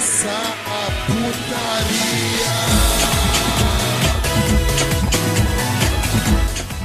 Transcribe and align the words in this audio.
começar 0.00 0.56
a 0.64 0.90
putaria. 1.04 2.50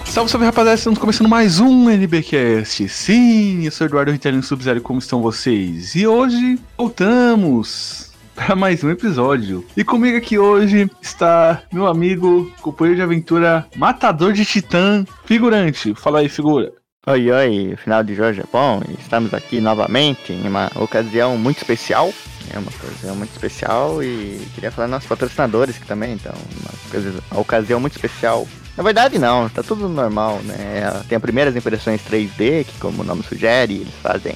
Salve, 0.06 0.30
salve 0.30 0.46
rapaziada, 0.46 0.78
estamos 0.78 1.00
começando 1.00 1.30
mais 1.30 1.62
um 1.62 1.90
NBcast. 1.90 2.90
Sim, 2.90 3.64
eu 3.64 3.72
sou 3.72 3.88
Eduardo 3.88 4.12
Ritalino 4.12 4.44
Sub-Zero, 4.44 4.82
como 4.82 5.00
estão 5.00 5.22
vocês? 5.22 5.96
E 5.96 6.06
hoje 6.06 6.60
voltamos 6.78 8.12
para 8.36 8.54
mais 8.54 8.84
um 8.84 8.90
episódio. 8.90 9.66
E 9.78 9.84
comigo 9.86 10.18
aqui 10.18 10.38
hoje 10.38 10.92
está 11.02 11.64
meu 11.72 11.88
amigo, 11.88 12.52
companheiro 12.62 12.98
de 12.98 13.02
aventura, 13.02 13.66
matador 13.78 14.34
de 14.34 14.44
titã, 14.44 15.06
figurante. 15.24 15.96
Fala 15.96 16.20
aí, 16.20 16.28
figura. 16.28 16.74
Oi, 17.08 17.30
oi, 17.30 17.76
final 17.78 18.04
de 18.04 18.16
Jorge 18.16 18.42
é 18.42 18.46
bom. 18.52 18.82
Estamos 18.98 19.32
aqui 19.32 19.62
novamente 19.62 20.34
em 20.34 20.48
uma 20.48 20.72
ocasião 20.74 21.38
muito 21.38 21.58
especial. 21.58 22.12
É 22.52 22.58
uma 22.58 22.68
ocasião 22.68 23.16
muito 23.16 23.30
especial 23.30 24.02
e 24.02 24.42
queria 24.56 24.72
falar 24.72 24.88
nossos 24.88 25.08
patrocinadores 25.08 25.76
aqui 25.76 25.86
também, 25.86 26.14
então, 26.14 26.34
uma, 26.34 27.40
ocasião 27.40 27.80
muito 27.80 27.96
especial. 27.96 28.48
Na 28.76 28.82
verdade 28.82 29.20
não, 29.20 29.48
tá 29.50 29.62
tudo 29.62 29.88
normal, 29.88 30.40
né? 30.46 31.04
Tem 31.08 31.16
as 31.16 31.22
primeiras 31.22 31.56
impressões 31.56 32.02
3D, 32.02 32.66
que 32.66 32.80
como 32.80 33.04
o 33.04 33.06
nome 33.06 33.22
sugere, 33.22 33.76
eles 33.76 33.94
fazem 34.02 34.34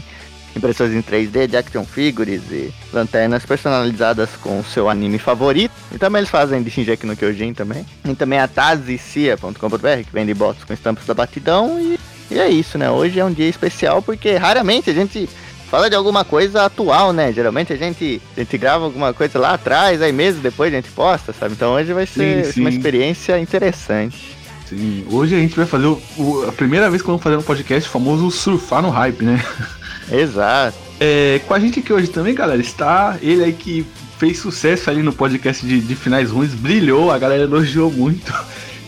impressões 0.56 0.94
em 0.94 1.02
3D 1.02 1.48
de 1.48 1.58
action 1.58 1.84
figures 1.84 2.44
e 2.52 2.72
lanternas 2.94 3.48
personalizadas 3.48 4.30
com 4.44 4.60
o 4.60 4.64
seu 4.64 4.88
anime 4.88 5.18
favorito. 5.18 5.74
E 5.92 5.98
também 5.98 6.20
eles 6.20 6.30
fazem 6.30 6.62
de 6.62 6.70
Shingeki 6.70 7.08
no 7.08 7.18
Kyojin 7.18 7.52
também. 7.52 7.84
E 8.06 8.14
também 8.14 8.38
a 8.38 8.48
tazicia.com.br, 8.48 10.04
que 10.06 10.14
vende 10.14 10.36
bots 10.36 10.64
com 10.64 10.74
estampas 10.74 11.08
da 11.08 11.16
batidão 11.16 11.80
e 11.82 11.98
e 12.32 12.40
é 12.40 12.50
isso, 12.50 12.78
né? 12.78 12.90
Hoje 12.90 13.20
é 13.20 13.26
um 13.26 13.32
dia 13.32 13.48
especial 13.50 14.02
porque 14.02 14.36
raramente 14.36 14.90
a 14.90 14.94
gente 14.94 15.28
fala 15.70 15.90
de 15.90 15.96
alguma 15.96 16.24
coisa 16.26 16.66
atual, 16.66 17.14
né? 17.14 17.32
Geralmente 17.32 17.72
a 17.74 17.76
gente, 17.76 18.22
a 18.36 18.40
gente 18.40 18.58
grava 18.58 18.86
alguma 18.86 19.14
coisa 19.14 19.38
lá 19.40 19.54
atrás, 19.54 20.02
aí 20.02 20.12
meses 20.12 20.42
depois 20.42 20.74
a 20.74 20.76
gente 20.78 20.90
posta, 20.90 21.34
sabe? 21.34 21.54
Então 21.54 21.74
hoje 21.74 21.94
vai 21.94 22.06
ser 22.08 22.46
Sim, 22.46 22.62
uma 22.62 22.72
sim. 22.72 22.78
experiência 22.78 23.40
interessante. 23.40 24.38
Sim, 24.68 25.06
hoje 25.12 25.36
a 25.36 25.40
gente 25.40 25.56
vai 25.56 25.66
fazer 25.66 25.88
o- 25.88 26.02
o- 26.18 26.46
a 26.48 26.52
primeira 26.52 26.90
vez 26.90 27.02
que 27.02 27.08
vamos 27.08 27.22
fazer 27.24 27.36
um 27.38 27.42
podcast 27.42 27.90
famoso 27.90 28.30
surfar 28.32 28.82
no 28.82 28.90
hype, 28.90 29.24
né? 29.24 29.44
Exato. 30.12 30.78
É, 31.00 31.40
com 31.48 31.54
a 31.54 31.60
gente 31.60 31.80
aqui 31.80 31.94
hoje 31.94 32.08
também, 32.08 32.34
galera, 32.36 32.60
está 32.62 33.18
ele 33.22 33.44
aí 33.44 33.54
que 33.54 33.86
fez 34.18 34.38
sucesso 34.40 34.90
ali 34.90 35.02
no 35.02 35.14
podcast 35.14 35.66
de, 35.66 35.80
de 35.80 35.96
finais 35.96 36.30
ruins, 36.32 36.54
brilhou, 36.54 37.10
a 37.12 37.18
galera 37.18 37.44
elogiou 37.44 37.90
muito. 37.92 38.34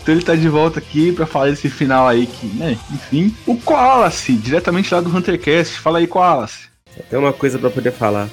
Então 0.02 0.14
ele 0.14 0.24
tá 0.24 0.34
de 0.34 0.48
volta 0.48 0.80
aqui 0.80 1.12
pra 1.12 1.26
falar 1.26 1.50
desse 1.50 1.70
final 1.70 2.08
aí 2.08 2.26
que, 2.26 2.46
né, 2.46 2.76
enfim. 2.92 3.34
O 3.46 3.56
Koalace, 3.56 4.32
diretamente 4.32 4.92
lá 4.92 5.00
do 5.00 5.16
Huntercast. 5.16 5.78
Fala 5.78 5.98
aí, 5.98 6.08
Koalace. 6.08 6.68
Tem 7.08 7.18
uma 7.18 7.32
coisa 7.32 7.58
pra 7.58 7.70
poder 7.70 7.92
falar. 7.92 8.28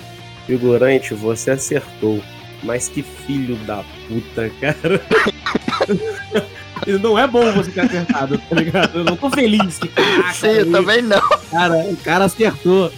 Figurante, 0.48 1.14
você 1.14 1.52
acertou. 1.52 2.22
Mas 2.64 2.90
que 2.90 3.04
filho 3.04 3.56
da 3.58 3.84
puta, 4.08 4.52
cara. 4.60 5.02
não 7.02 7.18
é 7.18 7.28
bom 7.28 7.52
você 7.54 7.72
ter 7.72 7.82
acertado, 7.82 8.38
tá 8.38 8.56
ligado? 8.56 9.00
Eu 9.00 9.04
não 9.04 9.16
tô 9.16 9.30
feliz 9.30 9.78
que 9.78 9.88
caraca, 9.88 10.34
Sim, 10.34 10.48
eu 10.48 10.72
também 10.72 11.02
não. 11.04 11.22
cara, 11.52 11.78
o 11.78 11.98
cara 11.98 12.26
acertou. 12.26 12.92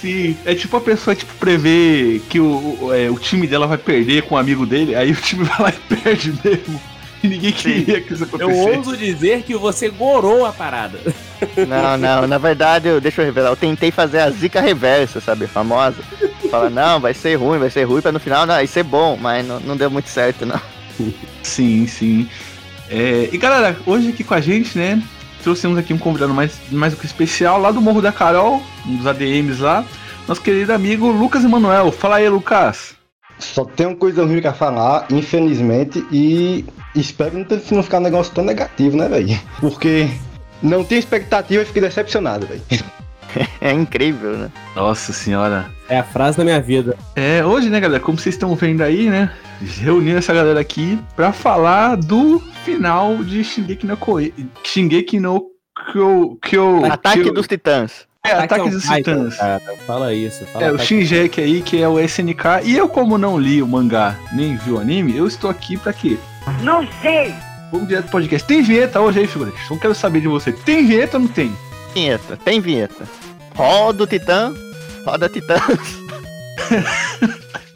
Sim, 0.00 0.36
é 0.44 0.54
tipo 0.54 0.76
a 0.76 0.80
pessoa 0.80 1.14
tipo, 1.14 1.32
prever 1.34 2.20
que 2.28 2.40
o, 2.40 2.78
o, 2.80 2.92
é, 2.92 3.10
o 3.10 3.18
time 3.18 3.46
dela 3.46 3.66
vai 3.66 3.78
perder 3.78 4.22
com 4.22 4.34
um 4.34 4.38
amigo 4.38 4.66
dele, 4.66 4.94
aí 4.94 5.12
o 5.12 5.16
time 5.16 5.44
vai 5.46 5.60
lá 5.60 5.70
e 5.70 5.94
perde 5.96 6.34
mesmo. 6.44 6.80
E 7.22 7.28
ninguém 7.28 7.52
queria 7.52 8.00
que 8.00 8.12
isso 8.12 8.24
Eu 8.24 8.48
acontecesse. 8.48 8.76
ouso 8.78 8.96
dizer 8.96 9.42
que 9.42 9.54
você 9.54 9.88
gorou 9.88 10.46
a 10.46 10.52
parada. 10.52 10.98
Não, 11.66 11.96
não, 11.96 12.26
na 12.26 12.36
verdade, 12.36 12.86
eu, 12.88 13.00
deixa 13.00 13.22
eu 13.22 13.24
revelar, 13.24 13.48
eu 13.48 13.56
tentei 13.56 13.90
fazer 13.90 14.18
a 14.18 14.30
zica 14.30 14.60
reversa, 14.60 15.22
sabe? 15.22 15.46
Famosa. 15.46 15.96
Fala, 16.50 16.68
não, 16.68 17.00
vai 17.00 17.14
ser 17.14 17.34
ruim, 17.36 17.58
vai 17.58 17.70
ser 17.70 17.84
ruim, 17.84 18.02
pra 18.02 18.12
no 18.12 18.20
final 18.20 18.44
não, 18.44 18.54
vai 18.56 18.66
ser 18.66 18.82
bom, 18.82 19.16
mas 19.18 19.46
não, 19.46 19.58
não 19.60 19.74
deu 19.74 19.90
muito 19.90 20.10
certo, 20.10 20.44
não. 20.44 20.60
Sim, 21.42 21.86
sim. 21.86 22.28
É, 22.90 23.30
e 23.32 23.38
galera, 23.38 23.74
hoje 23.86 24.10
aqui 24.10 24.22
com 24.22 24.34
a 24.34 24.40
gente, 24.40 24.76
né? 24.76 25.02
Trouxemos 25.42 25.78
aqui 25.78 25.94
um 25.94 25.98
convidado 25.98 26.34
mais, 26.34 26.52
mais 26.70 26.92
do 26.92 26.98
que 27.00 27.06
especial 27.06 27.58
lá 27.58 27.70
do 27.70 27.80
Morro 27.80 28.02
da 28.02 28.12
Carol, 28.12 28.62
um 28.86 28.96
dos 28.96 29.06
ADMs 29.06 29.62
lá. 29.62 29.82
Nosso 30.28 30.42
querido 30.42 30.74
amigo 30.74 31.08
Lucas 31.10 31.42
Emanuel. 31.42 31.90
Fala 31.90 32.16
aí, 32.16 32.28
Lucas. 32.28 32.94
Só 33.40 33.64
tenho 33.64 33.96
coisa 33.96 34.24
ruim 34.24 34.40
pra 34.40 34.52
falar, 34.52 35.06
infelizmente, 35.10 36.04
e 36.12 36.64
espero 36.94 37.38
não, 37.38 37.44
ter, 37.44 37.60
não 37.72 37.82
ficar 37.82 37.98
um 37.98 38.02
negócio 38.02 38.32
tão 38.34 38.44
negativo, 38.44 38.96
né, 38.96 39.08
velho? 39.08 39.38
Porque 39.60 40.08
não 40.62 40.84
tinha 40.84 41.00
expectativa 41.00 41.62
e 41.62 41.66
fiquei 41.66 41.82
decepcionado, 41.82 42.46
velho. 42.46 42.62
É 43.60 43.72
incrível, 43.72 44.36
né? 44.36 44.50
Nossa 44.74 45.12
senhora. 45.12 45.70
É 45.88 45.98
a 45.98 46.02
frase 46.02 46.36
da 46.36 46.42
minha 46.42 46.60
vida. 46.60 46.96
É, 47.14 47.44
hoje, 47.44 47.70
né, 47.70 47.78
galera, 47.78 48.02
como 48.02 48.18
vocês 48.18 48.34
estão 48.34 48.56
vendo 48.56 48.80
aí, 48.82 49.08
né? 49.08 49.30
Reunindo 49.78 50.18
essa 50.18 50.34
galera 50.34 50.58
aqui 50.58 50.98
pra 51.14 51.32
falar 51.32 51.96
do 51.96 52.40
final 52.64 53.18
de 53.22 53.44
Shingeki 53.44 53.86
no 53.86 53.96
Koe... 53.96 54.34
Shingeki 54.64 55.20
no 55.20 55.46
Kyo... 55.92 56.38
Kyo... 56.42 56.84
Ataque 56.86 57.22
Kyo- 57.22 57.32
dos 57.32 57.46
Titãs. 57.46 58.04
É, 58.24 58.32
Ataque 58.32 58.60
on 58.60 58.68
dos 58.70 58.82
Titãs. 58.84 59.36
Cara, 59.36 59.60
fala 59.86 60.12
isso. 60.12 60.44
Fala 60.46 60.64
É, 60.66 60.70
o 60.70 60.74
Attack- 60.74 60.86
Shinjek 60.88 61.40
aí, 61.40 61.62
que 61.62 61.80
é 61.82 61.88
o 61.88 61.98
SNK. 61.98 62.44
E 62.64 62.76
eu, 62.76 62.88
como 62.88 63.16
não 63.16 63.38
li 63.38 63.62
o 63.62 63.66
mangá 63.66 64.14
nem 64.32 64.56
vi 64.56 64.72
o 64.72 64.78
anime, 64.78 65.16
eu 65.16 65.26
estou 65.26 65.48
aqui 65.50 65.76
pra 65.78 65.92
quê? 65.92 66.18
Não 66.62 66.86
sei. 67.00 67.34
Vamos 67.72 67.88
direto 67.88 68.04
pro 68.04 68.12
podcast. 68.12 68.46
Tem 68.46 68.62
vinheta 68.62 69.00
hoje 69.00 69.20
aí, 69.20 69.26
figurante? 69.26 69.56
Não 69.70 69.78
quero 69.78 69.94
saber 69.94 70.20
de 70.20 70.28
você. 70.28 70.52
Tem 70.52 70.86
vinheta 70.86 71.16
ou 71.16 71.22
não 71.22 71.28
tem? 71.28 71.50
Vinheta, 71.94 72.36
tem 72.36 72.60
vinheta. 72.60 73.04
Roda 73.56 74.04
o 74.04 74.06
Titã, 74.06 74.52
roda 75.06 75.28
Titãs. 75.28 75.60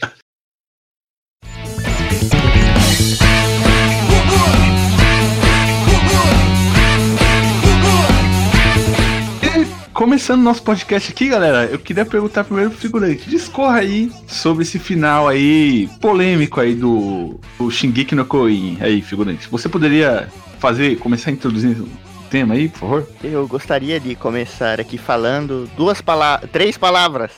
começando 9.94 10.43
nosso 10.43 10.62
podcast 10.62 11.12
aqui, 11.12 11.28
galera, 11.28 11.66
eu 11.66 11.78
queria 11.78 12.05
perguntar 12.05 12.43
primeiro 12.44 12.71
pro 12.71 12.78
figurante. 12.81 13.31
Discorra 13.31 13.78
aí 13.78 14.10
sobre 14.27 14.65
esse 14.65 14.78
final 14.78 15.28
aí, 15.28 15.88
polêmico 16.00 16.60
aí 16.60 16.75
do, 16.75 17.38
do 17.56 17.71
Shingeki 17.71 18.15
no 18.16 18.27
Koin. 18.27 18.77
Aí, 18.81 19.00
figurante. 19.00 19.49
Você 19.49 19.69
poderia 19.69 20.28
fazer, 20.59 20.99
começar 20.99 21.31
a 21.31 21.32
introduzir 21.32 21.81
o 21.81 21.88
tema 22.28 22.55
aí, 22.55 22.69
por 22.69 22.81
favor? 22.81 23.09
Eu 23.22 23.47
gostaria 23.47 24.00
de 24.00 24.16
começar 24.16 24.81
aqui 24.81 24.99
falando 24.99 25.71
duas 25.77 26.00
palavras, 26.00 26.50
três 26.50 26.76
palavras. 26.76 27.31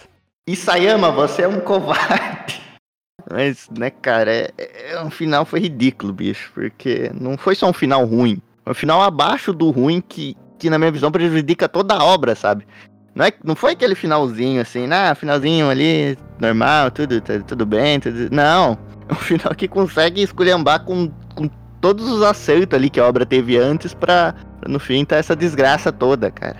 Isayama, 0.48 1.10
você 1.12 1.42
é 1.42 1.48
um 1.48 1.60
covarde. 1.60 2.62
Mas, 3.30 3.68
né, 3.76 3.90
cara, 3.90 4.30
é, 4.32 4.52
é- 4.56 5.02
um 5.02 5.10
final 5.10 5.44
foi 5.44 5.60
ridículo, 5.60 6.12
bicho, 6.12 6.50
porque 6.54 7.10
não 7.20 7.36
foi 7.36 7.54
só 7.54 7.68
um 7.68 7.72
final 7.72 8.04
ruim. 8.06 8.40
Foi 8.64 8.70
um 8.70 8.74
final 8.74 9.02
abaixo 9.02 9.52
do 9.52 9.70
ruim 9.70 10.00
que, 10.00 10.36
que 10.58 10.70
na 10.70 10.78
minha 10.78 10.90
visão, 10.90 11.10
prejudica 11.10 11.68
toda 11.68 11.94
a 11.94 12.04
obra, 12.04 12.34
sabe? 12.34 12.66
Não, 13.14 13.24
é, 13.24 13.32
não 13.42 13.56
foi 13.56 13.72
aquele 13.72 13.94
finalzinho 13.94 14.60
assim, 14.60 14.86
ah, 14.92 15.14
finalzinho 15.14 15.70
ali, 15.70 16.18
normal, 16.38 16.90
tudo, 16.90 17.20
tá- 17.20 17.40
tudo 17.46 17.64
bem, 17.64 17.98
tudo... 17.98 18.28
Não, 18.34 18.76
é 19.08 19.12
um 19.12 19.16
final 19.16 19.54
que 19.54 19.66
consegue 19.66 20.22
esculhambar 20.22 20.84
com, 20.84 21.10
com 21.34 21.48
todos 21.80 22.06
os 22.10 22.22
acertos 22.22 22.76
ali 22.76 22.90
que 22.90 23.00
a 23.00 23.06
obra 23.06 23.24
teve 23.24 23.56
antes 23.56 23.94
pra, 23.94 24.34
pra 24.60 24.68
no 24.70 24.78
fim 24.78 25.02
tá 25.04 25.16
essa 25.16 25.34
desgraça 25.34 25.90
toda, 25.90 26.30
cara. 26.30 26.56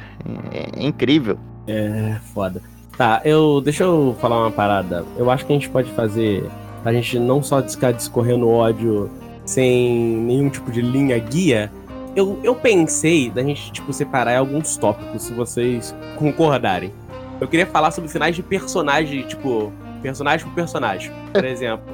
É, 0.50 0.80
é 0.80 0.86
incrível. 0.86 1.38
É 1.68 2.16
foda. 2.32 2.62
Tá, 2.96 3.20
eu. 3.24 3.60
Deixa 3.60 3.84
eu 3.84 4.16
falar 4.20 4.38
uma 4.38 4.50
parada. 4.50 5.04
Eu 5.18 5.30
acho 5.30 5.44
que 5.44 5.52
a 5.52 5.56
gente 5.56 5.68
pode 5.68 5.90
fazer. 5.92 6.48
Pra 6.82 6.92
gente 6.92 7.18
não 7.18 7.42
só 7.42 7.62
ficar 7.62 7.92
discorrendo 7.92 8.48
ódio 8.48 9.10
sem 9.44 10.16
nenhum 10.18 10.48
tipo 10.48 10.70
de 10.70 10.80
linha 10.80 11.18
guia. 11.18 11.70
Eu, 12.16 12.40
eu 12.42 12.54
pensei 12.54 13.28
da 13.30 13.42
gente, 13.42 13.70
tipo, 13.70 13.92
separar 13.92 14.38
alguns 14.38 14.76
tópicos, 14.78 15.22
se 15.22 15.32
vocês 15.34 15.94
concordarem. 16.16 16.92
Eu 17.38 17.46
queria 17.46 17.66
falar 17.66 17.90
sobre 17.90 18.08
finais 18.10 18.34
de 18.34 18.42
personagem, 18.42 19.22
tipo, 19.26 19.70
personagem 20.00 20.46
por 20.46 20.54
personagem, 20.54 21.12
por 21.32 21.44
exemplo. 21.46 21.84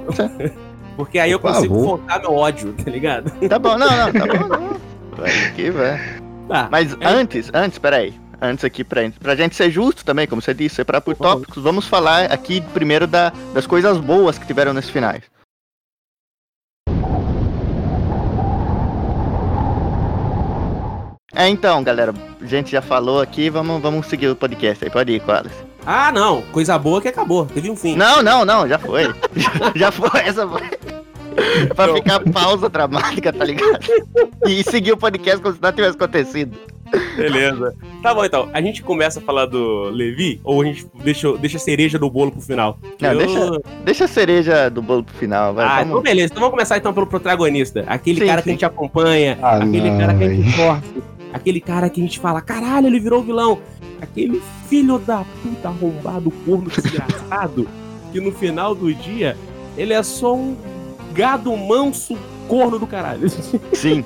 Porque 0.97 1.19
aí 1.19 1.31
eu 1.33 1.41
consigo 1.41 1.83
focar 1.85 2.21
meu 2.21 2.35
ódio, 2.35 2.73
tá 2.75 2.91
ligado? 2.91 3.31
Tá 3.49 3.59
bom, 3.59 3.77
não, 3.79 3.89
não, 3.91 4.13
tá 4.13 4.27
bom, 4.27 4.47
não. 4.49 4.81
Vai 5.17 5.47
aqui, 5.47 5.71
vai. 5.71 5.99
Tá. 6.49 6.69
Mas 6.71 6.93
É. 7.01 7.07
antes, 7.07 7.51
antes, 7.53 7.79
peraí. 7.79 8.15
Antes 8.41 8.65
aqui, 8.65 8.83
pra, 8.85 9.01
pra 9.21 9.35
gente 9.37 9.55
ser 9.57 9.71
justo 9.71 10.05
também, 10.05 10.27
como 10.27 10.43
você 10.43 10.53
disse, 10.53 10.75
separar 10.75 11.01
por 11.01 11.15
tópicos, 11.17 11.63
vamos 11.63 11.87
falar 11.87 12.25
aqui 12.25 12.61
primeiro 12.75 13.07
da, 13.07 13.33
das 13.55 13.67
coisas 13.69 13.99
boas 13.99 14.37
que 14.37 14.47
tiveram 14.47 14.75
nesses 14.75 14.91
finais. 14.91 15.23
É, 21.35 21.49
então, 21.49 21.83
galera, 21.83 22.13
a 22.41 22.47
gente 22.47 22.71
já 22.71 22.83
falou 22.83 23.21
aqui, 23.21 23.49
vamos, 23.49 23.81
vamos 23.81 24.07
seguir 24.07 24.29
o 24.29 24.37
podcast 24.37 24.85
aí, 24.85 24.91
pode 24.91 25.13
ir, 25.13 25.21
Qualis. 25.23 25.53
Ah, 25.85 26.13
não. 26.13 26.43
Coisa 26.53 26.79
boa 26.79 27.01
que 27.01 27.09
acabou. 27.09 27.47
Teve 27.47 27.71
um 27.71 27.77
fim. 27.77 27.97
Não, 27.97 28.23
não, 28.23 28.45
não, 28.45 28.69
já 28.69 28.79
foi. 28.79 29.13
já 29.75 29.91
foi, 29.91 30.21
essa 30.21 30.47
foi. 30.47 30.61
pra 31.75 31.95
ficar 31.95 32.21
pausa 32.31 32.69
dramática, 32.69 33.33
tá 33.33 33.45
ligado? 33.45 33.79
E 34.47 34.63
seguir 34.63 34.93
o 34.93 34.97
podcast 34.97 35.41
como 35.43 35.55
se 35.55 35.61
nada 35.63 35.75
tivesse 35.75 35.97
acontecido. 35.97 36.57
Beleza. 37.17 37.75
Tá 38.03 38.13
bom, 38.15 38.23
então. 38.25 38.51
A 38.53 38.61
gente 38.61 38.83
começa 38.83 39.19
a 39.19 39.23
falar 39.23 39.47
do 39.47 39.85
Levi 39.85 40.39
ou 40.45 40.61
a 40.61 40.65
gente 40.67 40.87
deixa, 41.03 41.33
deixa 41.39 41.57
a 41.57 41.61
cereja 41.61 41.99
do 41.99 42.11
bolo 42.11 42.31
pro 42.31 42.41
final? 42.43 42.79
Não, 43.01 43.13
Eu- 43.13 43.19
deixa, 43.19 43.61
deixa 43.85 44.05
a 44.05 44.09
cereja 44.09 44.69
do 44.71 44.83
bolo 44.83 45.03
pro 45.03 45.15
final, 45.17 45.55
vai. 45.55 45.65
Ah, 45.65 45.69
vamos- 45.79 45.89
então 45.89 46.03
beleza. 46.03 46.27
Então 46.27 46.41
vamos 46.41 46.51
começar 46.55 46.77
então 46.77 46.93
pelo 46.93 47.07
protagonista. 47.07 47.83
Aquele 47.89 48.21
Sim, 48.21 48.27
cara 48.27 48.43
que 48.43 48.45
sim. 48.45 48.51
a 48.51 48.53
gente 48.53 48.65
acompanha, 48.67 49.39
Ah, 49.43 49.57
aquele 49.57 49.91
não, 49.91 49.99
cara 49.99 50.15
que 50.15 50.25
a 50.25 50.29
gente 50.29 50.55
torce, 50.55 50.83
aquele 51.33 51.61
cara 51.61 51.89
que 51.89 52.01
a 52.01 52.05
gente 52.05 52.21
fala, 52.21 52.41
caralho, 52.41 52.87
ele 52.87 53.01
virou 53.01 53.23
vilão. 53.23 53.59
Aquele 54.01 54.43
filho 54.69 54.99
da 54.99 55.25
puta 55.43 55.69
arrombado, 55.69 56.31
corno 56.45 56.69
desgraçado, 56.69 57.69
que 58.13 58.21
no 58.21 58.33
final 58.33 58.75
do 58.75 58.93
dia, 58.93 59.37
ele 59.77 59.93
é 59.93 60.03
só 60.03 60.35
um 60.35 60.57
gado 61.13 61.57
manso 61.57 62.17
corno 62.49 62.79
do 62.79 62.87
caralho. 62.87 63.29
Sim. 63.73 64.05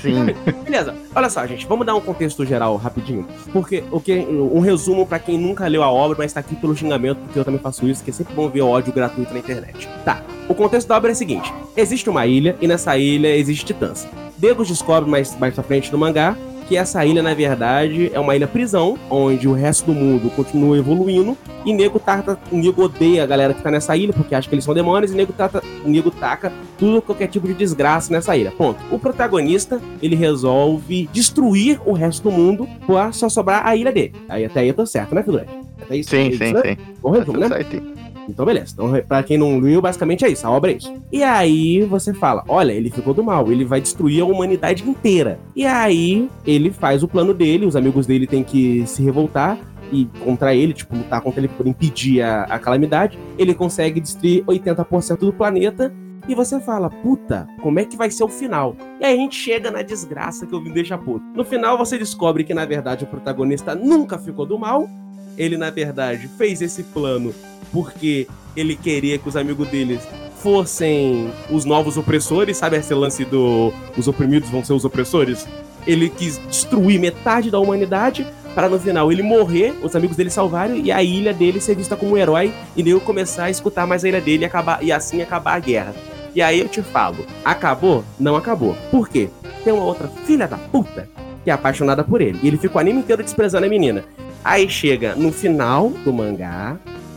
Sim. 0.00 0.26
Beleza, 0.64 0.94
olha 1.14 1.28
só, 1.28 1.46
gente, 1.46 1.66
vamos 1.66 1.84
dar 1.84 1.94
um 1.94 2.00
contexto 2.00 2.44
geral 2.46 2.76
rapidinho. 2.76 3.26
Porque 3.52 3.84
o 3.90 4.00
que 4.00 4.18
um 4.18 4.60
resumo 4.60 5.06
pra 5.06 5.18
quem 5.18 5.38
nunca 5.38 5.66
leu 5.66 5.82
a 5.82 5.90
obra, 5.90 6.16
mas 6.18 6.32
tá 6.32 6.40
aqui 6.40 6.56
pelo 6.56 6.74
xingamento, 6.74 7.18
porque 7.18 7.38
eu 7.38 7.44
também 7.44 7.60
faço 7.60 7.86
isso, 7.86 8.02
que 8.02 8.10
é 8.10 8.12
sempre 8.12 8.34
bom 8.34 8.48
ver 8.48 8.62
ódio 8.62 8.92
gratuito 8.92 9.32
na 9.32 9.38
internet. 9.38 9.88
Tá, 10.04 10.22
o 10.48 10.54
contexto 10.54 10.88
da 10.88 10.96
obra 10.96 11.10
é 11.10 11.12
o 11.12 11.16
seguinte: 11.16 11.52
existe 11.76 12.08
uma 12.08 12.26
ilha 12.26 12.56
e 12.60 12.66
nessa 12.66 12.96
ilha 12.96 13.36
existe 13.36 13.66
titãs. 13.66 14.08
Deus 14.38 14.66
descobre 14.68 15.08
mais, 15.08 15.38
mais 15.38 15.54
pra 15.54 15.62
frente 15.62 15.92
no 15.92 15.98
mangá 15.98 16.36
que 16.72 16.76
essa 16.78 17.04
ilha, 17.04 17.22
na 17.22 17.34
verdade, 17.34 18.10
é 18.14 18.18
uma 18.18 18.34
ilha 18.34 18.48
prisão, 18.48 18.96
onde 19.10 19.46
o 19.46 19.52
resto 19.52 19.92
do 19.92 19.92
mundo 19.92 20.30
continua 20.30 20.78
evoluindo, 20.78 21.36
e 21.66 21.72
nego, 21.74 21.98
taca, 21.98 22.38
nego 22.50 22.84
odeia 22.84 23.22
a 23.22 23.26
galera 23.26 23.52
que 23.52 23.62
tá 23.62 23.70
nessa 23.70 23.94
ilha, 23.94 24.10
porque 24.10 24.34
acha 24.34 24.48
que 24.48 24.54
eles 24.54 24.64
são 24.64 24.72
demônios, 24.72 25.12
e 25.12 25.14
nego, 25.14 25.34
tata, 25.34 25.62
nego 25.84 26.10
taca 26.10 26.50
tudo, 26.78 27.02
qualquer 27.02 27.26
tipo 27.26 27.46
de 27.46 27.52
desgraça 27.52 28.10
nessa 28.10 28.34
ilha. 28.34 28.50
Ponto. 28.52 28.80
O 28.90 28.98
protagonista, 28.98 29.82
ele 30.00 30.16
resolve 30.16 31.10
destruir 31.12 31.78
o 31.84 31.92
resto 31.92 32.22
do 32.22 32.30
mundo 32.30 32.66
pra 32.86 33.12
só 33.12 33.28
sobrar 33.28 33.66
a 33.66 33.76
ilha 33.76 33.92
dele. 33.92 34.14
Aí 34.26 34.42
até 34.46 34.60
aí 34.60 34.68
eu 34.68 34.74
tô 34.74 34.86
certo, 34.86 35.14
né, 35.14 35.22
figurante? 35.22 35.50
Até 35.82 35.96
isso, 35.96 36.08
Sim, 36.08 36.28
isso, 36.28 36.38
sim, 36.38 36.54
né? 36.54 36.62
sim. 36.64 36.76
Bom 37.02 37.12
Tá 37.12 37.18
resumo, 37.18 37.38
tudo 37.38 37.48
né? 37.50 37.56
certinho. 37.56 37.91
Então, 38.28 38.44
beleza. 38.44 38.72
Então, 38.72 38.92
pra 39.06 39.22
quem 39.22 39.38
não 39.38 39.60
viu, 39.60 39.80
basicamente 39.80 40.24
é 40.24 40.28
isso. 40.28 40.46
A 40.46 40.50
obra 40.50 40.72
é 40.72 40.76
isso. 40.76 40.92
E 41.10 41.22
aí 41.22 41.82
você 41.82 42.12
fala: 42.14 42.44
olha, 42.48 42.72
ele 42.72 42.90
ficou 42.90 43.14
do 43.14 43.22
mal, 43.22 43.50
ele 43.50 43.64
vai 43.64 43.80
destruir 43.80 44.22
a 44.22 44.24
humanidade 44.24 44.88
inteira. 44.88 45.38
E 45.54 45.66
aí 45.66 46.28
ele 46.46 46.70
faz 46.70 47.02
o 47.02 47.08
plano 47.08 47.34
dele, 47.34 47.66
os 47.66 47.76
amigos 47.76 48.06
dele 48.06 48.26
têm 48.26 48.42
que 48.42 48.86
se 48.86 49.02
revoltar. 49.02 49.58
E 49.92 50.06
contra 50.24 50.54
ele, 50.54 50.72
tipo, 50.72 50.96
lutar 50.96 51.20
contra 51.20 51.40
ele 51.40 51.48
por 51.48 51.66
impedir 51.66 52.22
a, 52.22 52.44
a 52.44 52.58
calamidade. 52.58 53.18
Ele 53.36 53.52
consegue 53.52 54.00
destruir 54.00 54.42
80% 54.44 55.18
do 55.18 55.32
planeta. 55.32 55.92
E 56.28 56.34
você 56.36 56.60
fala, 56.60 56.88
puta, 56.88 57.48
como 57.60 57.80
é 57.80 57.84
que 57.84 57.96
vai 57.96 58.08
ser 58.08 58.22
o 58.22 58.28
final? 58.28 58.76
E 59.00 59.04
aí 59.04 59.12
a 59.12 59.16
gente 59.16 59.34
chega 59.34 59.72
na 59.72 59.82
desgraça 59.82 60.46
que 60.46 60.54
eu 60.54 60.60
me 60.60 60.70
deixa 60.70 60.96
puto. 60.96 61.24
No 61.34 61.44
final 61.44 61.76
você 61.76 61.98
descobre 61.98 62.44
que, 62.44 62.54
na 62.54 62.64
verdade, 62.64 63.04
o 63.04 63.08
protagonista 63.08 63.74
nunca 63.74 64.16
ficou 64.16 64.46
do 64.46 64.56
mal. 64.56 64.88
Ele, 65.36 65.56
na 65.56 65.70
verdade, 65.70 66.28
fez 66.36 66.60
esse 66.60 66.82
plano 66.82 67.34
porque 67.72 68.26
ele 68.56 68.76
queria 68.76 69.18
que 69.18 69.28
os 69.28 69.36
amigos 69.36 69.68
deles 69.68 70.00
fossem 70.42 71.30
os 71.50 71.64
novos 71.64 71.96
opressores, 71.96 72.56
sabe 72.56 72.76
esse 72.76 72.92
lance 72.92 73.24
do 73.24 73.72
os 73.96 74.08
oprimidos 74.08 74.50
vão 74.50 74.64
ser 74.64 74.72
os 74.72 74.84
opressores? 74.84 75.46
Ele 75.86 76.10
quis 76.10 76.40
destruir 76.48 77.00
metade 77.00 77.50
da 77.50 77.58
humanidade 77.58 78.26
para 78.54 78.68
no 78.68 78.78
final 78.78 79.10
ele 79.10 79.22
morrer, 79.22 79.74
os 79.82 79.96
amigos 79.96 80.16
dele 80.16 80.30
salvarem 80.30 80.82
e 80.84 80.92
a 80.92 81.02
ilha 81.02 81.32
dele 81.32 81.60
ser 81.60 81.74
vista 81.74 81.96
como 81.96 82.12
um 82.12 82.16
herói 82.16 82.52
e 82.76 82.82
nem 82.82 82.98
começar 82.98 83.44
a 83.44 83.50
escutar 83.50 83.86
mais 83.86 84.04
a 84.04 84.08
ilha 84.08 84.20
dele 84.20 84.42
e, 84.42 84.46
acabar, 84.46 84.82
e 84.82 84.92
assim 84.92 85.22
acabar 85.22 85.54
a 85.54 85.58
guerra. 85.58 85.94
E 86.34 86.42
aí 86.42 86.60
eu 86.60 86.68
te 86.68 86.82
falo, 86.82 87.24
acabou? 87.44 88.04
Não 88.18 88.36
acabou. 88.36 88.76
Por 88.90 89.08
quê? 89.08 89.30
Tem 89.64 89.72
uma 89.72 89.84
outra 89.84 90.08
filha 90.26 90.46
da 90.46 90.56
puta 90.56 91.08
que 91.44 91.50
é 91.50 91.52
apaixonada 91.52 92.04
por 92.04 92.20
ele. 92.20 92.38
E 92.42 92.48
ele 92.48 92.56
fica 92.56 92.76
o 92.76 92.80
anime 92.80 93.00
inteiro 93.00 93.22
desprezando 93.22 93.66
a 93.66 93.68
menina. 93.68 94.04
Aí 94.44 94.68
chega 94.68 95.14
no 95.14 95.30
final 95.32 95.90
do 96.04 96.12
mangá, 96.12 96.76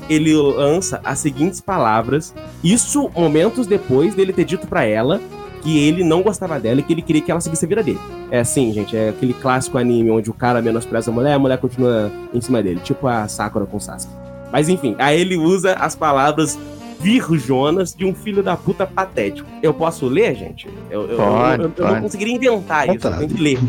ele 0.10 0.34
lança 0.36 1.02
as 1.04 1.20
seguintes 1.20 1.60
palavras. 1.60 2.34
Isso 2.64 3.10
momentos 3.16 3.66
depois 3.68 4.14
dele 4.14 4.32
ter 4.34 4.46
dito 4.46 4.68
pra 4.68 4.84
ela 4.86 5.20
que 5.64 5.80
ele 5.80 6.04
não 6.04 6.22
gostava 6.22 6.60
dela 6.60 6.80
e 6.80 6.84
que 6.84 6.94
ele 6.94 7.02
queria 7.02 7.22
que 7.24 7.32
ela 7.32 7.42
seguisse 7.42 7.66
a 7.66 7.68
vida 7.68 7.82
dele. 7.82 8.00
É 8.30 8.40
assim, 8.40 8.72
gente, 8.72 8.96
é 8.96 9.10
aquele 9.10 9.34
clássico 9.34 9.80
anime 9.80 10.12
onde 10.12 10.30
o 10.30 10.34
cara 10.34 10.62
menospreza 10.62 11.10
a 11.10 11.14
mulher, 11.14 11.34
a 11.34 11.40
mulher 11.40 11.58
continua 11.58 12.12
em 12.32 12.40
cima 12.40 12.62
dele, 12.62 12.80
tipo 12.84 13.08
a 13.08 13.28
Sakura 13.28 13.66
com 13.66 13.80
Sasuke. 13.80 14.14
Mas 14.52 14.70
enfim, 14.70 14.96
aí 15.00 15.20
ele 15.20 15.36
usa 15.36 15.74
as 15.74 15.96
palavras 15.96 16.58
virjonas 17.00 17.96
de 17.96 18.06
um 18.06 18.14
filho 18.14 18.44
da 18.44 18.56
puta 18.56 18.86
patético. 18.86 19.50
Eu 19.64 19.74
posso 19.74 20.06
ler, 20.08 20.36
gente? 20.36 20.68
Eu, 20.90 21.10
eu, 21.10 21.18
Pode, 21.18 21.64
eu- 21.64 21.72
eu 21.78 21.84
não 21.84 21.90
pode. 21.90 22.02
conseguiria 22.02 22.36
inventar 22.36 22.88
isso, 22.96 23.08
eu 23.08 23.18
tenho 23.18 23.30
que 23.30 23.42
ler. 23.42 23.60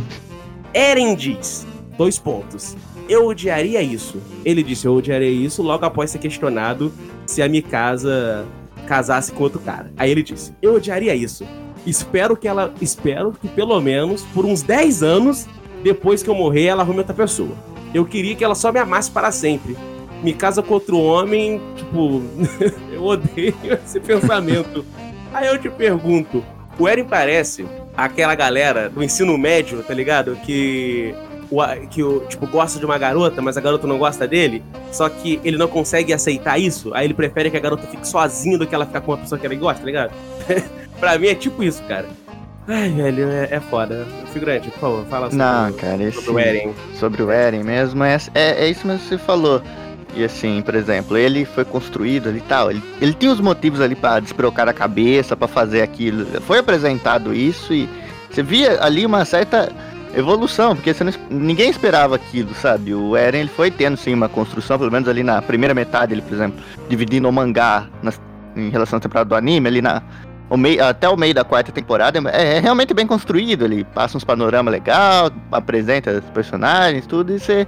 Eren 0.74 1.14
diz, 1.14 1.66
dois 1.96 2.18
pontos. 2.18 2.76
Eu 3.08 3.26
odiaria 3.26 3.80
isso. 3.82 4.20
Ele 4.44 4.62
disse, 4.62 4.86
eu 4.86 4.94
odiaria 4.94 5.30
isso 5.30 5.62
logo 5.62 5.84
após 5.84 6.10
ser 6.10 6.18
questionado 6.18 6.92
se 7.26 7.42
a 7.42 7.48
Mikasa 7.48 8.46
casasse 8.86 9.32
com 9.32 9.42
outro 9.42 9.60
cara. 9.60 9.92
Aí 9.96 10.10
ele 10.10 10.22
disse, 10.22 10.52
eu 10.60 10.74
odiaria 10.74 11.14
isso. 11.14 11.46
Espero 11.86 12.36
que 12.36 12.48
ela, 12.48 12.74
espero 12.80 13.32
que 13.32 13.48
pelo 13.48 13.80
menos 13.80 14.22
por 14.34 14.44
uns 14.44 14.62
10 14.62 15.02
anos 15.02 15.46
depois 15.82 16.22
que 16.22 16.28
eu 16.28 16.34
morrer 16.34 16.64
ela 16.64 16.82
arrume 16.82 16.98
outra 16.98 17.14
pessoa. 17.14 17.54
Eu 17.94 18.04
queria 18.04 18.34
que 18.34 18.44
ela 18.44 18.54
só 18.54 18.72
me 18.72 18.80
amasse 18.80 19.10
para 19.10 19.30
sempre. 19.30 19.76
Me 20.22 20.32
casa 20.32 20.62
com 20.62 20.74
outro 20.74 20.98
homem, 20.98 21.60
tipo, 21.76 22.22
eu 22.92 23.04
odeio 23.04 23.54
esse 23.84 24.00
pensamento. 24.00 24.84
Aí 25.32 25.46
eu 25.46 25.58
te 25.58 25.70
pergunto, 25.70 26.44
o 26.78 26.88
Eren 26.88 27.04
parece 27.04 27.66
aquela 27.96 28.34
galera 28.34 28.88
do 28.90 29.02
ensino 29.02 29.38
médio, 29.38 29.82
tá 29.82 29.94
ligado? 29.94 30.36
Que 30.44 31.14
o, 31.50 31.86
que 31.88 32.02
o, 32.02 32.20
tipo, 32.26 32.46
gosta 32.46 32.78
de 32.78 32.84
uma 32.84 32.98
garota, 32.98 33.40
mas 33.40 33.56
a 33.56 33.60
garota 33.60 33.86
não 33.86 33.98
gosta 33.98 34.26
dele, 34.26 34.62
só 34.92 35.08
que 35.08 35.40
ele 35.44 35.56
não 35.56 35.68
consegue 35.68 36.12
aceitar 36.12 36.58
isso, 36.58 36.92
aí 36.94 37.06
ele 37.06 37.14
prefere 37.14 37.50
que 37.50 37.56
a 37.56 37.60
garota 37.60 37.86
fique 37.86 38.06
sozinha 38.06 38.58
do 38.58 38.66
que 38.66 38.74
ela 38.74 38.86
ficar 38.86 39.00
com 39.00 39.12
uma 39.12 39.18
pessoa 39.18 39.38
que 39.38 39.46
ele 39.46 39.56
gosta, 39.56 39.80
tá 39.80 39.86
ligado? 39.86 40.12
pra 40.98 41.18
mim 41.18 41.28
é 41.28 41.34
tipo 41.34 41.62
isso, 41.62 41.82
cara. 41.84 42.06
Ai, 42.68 42.88
velho, 42.90 43.28
é, 43.28 43.48
é 43.52 43.60
foda. 43.60 44.06
Figurante, 44.32 44.68
por 44.70 44.80
favor, 44.80 45.04
fala 45.06 45.30
sobre, 45.30 45.38
Não, 45.44 45.72
cara, 45.74 46.02
esse. 46.02 46.22
sobre 46.22 46.42
o 46.42 46.44
Eren. 46.44 46.74
sobre 46.94 47.22
o 47.22 47.30
Eren 47.30 47.62
mesmo, 47.62 48.02
é, 48.02 48.16
é, 48.34 48.64
é 48.64 48.68
isso 48.68 48.86
mesmo 48.86 49.02
que 49.02 49.08
você 49.08 49.18
falou. 49.18 49.62
E 50.16 50.24
assim, 50.24 50.62
por 50.62 50.74
exemplo, 50.74 51.16
ele 51.16 51.44
foi 51.44 51.64
construído 51.64 52.30
ali 52.30 52.38
e 52.38 52.42
tal. 52.42 52.70
Ele, 52.70 52.82
ele 53.02 53.12
tinha 53.12 53.30
os 53.30 53.38
motivos 53.38 53.80
ali 53.82 53.94
pra 53.94 54.18
desbrocar 54.18 54.66
a 54.66 54.72
cabeça, 54.72 55.36
pra 55.36 55.46
fazer 55.46 55.82
aquilo. 55.82 56.24
Foi 56.40 56.58
apresentado 56.58 57.34
isso 57.34 57.72
e 57.74 57.86
você 58.30 58.42
via 58.42 58.82
ali 58.82 59.04
uma 59.04 59.26
certa 59.26 59.70
evolução, 60.16 60.74
porque 60.74 60.92
não 61.04 61.12
ninguém 61.30 61.70
esperava 61.70 62.16
aquilo, 62.16 62.54
sabe? 62.54 62.94
O 62.94 63.16
Eren 63.16 63.40
ele 63.40 63.48
foi 63.48 63.70
tendo 63.70 63.96
sim 63.96 64.14
uma 64.14 64.28
construção, 64.28 64.78
pelo 64.78 64.90
menos 64.90 65.08
ali 65.08 65.22
na 65.22 65.42
primeira 65.42 65.74
metade, 65.74 66.14
ele, 66.14 66.22
por 66.22 66.32
exemplo, 66.34 66.58
dividindo 66.88 67.28
o 67.28 67.32
mangá 67.32 67.86
nas- 68.02 68.20
em 68.56 68.70
relação 68.70 68.96
à 68.96 69.00
temporada 69.00 69.28
do 69.28 69.34
anime, 69.34 69.68
ali 69.68 69.82
na. 69.82 70.02
o 70.48 70.56
meio, 70.56 70.82
até 70.84 71.08
o 71.08 71.16
meio 71.16 71.34
da 71.34 71.44
quarta 71.44 71.70
temporada 71.70 72.18
é, 72.30 72.56
é 72.56 72.60
realmente 72.60 72.94
bem 72.94 73.06
construído. 73.06 73.64
Ele 73.64 73.84
passa 73.84 74.16
uns 74.16 74.24
panoramas 74.24 74.72
legal, 74.72 75.30
apresenta 75.52 76.10
os 76.12 76.30
personagens, 76.30 77.06
tudo, 77.06 77.32
e 77.34 77.38
você 77.38 77.66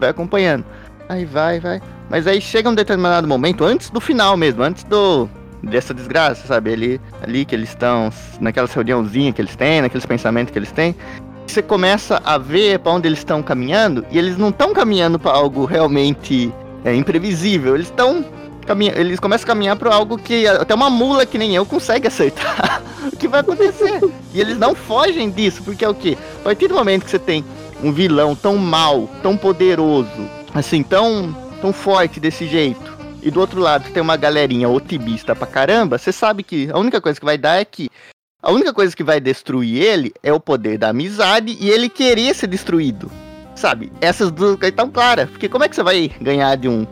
vai 0.00 0.08
acompanhando. 0.10 0.64
Aí 1.08 1.24
vai, 1.24 1.60
vai. 1.60 1.82
Mas 2.08 2.26
aí 2.26 2.40
chega 2.40 2.70
um 2.70 2.74
determinado 2.74 3.26
momento, 3.28 3.64
antes 3.64 3.90
do 3.90 4.00
final 4.00 4.36
mesmo, 4.36 4.62
antes 4.62 4.84
do 4.84 5.28
dessa 5.62 5.92
desgraça, 5.94 6.46
sabe? 6.46 6.72
Ali, 6.72 7.00
ali 7.22 7.44
que 7.44 7.54
eles 7.54 7.68
estão, 7.68 8.10
naquela 8.40 8.66
reuniãozinha 8.66 9.32
que 9.32 9.40
eles 9.40 9.54
têm, 9.54 9.82
naqueles 9.82 10.04
pensamentos 10.06 10.50
que 10.52 10.58
eles 10.58 10.72
têm. 10.72 10.94
Você 11.52 11.60
começa 11.60 12.18
a 12.24 12.38
ver 12.38 12.78
pra 12.78 12.92
onde 12.92 13.06
eles 13.06 13.18
estão 13.18 13.42
caminhando, 13.42 14.06
e 14.10 14.16
eles 14.16 14.38
não 14.38 14.48
estão 14.48 14.72
caminhando 14.72 15.18
pra 15.18 15.32
algo 15.32 15.66
realmente 15.66 16.50
é, 16.82 16.94
imprevisível. 16.94 17.74
Eles 17.74 17.88
estão 17.88 18.24
eles 18.96 19.20
começam 19.20 19.44
a 19.44 19.48
caminhar 19.48 19.76
para 19.76 19.94
algo 19.94 20.16
que 20.16 20.46
até 20.46 20.74
uma 20.74 20.88
mula 20.88 21.26
que 21.26 21.36
nem 21.36 21.54
eu 21.54 21.66
consegue 21.66 22.06
acertar 22.06 22.80
o 23.12 23.14
que 23.14 23.28
vai 23.28 23.40
acontecer. 23.40 24.00
e 24.32 24.40
eles 24.40 24.56
não 24.56 24.74
fogem 24.74 25.28
disso, 25.28 25.62
porque 25.62 25.84
é 25.84 25.88
o 25.90 25.94
que? 25.94 26.16
A 26.40 26.44
partir 26.44 26.68
do 26.68 26.74
momento 26.74 27.04
que 27.04 27.10
você 27.10 27.18
tem 27.18 27.44
um 27.82 27.92
vilão 27.92 28.34
tão 28.34 28.56
mal, 28.56 29.06
tão 29.22 29.36
poderoso, 29.36 30.08
assim, 30.54 30.82
tão, 30.82 31.36
tão 31.60 31.70
forte 31.70 32.18
desse 32.18 32.46
jeito, 32.46 32.96
e 33.22 33.30
do 33.30 33.40
outro 33.40 33.60
lado 33.60 33.90
tem 33.90 34.02
uma 34.02 34.16
galerinha 34.16 34.70
otimista 34.70 35.34
pra 35.34 35.46
caramba, 35.46 35.98
você 35.98 36.12
sabe 36.12 36.42
que 36.42 36.70
a 36.72 36.78
única 36.78 36.98
coisa 36.98 37.20
que 37.20 37.26
vai 37.26 37.36
dar 37.36 37.60
é 37.60 37.64
que 37.66 37.90
a 38.42 38.50
única 38.50 38.74
coisa 38.74 38.94
que 38.94 39.04
vai 39.04 39.20
destruir 39.20 39.80
ele 39.80 40.12
é 40.20 40.32
o 40.32 40.40
poder 40.40 40.76
da 40.76 40.88
amizade 40.88 41.56
e 41.60 41.70
ele 41.70 41.88
querer 41.88 42.34
ser 42.34 42.48
destruído. 42.48 43.08
Sabe? 43.54 43.92
Essas 44.00 44.32
duas 44.32 44.56
coisas 44.56 44.70
estão 44.70 44.90
claras. 44.90 45.30
Porque 45.30 45.48
como 45.48 45.62
é 45.62 45.68
que 45.68 45.76
você 45.76 45.82
vai 45.84 46.10
ganhar 46.20 46.56
de 46.56 46.68
um 46.68 46.84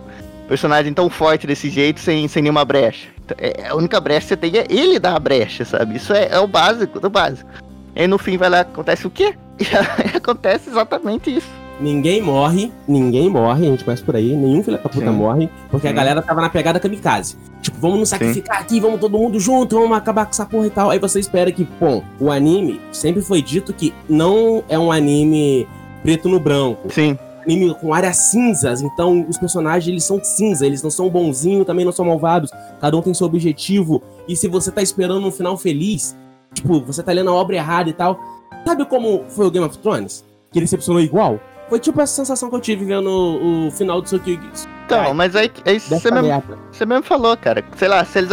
personagem 0.46 0.94
tão 0.94 1.10
forte 1.10 1.48
desse 1.48 1.68
jeito 1.68 1.98
sem, 1.98 2.28
sem 2.28 2.42
nenhuma 2.42 2.64
brecha? 2.64 3.08
Então, 3.24 3.36
é, 3.40 3.68
a 3.68 3.74
única 3.74 4.00
brecha 4.00 4.20
que 4.20 4.28
você 4.28 4.36
tem 4.36 4.56
é 4.58 4.66
ele 4.70 5.00
dar 5.00 5.16
a 5.16 5.18
brecha, 5.18 5.64
sabe? 5.64 5.96
Isso 5.96 6.12
é, 6.12 6.28
é 6.30 6.38
o 6.38 6.46
básico 6.46 7.00
do 7.00 7.10
básico. 7.10 7.50
E 7.96 8.02
aí 8.02 8.06
no 8.06 8.18
fim 8.18 8.36
vai 8.36 8.48
lá, 8.48 8.60
acontece 8.60 9.06
o 9.06 9.10
quê? 9.10 9.34
E 9.60 10.16
acontece 10.16 10.70
exatamente 10.70 11.34
isso. 11.36 11.48
Ninguém 11.80 12.22
morre, 12.22 12.70
ninguém 12.86 13.28
morre, 13.28 13.66
a 13.66 13.70
gente 13.70 13.84
começa 13.84 14.04
por 14.04 14.14
aí, 14.14 14.36
nenhum 14.36 14.62
filho 14.62 14.76
da 14.76 14.82
puta 14.82 15.06
Sim. 15.06 15.12
morre, 15.12 15.48
porque 15.70 15.86
a 15.86 15.90
Sim. 15.90 15.96
galera 15.96 16.20
tava 16.20 16.40
na 16.42 16.50
pegada 16.50 16.78
kamikaze. 16.78 17.36
Vamos 17.80 17.98
nos 17.98 18.08
sacrificar 18.10 18.60
aqui, 18.60 18.78
vamos 18.78 19.00
todo 19.00 19.18
mundo 19.18 19.40
junto, 19.40 19.76
vamos 19.80 19.96
acabar 19.96 20.26
com 20.26 20.30
essa 20.32 20.44
porra 20.44 20.66
e 20.66 20.70
tal. 20.70 20.90
Aí 20.90 20.98
você 20.98 21.18
espera 21.18 21.50
que, 21.50 21.66
bom, 21.80 22.04
o 22.20 22.30
anime 22.30 22.80
sempre 22.92 23.22
foi 23.22 23.40
dito 23.40 23.72
que 23.72 23.94
não 24.08 24.62
é 24.68 24.78
um 24.78 24.92
anime 24.92 25.66
preto 26.02 26.28
no 26.28 26.38
branco. 26.38 26.92
Sim. 26.92 27.18
Anime 27.42 27.74
com 27.74 27.94
áreas 27.94 28.16
cinzas, 28.30 28.82
então 28.82 29.24
os 29.26 29.38
personagens 29.38 29.88
eles 29.88 30.04
são 30.04 30.22
cinza, 30.22 30.66
eles 30.66 30.82
não 30.82 30.90
são 30.90 31.08
bonzinhos, 31.08 31.66
também 31.66 31.86
não 31.86 31.92
são 31.92 32.04
malvados, 32.04 32.50
cada 32.78 32.96
um 32.96 33.02
tem 33.02 33.14
seu 33.14 33.26
objetivo. 33.26 34.02
E 34.28 34.36
se 34.36 34.46
você 34.46 34.70
tá 34.70 34.82
esperando 34.82 35.26
um 35.26 35.30
final 35.32 35.56
feliz, 35.56 36.14
tipo, 36.52 36.80
você 36.82 37.02
tá 37.02 37.12
lendo 37.12 37.30
a 37.30 37.34
obra 37.34 37.56
errada 37.56 37.88
e 37.88 37.94
tal. 37.94 38.20
Sabe 38.66 38.84
como 38.84 39.24
foi 39.28 39.46
o 39.46 39.50
Game 39.50 39.66
of 39.66 39.78
Thrones? 39.78 40.22
Que 40.52 40.58
ele 40.58 40.66
decepcionou 40.66 41.00
igual? 41.00 41.40
Foi 41.70 41.78
tipo 41.78 42.00
essa 42.00 42.12
sensação 42.12 42.50
que 42.50 42.56
eu 42.56 42.60
tive 42.60 42.84
vendo 42.84 43.08
o, 43.08 43.68
o 43.68 43.70
final 43.70 44.00
do 44.00 44.04
Tsukigi. 44.04 44.40
Então, 44.84 45.14
mas 45.14 45.36
aí, 45.36 45.50
aí 45.64 45.78
você 45.78 46.10
mesmo, 46.10 46.42
você 46.72 46.84
mesmo 46.84 47.04
falou, 47.04 47.36
cara. 47.36 47.64
Sei 47.76 47.86
lá, 47.86 48.04
se 48.04 48.18
eles. 48.18 48.30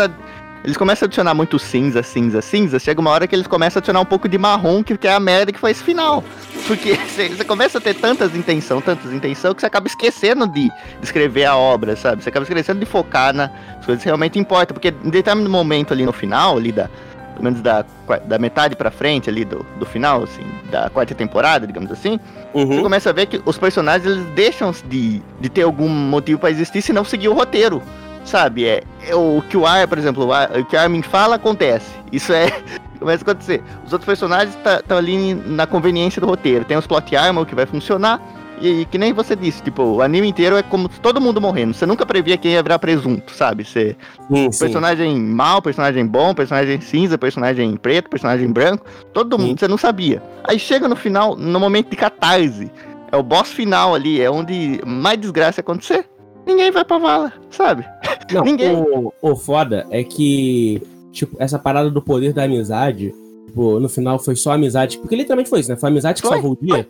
Eles 0.63 0.75
começam 0.75 1.05
a 1.05 1.07
adicionar 1.07 1.33
muito 1.33 1.57
cinza, 1.57 2.03
cinza, 2.03 2.41
cinza, 2.41 2.77
chega 2.77 2.99
uma 2.99 3.11
hora 3.11 3.25
que 3.25 3.33
eles 3.33 3.47
começam 3.47 3.77
a 3.77 3.79
adicionar 3.79 4.01
um 4.01 4.05
pouco 4.05 4.27
de 4.27 4.37
marrom, 4.37 4.83
que, 4.83 4.97
que 4.97 5.07
é 5.07 5.13
a 5.13 5.19
merda 5.19 5.53
que 5.53 5.59
foi 5.59 5.71
esse 5.71 5.81
final. 5.81 6.21
Porque 6.67 6.95
você, 7.07 7.29
você 7.29 7.45
começa 7.45 7.77
a 7.77 7.81
ter 7.81 7.93
tantas 7.93 8.35
intenções, 8.35 8.83
tantas 8.83 9.13
intenções, 9.13 9.53
que 9.53 9.61
você 9.61 9.67
acaba 9.67 9.87
esquecendo 9.87 10.45
de 10.45 10.69
escrever 11.01 11.45
a 11.45 11.55
obra, 11.55 11.95
sabe? 11.95 12.21
Você 12.21 12.29
acaba 12.29 12.43
esquecendo 12.43 12.79
de 12.79 12.85
focar 12.85 13.33
nas 13.33 13.49
coisas 13.85 14.03
que 14.03 14.09
realmente 14.09 14.37
importam. 14.37 14.73
Porque 14.73 14.89
em 14.89 15.09
determinado 15.09 15.49
momento 15.49 15.93
ali 15.93 16.05
no 16.05 16.11
final, 16.11 16.57
ali 16.57 16.71
da. 16.73 16.89
Pelo 17.37 17.43
menos 17.43 17.61
da, 17.61 17.85
da 18.25 18.39
metade 18.39 18.75
pra 18.75 18.89
frente 18.89 19.29
ali 19.29 19.45
do, 19.45 19.65
do 19.79 19.85
final, 19.85 20.23
assim, 20.23 20.41
da 20.71 20.89
quarta 20.89 21.13
temporada, 21.13 21.67
digamos 21.67 21.91
assim, 21.91 22.19
você 22.53 22.63
Uhum. 22.75 22.81
começa 22.81 23.09
a 23.11 23.13
ver 23.13 23.27
que 23.27 23.39
os 23.45 23.57
personagens 23.57 24.05
eles 24.11 24.25
deixam 24.33 24.73
de, 24.87 25.21
de 25.39 25.49
ter 25.49 25.61
algum 25.61 25.87
motivo 25.87 26.39
pra 26.39 26.49
existir 26.49 26.81
se 26.81 26.91
não 26.91 27.05
seguir 27.05 27.27
o 27.29 27.33
roteiro. 27.33 27.81
Sabe? 28.25 28.65
É, 28.65 28.83
é 29.07 29.15
o 29.15 29.41
que 29.47 29.55
o 29.55 29.65
Ar, 29.65 29.87
por 29.87 29.97
exemplo, 29.97 30.25
o, 30.25 30.33
Ar- 30.33 30.51
o 30.57 30.65
que 30.65 30.75
o 30.75 30.79
Armin 30.79 31.01
fala 31.01 31.35
acontece. 31.35 31.89
Isso 32.11 32.33
é. 32.33 32.47
Começa 32.99 33.23
a 33.23 33.31
acontecer. 33.31 33.63
Os 33.85 33.93
outros 33.93 34.05
personagens 34.07 34.57
estão 34.79 34.97
ali 34.97 35.33
na 35.35 35.65
conveniência 35.67 36.19
do 36.19 36.25
roteiro. 36.27 36.65
Tem 36.65 36.75
os 36.75 36.85
plot 36.87 37.15
armor 37.15 37.45
que 37.45 37.53
vai 37.55 37.65
funcionar. 37.67 38.19
E, 38.61 38.85
que 38.85 38.97
nem 38.97 39.13
você 39.13 39.35
disse, 39.35 39.61
tipo, 39.61 39.83
o 39.83 40.01
anime 40.01 40.27
inteiro 40.27 40.57
é 40.57 40.63
como 40.63 40.89
todo 40.89 41.21
mundo 41.21 41.39
morrendo. 41.39 41.73
Você 41.73 41.85
nunca 41.85 42.05
previa 42.05 42.37
quem 42.37 42.53
ia 42.53 42.63
virar 42.63 42.79
presunto, 42.79 43.31
sabe? 43.33 43.63
Você, 43.63 43.95
Sim, 44.31 44.51
sim. 44.51 44.59
personagem 44.59 45.17
mal, 45.19 45.61
personagem 45.61 46.05
bom, 46.05 46.33
personagem 46.33 46.81
cinza, 46.81 47.17
personagem 47.17 47.75
preto, 47.77 48.09
personagem 48.09 48.51
branco, 48.51 48.85
todo 49.13 49.37
mundo, 49.37 49.49
Sim. 49.49 49.57
você 49.59 49.67
não 49.67 49.77
sabia. 49.77 50.21
Aí 50.43 50.57
chega 50.57 50.87
no 50.87 50.95
final, 50.95 51.35
no 51.35 51.59
momento 51.59 51.89
de 51.89 51.95
catarse, 51.95 52.71
é 53.11 53.17
o 53.17 53.23
boss 53.23 53.51
final 53.51 53.93
ali, 53.93 54.21
é 54.21 54.29
onde 54.29 54.81
mais 54.85 55.19
desgraça 55.19 55.61
acontecer. 55.61 56.05
Ninguém 56.45 56.71
vai 56.71 56.85
pra 56.85 56.97
vala, 56.97 57.33
sabe? 57.49 57.85
Não, 58.31 58.43
Ninguém. 58.43 58.75
O, 58.75 59.13
o 59.21 59.35
foda 59.35 59.85
é 59.91 60.03
que, 60.03 60.81
tipo, 61.11 61.35
essa 61.39 61.59
parada 61.59 61.89
do 61.89 62.01
poder 62.01 62.33
da 62.33 62.43
amizade, 62.43 63.13
tipo, 63.45 63.79
no 63.79 63.89
final 63.89 64.17
foi 64.17 64.35
só 64.35 64.53
amizade. 64.53 64.97
Porque 64.97 65.15
literalmente 65.15 65.49
foi 65.49 65.59
isso, 65.59 65.69
né? 65.69 65.75
Foi 65.75 65.89
amizade 65.89 66.21
que 66.21 66.27
Foi, 66.27 66.37
salvou 66.37 66.53
o 66.53 66.65
dia. 66.65 66.87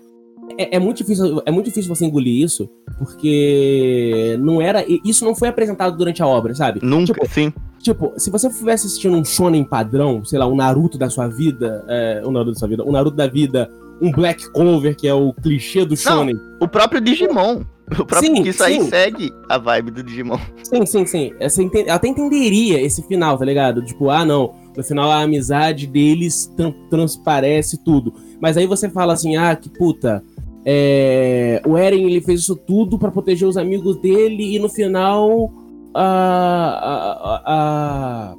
É, 0.58 0.76
é 0.76 0.80
muito 0.80 0.98
difícil, 0.98 1.42
é 1.46 1.52
muito 1.52 1.66
difícil 1.66 1.94
você 1.94 2.06
engolir 2.06 2.44
isso, 2.44 2.70
porque 2.98 4.38
não 4.40 4.62
era. 4.62 4.84
Isso 5.04 5.26
não 5.26 5.36
foi 5.36 5.50
apresentado 5.50 5.98
durante 5.98 6.22
a 6.22 6.28
obra, 6.28 6.54
sabe? 6.56 6.80
Nunca, 6.84 7.14
Tipo, 7.14 7.28
sim. 7.30 7.54
Tipo, 7.80 8.14
se 8.18 8.30
você 8.30 8.48
estivesse 8.48 8.88
assistindo 8.88 9.16
um 9.16 9.24
shonen 9.24 9.64
padrão, 9.64 10.24
sei 10.26 10.40
lá, 10.40 10.48
um 10.48 10.56
Naruto 10.56 10.98
da 10.98 11.10
sua 11.10 11.28
vida, 11.28 11.86
é, 11.88 12.22
um 12.26 12.32
Naruto 12.32 12.54
da 12.54 12.60
sua 12.60 12.68
vida, 12.68 12.84
um 12.84 12.92
Naruto 12.92 13.16
da 13.16 13.28
vida, 13.28 13.70
um 14.02 14.12
Black 14.12 14.50
Clover, 14.52 14.96
que 14.96 15.08
é 15.08 15.14
o 15.14 15.32
clichê 15.34 15.86
do 15.86 15.96
shonen. 15.96 16.36
O 16.60 16.68
próprio 16.68 17.00
Digimon. 17.00 17.62
O 17.90 18.04
próprio 18.04 18.36
Sim, 18.36 18.44
que 18.44 18.50
isso 18.50 18.62
aí 18.64 18.82
sim. 18.82 18.90
segue 18.90 19.32
a 19.48 19.58
vibe 19.58 19.92
do 19.92 20.04
Digimon. 20.04 20.38
Sim, 20.62 20.86
sim, 20.86 21.06
sim. 21.06 21.32
Ente- 21.40 21.86
Eu 21.88 21.94
até 21.94 22.10
entenderia 22.10 22.82
esse 22.82 23.02
final, 23.08 23.38
tá 23.38 23.46
ligado? 23.46 23.82
Tipo, 23.86 24.10
ah, 24.10 24.26
não. 24.26 24.54
No 24.76 24.84
final 24.84 25.10
a 25.10 25.22
amizade 25.22 25.88
deles 25.88 26.52
tran- 26.58 26.74
transparece 26.90 27.82
tudo. 27.86 28.14
Mas 28.42 28.58
aí 28.58 28.68
você 28.68 28.90
fala 28.90 29.14
assim, 29.14 29.38
ah, 29.38 29.56
que 29.56 29.70
puta. 29.70 30.22
É, 30.70 31.62
O 31.66 31.78
Eren 31.78 32.04
ele 32.06 32.20
fez 32.20 32.42
isso 32.42 32.54
tudo 32.56 33.00
pra 33.00 33.10
proteger 33.10 33.48
os 33.48 33.56
amigos 33.56 33.96
dele 34.02 34.54
e 34.56 34.60
no 34.60 34.68
final 34.68 35.50
a 35.94 36.04
a, 37.46 38.34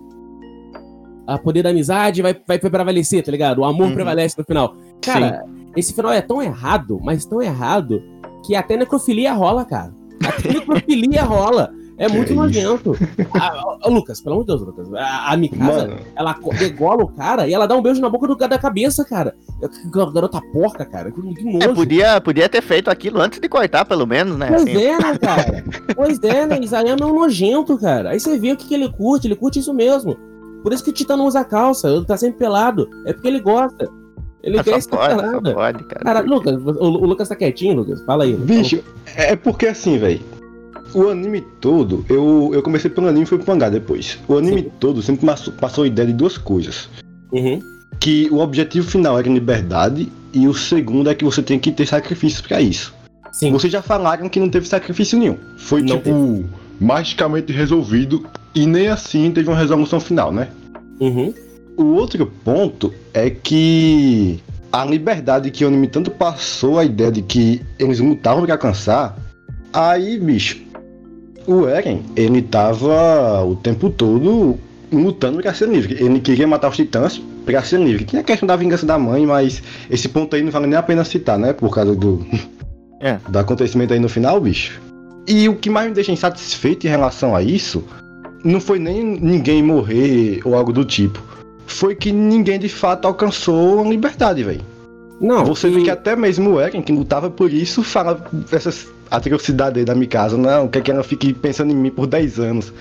a, 1.26 1.34
a, 1.34 1.38
poder 1.38 1.62
da 1.62 1.70
amizade 1.70 2.20
vai, 2.20 2.36
vai 2.46 2.58
prevalecer, 2.58 3.24
tá 3.24 3.32
ligado? 3.32 3.60
O 3.60 3.64
amor 3.64 3.88
Uhum. 3.88 3.94
prevalece 3.94 4.34
no 4.38 4.44
final. 4.44 4.76
Cara, 5.00 5.42
esse 5.74 5.94
final 5.94 6.12
é 6.12 6.20
tão 6.20 6.42
errado, 6.42 7.00
mas 7.02 7.24
tão 7.24 7.40
errado 7.40 8.02
que 8.44 8.54
até 8.54 8.76
necrofilia 8.76 9.32
rola, 9.32 9.64
cara. 9.64 9.92
Até 10.22 10.52
necrofilia 10.60 11.22
rola. 11.22 11.72
É 11.98 12.08
muito 12.08 12.32
isso? 12.32 12.40
nojento. 12.40 12.96
Ah, 13.34 13.76
ó, 13.82 13.88
Lucas, 13.88 14.20
pelo 14.20 14.36
amor 14.36 14.44
de 14.44 14.46
Deus, 14.48 14.60
Lucas. 14.62 14.94
A, 14.94 15.32
a 15.32 15.36
Mikasa, 15.36 15.88
Mano, 15.88 15.96
ela 16.14 16.36
degola 16.56 17.02
o 17.02 17.08
cara 17.08 17.48
e 17.48 17.52
ela 17.52 17.66
dá 17.66 17.76
um 17.76 17.82
beijo 17.82 18.00
na 18.00 18.08
boca 18.08 18.26
do, 18.26 18.36
da 18.36 18.58
cabeça, 18.58 19.04
cara. 19.04 19.34
Que 19.60 19.90
garota 19.90 20.40
porca, 20.52 20.86
cara. 20.86 21.10
Que, 21.10 21.20
que 21.20 21.44
nojo. 21.44 21.62
É, 21.62 21.74
podia, 21.74 22.20
podia 22.20 22.48
ter 22.48 22.62
feito 22.62 22.88
aquilo 22.88 23.20
antes 23.20 23.40
de 23.40 23.48
cortar, 23.48 23.84
pelo 23.84 24.06
menos, 24.06 24.38
né? 24.38 24.46
Pois 24.46 24.62
Assim, 24.62 24.76
é, 24.76 24.98
né, 24.98 25.18
cara? 25.18 25.64
Pois 25.94 26.22
é, 26.22 26.46
né? 26.46 26.60
Isaías 26.62 26.92
é 26.92 27.04
meio 27.04 27.14
nojento, 27.14 27.76
cara. 27.76 28.10
Aí 28.10 28.20
você 28.20 28.38
vê 28.38 28.52
o 28.52 28.56
que, 28.56 28.68
que 28.68 28.74
ele 28.74 28.88
curte, 28.88 29.26
ele 29.26 29.36
curte 29.36 29.58
isso 29.58 29.74
mesmo. 29.74 30.16
Por 30.62 30.72
isso 30.72 30.84
que 30.84 30.90
o 30.90 30.92
Titã 30.92 31.16
não 31.16 31.26
usa 31.26 31.44
calça, 31.44 31.88
ele 31.88 32.04
tá 32.04 32.16
sempre 32.16 32.38
pelado. 32.38 32.88
É 33.06 33.12
porque 33.12 33.26
ele 33.28 33.40
gosta. 33.40 33.90
Ele 34.40 34.62
quer 34.62 34.70
só 34.70 34.78
estar 34.78 34.96
pode, 34.96 35.14
só 35.14 35.20
pelado. 35.20 35.54
pode, 35.54 35.84
cara. 35.84 36.04
Cara, 36.04 36.20
Lucas, 36.20 36.54
o, 36.54 36.84
o 36.84 37.06
Lucas 37.06 37.28
tá 37.28 37.34
quietinho, 37.34 37.74
Lucas? 37.74 38.00
Fala 38.04 38.22
aí. 38.22 38.32
Lucas. 38.32 38.46
bicho, 38.46 38.84
é 39.16 39.34
porque 39.34 39.66
assim, 39.66 39.98
velho. 39.98 40.37
O 40.94 41.08
anime 41.08 41.40
todo, 41.60 42.04
eu, 42.08 42.50
eu 42.52 42.62
comecei 42.62 42.90
pelo 42.90 43.08
anime 43.08 43.24
e 43.24 43.26
fui 43.26 43.38
pro 43.38 43.52
mangá 43.52 43.68
depois. 43.68 44.18
O 44.26 44.38
anime 44.38 44.62
Sim. 44.62 44.70
todo 44.80 45.02
sempre 45.02 45.26
passou, 45.26 45.52
passou 45.54 45.84
a 45.84 45.86
ideia 45.86 46.08
de 46.08 46.14
duas 46.14 46.38
coisas. 46.38 46.88
Uhum. 47.32 47.60
Que 48.00 48.28
o 48.30 48.38
objetivo 48.38 48.88
final 48.88 49.18
era 49.18 49.28
liberdade 49.28 50.10
e 50.32 50.46
o 50.46 50.54
segundo 50.54 51.10
é 51.10 51.14
que 51.14 51.24
você 51.24 51.42
tem 51.42 51.58
que 51.58 51.72
ter 51.72 51.86
sacrifícios 51.86 52.40
pra 52.40 52.60
isso. 52.60 52.94
Sim. 53.32 53.52
Vocês 53.52 53.72
já 53.72 53.82
falaram 53.82 54.28
que 54.28 54.40
não 54.40 54.48
teve 54.48 54.66
sacrifício 54.66 55.18
nenhum. 55.18 55.36
Foi 55.58 55.82
Não 55.82 55.98
tipo 55.98 56.44
magicamente 56.80 57.52
resolvido 57.52 58.24
e 58.54 58.66
nem 58.66 58.88
assim 58.88 59.30
teve 59.30 59.48
uma 59.48 59.58
resolução 59.58 60.00
final, 60.00 60.32
né? 60.32 60.48
Uhum. 61.00 61.34
O 61.76 61.84
outro 61.94 62.26
ponto 62.44 62.92
é 63.12 63.30
que 63.30 64.40
a 64.72 64.84
liberdade 64.84 65.50
que 65.50 65.64
o 65.64 65.68
anime 65.68 65.88
tanto 65.88 66.10
passou 66.10 66.78
a 66.78 66.84
ideia 66.84 67.10
de 67.10 67.22
que 67.22 67.62
eles 67.78 68.00
lutavam 68.00 68.44
pra 68.44 68.54
alcançar, 68.54 69.16
aí, 69.72 70.18
bicho, 70.18 70.58
o 71.48 71.66
Eren, 71.66 72.02
ele 72.14 72.42
tava 72.42 73.42
o 73.44 73.56
tempo 73.56 73.90
todo 73.90 74.56
lutando 74.92 75.40
pra 75.42 75.52
ser 75.54 75.68
livre. 75.68 75.96
Ele 76.02 76.20
queria 76.20 76.46
matar 76.46 76.68
os 76.70 76.76
titãs 76.76 77.20
pra 77.44 77.62
ser 77.62 77.80
livre. 77.80 78.04
Tinha 78.04 78.20
a 78.20 78.24
questão 78.24 78.46
da 78.46 78.56
vingança 78.56 78.84
da 78.86 78.98
mãe, 78.98 79.26
mas 79.26 79.62
esse 79.90 80.08
ponto 80.08 80.34
aí 80.36 80.42
não 80.42 80.50
vale 80.50 80.66
nem 80.66 80.76
a 80.78 80.82
pena 80.82 81.04
citar, 81.04 81.38
né? 81.38 81.52
Por 81.52 81.70
causa 81.74 81.94
do, 81.94 82.24
É. 83.00 83.18
do 83.28 83.38
acontecimento 83.38 83.92
aí 83.92 83.98
no 84.00 84.08
final, 84.08 84.40
bicho. 84.40 84.80
E 85.26 85.48
o 85.48 85.56
que 85.56 85.68
mais 85.70 85.88
me 85.88 85.94
deixa 85.94 86.10
insatisfeito 86.12 86.86
em 86.86 86.90
relação 86.90 87.34
a 87.36 87.42
isso 87.42 87.84
não 88.44 88.60
foi 88.60 88.78
nem 88.78 89.04
ninguém 89.04 89.62
morrer 89.62 90.40
ou 90.44 90.54
algo 90.54 90.72
do 90.72 90.84
tipo. 90.84 91.22
Foi 91.66 91.94
que 91.94 92.10
ninguém 92.12 92.58
de 92.58 92.68
fato 92.68 93.06
alcançou 93.06 93.80
a 93.80 93.88
liberdade, 93.88 94.42
velho. 94.42 94.62
Não, 95.20 95.44
Você 95.44 95.68
e- 95.68 95.70
vê 95.74 95.82
que 95.82 95.90
até 95.90 96.14
mesmo 96.16 96.50
o 96.54 96.60
Eren, 96.60 96.80
que 96.80 96.92
lutava 96.92 97.28
por 97.28 97.52
isso, 97.52 97.82
fala 97.82 98.24
essas 98.52 98.88
atrocidades 99.10 99.78
aí 99.78 99.84
da 99.84 99.94
Mikasa. 99.94 100.36
Não, 100.36 100.68
quer 100.68 100.82
que 100.82 100.90
ela 100.90 101.02
fique 101.02 101.32
pensando 101.32 101.72
em 101.72 101.76
mim 101.76 101.90
por 101.90 102.06
10 102.06 102.38
anos. 102.38 102.72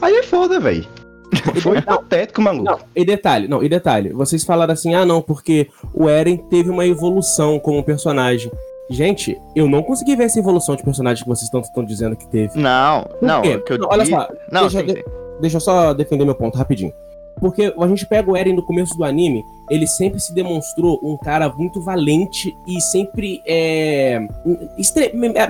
Aí 0.00 0.14
é 0.14 0.22
foda, 0.22 0.58
velho. 0.60 0.86
Foi 1.60 1.80
patético, 1.82 2.40
maluco. 2.42 2.64
Não, 2.64 2.78
e 2.94 3.04
detalhe, 3.04 3.48
não, 3.48 3.62
e 3.62 3.68
detalhe, 3.68 4.12
vocês 4.12 4.44
falaram 4.44 4.72
assim, 4.72 4.94
ah 4.94 5.04
não, 5.04 5.20
porque 5.20 5.68
o 5.92 6.08
Eren 6.08 6.36
teve 6.48 6.70
uma 6.70 6.86
evolução 6.86 7.58
como 7.58 7.82
personagem. 7.82 8.52
Gente, 8.90 9.36
eu 9.56 9.66
não 9.68 9.82
consegui 9.82 10.14
ver 10.14 10.24
essa 10.24 10.38
evolução 10.38 10.76
de 10.76 10.82
personagem 10.84 11.22
que 11.24 11.28
vocês 11.28 11.50
estão 11.52 11.84
dizendo 11.84 12.14
que 12.14 12.28
teve. 12.28 12.58
Não, 12.60 13.06
não, 13.20 13.40
quê? 13.42 13.56
o 13.56 13.64
que 13.64 13.72
eu 13.72 13.78
Não, 13.78 13.88
olha 13.90 14.04
só, 14.04 14.28
Não, 14.52 14.60
deixa, 14.62 14.80
sim, 14.80 14.86
de- 14.86 14.92
sim. 14.94 15.02
deixa 15.40 15.56
eu 15.56 15.60
só 15.60 15.94
defender 15.94 16.24
meu 16.24 16.34
ponto 16.34 16.56
rapidinho. 16.58 16.92
Porque 17.40 17.74
a 17.76 17.88
gente 17.88 18.06
pega 18.06 18.30
o 18.30 18.36
Eren 18.36 18.54
no 18.54 18.62
começo 18.64 18.96
do 18.96 19.02
anime, 19.02 19.42
ele 19.70 19.86
sempre 19.86 20.20
se 20.20 20.34
demonstrou 20.34 21.00
um 21.02 21.16
cara 21.16 21.48
muito 21.48 21.80
valente 21.80 22.56
e 22.66 22.80
sempre 22.80 23.42
é. 23.46 24.20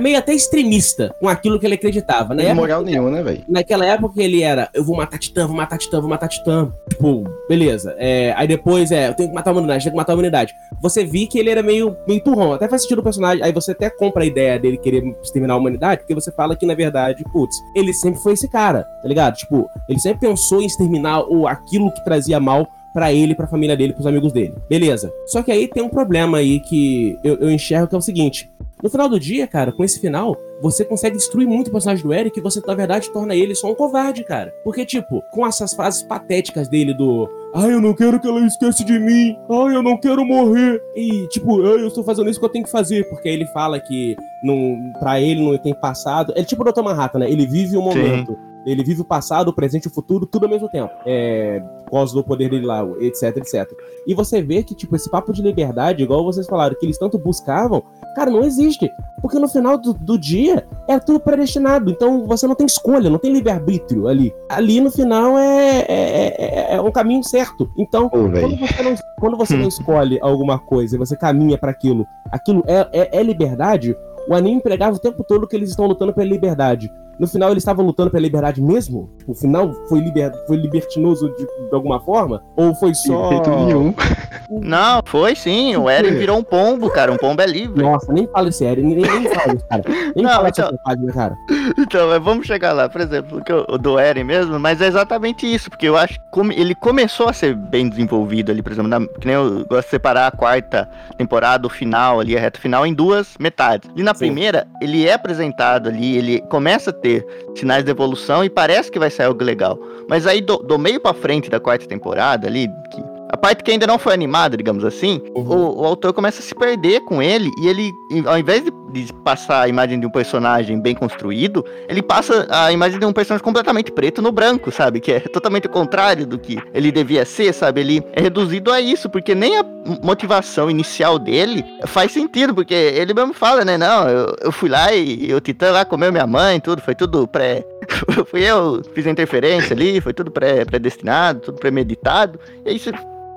meio 0.01 0.19
até 0.19 0.33
extremista 0.33 1.15
com 1.21 1.29
aquilo 1.29 1.59
que 1.59 1.67
ele 1.67 1.75
acreditava. 1.75 2.35
Né? 2.35 2.45
tem 2.45 2.55
moral 2.55 2.83
nenhuma, 2.83 3.11
né, 3.11 3.23
velho? 3.23 3.45
Naquela 3.49 3.85
época 3.85 4.23
ele 4.23 4.43
era, 4.43 4.69
eu 4.75 4.85
vou 4.85 4.97
matar 4.97 5.19
Titã, 5.19 5.47
vou 5.47 5.57
matar 5.57 5.79
Titã, 5.79 6.01
vou 6.01 6.11
matar 6.11 6.29
Titã. 6.29 6.73
Tipo, 6.89 7.25
beleza. 7.49 7.95
É, 7.99 8.33
aí 8.37 8.47
depois 8.47 8.91
é, 8.91 9.09
eu 9.09 9.15
tenho 9.15 9.29
que 9.29 9.35
matar 9.35 9.51
a 9.51 9.53
humanidade, 9.53 9.85
tenho 9.85 9.93
que 9.93 9.97
matar 9.97 10.13
a 10.13 10.15
humanidade. 10.15 10.55
Você 10.81 11.05
viu 11.05 11.29
que 11.29 11.39
ele 11.39 11.51
era 11.51 11.63
meio, 11.63 11.97
meio 12.07 12.23
turrão, 12.23 12.53
até 12.53 12.69
faz 12.69 12.83
sentido 12.83 12.99
o 12.99 13.03
personagem. 13.03 13.45
Aí 13.45 13.53
você 13.53 13.73
até 13.73 13.91
compra 13.91 14.23
a 14.23 14.27
ideia 14.27 14.59
dele 14.59 14.77
querer 14.77 15.05
exterminar 15.23 15.55
a 15.55 15.57
humanidade, 15.57 16.03
porque 16.03 16.15
você 16.15 16.31
fala 16.33 16.57
que, 16.57 16.67
na 16.67 16.75
verdade, 16.75 17.25
putz, 17.33 17.57
ele 17.75 17.93
sempre 17.93 18.21
foi 18.21 18.35
esse 18.35 18.49
cara, 18.49 18.85
tá 19.03 19.09
ligado? 19.09 19.37
Tipo, 19.37 19.69
ele 19.89 19.99
sempre 19.99 20.29
pensou 20.29 20.61
em 20.61 20.67
exterminar 20.67 21.23
o, 21.23 21.47
aquilo 21.47 21.93
que 21.93 22.05
trazia 22.05 22.39
mal 22.39 22.69
pra 22.95 23.13
ele, 23.13 23.35
pra 23.35 23.49
família 23.49 23.77
dele, 23.77 23.93
pros 23.93 24.07
amigos 24.07 24.33
dele. 24.33 24.55
Beleza. 24.71 25.13
Só 25.27 25.43
que 25.43 25.51
aí 25.51 25.67
tem 25.67 25.83
um 25.83 25.89
problema 25.89 26.39
aí 26.39 26.61
que 26.61 27.19
eu, 27.25 27.35
eu 27.35 27.51
enxergo 27.51 27.89
que 27.89 27.95
é 27.95 27.99
o 27.99 28.01
seguinte. 28.01 28.49
No 28.83 28.89
final 28.89 29.09
do 29.09 29.19
dia, 29.19 29.47
cara, 29.47 29.73
com 29.73 29.83
esse 29.83 29.99
final, 29.99 30.37
você 30.63 30.85
consegue 30.85 31.17
destruir 31.17 31.49
muito 31.49 31.69
o 31.69 31.73
personagem 31.73 32.05
do 32.05 32.13
Eric 32.13 32.39
e 32.39 32.43
você, 32.43 32.63
na 32.67 32.75
verdade, 32.75 33.11
torna 33.11 33.35
ele 33.35 33.55
só 33.55 33.71
um 33.71 33.75
covarde, 33.75 34.23
cara. 34.25 34.53
Porque, 34.63 34.85
tipo, 34.85 35.23
com 35.33 35.47
essas 35.47 35.75
frases 35.75 36.03
patéticas 36.03 36.69
dele 36.69 36.95
do 36.95 37.29
Ai, 37.57 37.73
eu 37.73 37.81
não 37.81 37.95
quero 37.95 38.19
que 38.19 38.27
ela 38.27 38.45
esqueça 38.45 38.85
de 38.85 38.99
mim. 38.99 39.39
Ai, 39.49 39.77
eu 39.77 39.83
não 39.83 39.97
quero 39.97 40.25
morrer. 40.25 40.83
E, 40.95 41.27
tipo, 41.29 41.63
ai, 41.63 41.83
eu 41.83 41.87
estou 41.87 42.03
fazendo 42.03 42.29
isso 42.29 42.39
que 42.41 42.45
eu 42.45 42.51
tenho 42.51 42.65
que 42.65 42.71
fazer. 42.71 43.09
Porque 43.09 43.29
aí 43.29 43.35
ele 43.35 43.47
fala 43.47 43.79
que 43.79 44.17
não, 44.43 44.93
pra 44.99 45.21
ele 45.21 45.41
não 45.41 45.57
tem 45.57 45.73
passado. 45.73 46.33
É 46.37 46.43
tipo 46.43 46.63
o 46.63 46.73
Dr. 46.73 46.83
Manhattan, 46.83 47.21
né? 47.21 47.31
Ele 47.31 47.47
vive 47.47 47.77
o 47.77 47.83
momento. 47.83 48.37
Ele 48.67 48.83
vive 48.83 49.03
o 49.03 49.05
passado, 49.05 49.49
o 49.49 49.53
presente 49.53 49.85
e 49.85 49.89
o 49.89 49.91
futuro, 49.91 50.27
tudo 50.27 50.45
ao 50.45 50.51
mesmo 50.51 50.69
tempo. 50.69 50.93
É, 51.07 51.63
por 51.85 51.93
causa 51.93 52.15
do 52.15 52.25
poder 52.25 52.51
dele 52.51 52.67
lá, 52.67 52.85
etc, 53.01 53.37
etc. 53.37 53.71
E 54.07 54.15
você 54.15 54.43
vê 54.43 54.63
que, 54.63 54.75
tipo, 54.75 54.97
esse 54.97 55.11
papo 55.11 55.33
de 55.33 55.43
liberdade, 55.43 56.03
igual 56.03 56.25
vocês 56.25 56.47
falaram, 56.47 56.77
que 56.79 56.87
eles 56.87 56.99
tanto 56.99 57.19
buscavam, 57.19 57.83
cara, 58.15 58.31
não 58.31 58.43
existe. 58.43 58.91
Porque 59.21 59.39
no 59.39 59.49
final 59.49 59.79
do, 59.79 59.95
do 59.95 60.19
dia 60.19 60.67
é 60.89 60.99
tudo 60.99 61.21
predestinado. 61.21 61.91
Então 61.91 62.27
você 62.27 62.47
não 62.47 62.55
tem 62.55 62.67
escolha, 62.67 63.09
não 63.09 63.19
tem 63.19 63.33
livre-arbítrio 63.33 64.07
ali. 64.07 64.35
Ali 64.49 64.81
no 64.81 64.91
final 64.91 65.39
é, 65.39 65.79
é, 65.89 66.73
é, 66.73 66.75
é 66.75 66.81
um 66.81 66.93
caminho 66.93 67.25
certo. 67.25 67.71
Então, 67.79 68.09
velho. 68.09 68.49
quando 68.49 68.59
você, 68.59 68.83
não, 68.83 68.95
quando 69.19 69.37
você 69.37 69.57
não 69.57 69.69
escolhe 69.69 70.19
alguma 70.21 70.59
coisa 70.59 70.97
e 70.97 70.99
você 70.99 71.17
caminha 71.17 71.57
para 71.57 71.71
aquilo, 71.71 72.07
aquilo 72.31 72.63
é, 72.67 72.89
é, 72.93 73.21
é 73.21 73.23
liberdade, 73.23 73.97
o 74.29 74.35
anime 74.35 74.61
pregava 74.61 74.97
o 74.97 75.01
tempo 75.01 75.23
todo 75.25 75.47
que 75.47 75.57
eles 75.57 75.71
estão 75.71 75.87
lutando 75.87 76.13
pela 76.13 76.29
liberdade. 76.29 76.91
No 77.19 77.27
final, 77.27 77.51
eles 77.51 77.63
estavam 77.63 77.85
lutando 77.85 78.11
pela 78.11 78.23
liberdade 78.23 78.61
mesmo? 78.61 79.11
O 79.27 79.35
final 79.35 79.73
foi, 79.89 80.01
liber, 80.01 80.33
foi 80.47 80.57
libertinoso 80.57 81.29
de, 81.37 81.45
de 81.45 81.75
alguma 81.75 82.01
forma? 82.01 82.43
Ou 82.57 82.75
foi 82.75 82.95
só. 82.95 83.29
De 83.29 83.35
jeito 83.35 83.51
nenhum. 83.51 83.95
Não, 84.51 85.01
foi 85.05 85.35
sim. 85.35 85.77
O 85.77 85.89
Eren 85.89 86.15
virou 86.15 86.39
um 86.39 86.43
pombo, 86.43 86.91
cara. 86.91 87.11
Um 87.13 87.17
pombo 87.17 87.41
é 87.43 87.47
livre. 87.47 87.83
Nossa, 87.83 88.13
nem 88.13 88.27
fala 88.29 88.49
esse 88.49 88.65
Eren, 88.65 88.83
nem, 88.85 88.97
nem 88.97 89.29
fala 89.35 89.55
isso, 89.55 89.67
cara. 89.69 89.83
Nem 90.15 90.25
Não, 90.25 90.31
fala 90.33 90.49
então- 90.49 90.69
essa 90.69 90.79
página, 90.85 91.13
cara. 91.13 91.37
Então, 91.77 92.09
mas 92.09 92.23
vamos 92.23 92.47
chegar 92.47 92.73
lá, 92.73 92.89
por 92.89 93.01
exemplo, 93.01 93.41
do 93.81 93.99
Eren 93.99 94.23
mesmo, 94.25 94.59
mas 94.61 94.81
é 94.81 94.87
exatamente 94.87 95.47
isso, 95.53 95.69
porque 95.71 95.89
eu 95.89 95.97
acho 95.97 96.19
que 96.33 96.41
ele 96.61 96.75
começou 96.75 97.29
a 97.29 97.33
ser 97.33 97.55
bem 97.55 97.89
desenvolvido 97.89 98.53
ali, 98.53 98.63
por 98.63 98.71
exemplo, 98.73 98.89
na, 98.89 99.01
que 99.07 99.27
nem 99.27 99.35
eu 99.35 99.65
gosto 99.67 99.85
de 99.87 99.91
separar 99.91 100.27
a 100.27 100.31
quarta 100.31 100.89
temporada, 101.17 101.67
o 101.67 101.71
final 101.71 102.21
ali, 102.21 102.37
a 102.37 102.41
reta 102.41 102.61
final, 102.61 102.87
em 102.87 102.93
duas 102.95 103.35
metades. 103.39 103.91
E 103.97 104.03
na 104.03 104.13
Sim. 104.15 104.19
primeira, 104.27 104.67
ele 104.81 105.07
é 105.07 105.15
apresentado 105.15 105.89
ali, 105.89 106.17
ele 106.17 106.41
começa 106.43 106.91
a 106.91 106.93
ter 107.05 107.27
sinais 107.55 107.85
de 107.85 107.91
evolução 107.91 108.43
e 108.43 108.49
parece 108.49 108.91
que 108.91 108.99
vai 108.99 109.11
sair 109.11 109.27
algo 109.27 109.45
legal. 109.45 109.79
Mas 110.09 110.27
aí 110.27 110.41
do, 110.41 110.57
do 110.57 110.79
meio 110.79 110.99
pra 110.99 111.13
frente 111.13 111.51
da 111.51 111.61
quarta 111.61 111.87
temporada 111.87 112.49
ali, 112.49 112.67
que 112.91 113.14
a 113.35 113.37
parte 113.37 113.65
que 113.65 113.71
ainda 113.73 113.85
não 113.87 113.99
foi 113.99 114.15
animada, 114.15 114.57
digamos 114.57 114.85
assim, 114.85 115.21
o, 115.35 115.41
o 115.81 115.85
autor 115.85 116.13
começa 116.13 116.39
a 116.39 116.43
se 116.43 116.55
perder 116.55 117.01
com 117.01 117.21
ele 117.21 117.51
e 117.61 117.67
ele, 117.67 117.93
ao 118.27 118.39
invés 118.39 118.63
de, 118.65 118.71
de 118.93 119.13
passar 119.13 119.63
a 119.63 119.69
imagem 119.69 119.99
de 119.99 120.07
um 120.07 120.11
personagem 120.11 120.81
bem 120.81 120.95
construído, 120.95 121.65
ele 121.89 122.01
passa 122.01 122.47
a 122.49 122.71
imagem 122.71 123.01
de 123.01 123.05
um 123.05 123.13
personagem 123.13 123.43
completamente 123.45 123.91
preto 123.91 124.23
no 124.23 124.31
branco, 124.31 124.71
sabe? 124.71 125.01
Que 125.01 125.13
é 125.15 125.21
totalmente 125.21 125.67
o 125.67 125.71
contrário 125.71 126.25
do 126.27 126.39
que 126.39 126.59
ele 126.73 126.93
devia 126.93 127.25
ser, 127.25 127.53
sabe? 127.53 127.81
Ele 127.81 128.03
é 128.13 128.21
reduzido 128.21 128.71
a 128.71 128.81
isso, 128.81 129.11
porque 129.11 129.35
nem 129.35 129.59
a 129.59 129.65
motivação 130.03 130.71
inicial 130.71 131.19
dele 131.19 131.65
faz 131.87 132.13
sentido, 132.13 132.55
porque 132.55 132.73
ele 132.73 133.13
mesmo 133.13 133.35
fala, 133.35 133.65
né? 133.65 133.77
Não, 133.77 134.09
eu, 134.09 134.37
eu 134.43 134.53
fui 134.53 134.69
lá 134.69 134.93
e, 134.95 135.27
e 135.27 135.35
o 135.35 135.41
Titã 135.41 135.73
lá 135.73 135.85
comeu 135.85 136.13
minha 136.13 136.27
mãe, 136.27 136.61
tudo, 136.61 136.81
foi 136.81 136.95
tudo 136.95 137.27
pré. 137.27 137.65
fui 138.31 138.43
eu, 138.43 138.81
fiz 138.95 139.07
a 139.07 139.11
interferência 139.11 139.75
ali, 139.75 140.01
foi 140.01 140.13
tudo 140.15 140.31
pré- 140.31 140.65
predestinado, 140.65 141.41
tudo 141.41 141.59
premeditado. 141.59 142.39
E 142.65 142.71
aí, 142.71 142.79
você- 142.79 142.93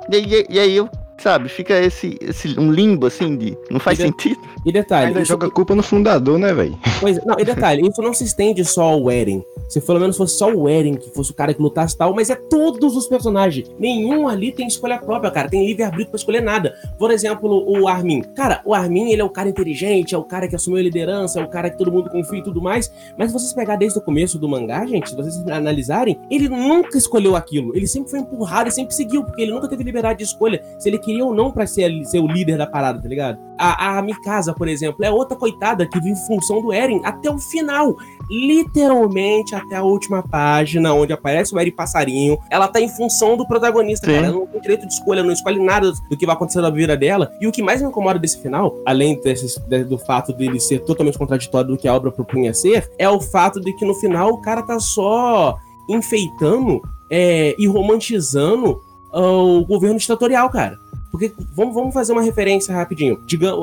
e, 0.10 0.16
aí- 0.16 0.46
e 0.50 0.60
aí 0.60 0.76
eu, 0.76 0.90
sabe, 1.20 1.50
fica 1.50 1.74
esse, 1.80 2.18
esse 2.22 2.60
um 2.60 2.72
limbo 2.72 3.08
assim 3.08 3.36
de. 3.36 3.58
Não 3.70 3.80
faz 3.80 4.00
E 4.00 4.04
de- 4.04 4.08
sentido. 4.10 4.40
E 4.66 4.72
detalhe, 4.72 5.08
Ainda 5.08 5.22
isso, 5.22 5.30
joga 5.30 5.50
culpa 5.50 5.74
no 5.76 5.82
fundador, 5.84 6.38
né, 6.38 6.54
velho? 6.54 6.78
pois, 7.00 7.24
não, 7.26 7.40
e 7.40 7.46
detalhe, 7.46 7.88
isso 7.88 8.02
não 8.02 8.14
se 8.14 8.24
estende 8.26 8.64
só 8.66 8.84
ao 8.84 9.10
Eren. 9.10 9.42
Se 9.70 9.80
pelo 9.82 10.00
menos 10.00 10.16
fosse 10.18 10.38
só 10.38 10.50
o 10.54 10.68
Eren 10.70 10.96
que 10.96 11.10
fosse 11.12 11.32
o 11.32 11.34
cara 11.34 11.54
que 11.54 11.62
lutasse 11.62 11.98
tal, 11.98 12.14
mas 12.14 12.30
é 12.30 12.36
todos 12.36 12.96
os 12.96 13.08
personagens. 13.08 13.70
Nenhum 13.80 14.28
ali 14.28 14.52
tem 14.52 14.68
escolha 14.68 14.98
própria, 14.98 15.30
cara. 15.32 15.50
Tem 15.50 15.66
livre-arbítrio 15.66 16.10
pra 16.10 16.18
escolher 16.18 16.42
nada. 16.42 16.74
Por 16.98 17.12
exemplo, 17.12 17.64
o 17.68 17.88
Armin. 17.88 18.22
Cara, 18.36 18.62
o 18.66 18.74
Armin, 18.74 19.12
ele 19.12 19.22
é 19.22 19.26
o 19.26 19.30
cara 19.30 19.50
inteligente, 19.50 20.16
é 20.16 20.18
o 20.18 20.24
cara 20.24 20.48
que 20.48 20.56
assumiu 20.56 20.80
a 20.80 20.84
liderança, 20.84 21.40
é 21.40 21.44
o 21.44 21.50
cara 21.50 21.70
que 21.70 21.78
todo 21.78 21.92
mundo 21.92 22.10
confia 22.10 22.40
e 22.40 22.44
tudo 22.44 22.62
mais. 22.62 22.92
Mas 23.18 23.28
se 23.28 23.34
vocês 23.34 23.54
pegarem 23.54 23.80
desde 23.80 24.00
o 24.00 24.02
começo 24.02 24.38
do 24.40 24.48
mangá, 24.48 24.86
gente, 24.86 25.10
se 25.10 25.16
vocês 25.16 25.38
analisarem, 25.50 26.18
ele 26.32 26.48
nunca 26.50 26.98
escolheu 26.98 27.36
aquilo. 27.36 27.76
Ele 27.76 27.88
sempre 27.88 28.10
foi 28.10 28.20
empurrado 28.20 28.70
e 28.70 28.72
sempre 28.72 28.94
seguiu, 28.96 29.24
porque 29.24 29.42
ele 29.42 29.52
nunca 29.52 29.68
teve 29.68 29.84
liberdade 29.84 30.20
de 30.20 30.24
escolha 30.26 30.64
se 30.80 30.88
ele 30.90 30.98
queria 31.08 31.26
ou 31.26 31.34
não 31.34 31.52
pra 31.52 31.66
ser, 31.66 31.92
ser 32.06 32.20
o 32.20 32.28
líder 32.28 32.58
da 32.58 32.68
parada, 32.68 33.02
tá 33.02 33.08
ligado? 33.08 33.40
A, 33.58 33.98
a 33.98 34.02
Mikasa, 34.04 34.54
por 34.54 34.68
exemplo, 34.68 35.04
é 35.04 35.10
outra 35.10 35.36
coitada 35.36 35.88
que 35.88 36.00
vive 36.00 36.12
em 36.12 36.28
função 36.28 36.62
do 36.62 36.72
Eren 36.72 37.02
até 37.04 37.30
o 37.32 37.40
final. 37.40 37.96
Literalmente 38.30 39.56
até 39.56 39.76
a 39.76 39.84
última 39.84 40.22
página, 40.22 40.94
onde 40.94 41.14
aparece 41.14 41.54
o 41.56 41.60
Eren 41.60 41.72
Passarinho. 41.72 42.38
Ela 42.50 42.68
tá 42.68 42.80
em 42.80 42.90
função 42.90 43.36
do 43.38 43.48
protagonista, 43.48 44.06
Sim. 44.06 44.14
cara. 44.14 44.28
Ela 44.28 44.36
não 44.36 44.46
tem 44.48 44.62
direito 44.62 44.86
de 44.86 44.94
escolha, 44.94 45.24
não 45.24 45.32
escolhe 45.32 45.60
nada 45.60 45.92
do 46.10 46.18
que 46.18 46.26
vai 46.26 46.36
acontecer 46.36 46.62
na 46.62 46.70
vida 46.70 46.96
dela. 46.96 47.32
E 47.42 47.48
o 47.48 47.52
que 47.52 47.62
mais 47.64 47.82
me 47.82 47.88
incomoda 47.88 48.20
desse 48.20 48.42
final, 48.42 48.76
além 48.86 49.20
desses- 49.22 49.58
do 49.90 49.98
fato 49.98 50.34
dele 50.34 50.60
ser 50.60 50.80
totalmente 50.80 51.18
contraditório 51.18 51.70
do 51.70 51.78
que 51.78 51.88
a 51.88 51.96
obra 51.96 52.12
propunha 52.12 52.54
ser, 52.54 52.90
é 53.00 53.10
o 53.10 53.20
fato 53.20 53.60
de 53.60 53.74
que 53.74 53.86
no 53.86 53.96
final 53.96 54.30
o 54.34 54.42
cara 54.42 54.62
tá 54.62 54.80
só 54.80 55.56
enfeitando 55.90 56.82
é, 57.10 57.56
e 57.58 57.66
romantizando 57.68 58.82
ah, 59.14 59.22
o 59.22 59.66
governo 59.66 59.98
ditatorial, 59.98 60.50
cara. 60.50 60.78
Porque 61.18 61.34
vamos, 61.56 61.74
vamos 61.74 61.94
fazer 61.94 62.12
uma 62.14 62.22
referência 62.22 62.74
rapidinho. 62.74 63.18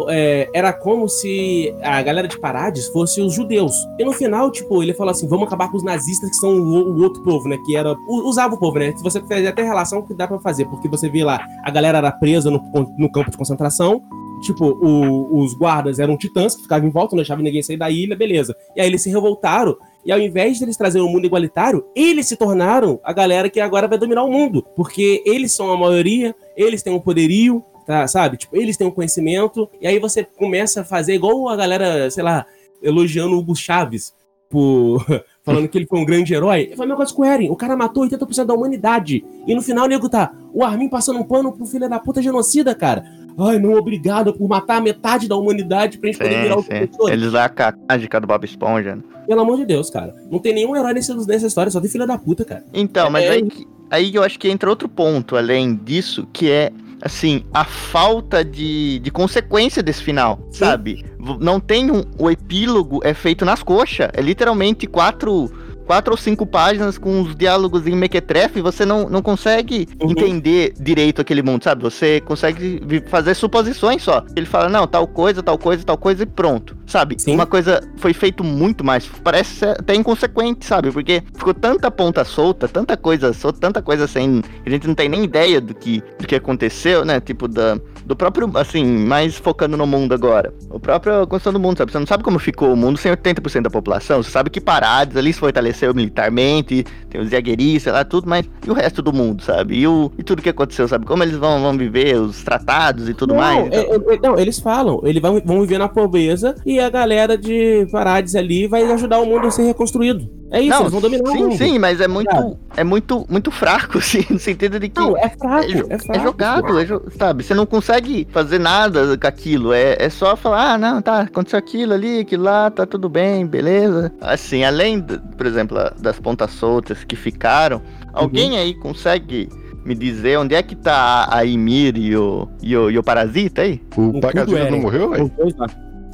É, 0.08 0.50
era 0.52 0.72
como 0.72 1.08
se 1.08 1.74
a 1.82 2.02
galera 2.02 2.26
de 2.26 2.38
Parades 2.38 2.88
fosse 2.88 3.20
os 3.20 3.32
judeus. 3.34 3.72
E 3.98 4.04
no 4.04 4.12
final, 4.12 4.50
tipo, 4.50 4.82
ele 4.82 4.92
falou 4.94 5.10
assim: 5.12 5.28
vamos 5.28 5.46
acabar 5.46 5.70
com 5.70 5.76
os 5.76 5.84
nazistas 5.84 6.30
que 6.30 6.36
são 6.36 6.50
o, 6.50 6.96
o 6.96 7.02
outro 7.02 7.22
povo, 7.22 7.48
né? 7.48 7.56
Que 7.64 7.76
era. 7.76 7.94
Usava 8.08 8.54
o 8.54 8.58
povo, 8.58 8.78
né? 8.78 8.92
Se 8.96 9.02
você 9.02 9.20
fizer 9.20 9.46
até 9.48 9.62
relação 9.62 10.02
que 10.02 10.14
dá 10.14 10.26
pra 10.26 10.38
fazer, 10.38 10.64
porque 10.66 10.88
você 10.88 11.08
vê 11.08 11.22
lá, 11.24 11.40
a 11.64 11.70
galera 11.70 11.98
era 11.98 12.10
presa 12.12 12.50
no, 12.50 12.60
no 12.98 13.10
campo 13.10 13.30
de 13.30 13.36
concentração. 13.36 14.02
Tipo, 14.42 14.66
o- 14.66 15.38
os 15.42 15.54
guardas 15.54 15.98
eram 15.98 16.16
titãs 16.18 16.54
que 16.54 16.62
ficavam 16.62 16.86
em 16.86 16.90
volta, 16.90 17.14
não 17.14 17.18
deixavam 17.22 17.42
ninguém 17.42 17.62
sair 17.62 17.76
da 17.78 17.88
ilha, 17.88 18.14
beleza. 18.16 18.54
E 18.76 18.80
aí 18.80 18.86
eles 18.88 19.00
se 19.02 19.08
revoltaram. 19.08 19.74
E 20.04 20.12
ao 20.12 20.18
invés 20.20 20.58
de 20.58 20.64
eles 20.64 20.76
trazerem 20.76 21.06
um 21.06 21.10
mundo 21.10 21.24
igualitário, 21.26 21.84
eles 21.94 22.26
se 22.26 22.36
tornaram 22.36 23.00
a 23.02 23.12
galera 23.12 23.48
que 23.48 23.60
agora 23.60 23.88
vai 23.88 23.98
dominar 23.98 24.22
o 24.22 24.30
mundo. 24.30 24.62
Porque 24.76 25.22
eles 25.24 25.52
são 25.52 25.70
a 25.72 25.76
maioria, 25.76 26.34
eles 26.56 26.82
têm 26.82 26.92
um 26.92 27.00
poderio, 27.00 27.64
tá, 27.86 28.06
sabe? 28.06 28.36
Tipo, 28.36 28.56
eles 28.56 28.76
têm 28.76 28.86
um 28.86 28.90
conhecimento. 28.90 29.68
E 29.80 29.86
aí 29.86 29.98
você 29.98 30.24
começa 30.24 30.82
a 30.82 30.84
fazer 30.84 31.14
igual 31.14 31.48
a 31.48 31.56
galera, 31.56 32.10
sei 32.10 32.22
lá, 32.22 32.44
elogiando 32.82 33.34
o 33.34 33.38
Hugo 33.38 33.56
Chaves 33.56 34.14
por. 34.50 35.04
Falando 35.44 35.68
que 35.68 35.76
ele 35.76 35.86
foi 35.86 35.98
um 35.98 36.06
grande 36.06 36.32
herói. 36.32 36.72
Foi 36.74 36.86
a 36.86 36.88
mesma 36.88 36.96
coisa 36.96 37.12
com 37.12 37.20
o 37.20 37.24
Eren. 37.26 37.50
O 37.50 37.56
cara 37.56 37.76
matou 37.76 38.02
80% 38.08 38.46
da 38.46 38.54
humanidade. 38.54 39.22
E 39.46 39.54
no 39.54 39.60
final 39.60 39.84
o 39.84 39.88
nego 39.88 40.08
tá. 40.08 40.32
O 40.54 40.64
Armin 40.64 40.88
passando 40.88 41.18
um 41.20 41.22
pano 41.22 41.52
pro 41.52 41.66
filho 41.66 41.86
da 41.86 41.98
puta 41.98 42.22
genocida, 42.22 42.74
cara. 42.74 43.04
Ai, 43.38 43.58
não, 43.58 43.74
obrigado 43.74 44.32
por 44.32 44.48
matar 44.48 44.80
metade 44.80 45.28
da 45.28 45.36
humanidade 45.36 45.98
pra 45.98 46.06
gente 46.10 46.18
poder 46.18 46.42
virar 46.42 46.54
Sim, 46.54 46.60
o 46.60 46.62
sim. 46.62 46.68
professor. 46.68 47.12
Eles 47.12 47.32
lá 47.32 47.44
a 47.44 47.74
mágica 47.92 48.18
do 48.18 48.26
Bob 48.26 48.42
Esponja. 48.42 48.96
né? 48.96 49.02
Pelo 49.26 49.40
amor 49.40 49.56
de 49.56 49.64
Deus, 49.66 49.90
cara. 49.90 50.14
Não 50.30 50.38
tem 50.38 50.52
nenhum 50.54 50.74
herói 50.76 50.92
nesse, 50.94 51.14
nessa 51.26 51.46
história, 51.46 51.70
só 51.70 51.80
tem 51.80 51.90
filha 51.90 52.06
da 52.06 52.18
puta, 52.18 52.44
cara. 52.44 52.64
Então, 52.72 53.10
mas 53.10 53.24
É. 53.24 53.30
aí, 53.30 53.42
que- 53.48 53.66
aí 53.90 54.14
eu 54.14 54.22
acho 54.22 54.38
que 54.38 54.48
entra 54.48 54.68
outro 54.70 54.88
ponto 54.88 55.36
além 55.36 55.74
disso, 55.76 56.26
que 56.32 56.50
é, 56.50 56.70
assim, 57.02 57.44
a 57.52 57.64
falta 57.64 58.44
de, 58.44 58.98
de 59.00 59.10
consequência 59.10 59.82
desse 59.82 60.02
final, 60.02 60.38
sabe? 60.50 61.04
V- 61.18 61.36
Não 61.40 61.58
tem 61.60 61.90
um. 61.90 62.02
O 62.18 62.30
epílogo 62.30 63.00
é 63.02 63.14
feito 63.14 63.44
nas 63.44 63.62
coxas. 63.62 64.08
É 64.12 64.20
literalmente 64.20 64.86
quatro. 64.86 65.50
Quatro 65.86 66.12
ou 66.12 66.16
cinco 66.16 66.46
páginas 66.46 66.96
com 66.98 67.20
os 67.22 67.34
diálogos 67.36 67.86
em 67.86 67.94
mequetrefe, 67.94 68.60
você 68.60 68.84
não, 68.84 69.08
não 69.08 69.20
consegue 69.22 69.86
Uhum. 70.00 70.10
entender 70.10 70.72
direito 70.80 71.20
aquele 71.20 71.42
mundo, 71.42 71.62
sabe? 71.64 71.82
Você 71.82 72.20
consegue 72.22 72.80
fazer 73.08 73.34
suposições 73.34 74.02
só. 74.02 74.24
Ele 74.34 74.46
fala, 74.46 74.68
não, 74.68 74.86
tal 74.86 75.06
coisa, 75.06 75.42
tal 75.42 75.58
coisa, 75.58 75.84
tal 75.84 75.96
coisa 75.98 76.22
e 76.22 76.26
pronto, 76.26 76.76
sabe? 76.86 77.16
Sim. 77.18 77.34
Uma 77.34 77.46
coisa 77.46 77.82
foi 77.96 78.12
feito 78.12 78.42
muito 78.42 78.82
mais, 78.84 79.06
parece 79.22 79.56
ser 79.56 79.68
até 79.70 79.94
inconsequente, 79.94 80.64
sabe? 80.64 80.90
Porque 80.90 81.22
ficou 81.36 81.52
tanta 81.54 81.90
ponta 81.90 82.24
solta, 82.24 82.66
tanta 82.68 82.96
coisa 82.96 83.32
solta, 83.32 83.58
tanta 83.60 83.82
coisa 83.82 84.06
sem. 84.06 84.42
A 84.64 84.70
gente 84.70 84.86
não 84.86 84.94
tem 84.94 85.08
nem 85.08 85.24
ideia 85.24 85.60
do 85.60 85.74
que, 85.74 86.02
do 86.18 86.26
que 86.26 86.34
aconteceu, 86.34 87.04
né? 87.04 87.20
Tipo, 87.20 87.46
da, 87.48 87.78
do 88.04 88.14
próprio, 88.14 88.50
assim, 88.54 88.84
mais 88.84 89.36
focando 89.36 89.76
no 89.76 89.86
mundo 89.86 90.12
agora. 90.12 90.52
O 90.70 90.78
próprio 90.78 91.26
construção 91.26 91.52
do 91.52 91.58
mundo, 91.60 91.78
sabe? 91.78 91.90
Você 91.92 91.98
não 91.98 92.06
sabe 92.06 92.22
como 92.22 92.38
ficou 92.38 92.72
o 92.72 92.76
mundo 92.76 92.98
sem 92.98 93.10
80% 93.12 93.62
da 93.62 93.70
população. 93.70 94.22
Você 94.22 94.30
sabe 94.30 94.50
que 94.50 94.60
Parades 94.60 95.16
ali 95.16 95.32
se 95.32 95.38
fortaleceu 95.40 95.94
militarmente, 95.94 96.84
tem 97.08 97.20
os 97.20 97.30
jagueris, 97.30 97.82
sei 97.82 97.92
lá, 97.92 98.04
tudo, 98.04 98.28
mas 98.28 98.48
e 98.66 98.70
o 98.70 98.74
resto 98.74 99.00
do 99.02 99.12
mundo, 99.12 99.42
sabe? 99.42 99.76
E, 99.78 99.86
o, 99.86 100.10
e 100.18 100.22
tudo 100.22 100.42
que 100.42 100.48
aconteceu, 100.48 100.86
sabe? 100.88 101.06
Como 101.06 101.22
eles 101.22 101.36
vão, 101.36 101.60
vão 101.62 101.76
viver, 101.76 102.16
os 102.16 102.42
tratados 102.42 103.08
e 103.08 103.14
tudo 103.14 103.34
não, 103.34 103.40
mais. 103.40 103.66
então. 103.66 103.80
é- 103.80 104.14
é- 104.14 104.18
não, 104.22 104.38
eles 104.38 104.58
falam, 104.58 105.00
eles 105.04 105.22
vão, 105.22 105.40
vão 105.44 105.60
viver 105.60 105.78
na 105.78 105.88
pobreza 105.88 106.54
e 106.66 106.78
a 106.80 106.90
galera 106.90 107.36
de 107.38 107.86
Parades 107.90 108.34
ali 108.34 108.66
vai 108.66 108.82
ajudar 108.92 109.18
o 109.20 109.26
mundo 109.26 109.46
a 109.46 109.50
ser 109.50 109.62
reconstruído. 109.64 110.28
É 110.50 110.60
isso, 110.60 110.70
não, 110.70 110.80
eles 110.82 110.92
vão 110.92 111.00
dominar 111.00 111.30
o 111.30 111.32
sim, 111.32 111.42
mundo. 111.42 111.56
sim, 111.56 111.78
mas 111.80 112.00
é 112.00 112.06
muito, 112.06 112.56
é 112.76 112.84
muito, 112.84 113.26
muito 113.28 113.50
fraco, 113.50 113.98
assim, 113.98 114.24
no 114.30 114.38
sentido 114.38 114.78
de 114.78 114.88
que 114.88 115.00
Não, 115.00 115.16
é 115.16 115.28
fraco, 115.30 115.64
é, 115.64 115.72
é 115.72 115.84
é 115.94 115.98
fraco. 115.98 116.22
jogado, 116.22 116.78
é 116.78 116.84
jo- 116.84 117.02
sabe? 117.18 117.42
Você 117.42 117.54
não 117.54 117.66
consegue 117.66 117.93
fazer 118.30 118.58
nada 118.58 119.16
com 119.16 119.26
aquilo. 119.26 119.72
É, 119.72 119.96
é 119.98 120.08
só 120.10 120.36
falar, 120.36 120.74
ah, 120.74 120.78
não, 120.78 121.02
tá, 121.02 121.20
aconteceu 121.20 121.58
aquilo 121.58 121.92
ali, 121.94 122.20
aquilo 122.20 122.44
lá, 122.44 122.70
tá 122.70 122.84
tudo 122.86 123.08
bem, 123.08 123.46
beleza. 123.46 124.12
Assim, 124.20 124.64
além, 124.64 125.00
d- 125.00 125.18
por 125.36 125.46
exemplo, 125.46 125.76
das 126.00 126.18
pontas 126.18 126.50
soltas 126.52 127.04
que 127.04 127.16
ficaram, 127.16 127.80
alguém 128.12 128.58
aí 128.58 128.74
consegue 128.74 129.48
me 129.84 129.94
dizer 129.94 130.38
onde 130.38 130.54
é 130.54 130.62
que 130.62 130.74
tá 130.74 131.28
a 131.30 131.42
Ymir 131.42 131.96
e 131.98 132.16
o, 132.16 132.48
e 132.62 132.74
o, 132.76 132.90
e 132.90 132.98
o 132.98 133.02
Parasita 133.02 133.62
aí? 133.62 133.82
O 133.96 134.12
tudo 134.12 134.20
Pagazita 134.20 134.58
era. 134.58 134.70
não 134.70 134.80
morreu, 134.80 135.10
velho? 135.10 135.30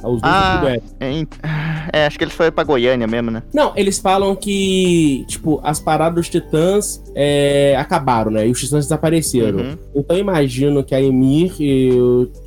Os 0.03 0.21
dois 0.21 0.33
Ah. 0.33 0.57
tudo 0.59 0.69
é. 0.69 0.81
É, 0.99 1.11
em- 1.11 1.27
é, 1.93 2.05
acho 2.05 2.17
que 2.17 2.23
eles 2.23 2.33
foram 2.33 2.51
pra 2.51 2.63
Goiânia 2.63 3.07
mesmo, 3.07 3.31
né? 3.31 3.43
Não, 3.53 3.71
eles 3.75 3.99
falam 3.99 4.35
que, 4.35 5.23
tipo, 5.27 5.59
as 5.63 5.79
paradas 5.79 6.15
dos 6.15 6.29
titãs 6.29 7.01
é, 7.15 7.75
acabaram, 7.77 8.31
né? 8.31 8.47
E 8.47 8.51
os 8.51 8.59
titãs 8.59 8.85
desapareceram. 8.85 9.59
Uhum. 9.59 9.77
Então 9.95 10.15
eu 10.15 10.21
imagino 10.21 10.83
que 10.83 10.93
a 10.95 11.01
Emir, 11.01 11.53
e, 11.59 11.91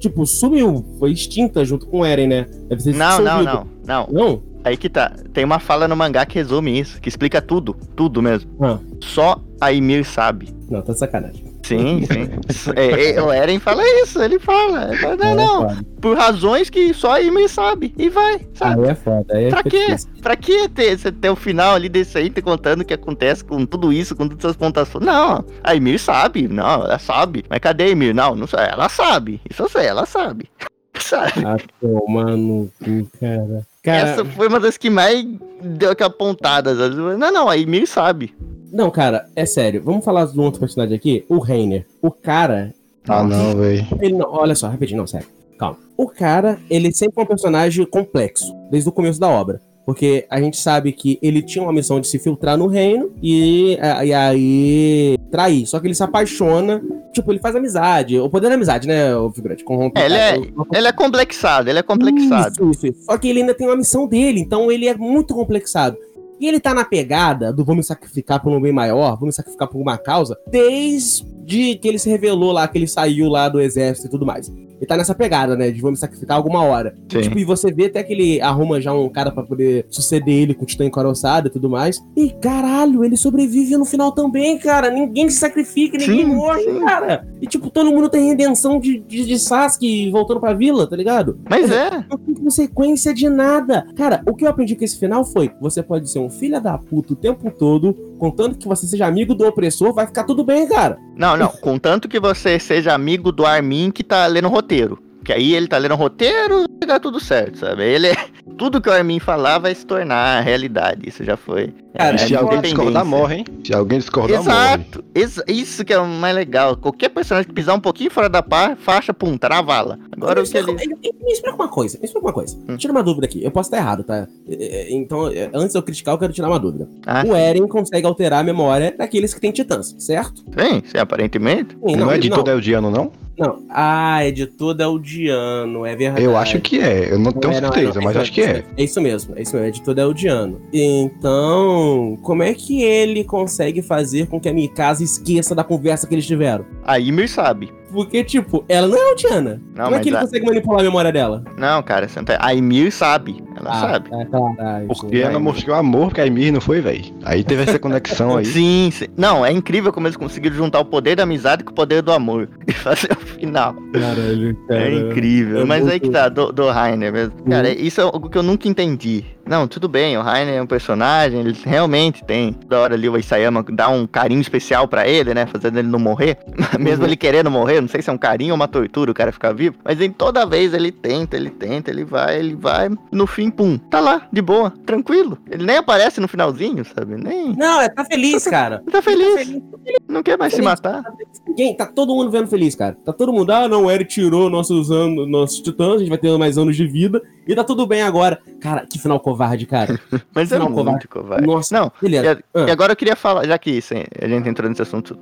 tipo, 0.00 0.26
sumiu, 0.26 0.84
foi 0.98 1.12
extinta 1.12 1.64
junto 1.64 1.86
com 1.86 2.00
o 2.00 2.04
Eren, 2.06 2.26
né? 2.28 2.46
Deve 2.68 2.82
ter 2.82 2.94
Não, 2.94 3.20
não, 3.20 3.42
não, 3.42 3.66
não. 3.86 4.08
Não? 4.10 4.42
Aí 4.64 4.76
que 4.78 4.88
tá. 4.88 5.12
Tem 5.34 5.44
uma 5.44 5.58
fala 5.58 5.86
no 5.86 5.94
mangá 5.94 6.24
que 6.24 6.36
resume 6.36 6.80
isso, 6.80 6.98
que 7.00 7.08
explica 7.08 7.42
tudo, 7.42 7.76
tudo 7.94 8.22
mesmo. 8.22 8.50
Ah, 8.62 8.78
Só 9.02 9.38
a 9.60 9.68
Ymir 9.70 10.04
sabe. 10.06 10.48
não, 10.70 10.80
tá 10.80 10.92
de 10.94 10.98
sacanagem. 10.98 11.44
Sim, 11.64 12.04
sim. 12.04 12.28
é, 12.76 13.12
é, 13.16 13.22
o 13.22 13.32
Eren 13.32 13.58
fala 13.58 13.82
isso, 14.02 14.22
ele 14.22 14.38
fala. 14.38 14.88
Ele 14.92 14.96
fala, 14.98 15.16
não, 15.16 15.34
não, 15.34 15.64
É 15.64 15.68
foda. 15.74 15.86
por 16.00 16.16
razões 16.16 16.68
que 16.68 16.92
só 16.92 17.12
a 17.12 17.18
Ymir 17.18 17.48
sabe. 17.48 17.94
E 17.96 18.08
vai, 18.10 18.46
sabe? 18.54 18.84
Aí 18.84 18.90
é 18.90 18.94
foda. 18.94 19.34
Aí 19.36 19.44
é 19.46 19.48
Pra 19.48 19.62
quê? 19.62 19.86
difícil. 19.86 20.10
Pra 20.22 20.36
que 20.36 20.68
ter, 20.68 20.98
você 20.98 21.10
ter 21.10 21.30
o 21.30 21.36
final 21.36 21.74
ali 21.74 21.88
desse 21.88 22.18
aí, 22.18 22.28
te 22.30 22.42
contando 22.42 22.82
o 22.82 22.84
que 22.84 22.92
acontece 22.94 23.42
com 23.44 23.64
tudo 23.64 23.92
isso, 23.92 24.14
com 24.14 24.28
todas 24.28 24.44
as 24.44 24.56
pontuações? 24.56 25.04
Não, 25.04 25.44
a 25.62 25.72
Ymir 25.74 25.98
sabe, 25.98 26.46
não, 26.48 26.84
ela 26.84 26.98
sabe. 26.98 27.44
Mas 27.48 27.58
cadê 27.60 27.84
a 27.84 27.88
Ymir? 27.88 28.14
Não, 28.14 28.34
não 28.36 28.46
sei, 28.46 28.60
ela 28.60 28.88
sabe. 28.88 29.40
Isso 29.50 29.62
eu 29.62 29.68
sei, 29.68 29.86
ela 29.86 30.04
sabe. 30.06 30.50
Sabe? 30.96 31.32
Ah, 31.44 31.56
toma 31.80 32.36
no 32.36 32.70
cu, 32.82 33.08
cara. 33.18 33.66
Cara, 33.84 33.98
Essa 34.10 34.24
foi 34.24 34.48
uma 34.48 34.58
das 34.58 34.76
que 34.78 34.88
mais 34.88 35.24
deu 35.62 35.90
aquela 35.90 36.10
pontada. 36.10 36.74
sabe? 36.74 36.96
Não, 36.96 37.30
não, 37.30 37.48
a 37.50 37.54
Ymir 37.54 37.86
sabe. 37.86 38.34
não, 38.72 38.90
cara, 38.90 39.28
é 39.36 39.44
sério. 39.46 39.82
Vamos 39.84 40.04
falar 40.04 40.24
de 40.26 40.38
um 40.40 40.42
outro 40.42 40.58
personagem 40.60 40.96
aqui? 40.96 41.24
O 41.28 41.38
Reiner. 41.38 41.86
O 42.02 42.10
cara, 42.10 42.72
Ah, 43.06 43.22
não, 43.22 43.54
velho. 43.56 43.86
Ele 44.00 44.14
não, 44.14 44.32
olha 44.32 44.54
só, 44.54 44.68
rapidinho, 44.68 44.98
não, 44.98 45.06
sério. 45.06 45.26
Calma. 45.58 45.76
O 45.96 46.08
cara, 46.08 46.58
ele 46.70 46.92
sempre 46.92 47.14
foi 47.14 47.24
um 47.24 47.28
personagem 47.28 47.84
complexo, 47.86 48.52
desde 48.70 48.88
o 48.88 48.92
começo 48.92 49.20
da 49.20 49.28
obra. 49.28 49.60
Porque 49.86 50.24
a 50.30 50.40
gente 50.40 50.56
sabe 50.56 50.92
que 50.92 51.18
ele 51.20 51.42
tinha 51.42 51.62
uma 51.62 51.72
missão 51.72 52.00
de 52.00 52.06
se 52.06 52.18
filtrar 52.18 52.56
no 52.56 52.66
reino 52.66 53.12
e, 53.22 53.76
e 54.04 54.12
aí 54.14 55.18
trair. 55.30 55.66
Só 55.66 55.78
que 55.78 55.86
ele 55.86 55.94
se 55.94 56.02
apaixona, 56.02 56.82
tipo, 57.12 57.30
ele 57.30 57.38
faz 57.38 57.54
amizade. 57.54 58.18
O 58.18 58.30
poder 58.30 58.48
da 58.48 58.54
amizade, 58.54 58.88
né, 58.88 59.14
o 59.14 59.30
figurante? 59.30 59.62
Corrompe. 59.62 60.00
É, 60.00 60.06
ele 60.06 60.14
é- 60.14 60.36
Ele 60.74 60.88
é 60.88 60.92
complexado, 60.92 61.68
ele 61.68 61.78
é 61.78 61.82
complexado. 61.82 62.52
Isso, 62.54 62.70
isso, 62.70 62.86
isso. 62.86 63.04
Só 63.04 63.18
que 63.18 63.28
ele 63.28 63.40
ainda 63.40 63.54
tem 63.54 63.66
uma 63.66 63.76
missão 63.76 64.06
dele, 64.06 64.40
então 64.40 64.72
ele 64.72 64.88
é 64.88 64.94
muito 64.96 65.34
complexado. 65.34 65.96
E 66.40 66.48
ele 66.48 66.58
tá 66.58 66.74
na 66.74 66.84
pegada 66.84 67.52
do 67.52 67.64
vou 67.64 67.76
me 67.76 67.82
sacrificar 67.82 68.42
por 68.42 68.50
um 68.52 68.60
bem 68.60 68.72
maior, 68.72 69.16
vou 69.18 69.26
me 69.26 69.32
sacrificar 69.32 69.68
por 69.68 69.80
uma 69.80 69.96
causa, 69.98 70.36
desde 70.50 71.76
que 71.76 71.86
ele 71.88 71.98
se 71.98 72.08
revelou 72.10 72.52
lá, 72.52 72.66
que 72.66 72.76
ele 72.78 72.88
saiu 72.88 73.28
lá 73.28 73.48
do 73.48 73.60
exército 73.60 74.08
e 74.08 74.10
tudo 74.10 74.26
mais. 74.26 74.50
Ele 74.76 74.86
tá 74.86 74.96
nessa 74.96 75.14
pegada, 75.14 75.56
né, 75.56 75.70
de 75.70 75.80
vou 75.80 75.90
me 75.90 75.96
sacrificar 75.96 76.36
alguma 76.36 76.62
hora. 76.62 76.94
E, 77.12 77.20
tipo, 77.22 77.38
e 77.38 77.44
você 77.44 77.72
vê 77.72 77.86
até 77.86 78.02
que 78.02 78.12
ele 78.12 78.40
arruma 78.40 78.80
já 78.80 78.92
um 78.92 79.08
cara 79.08 79.30
pra 79.30 79.42
poder 79.42 79.86
suceder 79.88 80.34
ele 80.34 80.54
com 80.54 80.64
o 80.64 80.66
Titã 80.66 80.84
encaroçado 80.84 81.48
e 81.48 81.50
tudo 81.50 81.70
mais. 81.70 82.02
E 82.16 82.30
caralho, 82.30 83.04
ele 83.04 83.16
sobrevive 83.16 83.76
no 83.76 83.84
final 83.84 84.12
também, 84.12 84.58
cara. 84.58 84.90
Ninguém 84.90 85.28
se 85.28 85.38
sacrifica, 85.38 85.96
ninguém 85.96 86.26
Sim, 86.26 86.34
morre, 86.34 86.64
sim. 86.64 86.80
cara. 86.80 87.26
E 87.40 87.46
tipo, 87.46 87.70
todo 87.70 87.90
mundo 87.90 88.08
tem 88.08 88.28
redenção 88.28 88.78
de, 88.80 88.98
de, 89.00 89.26
de 89.26 89.38
Sasuke 89.38 90.10
voltando 90.10 90.40
pra 90.40 90.52
vila, 90.52 90.86
tá 90.86 90.96
ligado? 90.96 91.38
Mas 91.48 91.70
é. 91.70 92.04
não 92.10 92.18
tem 92.18 92.34
consequência 92.34 93.14
de 93.14 93.28
nada. 93.28 93.86
Cara, 93.96 94.22
o 94.26 94.34
que 94.34 94.44
eu 94.44 94.48
aprendi 94.48 94.74
com 94.76 94.84
esse 94.84 94.98
final 94.98 95.24
foi: 95.24 95.50
você 95.60 95.82
pode 95.82 96.10
ser 96.10 96.18
um 96.18 96.30
filho 96.30 96.60
da 96.60 96.76
puta 96.78 97.12
o 97.12 97.16
tempo 97.16 97.50
todo, 97.50 97.94
contando 98.18 98.56
que 98.56 98.66
você 98.66 98.86
seja 98.86 99.06
amigo 99.06 99.34
do 99.34 99.46
opressor, 99.46 99.92
vai 99.92 100.06
ficar 100.06 100.24
tudo 100.24 100.44
bem, 100.44 100.66
cara. 100.68 100.98
Não, 101.16 101.36
não. 101.36 101.48
Contanto 101.48 102.08
que 102.08 102.18
você 102.18 102.58
seja 102.58 102.92
amigo 102.92 103.30
do 103.30 103.44
Armin 103.44 103.90
que 103.90 104.02
tá 104.02 104.26
lendo 104.26 104.46
o 104.46 104.50
roteiro. 104.64 104.98
Que 105.24 105.32
aí 105.32 105.54
ele 105.54 105.68
tá 105.68 105.78
lendo 105.78 105.92
o 105.92 105.96
roteiro 105.96 106.64
e 106.82 106.86
dá 106.86 106.98
tudo 106.98 107.20
certo, 107.20 107.58
sabe? 107.58 107.84
Ele 107.84 108.08
é... 108.08 108.14
Tudo 108.58 108.80
que 108.80 108.88
o 108.88 108.92
Armin 108.92 109.18
falar 109.18 109.58
vai 109.58 109.74
se 109.74 109.84
tornar 109.84 110.40
realidade. 110.42 111.08
Isso 111.08 111.24
já 111.24 111.36
foi. 111.36 111.74
Cara, 111.96 112.16
é, 112.16 112.18
Se 112.18 112.34
alguém 112.34 112.58
independência. 112.58 112.74
discordar, 112.76 113.04
morre, 113.04 113.36
hein? 113.36 113.44
Se 113.64 113.72
alguém 113.74 113.98
discordar, 114.00 114.42
morre. 114.42 114.50
Exato. 114.50 115.04
Exa- 115.14 115.44
isso 115.46 115.84
que 115.84 115.92
é 115.92 115.98
o 115.98 116.06
mais 116.06 116.34
legal. 116.34 116.76
Qualquer 116.76 117.08
personagem 117.10 117.48
que 117.48 117.54
pisar 117.54 117.74
um 117.76 117.80
pouquinho 117.80 118.10
fora 118.10 118.28
da 118.28 118.42
pá, 118.42 118.76
faixa, 118.76 119.14
pum, 119.14 119.36
tá 119.38 119.48
na 119.48 119.62
vala. 119.62 119.98
Agora 120.10 120.40
o 120.40 120.42
me, 120.42 120.48
que 120.48 120.58
ele. 120.58 120.72
explica, 120.72 120.96
me 121.24 121.32
explica 121.32 121.54
uma 121.54 121.68
coisa, 121.68 121.96
me 121.98 122.04
explica 122.06 122.26
uma 122.26 122.32
coisa. 122.32 122.56
Hum. 122.68 122.76
Tira 122.76 122.92
uma 122.92 123.02
dúvida 123.02 123.26
aqui. 123.26 123.44
Eu 123.44 123.50
posso 123.52 123.68
estar 123.68 123.76
errado, 123.78 124.02
tá? 124.02 124.26
É, 124.48 124.54
é, 124.90 124.92
Então, 124.92 125.28
é, 125.28 125.50
antes 125.54 125.70
de 125.72 125.78
eu 125.78 125.82
criticar, 125.84 126.14
eu 126.14 126.18
quero 126.18 126.32
tirar 126.32 126.48
uma 126.48 126.58
dúvida. 126.58 126.88
Ah, 127.06 127.22
O 127.26 127.34
Eren 127.36 127.68
consegue 127.68 128.06
alterar 128.06 128.40
a 128.40 128.44
memória 128.44 128.92
daqueles 128.98 129.32
que 129.32 129.40
têm 129.40 129.52
titãs, 129.52 129.94
certo? 129.98 130.42
sim, 130.58 130.82
sim, 130.84 130.98
aparentemente. 130.98 131.76
Sim, 131.86 131.96
Não, 131.96 132.10
é 132.10 132.18
de 132.18 132.28
não, 132.28 132.36
todo 132.38 132.50
Eldiano, 132.50 132.90
não? 132.90 133.12
não. 133.38 133.62
Ah, 133.70 134.24
é 134.24 134.30
de 134.30 134.46
todo 134.46 134.80
é 134.80 134.86
o 134.86 134.98
Diano, 134.98 135.84
é 135.86 135.94
verdade. 135.96 136.24
Eu 136.24 136.36
acho 136.36 136.60
que 136.60 136.80
é. 136.80 137.12
Eu 137.12 137.18
não 137.18 137.30
tenho 137.32 137.52
É, 137.54 137.60
não, 137.60 137.72
certeza, 137.72 137.98
não, 138.00 138.04
mas 138.04 138.16
é 138.16 138.20
acho 138.20 138.32
que 138.32 138.40
é. 138.42 138.64
É 138.76 138.82
isso 138.84 139.00
mesmo, 139.00 139.34
é 139.36 139.42
isso 139.42 139.54
mesmo, 139.54 139.68
é 139.68 139.70
de 139.72 139.82
todo 139.82 139.98
Eldiano. 140.00 140.60
Então, 140.72 141.83
como 142.22 142.42
é 142.42 142.54
que 142.54 142.82
ele 142.82 143.24
consegue 143.24 143.82
fazer 143.82 144.26
com 144.26 144.40
que 144.40 144.48
a 144.48 144.52
Mikasa 144.52 145.02
esqueça 145.02 145.54
da 145.54 145.64
conversa 145.64 146.06
que 146.06 146.14
eles 146.14 146.26
tiveram? 146.26 146.64
A 146.84 146.96
Ymir 146.96 147.28
sabe. 147.28 147.72
Porque, 147.94 148.24
tipo, 148.24 148.64
ela 148.68 148.86
não 148.88 148.96
é 148.98 149.10
Eldiana. 149.12 149.60
Não, 149.74 149.84
como 149.84 149.96
é 149.96 150.00
que 150.00 150.08
ele 150.08 150.16
a- 150.16 150.20
consegue 150.20 150.44
manipular 150.44 150.80
a 150.80 150.82
memória 150.82 151.12
dela? 151.12 151.44
Não, 151.56 151.82
cara, 151.82 152.08
você 152.08 152.18
não 152.18 152.24
tá- 152.24 152.36
a 152.40 152.50
Ymir 152.52 152.92
sabe. 152.92 153.42
Ela 153.56 153.72
sabe. 153.80 154.08
É, 154.12 154.24
claro. 154.24 154.56
Ah, 154.58 154.80
isso 154.90 155.00
Porque 155.02 155.16
é. 155.18 155.20
ela 155.20 155.38
mostrou 155.38 155.76
amor 155.76 156.12
que 156.12 156.20
a 156.20 156.26
Emir 156.26 156.52
não 156.52 156.60
foi, 156.60 156.80
velho. 156.80 157.04
Aí 157.24 157.44
teve 157.44 157.62
essa 157.62 157.78
conexão 157.78 158.36
aí. 158.36 158.44
Sim, 158.44 158.90
sim. 158.92 159.06
Não, 159.16 159.46
é 159.46 159.52
incrível 159.52 159.92
como 159.92 160.08
eles 160.08 160.16
conseguiram 160.16 160.56
juntar 160.56 160.80
o 160.80 160.84
poder 160.84 161.14
da 161.14 161.22
amizade 161.22 161.62
com 161.62 161.70
o 161.70 161.74
poder 161.74 162.02
do 162.02 162.12
amor. 162.12 162.48
E 162.66 162.72
fazer 162.72 163.12
o 163.12 163.16
final. 163.20 163.74
Caralho, 163.92 164.56
cara. 164.66 164.88
É 164.88 164.94
incrível. 164.94 165.60
é 165.60 165.64
Mas 165.64 165.86
aí 165.86 166.00
que 166.00 166.08
tá, 166.10 166.28
do, 166.28 166.50
do 166.52 166.68
Rainer 166.70 167.12
mesmo. 167.12 167.32
Cara, 167.48 167.68
Uhum. 167.68 167.74
isso 167.78 168.00
é 168.00 168.04
algo 168.04 168.28
que 168.28 168.36
eu 168.38 168.42
nunca 168.42 168.66
entendi. 168.68 169.24
Não, 169.46 169.68
tudo 169.68 169.86
bem, 169.86 170.16
o 170.16 170.22
Rainer 170.22 170.54
é 170.54 170.62
um 170.62 170.66
personagem, 170.66 171.40
ele 171.40 171.54
realmente 171.64 172.24
tem. 172.24 172.54
Toda 172.54 172.80
hora 172.80 172.94
ali 172.94 173.06
o 173.10 173.18
Isayama 173.18 173.62
dá 173.70 173.90
um 173.90 174.06
carinho 174.06 174.40
especial 174.40 174.88
pra 174.88 175.06
ele, 175.06 175.34
né? 175.34 175.44
Fazendo 175.44 175.78
ele 175.78 175.88
não 175.88 175.98
morrer. 175.98 176.38
Mesmo 176.80 177.02
Uhum. 177.02 177.08
ele 177.08 177.16
querendo 177.16 177.50
morrer, 177.50 177.82
não 177.84 177.88
sei 177.88 178.02
se 178.02 178.10
é 178.10 178.12
um 178.12 178.18
carinho 178.18 178.50
ou 178.52 178.56
uma 178.56 178.66
tortura 178.68 179.10
o 179.10 179.14
cara 179.14 179.30
ficar 179.32 179.52
vivo. 179.52 179.76
Mas 179.84 180.00
em 180.00 180.10
toda 180.10 180.44
vez 180.44 180.74
ele 180.74 180.90
tenta, 180.90 181.36
ele 181.36 181.50
tenta, 181.50 181.90
ele 181.90 182.04
vai, 182.04 182.38
ele 182.38 182.54
vai. 182.54 182.88
No 183.12 183.26
fim, 183.26 183.50
pum, 183.50 183.78
tá 183.78 184.00
lá, 184.00 184.26
de 184.32 184.42
boa, 184.42 184.70
tranquilo. 184.84 185.38
Ele 185.50 185.64
nem 185.64 185.76
aparece 185.76 186.20
no 186.20 186.28
finalzinho, 186.28 186.84
sabe? 186.84 187.16
Nem. 187.16 187.54
Não, 187.54 187.80
é, 187.80 187.88
tá 187.88 188.04
feliz, 188.04 188.44
cara. 188.44 188.80
Ele 188.82 188.90
tá 188.90 189.00
feliz, 189.02 189.60
não 190.08 190.22
quer 190.22 190.36
mais 190.38 190.52
se 190.52 190.56
Feliz. 190.58 190.70
matar. 190.70 191.02
Ninguém, 191.46 191.76
tá 191.76 191.86
todo 191.86 192.14
mundo 192.14 192.30
vendo 192.30 192.46
feliz, 192.48 192.74
cara. 192.74 192.96
Tá 193.04 193.12
todo 193.12 193.32
mundo, 193.32 193.50
ah, 193.52 193.68
não, 193.68 193.84
o 193.84 193.90
Eren 193.90 194.04
tirou 194.06 194.50
nossos 194.50 194.90
anos, 194.90 195.28
nossos 195.28 195.60
titãs, 195.60 195.94
a 195.94 195.98
gente 195.98 196.08
vai 196.08 196.18
ter 196.18 196.36
mais 196.38 196.58
anos 196.58 196.76
de 196.76 196.86
vida 196.86 197.22
e 197.46 197.54
tá 197.54 197.62
tudo 197.62 197.86
bem 197.86 198.02
agora. 198.02 198.40
Cara, 198.60 198.86
que 198.90 198.98
final 198.98 199.20
covarde, 199.20 199.66
cara. 199.66 199.98
Mas 200.34 200.50
é 200.52 200.58
Não, 200.58 200.68
muito 200.70 201.08
covarde. 201.08 201.46
Nossa, 201.46 201.78
Não, 201.78 201.92
beleza. 202.00 202.42
Ah. 202.54 202.64
E 202.66 202.70
agora 202.70 202.92
eu 202.92 202.96
queria 202.96 203.14
falar, 203.16 203.46
já 203.46 203.58
que 203.58 203.80
sim, 203.80 204.04
a 204.20 204.26
gente 204.26 204.48
entrou 204.48 204.68
nesse 204.68 204.82
assunto 204.82 205.18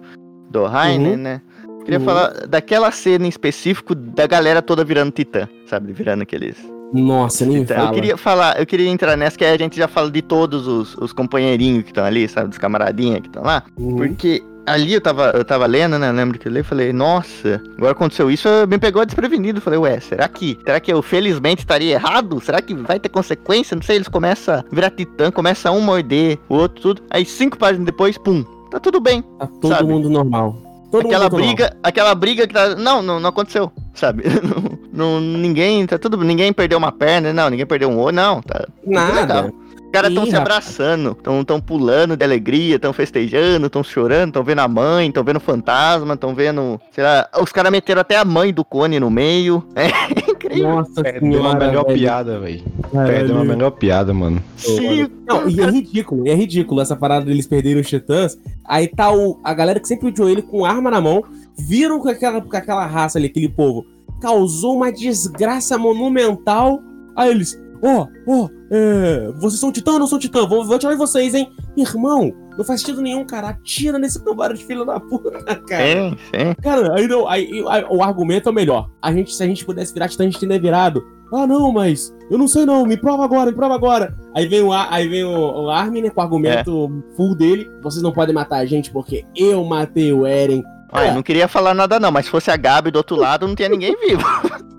do 0.51 0.65
Rainer, 0.67 1.13
Uhum. 1.13 1.17
né? 1.19 1.41
Queria 1.85 1.99
Uhum. 1.99 2.05
falar 2.05 2.47
daquela 2.49 2.91
cena 2.91 3.27
em 3.27 3.29
específico 3.29 3.95
da 3.95 4.27
galera 4.27 4.63
toda 4.63 4.85
virando 4.85 5.11
titã, 5.11 5.49
sabe? 5.67 5.93
Virando 5.93 6.23
aqueles. 6.23 6.57
Nossa, 6.93 7.47
nem 7.47 7.63
titã. 7.63 7.75
fala. 7.77 7.89
Eu 7.89 7.93
queria 7.95 8.17
falar, 8.17 8.61
eu 8.61 8.67
queria 8.67 8.89
entrar 8.89 9.17
nessa, 9.17 9.37
que 9.39 9.45
aí 9.45 9.55
a 9.55 9.59
gente 9.59 9.77
já 9.77 9.89
fala 9.89 10.11
de 10.11 10.21
todos 10.23 10.67
os, 10.67 10.95
os 10.99 11.13
companheirinhos 11.13 11.85
que 11.85 11.91
estão 11.91 12.05
ali, 12.05 12.29
sabe? 12.29 12.49
Dos 12.49 12.59
camaradinhos 12.59 13.21
que 13.21 13.29
estão 13.29 13.43
lá. 13.43 13.63
Uhum. 13.79 13.97
Porque 13.97 14.43
ali 14.67 14.93
eu 14.95 15.01
tava, 15.01 15.33
eu 15.35 15.45
tava 15.45 15.65
lendo, 15.67 15.99
né? 15.99 16.11
Eu 16.11 16.13
lembro 16.13 16.39
que 16.39 16.47
eu 16.47 16.53
li 16.53 16.61
e 16.61 16.63
falei, 16.63 16.93
nossa, 16.93 17.61
agora 17.79 17.93
aconteceu 17.93 18.31
isso, 18.31 18.47
me 18.69 18.79
pegou 18.79 19.05
desprevenido. 19.07 19.61
Falei, 19.61 19.79
ué, 19.79 19.99
será 20.01 20.29
que. 20.29 20.59
Será 20.65 20.79
que 20.81 20.93
eu 20.93 21.01
felizmente 21.03 21.63
estaria 21.63 21.95
errado? 21.95 22.39
Será 22.43 22.61
que 22.61 22.75
vai 22.75 23.01
ter 23.01 23.09
consequência? 23.09 23.75
Não 23.75 23.83
sei, 23.83 23.97
eles 23.97 24.09
começam 24.09 24.57
a 24.57 24.65
virar 24.71 24.91
titã, 24.91 25.31
começa 25.33 25.71
um 25.73 25.81
morder, 25.81 26.39
o 26.49 26.57
outro 26.57 26.81
tudo. 26.83 27.03
Aí 27.11 27.25
cinco 27.25 27.57
páginas 27.59 27.87
depois, 27.87 28.19
pum, 28.19 28.45
tá 28.71 28.79
tudo 28.79 29.01
bem. 29.01 29.23
Tá 29.39 29.47
todo 29.61 29.75
sabe? 29.75 29.89
mundo 29.89 30.11
normal. 30.11 30.72
Todo 30.93 31.07
aquela 31.07 31.29
briga, 31.29 31.77
aquela 31.83 32.15
briga 32.15 32.47
que 32.47 32.55
tá. 32.55 32.77
Não, 32.77 33.03
não, 33.03 33.19
não 33.19 33.31
aconteceu, 33.31 33.73
sabe? 33.95 34.25
não, 34.93 35.19
não- 35.19 35.21
ninguém, 35.21 35.87
tá 35.87 35.99
tudo. 35.99 36.17
Ninguém 36.19 36.53
perdeu 36.53 36.79
uma 36.79 36.93
perna, 36.93 37.33
não, 37.33 37.49
ninguém 37.51 37.67
perdeu 37.67 37.89
um 37.89 37.99
olho, 37.99 38.15
não. 38.15 38.43
Tá, 38.43 38.67
Nada. 38.87 39.21
legal. 39.21 39.51
Os 39.75 39.91
caras 39.93 40.11
estão 40.11 40.25
se 40.27 40.37
abraçando, 40.37 41.11
estão 41.11 41.45
tão 41.45 41.61
pulando 41.61 42.17
de 42.17 42.25
alegria, 42.25 42.77
estão 42.77 42.95
festejando, 42.95 43.67
estão 43.67 43.83
chorando, 43.83 44.29
estão 44.29 44.43
vendo 44.43 44.61
a 44.61 44.69
mãe, 44.69 45.09
estão 45.09 45.23
vendo 45.23 45.37
o 45.37 45.41
fantasma, 45.41 46.15
estão 46.15 46.35
vendo. 46.35 46.81
Sei 46.93 47.05
lá, 47.05 47.29
os 47.41 47.53
caras 47.53 47.71
meteram 47.73 48.01
até 48.01 48.17
a 48.17 48.25
mãe 48.25 48.55
do 48.55 48.65
Cone 48.65 48.99
no 49.01 49.11
meio. 49.11 49.63
É 49.75 50.32
incrível. 50.53 50.77
Nossa 50.77 51.03
Perdeu 51.03 51.29
a 51.29 51.43
senhora, 51.43 51.67
melhor 51.67 51.85
velho. 51.87 51.99
piada, 51.99 52.41
velho. 52.41 52.63
Caralho. 52.93 53.13
Perdeu 53.13 53.39
a 53.39 53.45
melhor 53.45 53.71
piada, 53.73 54.15
mano. 54.15 54.43
Sim. 54.57 55.09
Não, 55.27 55.49
e 55.49 55.61
é 55.61 55.67
ridículo, 55.71 56.29
é 56.29 56.35
ridículo 56.35 56.81
essa 56.81 56.97
parada 56.97 57.25
deles 57.27 57.47
perderem 57.47 57.81
os 57.81 57.89
titãs. 57.89 58.39
Aí 58.65 58.89
tá 58.89 59.13
o, 59.13 59.41
a 59.43 59.53
galera 59.55 59.81
que 59.81 59.89
sempre 59.89 60.09
odiou 60.09 60.29
ele 60.29 60.43
com 60.43 60.65
arma 60.65 60.91
na 60.91 61.01
mão, 61.01 61.25
viram 61.59 61.99
com 61.99 62.09
aquela, 62.09 62.41
com 62.41 62.57
aquela 62.57 62.87
raça 62.87 63.19
ali, 63.19 63.27
aquele 63.27 63.49
povo, 63.49 63.85
causou 64.21 64.77
uma 64.77 64.93
desgraça 64.93 65.77
monumental. 65.79 66.81
Aí 67.17 67.31
eles, 67.31 67.61
ó, 67.83 68.07
ó, 68.27 68.49
é, 68.71 69.31
vocês 69.37 69.61
são 69.61 69.73
titã 69.73 69.93
ou 69.93 69.99
não 69.99 70.07
são 70.07 70.19
titã? 70.19 70.47
Vou, 70.47 70.65
vou 70.65 70.77
atirar 70.77 70.95
em 70.95 70.99
vocês, 70.99 71.35
hein? 71.35 71.53
Irmão, 71.77 72.33
não 72.57 72.65
faz 72.65 72.81
sentido 72.81 73.03
nenhum, 73.03 73.25
cara. 73.25 73.51
Atira 73.51 73.99
nesse 73.99 74.23
cambaro 74.23 74.55
de 74.55 74.65
filho 74.65 74.85
da 74.85 75.01
puta, 75.01 75.31
cara. 75.69 75.85
Sim, 75.85 76.17
sim. 76.31 76.55
Cara, 76.63 76.95
aí, 76.95 77.09
não, 77.09 77.29
aí, 77.29 77.65
aí 77.69 77.85
o 77.89 78.03
argumento 78.03 78.49
é 78.49 78.53
o 78.53 78.55
melhor. 78.55 78.89
A 79.01 79.13
gente, 79.13 79.35
se 79.35 79.43
a 79.43 79.47
gente 79.47 79.65
pudesse 79.65 79.93
virar 79.93 80.09
titã, 80.09 80.25
a 80.25 80.27
gente 80.27 80.39
teria 80.39 80.61
virado. 80.61 81.05
Ah, 81.35 81.47
não, 81.47 81.73
mas 81.73 82.15
eu 82.31 82.37
não 82.37 82.47
sei 82.47 82.67
não, 82.67 82.85
me 82.85 82.97
prova 82.97 83.25
agora, 83.25 83.51
me 83.51 83.57
prova 83.57 83.75
agora. 83.75 84.15
Aí 84.35 84.47
vem 84.47 84.61
o, 84.61 84.71
aí 84.73 85.09
vem 85.09 85.25
o, 85.25 85.65
o 85.65 85.71
Armin, 85.71 86.03
né, 86.03 86.11
com 86.11 86.21
o 86.21 86.25
argumento 86.25 87.05
full 87.17 87.35
dele. 87.35 87.71
Vocês 87.83 88.03
não 88.03 88.13
podem 88.13 88.35
matar 88.35 88.59
a 88.59 88.67
gente 88.67 88.91
porque 88.91 89.25
eu 89.35 89.65
matei 89.65 90.13
o 90.13 90.27
Eren. 90.27 90.63
Olha, 90.93 91.09
eu 91.09 91.15
não 91.15 91.23
queria 91.23 91.49
falar 91.49 91.73
nada 91.73 91.99
não, 91.99 92.13
mas 92.13 92.27
se 92.27 92.31
fosse 92.31 92.51
a 92.51 92.57
Gabi 92.57 92.91
do 92.91 92.97
outro 92.97 93.17
lado, 93.17 93.49
não 93.49 93.55
tinha 93.55 93.69
ninguém 93.69 93.97
vivo. 93.99 94.23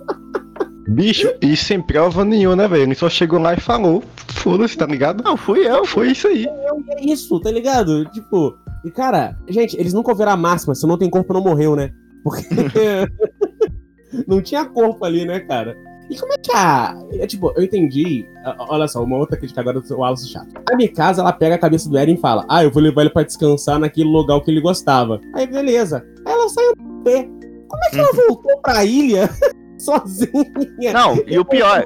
Bicho, 0.88 1.34
e 1.41 1.56
sem 1.56 1.82
prova 1.82 2.26
nenhuma, 2.26 2.56
né, 2.56 2.67
velho? 2.67 2.84
Ele 2.84 2.96
só 2.96 3.10
chegou 3.10 3.39
lá 3.39 3.54
e 3.54 3.60
falou. 3.60 4.04
Foda-se, 4.28 4.78
tá 4.78 4.86
ligado? 4.86 5.24
Não, 5.24 5.38
fui 5.38 5.67
eu. 5.67 5.86
Foi 5.86 6.12
isso 6.12 6.28
aí. 6.28 6.46
É 6.46 7.06
isso, 7.06 7.39
tá 7.39 7.50
ligado? 7.50 8.06
Tipo, 8.12 8.58
e 8.84 8.91
cara, 8.91 9.38
gente, 9.48 9.80
eles 9.80 9.93
nunca 9.93 10.12
ouviram 10.12 10.34
a 10.34 10.38
máxima, 10.38 10.76
se 10.76 10.86
não 10.86 10.98
tem 10.98 11.10
corpo 11.10 11.34
não 11.34 11.41
morreu, 11.41 11.76
né? 11.76 11.91
Porque 12.24 12.43
não 14.28 14.41
tinha 14.41 14.65
corpo 14.65 15.04
ali, 15.06 15.26
né, 15.26 15.39
cara? 15.39 15.76
E 16.10 16.17
como 16.19 16.34
é 16.34 16.38
que 16.38 16.52
a. 16.52 16.96
É, 17.13 17.26
tipo, 17.26 17.54
eu 17.56 17.63
entendi. 17.63 18.26
Olha 18.60 18.88
só, 18.88 19.02
uma 19.02 19.17
outra 19.17 19.38
crítica 19.38 19.62
agora 19.62 19.80
do 19.80 19.98
Wallace 19.98 20.30
Chato. 20.30 20.50
A 20.69 20.76
Mikasa, 20.76 21.22
ela 21.22 21.32
pega 21.32 21.56
a 21.56 21.58
cabeça 21.58 21.89
do 21.89 21.98
Eren 21.98 22.15
e 22.15 22.19
fala: 22.19 22.46
Ah, 22.50 22.63
eu 22.63 22.72
vou 22.72 22.84
levar 22.84 23.02
ele 23.02 23.10
pra 23.10 23.24
descansar 23.24 23.80
naquele 23.80 24.10
lugar 24.10 24.39
que 24.41 24.52
ele 24.52 24.60
gostava. 24.60 25.22
Aí, 25.34 25.48
beleza. 25.48 26.06
Aí 26.26 26.34
ela 26.34 26.50
sai 26.50 26.65
a 26.65 27.04
pé. 27.04 27.24
Como 27.67 27.84
é 27.86 27.89
que 27.89 28.00
ela 28.00 28.13
voltou 28.13 28.62
pra 28.62 28.86
ilha 28.86 29.30
sozinha? 29.84 30.93
Não, 30.93 31.22
e 31.28 31.38
o 31.38 31.46
pior, 31.46 31.86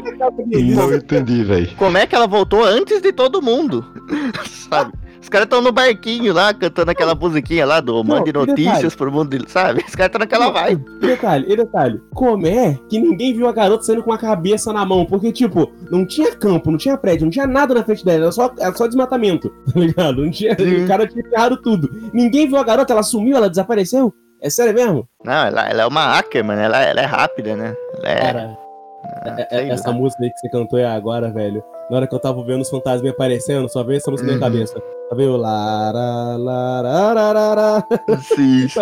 Não 0.76 0.94
entendi, 0.94 1.44
velho. 1.44 1.70
como 1.78 1.98
é 1.98 2.06
que 2.06 2.16
ela 2.16 2.28
voltou 2.28 2.64
antes 2.64 3.02
de 3.02 3.12
todo 3.12 3.42
mundo? 3.42 3.86
Sabe? 4.70 4.92
Os 5.20 5.30
caras 5.30 5.46
estão 5.46 5.62
no 5.62 5.74
barquinho 5.74 6.32
lá, 6.32 6.54
cantando 6.54 6.90
aquela 6.92 7.14
musiquinha 7.14 7.66
lá 7.66 7.82
do 7.82 8.02
Mande 8.02 8.32
Notícias 8.32 8.76
detalhe? 8.76 8.96
pro 8.96 9.12
mundo, 9.12 9.28
dele, 9.30 9.44
sabe? 9.50 9.84
Os 9.86 9.94
caras 9.94 10.08
estão 10.08 10.20
naquela 10.20 10.50
vibe. 10.52 10.86
E 11.02 11.06
detalhe, 11.08 11.46
e 11.52 11.56
detalhe, 11.58 12.02
como 12.14 12.48
é 12.48 12.80
que 12.88 12.98
ninguém 12.98 13.34
viu 13.34 13.46
a 13.46 13.52
garota 13.52 13.84
saindo 13.84 14.04
com 14.04 14.14
a 14.14 14.18
cabeça 14.18 14.72
na 14.72 14.86
mão? 14.86 15.06
Porque, 15.06 15.34
tipo, 15.34 15.70
não 15.92 16.06
tinha 16.06 16.34
campo, 16.34 16.72
não 16.72 16.78
tinha 16.78 16.96
prédio, 16.98 17.26
não 17.26 17.32
tinha 17.32 17.46
nada 17.46 17.74
na 17.74 17.84
frente 17.84 18.06
dela, 18.06 18.24
era 18.26 18.32
só, 18.32 18.54
era 18.58 18.74
só 18.74 18.88
desmatamento, 18.88 19.50
tá 19.74 19.78
ligado? 19.78 20.22
Não 20.24 20.32
tinha, 20.32 20.56
Sim. 20.58 20.86
o 20.86 20.88
cara 20.88 21.06
tinha 21.06 21.28
ferrado 21.30 21.58
tudo. 21.58 21.90
Ninguém 22.14 22.48
viu 22.48 22.56
a 22.58 22.64
garota, 22.64 22.94
ela 22.94 23.04
sumiu, 23.04 23.36
ela 23.36 23.50
desapareceu? 23.50 24.14
É 24.42 24.50
sério 24.50 24.74
mesmo? 24.74 25.08
Não, 25.24 25.34
ela, 25.34 25.70
ela 25.70 25.82
é 25.84 25.86
uma 25.88 26.06
hacker, 26.16 26.44
mano. 26.44 26.62
Ela, 26.62 26.82
ela 26.84 27.02
é 27.02 27.06
rápida, 27.06 27.56
né? 27.56 27.76
Ela 27.98 28.10
é. 28.10 28.16
Cara, 28.22 28.58
é- 29.26 29.42
é- 29.42 29.48
sei 29.60 29.72
essa 29.72 29.90
lá. 29.90 29.96
música 29.96 30.24
aí 30.24 30.30
que 30.30 30.38
você 30.40 30.50
cantou 30.50 30.78
é 30.80 30.86
agora, 30.86 31.32
velho. 31.32 31.64
Na 31.90 31.98
hora 31.98 32.08
que 32.08 32.14
eu 32.14 32.20
tava 32.20 32.44
vendo 32.44 32.62
os 32.62 32.70
fantasmas 32.70 33.12
aparecendo, 33.12 33.68
só 33.70 33.84
veio 33.84 33.98
essa 33.98 34.12
música 34.12 34.28
na 34.30 34.36
minha 34.38 34.46
Uhum. 34.48 34.54
cabeça. 34.54 34.80
Tá 35.10 35.16
vendo? 35.16 35.38
Lara, 35.38 36.36
lara, 36.38 37.14
lara, 37.32 37.84
Sim. 38.22 38.68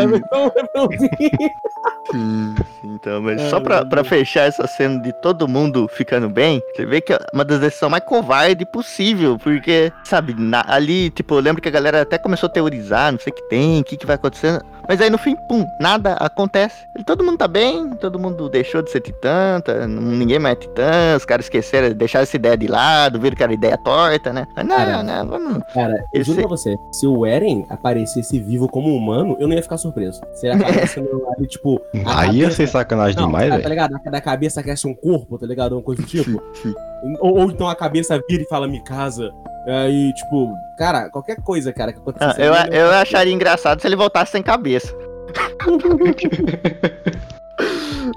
Sim, 2.11 2.55
sim, 2.81 2.93
então, 2.95 3.21
mas 3.21 3.41
Ai, 3.41 3.49
só 3.49 3.59
pra, 3.59 3.83
pra 3.85 4.03
fechar 4.03 4.43
essa 4.47 4.65
cena 4.67 4.99
de 5.01 5.11
todo 5.21 5.47
mundo 5.47 5.87
ficando 5.87 6.29
bem, 6.29 6.61
você 6.75 6.85
vê 6.85 7.01
que 7.01 7.13
é 7.13 7.19
uma 7.33 7.43
das 7.43 7.59
decisões 7.59 7.91
mais 7.91 8.03
covardes 8.03 8.67
possível, 8.71 9.37
porque, 9.39 9.91
sabe, 10.03 10.33
na- 10.37 10.63
ali, 10.67 11.09
tipo, 11.09 11.35
eu 11.35 11.39
lembro 11.39 11.61
que 11.61 11.67
a 11.67 11.71
galera 11.71 12.01
até 12.01 12.17
começou 12.17 12.47
a 12.47 12.51
teorizar, 12.51 13.11
não 13.11 13.19
sei 13.19 13.31
o 13.31 13.35
que 13.35 13.43
tem, 13.49 13.81
o 13.81 13.83
que, 13.83 13.97
que 13.97 14.05
vai 14.05 14.15
acontecendo, 14.15 14.61
mas 14.87 15.01
aí 15.01 15.09
no 15.09 15.17
fim, 15.17 15.35
pum, 15.47 15.65
nada 15.79 16.13
acontece. 16.13 16.85
Todo 17.05 17.23
mundo 17.23 17.37
tá 17.37 17.47
bem, 17.47 17.89
todo 17.95 18.19
mundo 18.19 18.49
deixou 18.49 18.81
de 18.81 18.89
ser 18.91 19.01
titã, 19.01 19.59
tá- 19.63 19.87
ninguém 19.87 20.39
mais 20.39 20.53
é 20.55 20.59
titã, 20.59 21.15
os 21.17 21.25
caras 21.25 21.45
esqueceram, 21.45 21.93
deixaram 21.93 22.23
essa 22.23 22.35
ideia 22.35 22.57
de 22.57 22.67
lado, 22.67 23.19
viram 23.19 23.35
que 23.35 23.43
era 23.43 23.53
ideia 23.53 23.77
torta, 23.77 24.31
né? 24.33 24.45
Mas 24.55 24.65
não, 24.65 24.75
Cara, 24.75 25.03
não, 25.03 25.27
vamos... 25.27 25.63
Cara, 25.73 25.93
eu 26.13 26.21
Esse- 26.21 26.31
juro 26.31 26.39
pra 26.47 26.49
você, 26.49 26.75
se 26.91 27.05
o 27.07 27.25
Eren 27.25 27.65
aparecesse 27.69 28.39
vivo 28.39 28.67
como 28.69 28.95
humano, 28.95 29.35
eu 29.39 29.47
não 29.47 29.55
ia 29.55 29.63
ficar 29.63 29.77
surpreso. 29.77 30.21
Se 30.33 30.47
ele 30.47 30.61
aparecesse 30.61 30.99
no 31.01 31.27
ali, 31.35 31.47
tipo. 31.47 31.81
a 32.05 32.21
Aí 32.21 32.37
ia 32.37 32.43
cabeça- 32.43 32.51
ser 32.51 32.67
sacanagem 32.67 33.15
Não, 33.19 33.27
demais, 33.27 33.45
tá, 33.49 33.51
tá 33.51 33.57
velho. 33.57 33.69
ligado? 33.69 33.91
Da 34.11 34.21
cabeça 34.21 34.61
cresce 34.63 34.87
um 34.87 34.93
corpo, 34.93 35.37
tá 35.37 35.45
ligado? 35.45 35.73
Uma 35.73 35.81
coisa 35.81 36.01
do 36.01 36.07
tipo. 36.07 36.41
Ou, 37.19 37.37
ou 37.39 37.51
então 37.51 37.67
a 37.69 37.75
cabeça 37.75 38.19
vira 38.27 38.41
e 38.41 38.47
fala, 38.47 38.67
me 38.67 38.83
casa. 38.83 39.31
Aí, 39.67 40.13
tipo, 40.13 40.53
cara, 40.77 41.09
qualquer 41.09 41.37
coisa, 41.41 41.73
cara, 41.73 41.91
que 41.91 41.99
Ah, 41.99 42.01
acontecesse. 42.01 42.41
eu, 42.41 42.53
ali, 42.53 42.77
eu 42.77 42.91
acharia 42.91 43.33
engraçado 43.33 43.81
se 43.81 43.87
ele 43.87 43.95
voltasse 43.95 44.31
sem 44.33 44.43
cabeça. 44.43 44.93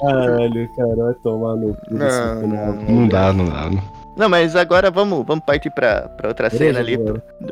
Caralho, 0.00 0.68
cara, 0.76 0.96
vai 0.96 1.14
tomar 1.22 1.56
no 1.56 1.74
cu 1.74 1.94
desse 1.94 2.18
Não, 2.20 2.46
não, 2.46 2.72
Não 2.74 3.08
dá, 3.08 3.32
não 3.32 3.44
dá. 3.48 3.70
Não. 3.70 3.98
Não, 4.16 4.28
mas 4.28 4.56
agora 4.56 4.90
vamos, 4.90 5.24
vamos 5.24 5.44
partir 5.44 5.70
pra, 5.70 6.02
pra 6.16 6.28
outra 6.28 6.48
Beleza, 6.50 6.64
cena 6.64 6.80
ali. 6.80 6.98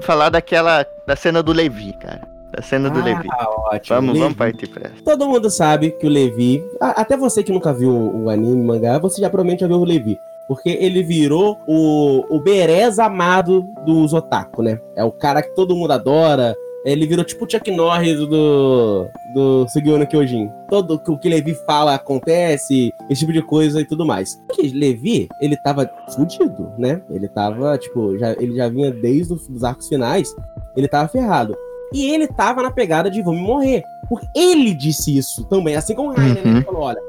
Falar 0.02 0.30
daquela. 0.30 0.84
Da 1.06 1.14
cena 1.14 1.40
do 1.42 1.52
Levi, 1.52 1.92
cara. 1.92 2.22
Da 2.52 2.60
cena 2.60 2.90
do 2.90 3.00
Levi. 3.02 3.28
Ah, 3.30 3.48
ótimo. 3.72 3.94
Vamos, 3.96 4.08
Levi. 4.14 4.20
vamos 4.20 4.36
partir 4.36 4.66
pra 4.68 4.86
essa. 4.88 5.02
Todo 5.04 5.28
mundo 5.28 5.48
sabe 5.48 5.90
que 5.92 6.06
o 6.06 6.10
Levi, 6.10 6.64
a- 6.80 7.00
até 7.02 7.16
você 7.16 7.42
que 7.44 7.52
nunca 7.52 7.72
viu 7.72 7.92
o 7.92 8.28
anime, 8.28 8.60
o 8.60 8.64
mangá, 8.64 8.98
você 8.98 9.20
já 9.20 9.30
provavelmente 9.30 9.60
já 9.60 9.68
viu 9.68 9.76
o 9.78 9.84
Levi. 9.84 10.18
Porque 10.48 10.70
ele 10.70 11.02
virou 11.02 11.58
o, 11.66 12.24
o 12.30 12.40
Berez 12.40 12.98
amado 12.98 13.68
dos 13.84 14.12
otaku, 14.12 14.62
né? 14.62 14.80
É 14.94 15.02
o 15.02 15.10
cara 15.10 15.42
que 15.42 15.54
todo 15.54 15.74
mundo 15.74 15.92
adora. 15.92 16.54
Ele 16.84 17.04
virou 17.04 17.24
tipo 17.24 17.44
o 17.44 17.50
Chuck 17.50 17.68
Norris 17.68 18.16
do, 18.16 19.08
do 19.34 19.66
Sugiyo 19.68 19.98
no 19.98 20.06
Kyojin. 20.06 20.48
Todo 20.70 21.02
o 21.08 21.18
que 21.18 21.28
Levi 21.28 21.52
fala 21.66 21.96
acontece, 21.96 22.92
esse 23.10 23.20
tipo 23.20 23.32
de 23.32 23.42
coisa 23.42 23.80
e 23.80 23.84
tudo 23.84 24.06
mais. 24.06 24.40
Porque 24.46 24.68
Levi, 24.68 25.28
ele 25.40 25.56
tava 25.56 25.90
fudido, 26.14 26.70
né? 26.78 27.02
Ele 27.10 27.26
tava, 27.26 27.76
tipo, 27.76 28.16
já, 28.18 28.32
ele 28.34 28.54
já 28.54 28.68
vinha 28.68 28.92
desde 28.92 29.34
os 29.34 29.64
arcos 29.64 29.88
finais, 29.88 30.32
ele 30.76 30.86
tava 30.86 31.08
ferrado. 31.08 31.56
E 31.92 32.10
ele 32.10 32.28
tava 32.28 32.62
na 32.62 32.70
pegada 32.70 33.10
de 33.10 33.20
vamos 33.20 33.42
morrer. 33.42 33.82
Porque 34.08 34.26
ele 34.34 34.72
disse 34.72 35.16
isso 35.16 35.44
também, 35.46 35.74
assim 35.74 35.94
como 35.94 36.10
o 36.10 36.12
Rainer, 36.12 36.44
né? 36.44 36.50
Uhum. 36.50 36.56
Ele 36.56 36.64
falou, 36.64 36.82
olha, 36.82 37.00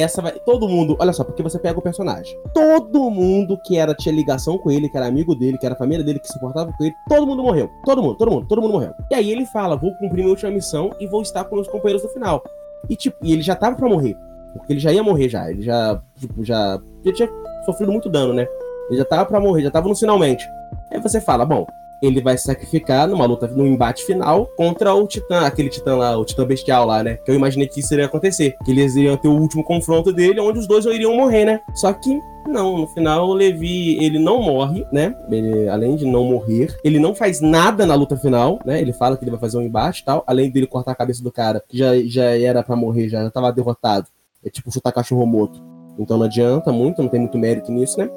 essa 0.00 0.22
vai. 0.22 0.32
Todo 0.32 0.68
mundo, 0.68 0.96
olha 0.98 1.12
só, 1.12 1.22
porque 1.22 1.42
você 1.42 1.58
pega 1.58 1.78
o 1.78 1.82
personagem. 1.82 2.38
Todo 2.54 3.10
mundo 3.10 3.58
que 3.64 3.76
era, 3.76 3.94
tinha 3.94 4.14
ligação 4.14 4.56
com 4.58 4.70
ele, 4.70 4.88
que 4.88 4.96
era 4.96 5.06
amigo 5.06 5.34
dele, 5.34 5.58
que 5.58 5.66
era 5.66 5.74
família 5.74 6.04
dele, 6.04 6.18
que 6.18 6.28
se 6.28 6.36
importava 6.36 6.72
com 6.72 6.84
ele, 6.84 6.94
todo 7.08 7.26
mundo 7.26 7.42
morreu. 7.42 7.70
Todo 7.84 8.02
mundo, 8.02 8.16
todo 8.16 8.30
mundo, 8.30 8.46
todo 8.46 8.62
mundo 8.62 8.72
morreu. 8.72 8.94
E 9.10 9.14
aí 9.14 9.30
ele 9.30 9.44
fala: 9.46 9.76
vou 9.76 9.94
cumprir 9.96 10.22
minha 10.22 10.30
última 10.30 10.50
missão 10.50 10.90
e 10.98 11.06
vou 11.06 11.22
estar 11.22 11.44
com 11.44 11.56
meus 11.56 11.68
companheiros 11.68 12.02
no 12.02 12.08
final. 12.08 12.42
E 12.88 12.96
tipo, 12.96 13.16
e 13.22 13.32
ele 13.32 13.42
já 13.42 13.54
tava 13.54 13.76
pra 13.76 13.88
morrer. 13.88 14.16
Porque 14.54 14.72
ele 14.72 14.80
já 14.80 14.92
ia 14.92 15.02
morrer 15.02 15.28
já. 15.28 15.50
Ele 15.50 15.62
já, 15.62 16.00
tipo, 16.18 16.44
já. 16.44 16.80
Já 17.04 17.12
tinha 17.12 17.28
sofrido 17.64 17.92
muito 17.92 18.08
dano, 18.08 18.32
né? 18.32 18.46
Ele 18.88 18.98
já 18.98 19.04
tava 19.04 19.24
pra 19.26 19.40
morrer, 19.40 19.62
já 19.62 19.70
tava 19.70 19.88
no 19.88 19.96
finalmente. 19.96 20.46
Aí 20.92 21.00
você 21.00 21.20
fala, 21.20 21.44
bom, 21.44 21.66
ele 22.02 22.20
vai 22.20 22.36
se 22.36 22.44
sacrificar 22.44 23.06
numa 23.06 23.24
luta, 23.24 23.46
num 23.46 23.66
embate 23.66 24.04
final 24.04 24.46
contra 24.56 24.92
o 24.92 25.06
Titã, 25.06 25.46
aquele 25.46 25.68
Titã 25.68 25.96
lá, 25.96 26.18
o 26.18 26.24
Titã 26.24 26.44
Bestial 26.44 26.84
lá, 26.84 27.02
né? 27.02 27.16
Que 27.24 27.30
eu 27.30 27.34
imaginei 27.34 27.68
que 27.68 27.80
isso 27.80 27.94
iria 27.94 28.06
acontecer. 28.06 28.56
Que 28.64 28.72
eles 28.72 28.96
iriam 28.96 29.16
ter 29.16 29.28
o 29.28 29.38
último 29.38 29.62
confronto 29.62 30.12
dele, 30.12 30.40
onde 30.40 30.58
os 30.58 30.66
dois 30.66 30.84
iriam 30.84 31.16
morrer, 31.16 31.44
né? 31.44 31.60
Só 31.74 31.92
que 31.92 32.20
não, 32.46 32.78
no 32.78 32.86
final 32.88 33.28
o 33.28 33.34
Levi, 33.34 34.02
ele 34.04 34.18
não 34.18 34.42
morre, 34.42 34.84
né? 34.92 35.14
Ele, 35.30 35.68
além 35.68 35.94
de 35.94 36.04
não 36.04 36.24
morrer, 36.24 36.76
ele 36.82 36.98
não 36.98 37.14
faz 37.14 37.40
nada 37.40 37.86
na 37.86 37.94
luta 37.94 38.16
final, 38.16 38.58
né? 38.64 38.80
Ele 38.80 38.92
fala 38.92 39.16
que 39.16 39.24
ele 39.24 39.30
vai 39.30 39.40
fazer 39.40 39.58
um 39.58 39.62
embate 39.62 40.02
e 40.02 40.04
tal, 40.04 40.24
além 40.26 40.50
dele 40.50 40.66
cortar 40.66 40.92
a 40.92 40.96
cabeça 40.96 41.22
do 41.22 41.30
cara, 41.30 41.62
que 41.68 41.78
já, 41.78 41.92
já 42.04 42.24
era 42.24 42.62
pra 42.62 42.74
morrer, 42.74 43.08
já, 43.08 43.22
já 43.22 43.30
tava 43.30 43.52
derrotado. 43.52 44.08
É 44.44 44.50
tipo 44.50 44.72
chutar 44.72 44.92
cachorro 44.92 45.24
morto. 45.24 45.62
Então 45.98 46.18
não 46.18 46.24
adianta 46.24 46.72
muito, 46.72 47.00
não 47.00 47.08
tem 47.08 47.20
muito 47.20 47.38
mérito 47.38 47.70
nisso, 47.70 47.98
né? 47.98 48.10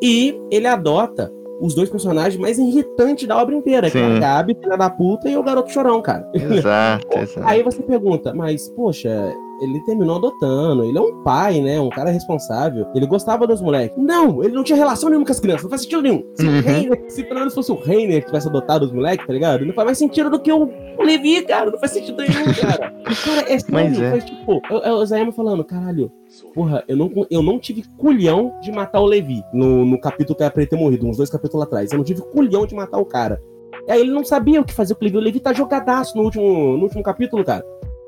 E 0.00 0.38
ele 0.50 0.66
adota 0.66 1.32
os 1.60 1.74
dois 1.74 1.88
personagens 1.90 2.36
mais 2.40 2.58
irritantes 2.58 3.26
da 3.26 3.36
obra 3.40 3.54
inteira, 3.54 3.90
que 3.90 3.98
é 3.98 4.04
a. 4.16 4.18
Gabi, 4.18 4.56
filha 4.60 4.76
da 4.76 4.90
puta, 4.90 5.28
e 5.28 5.36
o 5.36 5.42
garoto 5.42 5.70
chorão, 5.72 6.00
cara. 6.02 6.28
Exato, 6.34 7.06
exato. 7.18 7.46
Aí 7.46 7.62
você 7.62 7.82
pergunta, 7.82 8.34
mas, 8.34 8.68
poxa, 8.70 9.32
ele 9.60 9.80
terminou 9.86 10.16
adotando, 10.16 10.84
ele 10.84 10.98
é 10.98 11.00
um 11.00 11.22
pai, 11.22 11.60
né? 11.60 11.80
Um 11.80 11.88
cara 11.88 12.10
responsável. 12.10 12.86
Ele 12.94 13.06
gostava 13.06 13.46
dos 13.46 13.62
moleques. 13.62 13.96
Não, 13.96 14.44
ele 14.44 14.52
não 14.54 14.62
tinha 14.62 14.76
relação 14.76 15.08
nenhuma 15.08 15.24
com 15.24 15.32
as 15.32 15.40
crianças, 15.40 15.62
não 15.62 15.70
faz 15.70 15.82
sentido 15.82 16.02
nenhum. 16.02 16.22
Se, 16.34 16.46
Uhum. 16.46 16.58
o 16.58 16.60
Reiner, 16.62 17.04
se 17.08 17.24
pelo 17.24 17.38
menos 17.40 17.54
fosse 17.54 17.72
o 17.72 17.74
Reiner 17.80 18.20
que 18.20 18.26
tivesse 18.26 18.48
adotado 18.48 18.84
os 18.84 18.92
moleques, 18.92 19.26
tá 19.26 19.32
ligado? 19.32 19.64
Não 19.64 19.72
faz 19.72 19.86
mais 19.86 19.98
sentido 19.98 20.28
do 20.28 20.38
que 20.38 20.52
o, 20.52 20.68
Levi, 21.02 21.42
cara. 21.42 21.70
Não 21.70 21.78
faz 21.78 21.92
sentido 21.92 22.18
nenhum, 22.18 22.52
cara. 22.60 22.92
Cara, 23.24 23.40
é 23.48 23.56
Mas 23.70 23.92
sério, 23.96 24.04
é. 24.04 24.10
faz 24.10 24.24
tipo, 24.24 24.60
eu- 24.70 24.78
eu- 24.80 24.94
o 24.96 25.06
Zayama 25.06 25.30
falando, 25.32 25.64
caralho, 25.64 26.10
porra, 26.56 26.82
eu 26.88 26.96
não, 26.96 27.12
eu 27.30 27.42
não 27.42 27.60
tive 27.60 27.84
culhão 27.96 28.58
de 28.62 28.72
matar 28.72 28.98
o 29.00 29.04
Levi 29.06 29.42
no, 29.52 29.84
no 29.84 30.00
capítulo 30.00 30.36
que 30.36 30.42
era 30.42 30.50
pra 30.50 30.62
ele 30.62 30.70
ter 30.70 30.76
morrido, 30.76 31.06
uns 31.06 31.18
dois 31.18 31.30
capítulos 31.30 31.64
atrás. 31.66 31.92
Eu 31.92 31.98
não 31.98 32.04
tive 32.04 32.22
culhão 32.22 32.66
de 32.66 32.74
matar 32.74 32.98
o 32.98 33.04
cara. 33.04 33.40
E 33.86 33.92
aí 33.92 34.00
ele 34.00 34.10
não 34.10 34.24
sabia 34.24 34.60
o 34.60 34.64
que 34.64 34.72
fazer 34.72 34.94
com 34.94 35.02
o 35.02 35.04
Levi. 35.04 35.16
O 35.18 35.20
Levi 35.20 35.38
tá 35.38 35.52
jogadaço 35.52 36.16
no 36.16 36.24
último, 36.24 36.76
no 36.76 36.82
último 36.84 37.02
capítulo, 37.02 37.44
cara. 37.44 37.64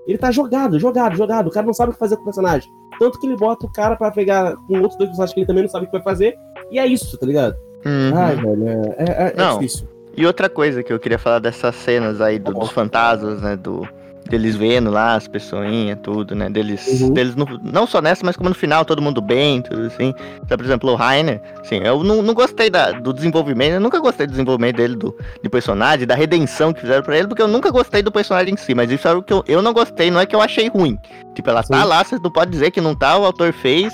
Ele 0.07 0.17
tá 0.19 0.31
jogado, 0.31 0.79
jogado, 0.81 1.15
jogado. 1.17 1.49
O 1.49 1.51
cara 1.51 1.67
não 1.67 1.75
sabe 1.75 1.91
o 1.91 1.93
que 1.93 1.99
fazer 1.99 2.17
com 2.17 2.23
o 2.23 2.25
personagem. 2.25 2.69
Tanto 2.99 3.21
que 3.21 3.27
ele 3.27 3.37
bota 3.37 3.67
o 3.67 3.73
cara 3.73 3.95
pra 3.95 4.11
pegar 4.11 4.57
com 4.67 4.75
outros 4.81 4.97
dois 4.97 5.11
personagens 5.11 5.35
que 5.35 5.41
ele 5.41 5.47
também 5.47 5.63
não 5.65 5.71
sabe 5.71 5.85
o 5.85 5.87
que 5.89 5.93
vai 5.93 6.03
fazer. 6.03 6.35
E 6.73 6.79
é 6.79 6.87
isso, 6.87 7.17
tá 7.19 7.27
ligado? 7.27 7.55
Uhum. 7.85 8.11
Ai, 8.17 8.35
velho, 8.37 8.69
é, 8.69 8.95
é, 8.99 9.33
é 9.33 9.35
Não. 9.37 9.59
difícil. 9.59 9.87
E 10.17 10.27
outra 10.27 10.49
coisa 10.49 10.83
que 10.83 10.93
eu 10.93 10.99
queria 10.99 11.19
falar 11.19 11.39
dessas 11.39 11.75
cenas 11.77 12.21
aí 12.21 12.39
do- 12.41 12.53
dos 12.55 12.71
fantasmas, 12.71 13.41
né? 13.41 13.55
Do, 13.57 13.87
deles 14.29 14.57
vendo 14.57 14.91
lá 14.91 15.15
as 15.15 15.27
pessoinhas, 15.27 15.99
tudo, 16.03 16.35
né? 16.35 16.49
Deles, 16.51 16.87
Uhum. 17.01 17.13
deles 17.13 17.35
no- 17.35 17.59
não 17.63 17.87
só 17.87 18.01
nessa, 18.01 18.25
mas 18.25 18.37
como 18.37 18.49
no 18.49 18.55
final, 18.55 18.85
todo 18.85 19.01
mundo 19.03 19.21
bem, 19.21 19.63
tudo 19.63 19.87
assim. 19.87 20.15
Então, 20.43 20.57
por 20.57 20.65
exemplo, 20.65 20.91
o 20.93 20.95
Rainer, 20.95 21.41
assim, 21.61 21.77
eu 21.83 22.03
não, 22.05 22.23
não 22.23 22.35
gostei 22.35 22.69
da- 22.71 22.93
do 22.93 23.13
desenvolvimento, 23.13 23.73
eu 23.75 23.81
nunca 23.81 23.99
gostei 24.01 24.27
do 24.27 24.31
desenvolvimento 24.31 24.77
dele, 24.77 24.97
do, 24.97 25.17
de 25.43 25.49
personagem, 25.49 26.07
da 26.07 26.15
redenção 26.15 26.73
que 26.73 26.81
fizeram 26.81 27.03
pra 27.03 27.17
ele, 27.19 27.29
porque 27.29 27.43
eu 27.43 27.49
nunca 27.49 27.71
gostei 27.71 28.03
do 28.03 28.13
personagem 28.13 28.55
em 28.55 28.57
si, 28.57 28.75
mas 28.75 28.91
isso 28.91 29.07
é 29.09 29.15
o 29.15 29.23
que 29.23 29.33
eu, 29.33 29.43
eu 29.49 29.63
não 29.63 29.73
gostei, 29.73 30.11
não 30.11 30.21
é 30.21 30.27
que 30.27 30.37
eu 30.37 30.41
achei 30.43 30.69
ruim. 30.69 30.99
Tipo, 31.35 31.51
ela 31.51 31.63
tá 31.63 31.81
Sim. 31.83 31.89
lá, 31.89 32.05
você 32.05 32.19
não 32.23 32.31
pode 32.31 32.51
dizer 32.51 32.71
que 32.71 32.81
não 32.81 32.95
tá, 32.95 33.17
o 33.17 33.25
autor 33.25 33.53
fez, 33.53 33.93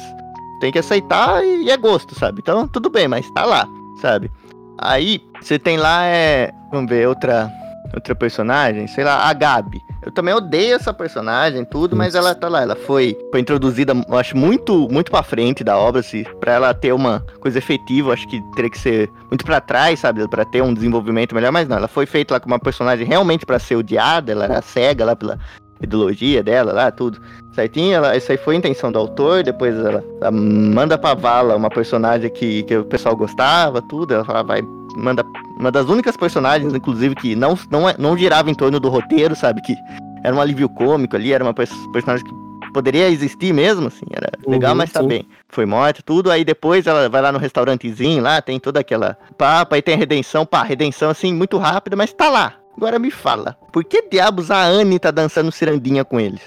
tem 0.60 0.72
que 0.72 0.78
aceitar 0.78 1.44
e 1.44 1.70
é 1.70 1.76
gosto, 1.76 2.18
sabe? 2.18 2.40
Então, 2.42 2.66
tudo 2.66 2.88
bem, 2.90 3.06
mas 3.06 3.30
tá 3.32 3.44
lá, 3.44 3.66
sabe? 4.00 4.30
Aí, 4.78 5.20
você 5.40 5.58
tem 5.58 5.76
lá, 5.76 6.04
é. 6.04 6.50
Vamos 6.72 6.90
ver, 6.90 7.06
outra. 7.06 7.50
Outra 7.94 8.12
personagem, 8.14 8.88
sei 8.88 9.04
lá, 9.04 9.28
a 9.28 9.32
Gabi. 9.32 9.80
Eu 10.04 10.12
também 10.12 10.34
odeio 10.34 10.76
essa 10.76 10.92
personagem, 10.92 11.64
tudo, 11.64 11.96
mas 11.96 12.14
ela 12.14 12.34
tá 12.34 12.48
lá. 12.48 12.62
Ela 12.62 12.76
foi, 12.76 13.16
foi 13.30 13.40
introduzida, 13.40 13.94
acho, 14.10 14.36
muito, 14.36 14.88
muito 14.90 15.10
pra 15.10 15.22
frente 15.22 15.64
da 15.64 15.78
obra, 15.78 16.02
se 16.02 16.24
pra 16.38 16.52
ela 16.52 16.74
ter 16.74 16.92
uma 16.92 17.24
coisa 17.40 17.58
efetiva, 17.58 18.12
acho 18.12 18.28
que 18.28 18.40
teria 18.54 18.70
que 18.70 18.78
ser 18.78 19.10
muito 19.30 19.44
pra 19.44 19.60
trás, 19.60 20.00
sabe? 20.00 20.26
Pra 20.28 20.44
ter 20.44 20.62
um 20.62 20.74
desenvolvimento 20.74 21.34
melhor, 21.34 21.52
mas 21.52 21.68
não. 21.68 21.76
Ela 21.76 21.88
foi 21.88 22.06
feita 22.06 22.34
lá 22.34 22.40
com 22.40 22.46
uma 22.46 22.58
personagem 22.58 23.06
realmente 23.06 23.46
pra 23.46 23.58
ser 23.58 23.76
odiada, 23.76 24.32
ela 24.32 24.44
era 24.44 24.62
cega 24.62 25.04
lá 25.04 25.16
pela 25.16 25.38
ideologia 25.80 26.42
dela 26.42 26.72
lá, 26.72 26.90
tudo 26.90 27.20
certinho. 27.52 27.94
Ela, 27.94 28.16
isso 28.16 28.30
aí 28.30 28.38
foi 28.38 28.54
a 28.54 28.58
intenção 28.58 28.92
do 28.92 28.98
autor. 28.98 29.42
Depois 29.42 29.74
ela, 29.76 30.04
ela 30.20 30.30
manda 30.30 30.98
pra 30.98 31.14
vala 31.14 31.56
uma 31.56 31.70
personagem 31.70 32.30
que, 32.30 32.62
que 32.64 32.76
o 32.76 32.84
pessoal 32.84 33.16
gostava, 33.16 33.80
tudo. 33.82 34.14
Ela 34.14 34.24
fala, 34.24 34.42
vai, 34.42 34.62
manda 34.96 35.24
uma 35.58 35.70
das 35.70 35.88
únicas 35.88 36.16
personagens, 36.16 36.74
inclusive, 36.74 37.14
que 37.14 37.34
não, 37.36 37.58
não, 37.70 37.88
é- 37.88 37.96
não 37.98 38.16
girava 38.16 38.50
em 38.50 38.54
torno 38.54 38.78
do 38.80 38.88
roteiro, 38.88 39.34
sabe? 39.36 39.60
Que 39.62 39.76
era 40.24 40.34
um 40.34 40.40
alívio 40.40 40.68
cômico 40.68 41.16
ali, 41.16 41.32
era 41.32 41.42
uma 41.44 41.54
pers- 41.54 41.72
personagem 41.92 42.24
que 42.26 42.32
poderia 42.72 43.08
existir 43.08 43.52
mesmo, 43.52 43.86
assim, 43.86 44.04
era 44.12 44.28
legal, 44.48 44.72
Uhum, 44.72 44.78
mas 44.78 44.90
tá 44.90 45.00
sim. 45.00 45.06
bem. 45.08 45.28
Foi 45.48 45.64
morta, 45.64 46.02
tudo. 46.04 46.30
Aí 46.30 46.44
depois 46.44 46.86
ela 46.86 47.08
vai 47.08 47.22
lá 47.22 47.30
no 47.30 47.38
restaurantezinho, 47.38 48.22
lá 48.22 48.42
tem 48.42 48.58
toda 48.58 48.80
aquela 48.80 49.16
papa, 49.38 49.76
aí 49.76 49.82
tem 49.82 49.94
a 49.94 49.98
redenção, 49.98 50.44
pá, 50.44 50.62
redenção 50.64 51.08
assim, 51.10 51.32
muito 51.32 51.56
rápida, 51.58 51.94
mas 51.96 52.12
tá 52.12 52.28
lá. 52.28 52.54
Agora 52.76 52.98
me 52.98 53.10
fala, 53.12 53.56
por 53.72 53.84
que 53.84 54.02
diabos 54.10 54.50
a 54.50 54.60
Anne 54.64 54.98
tá 54.98 55.12
dançando 55.12 55.52
cirandinha 55.52 56.04
com 56.04 56.18
eles? 56.18 56.40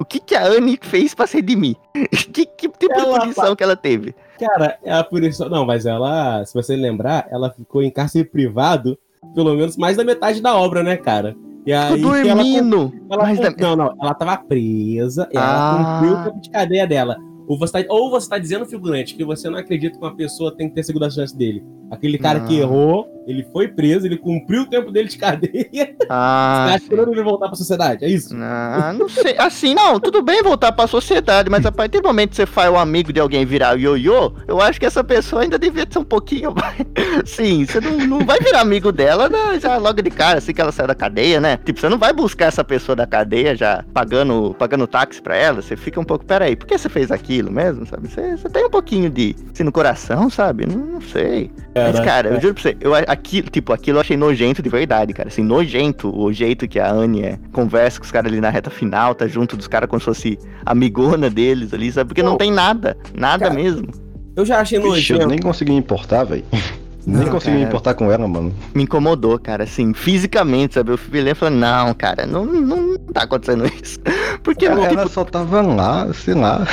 O 0.00 0.04
que 0.04 0.18
que 0.18 0.34
a 0.34 0.44
Anne 0.44 0.78
fez 0.82 1.14
pra 1.14 1.26
se 1.26 1.36
redimir? 1.36 1.76
que, 2.32 2.44
que 2.46 2.68
tipo 2.68 2.92
Ela 2.92 3.14
de 3.14 3.20
punição 3.20 3.54
que 3.54 3.62
ela 3.62 3.76
teve? 3.76 4.14
Cara, 4.38 4.78
é 4.84 4.92
a 4.92 5.02
punição. 5.04 5.48
Não, 5.48 5.64
mas 5.64 5.86
ela, 5.86 6.44
se 6.44 6.54
você 6.54 6.76
lembrar, 6.76 7.26
ela 7.30 7.50
ficou 7.50 7.82
em 7.82 7.90
cárcere 7.90 8.24
privado 8.24 8.98
pelo 9.34 9.54
menos 9.54 9.76
mais 9.76 9.96
da 9.96 10.04
metade 10.04 10.40
da 10.40 10.56
obra, 10.56 10.82
né, 10.82 10.96
cara? 10.96 11.36
E 11.66 11.72
aí 11.72 12.00
ela, 12.00 12.00
dormindo. 12.42 12.92
ela 13.10 13.22
Mas 13.24 13.38
da- 13.40 13.50
Não, 13.58 13.76
não, 13.76 13.94
ela 14.00 14.14
tava 14.14 14.36
presa, 14.38 15.28
ela 15.32 15.44
Ah. 15.44 15.98
cumpriu 16.00 16.14
o 16.18 16.24
tempo 16.24 16.40
de 16.40 16.50
cadeia 16.50 16.86
dela. 16.86 17.16
Ou 17.48 17.58
você, 17.58 17.82
tá, 17.82 17.92
ou 17.94 18.10
você 18.10 18.28
tá 18.28 18.38
dizendo, 18.38 18.66
figurante, 18.66 19.14
que 19.14 19.24
você 19.24 19.48
não 19.48 19.58
acredita 19.58 19.98
que 19.98 20.04
uma 20.04 20.14
pessoa 20.14 20.54
tem 20.54 20.68
que 20.68 20.74
ter 20.74 20.82
segunda 20.82 21.08
chance 21.10 21.36
dele. 21.36 21.64
Aquele 21.90 22.18
cara 22.18 22.40
que 22.40 22.58
Ah. 22.58 22.62
errou, 22.62 23.06
ele 23.26 23.42
foi 23.52 23.68
preso, 23.68 24.06
ele 24.06 24.18
cumpriu 24.18 24.62
o 24.62 24.66
tempo 24.66 24.92
dele 24.92 25.08
de 25.08 25.16
cadeia. 25.16 25.96
Ah, 26.10 26.64
você 26.64 26.70
tá 26.70 26.76
esperando 26.78 27.12
ele 27.12 27.22
voltar 27.22 27.48
pra 27.48 27.54
sociedade, 27.56 28.02
é 28.02 28.08
isso? 28.08 28.34
Ah, 28.40 28.94
não 28.98 29.10
sei. 29.10 29.36
Assim, 29.36 29.74
não, 29.74 30.00
tudo 30.00 30.22
bem 30.22 30.42
voltar 30.42 30.72
pra 30.72 30.86
sociedade, 30.86 31.50
mas 31.50 31.66
a 31.66 31.72
partir 31.72 32.00
do 32.00 32.08
momento 32.08 32.30
que 32.30 32.36
você 32.36 32.46
faz 32.46 32.70
o 32.72 32.76
amigo 32.76 33.12
de 33.12 33.20
alguém 33.20 33.44
virar 33.44 33.78
ioiô, 33.78 34.32
eu 34.46 34.58
acho 34.58 34.80
que 34.80 34.86
essa 34.86 35.04
pessoa 35.04 35.42
ainda 35.42 35.58
devia 35.58 35.86
ser 35.90 35.98
um 35.98 36.04
pouquinho 36.04 36.54
mais. 36.54 36.78
Sim, 37.28 37.66
você 37.66 37.78
não, 37.78 37.98
não 38.06 38.18
vai 38.24 38.38
virar 38.40 38.60
amigo 38.62 38.90
dela 38.90 39.28
né, 39.28 39.60
já 39.60 39.76
logo 39.76 40.00
de 40.00 40.10
cara, 40.10 40.38
assim 40.38 40.54
que 40.54 40.60
ela 40.62 40.72
sai 40.72 40.86
da 40.86 40.94
cadeia, 40.94 41.40
né? 41.42 41.58
Tipo, 41.62 41.78
você 41.78 41.88
não 41.90 41.98
vai 41.98 42.12
buscar 42.14 42.46
essa 42.46 42.64
pessoa 42.64 42.96
da 42.96 43.06
cadeia 43.06 43.54
já 43.54 43.84
pagando, 43.92 44.54
pagando 44.58 44.86
táxi 44.86 45.20
pra 45.20 45.36
ela, 45.36 45.60
você 45.60 45.76
fica 45.76 46.00
um 46.00 46.04
pouco, 46.04 46.24
peraí, 46.24 46.56
por 46.56 46.66
que 46.66 46.78
você 46.78 46.88
fez 46.88 47.10
aquilo 47.38 47.52
mesmo, 47.52 47.86
sabe? 47.86 48.08
Você, 48.08 48.36
você 48.36 48.48
tem 48.48 48.64
um 48.66 48.70
pouquinho 48.70 49.08
de, 49.08 49.34
assim, 49.52 49.62
no 49.62 49.70
coração, 49.72 50.28
sabe? 50.28 50.66
Não, 50.66 50.76
não 50.78 51.00
sei. 51.00 51.50
Mas, 51.74 52.00
cara, 52.00 52.30
eu 52.30 52.40
juro 52.40 52.54
pra 52.54 52.62
você, 52.62 52.76
eu, 52.80 52.92
aquilo, 52.94 53.48
tipo, 53.48 53.72
aquilo 53.72 53.98
eu 53.98 54.00
achei 54.00 54.16
nojento 54.16 54.60
de 54.60 54.68
verdade, 54.68 55.12
cara. 55.12 55.28
Assim, 55.28 55.42
nojento 55.42 56.14
o 56.14 56.32
jeito 56.32 56.66
que 56.66 56.78
a 56.80 56.90
Anne 56.90 57.22
é, 57.22 57.38
conversa 57.52 57.98
com 58.00 58.04
os 58.04 58.10
caras 58.10 58.30
ali 58.32 58.40
na 58.40 58.50
reta 58.50 58.70
final, 58.70 59.14
tá 59.14 59.26
junto 59.28 59.56
dos 59.56 59.68
caras 59.68 59.88
como 59.88 60.00
se 60.00 60.06
fosse 60.06 60.38
amigona 60.66 61.30
deles 61.30 61.72
ali, 61.72 61.90
sabe? 61.92 62.08
Porque 62.08 62.22
não, 62.22 62.32
Não. 62.32 62.38
tem 62.38 62.50
nada, 62.50 62.96
nada 63.14 63.44
Cara, 63.44 63.54
mesmo. 63.54 63.88
Eu 64.34 64.44
já 64.44 64.60
achei 64.60 64.78
Vixe, 64.78 65.12
eu 65.12 65.18
nojento. 65.18 65.26
nem 65.26 65.38
consegui 65.38 65.72
me 65.72 65.78
importar, 65.78 66.24
velho. 66.24 66.44
Nem 67.06 67.24
Não, 67.24 67.30
consegui 67.32 67.52
me 67.52 67.62
cara. 67.62 67.68
importar 67.70 67.94
com 67.94 68.12
ela, 68.12 68.28
mano. 68.28 68.52
Me 68.74 68.82
incomodou, 68.82 69.38
cara, 69.38 69.64
assim, 69.64 69.94
fisicamente, 69.94 70.74
sabe? 70.74 70.92
Eu 70.92 70.98
fui 70.98 71.22
ler 71.22 71.30
e 71.30 71.34
falei, 71.34 71.58
não, 71.58 71.94
cara, 71.94 72.26
não, 72.26 72.44
não 72.44 72.98
tá 72.98 73.22
acontecendo 73.22 73.64
isso. 73.82 73.98
Porque, 74.44 74.66
Ela, 74.66 74.82
tipo, 74.88 75.00
ela 75.00 75.08
só 75.08 75.24
tava 75.24 75.62
lá, 75.62 76.12
sei 76.12 76.34
lá. 76.34 76.66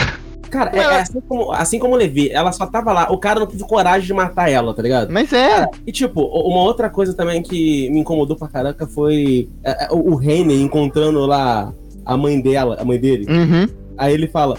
Cara, 0.49 0.71
é, 0.73 0.79
é 0.79 0.99
assim, 1.01 1.21
como, 1.21 1.51
assim 1.51 1.79
como 1.79 1.93
o 1.93 1.97
Levi, 1.97 2.29
ela 2.31 2.51
só 2.51 2.65
tava 2.65 2.91
lá, 2.93 3.12
o 3.12 3.17
cara 3.17 3.39
não 3.39 3.47
teve 3.47 3.63
coragem 3.63 4.08
de 4.08 4.13
matar 4.13 4.49
ela, 4.49 4.73
tá 4.73 4.81
ligado? 4.81 5.12
mas 5.12 5.31
é, 5.34 5.67
E 5.86 5.91
tipo, 5.91 6.21
uma 6.21 6.62
outra 6.62 6.89
coisa 6.89 7.13
também 7.13 7.41
que 7.41 7.89
me 7.89 7.99
incomodou 7.99 8.36
pra 8.38 8.47
caraca 8.47 8.88
foi 8.88 9.49
é, 9.63 9.86
é, 9.86 9.88
o 9.91 10.15
o 10.15 10.21
Henry 10.21 10.62
encontrando 10.62 11.25
lá 11.25 11.73
a 12.05 12.15
mãe 12.15 12.39
dela, 12.39 12.77
a 12.79 12.86
mãe 12.86 12.99
dele. 12.99 13.25
uhum. 13.29 13.67
Aí 13.97 14.13
ele 14.13 14.27
fala: 14.27 14.58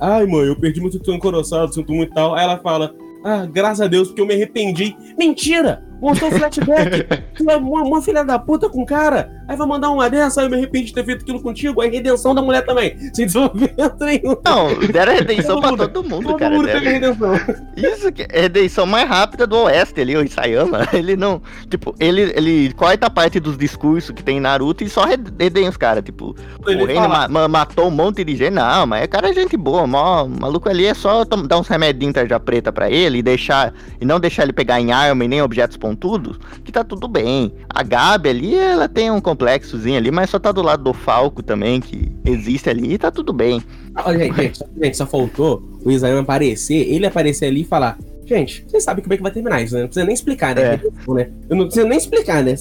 Ai, 0.00 0.26
mãe, 0.26 0.46
eu 0.46 0.56
perdi 0.58 0.80
muito 0.80 0.98
tempo 0.98 1.12
encoraçado, 1.16 1.74
sinto 1.74 1.92
muito 1.92 2.10
e 2.10 2.14
tal. 2.14 2.34
Aí 2.34 2.44
ela 2.44 2.58
fala: 2.58 2.94
Ah, 3.24 3.46
graças 3.46 3.80
a 3.80 3.88
Deus, 3.88 4.08
porque 4.08 4.20
eu 4.20 4.26
me 4.26 4.34
arrependi. 4.34 4.96
Mentira! 5.18 5.82
Mostrou 6.00 6.30
o 6.30 6.34
flashback. 6.38 7.06
tu 7.36 7.50
é 7.50 7.56
uma, 7.56 7.82
uma 7.82 8.02
filha 8.02 8.24
da 8.24 8.38
puta 8.38 8.68
com 8.68 8.84
cara. 8.84 9.30
Aí 9.48 9.56
vai 9.56 9.66
mandar 9.66 9.90
uma 9.90 10.10
dessa, 10.10 10.40
aí 10.40 10.46
eu 10.46 10.50
me 10.50 10.56
arrependi 10.56 10.86
de 10.86 10.94
ter 10.94 11.04
feito 11.04 11.22
aquilo 11.22 11.40
contigo. 11.40 11.80
Aí 11.80 11.90
redenção 11.90 12.34
da 12.34 12.42
mulher 12.42 12.64
também. 12.64 12.96
Sem 13.14 13.26
desenvolvimento 13.26 13.96
nenhum. 14.00 14.36
Não, 14.44 14.74
deram 14.92 15.12
redenção 15.12 15.60
Todo 15.60 15.60
pra 15.60 15.70
mundo- 15.70 15.88
todo 15.88 16.08
mundo, 16.08 16.26
Todo 16.28 16.38
cara. 16.38 16.54
mundo 16.54 16.66
deram- 16.66 16.80
teve 16.80 16.92
redenção. 16.92 17.34
Isso 17.76 18.12
que 18.12 18.26
é 18.28 18.40
redenção 18.42 18.86
mais 18.86 19.08
rápida 19.08 19.46
do 19.46 19.56
Oeste 19.64 20.00
ali, 20.00 20.16
o 20.16 20.22
Isayama. 20.24 20.88
Ele 20.92 21.16
não. 21.16 21.40
Tipo, 21.70 21.94
ele, 22.00 22.22
ele 22.34 22.72
corta 22.74 23.06
a 23.06 23.10
parte 23.10 23.38
dos 23.38 23.56
discursos 23.56 24.10
que 24.10 24.22
tem 24.22 24.38
em 24.38 24.40
Naruto 24.40 24.82
e 24.84 24.88
só 24.88 25.04
redem 25.04 25.68
os 25.68 25.76
caras. 25.76 26.02
Tipo, 26.04 26.34
Ele 26.66 26.82
o 26.82 26.86
Reino 26.86 27.08
ma- 27.08 27.28
ma- 27.28 27.48
matou 27.48 27.86
um 27.86 27.90
monte 27.90 28.24
de 28.24 28.34
gente. 28.36 28.50
Não, 28.54 28.86
mas 28.86 29.04
o 29.04 29.08
cara 29.08 29.30
é 29.30 29.32
gente 29.32 29.56
boa. 29.56 29.86
Mó, 29.86 30.24
o 30.24 30.28
maluco 30.28 30.68
ali 30.68 30.86
é 30.86 30.94
só 30.94 31.24
dar 31.24 31.58
uns 31.58 31.68
remedinhos 31.68 32.14
tarja 32.14 32.38
preta 32.40 32.72
pra 32.72 32.90
ele 32.90 33.18
e 33.18 33.22
deixar. 33.22 33.72
E 34.00 34.04
não 34.04 34.18
deixar 34.18 34.42
ele 34.42 34.52
pegar 34.52 34.80
em 34.80 34.92
arma 34.92 35.24
e 35.24 35.28
nem 35.28 35.40
objetos 35.42 35.76
pontudos, 35.88 36.38
que 36.64 36.72
tá 36.72 36.82
tudo 36.82 37.06
bem. 37.08 37.52
A 37.68 37.82
Gabi 37.82 38.28
ali, 38.28 38.54
ela 38.54 38.88
tem 38.88 39.10
um 39.10 39.20
complexozinho 39.20 39.96
ali, 39.96 40.10
mas 40.10 40.30
só 40.30 40.38
tá 40.38 40.50
do 40.52 40.62
lado 40.62 40.82
do 40.84 40.92
Falco 40.92 41.42
também, 41.42 41.80
que 41.80 42.10
existe 42.24 42.68
ali 42.68 42.94
e 42.94 42.98
tá 42.98 43.10
tudo 43.10 43.32
bem. 43.32 43.62
Olha, 44.04 44.18
gente, 44.18 44.36
gente, 44.36 44.58
só- 44.58 44.66
gente, 44.82 44.96
só 44.96 45.06
faltou 45.06 45.62
o 45.84 45.90
Isayama 45.90 46.20
aparecer, 46.22 46.74
ele 46.92 47.06
aparecer 47.06 47.46
ali 47.46 47.62
e 47.62 47.64
falar. 47.64 47.98
Gente, 48.24 48.64
vocês 48.68 48.82
sabem 48.82 49.02
como 49.04 49.14
é 49.14 49.16
que 49.16 49.22
vai 49.22 49.30
terminar 49.32 49.62
isso, 49.62 49.74
né? 49.74 49.82
Não 49.82 49.86
precisa 49.88 50.04
nem 50.04 50.14
explicar, 50.14 50.54
né? 50.56 50.62
É. 50.74 51.12
Né? 51.12 51.30
Eu 51.48 51.56
não 51.56 51.64
preciso 51.66 51.86
nem 51.86 51.96
explicar, 51.98 52.42
né? 52.42 52.54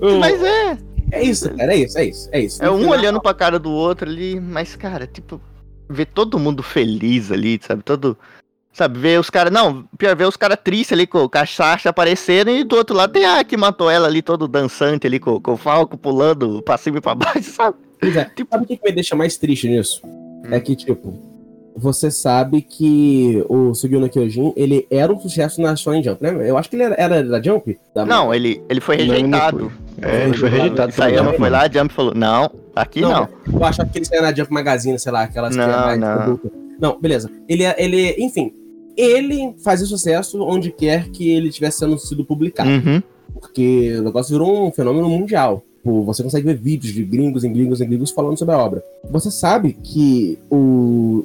Eu- 0.00 0.18
Mas 0.20 0.42
é. 0.42 0.78
É 1.12 1.22
isso, 1.22 1.48
cara, 1.54 1.72
é 1.72 1.76
isso, 1.78 1.98
é 1.98 2.04
isso, 2.04 2.28
é 2.32 2.40
isso. 2.40 2.64
É 2.64 2.70
um 2.70 2.78
final- 2.78 2.92
olhando 2.92 3.20
pra 3.20 3.32
cara 3.34 3.58
do 3.60 3.70
outro 3.70 4.08
ali, 4.08 4.40
mas, 4.40 4.74
cara, 4.74 5.06
tipo, 5.06 5.40
ver 5.88 6.06
todo 6.06 6.36
mundo 6.38 6.62
feliz 6.64 7.30
ali, 7.30 7.60
sabe? 7.62 7.82
Todo. 7.84 8.16
Sabe, 8.76 8.98
ver 8.98 9.18
os 9.18 9.30
caras. 9.30 9.50
Não, 9.50 9.84
pior, 9.96 10.14
ver 10.14 10.26
os 10.26 10.36
caras 10.36 10.58
tristes 10.62 10.92
ali 10.92 11.06
com 11.06 11.18
o 11.24 11.28
Cachaça 11.30 11.88
aparecendo 11.88 12.50
e 12.50 12.62
do 12.62 12.76
outro 12.76 12.94
lado 12.94 13.10
tem 13.12 13.24
a 13.24 13.42
que 13.42 13.56
matou 13.56 13.88
ela 13.88 14.06
ali, 14.06 14.20
todo 14.20 14.46
dançante 14.46 15.06
ali, 15.06 15.18
com, 15.18 15.40
com 15.40 15.52
o 15.52 15.56
Falco 15.56 15.96
pulando 15.96 16.60
pra 16.62 16.76
cima 16.76 16.98
e 16.98 17.00
pra 17.00 17.14
baixo, 17.14 17.42
sabe? 17.56 17.76
Pois 17.98 18.14
é. 18.14 18.24
Tipo- 18.26 18.50
Sabe 18.52 18.64
o 18.64 18.66
que 18.66 18.76
que 18.76 18.84
me 18.84 18.92
deixa 18.92 19.16
mais 19.16 19.38
triste 19.38 19.66
nisso? 19.66 20.02
Hum. 20.04 20.42
É 20.50 20.60
que, 20.60 20.76
tipo, 20.76 21.18
você 21.74 22.10
sabe 22.10 22.60
que 22.60 23.42
o 23.48 23.74
Sugino 23.74 24.10
Kyojin, 24.10 24.52
ele 24.54 24.86
era 24.90 25.10
um 25.10 25.18
sucesso 25.18 25.58
na 25.62 25.74
Shonen 25.74 26.02
Jump, 26.02 26.22
né? 26.22 26.50
Eu 26.50 26.58
acho 26.58 26.68
que 26.68 26.76
ele 26.76 26.82
era, 26.82 26.94
era 26.98 27.24
da 27.24 27.40
Jump? 27.40 27.78
Da- 27.94 28.04
Não, 28.04 28.34
ele, 28.34 28.62
ele 28.68 28.80
foi 28.82 28.98
Não, 28.98 29.04
ele 29.14 29.26
não 29.26 29.38
rejeitado. 29.38 29.72
É, 30.02 30.24
ele 30.24 30.36
foi 30.36 30.48
rejeitado 30.50 30.92
Sayama 30.92 31.32
foi 31.32 31.48
lá, 31.48 31.62
a 31.62 31.70
Jump 31.70 31.94
falou: 31.94 32.14
Não, 32.14 32.50
aqui 32.74 33.00
não. 33.00 33.26
Eu 33.50 33.64
achava 33.64 33.88
que 33.88 33.96
ele 33.96 34.04
saía 34.04 34.20
na 34.20 34.34
Jump 34.34 34.52
Magazine, 34.52 34.98
sei 34.98 35.10
lá, 35.12 35.22
aquelas 35.22 35.54
que 35.56 35.62
Não, 35.62 35.64
é 35.72 35.96
mais 35.96 35.98
não. 35.98 36.40
Não, 36.78 37.00
beleza. 37.00 37.30
Ele, 37.48 37.62
é- 37.64 37.74
ele, 37.78 38.14
enfim, 38.18 38.52
ele 38.96 39.54
fazia 39.62 39.86
sucesso 39.86 40.42
onde 40.42 40.70
quer 40.70 41.08
que 41.10 41.28
ele 41.30 41.50
tivesse 41.50 41.78
sendo 41.78 41.98
sido 41.98 42.24
publicado. 42.24 42.70
Uhum. 42.70 43.02
Porque 43.40 43.96
o 43.98 44.02
negócio 44.02 44.32
virou 44.32 44.66
um 44.66 44.70
fenômeno 44.72 45.08
mundial. 45.08 45.62
Pô, 45.84 46.02
Você 46.04 46.22
consegue 46.22 46.46
ver 46.46 46.56
vídeos 46.56 46.92
de 46.92 47.04
gringos 47.04 47.44
em 47.44 47.52
gringos 47.52 47.80
em 47.80 47.86
gringos 47.86 48.10
falando 48.10 48.36
sobre 48.38 48.54
a 48.54 48.58
obra. 48.58 48.82
Você 49.10 49.30
sabe 49.30 49.76
que 49.82 50.38
o, 50.50 50.56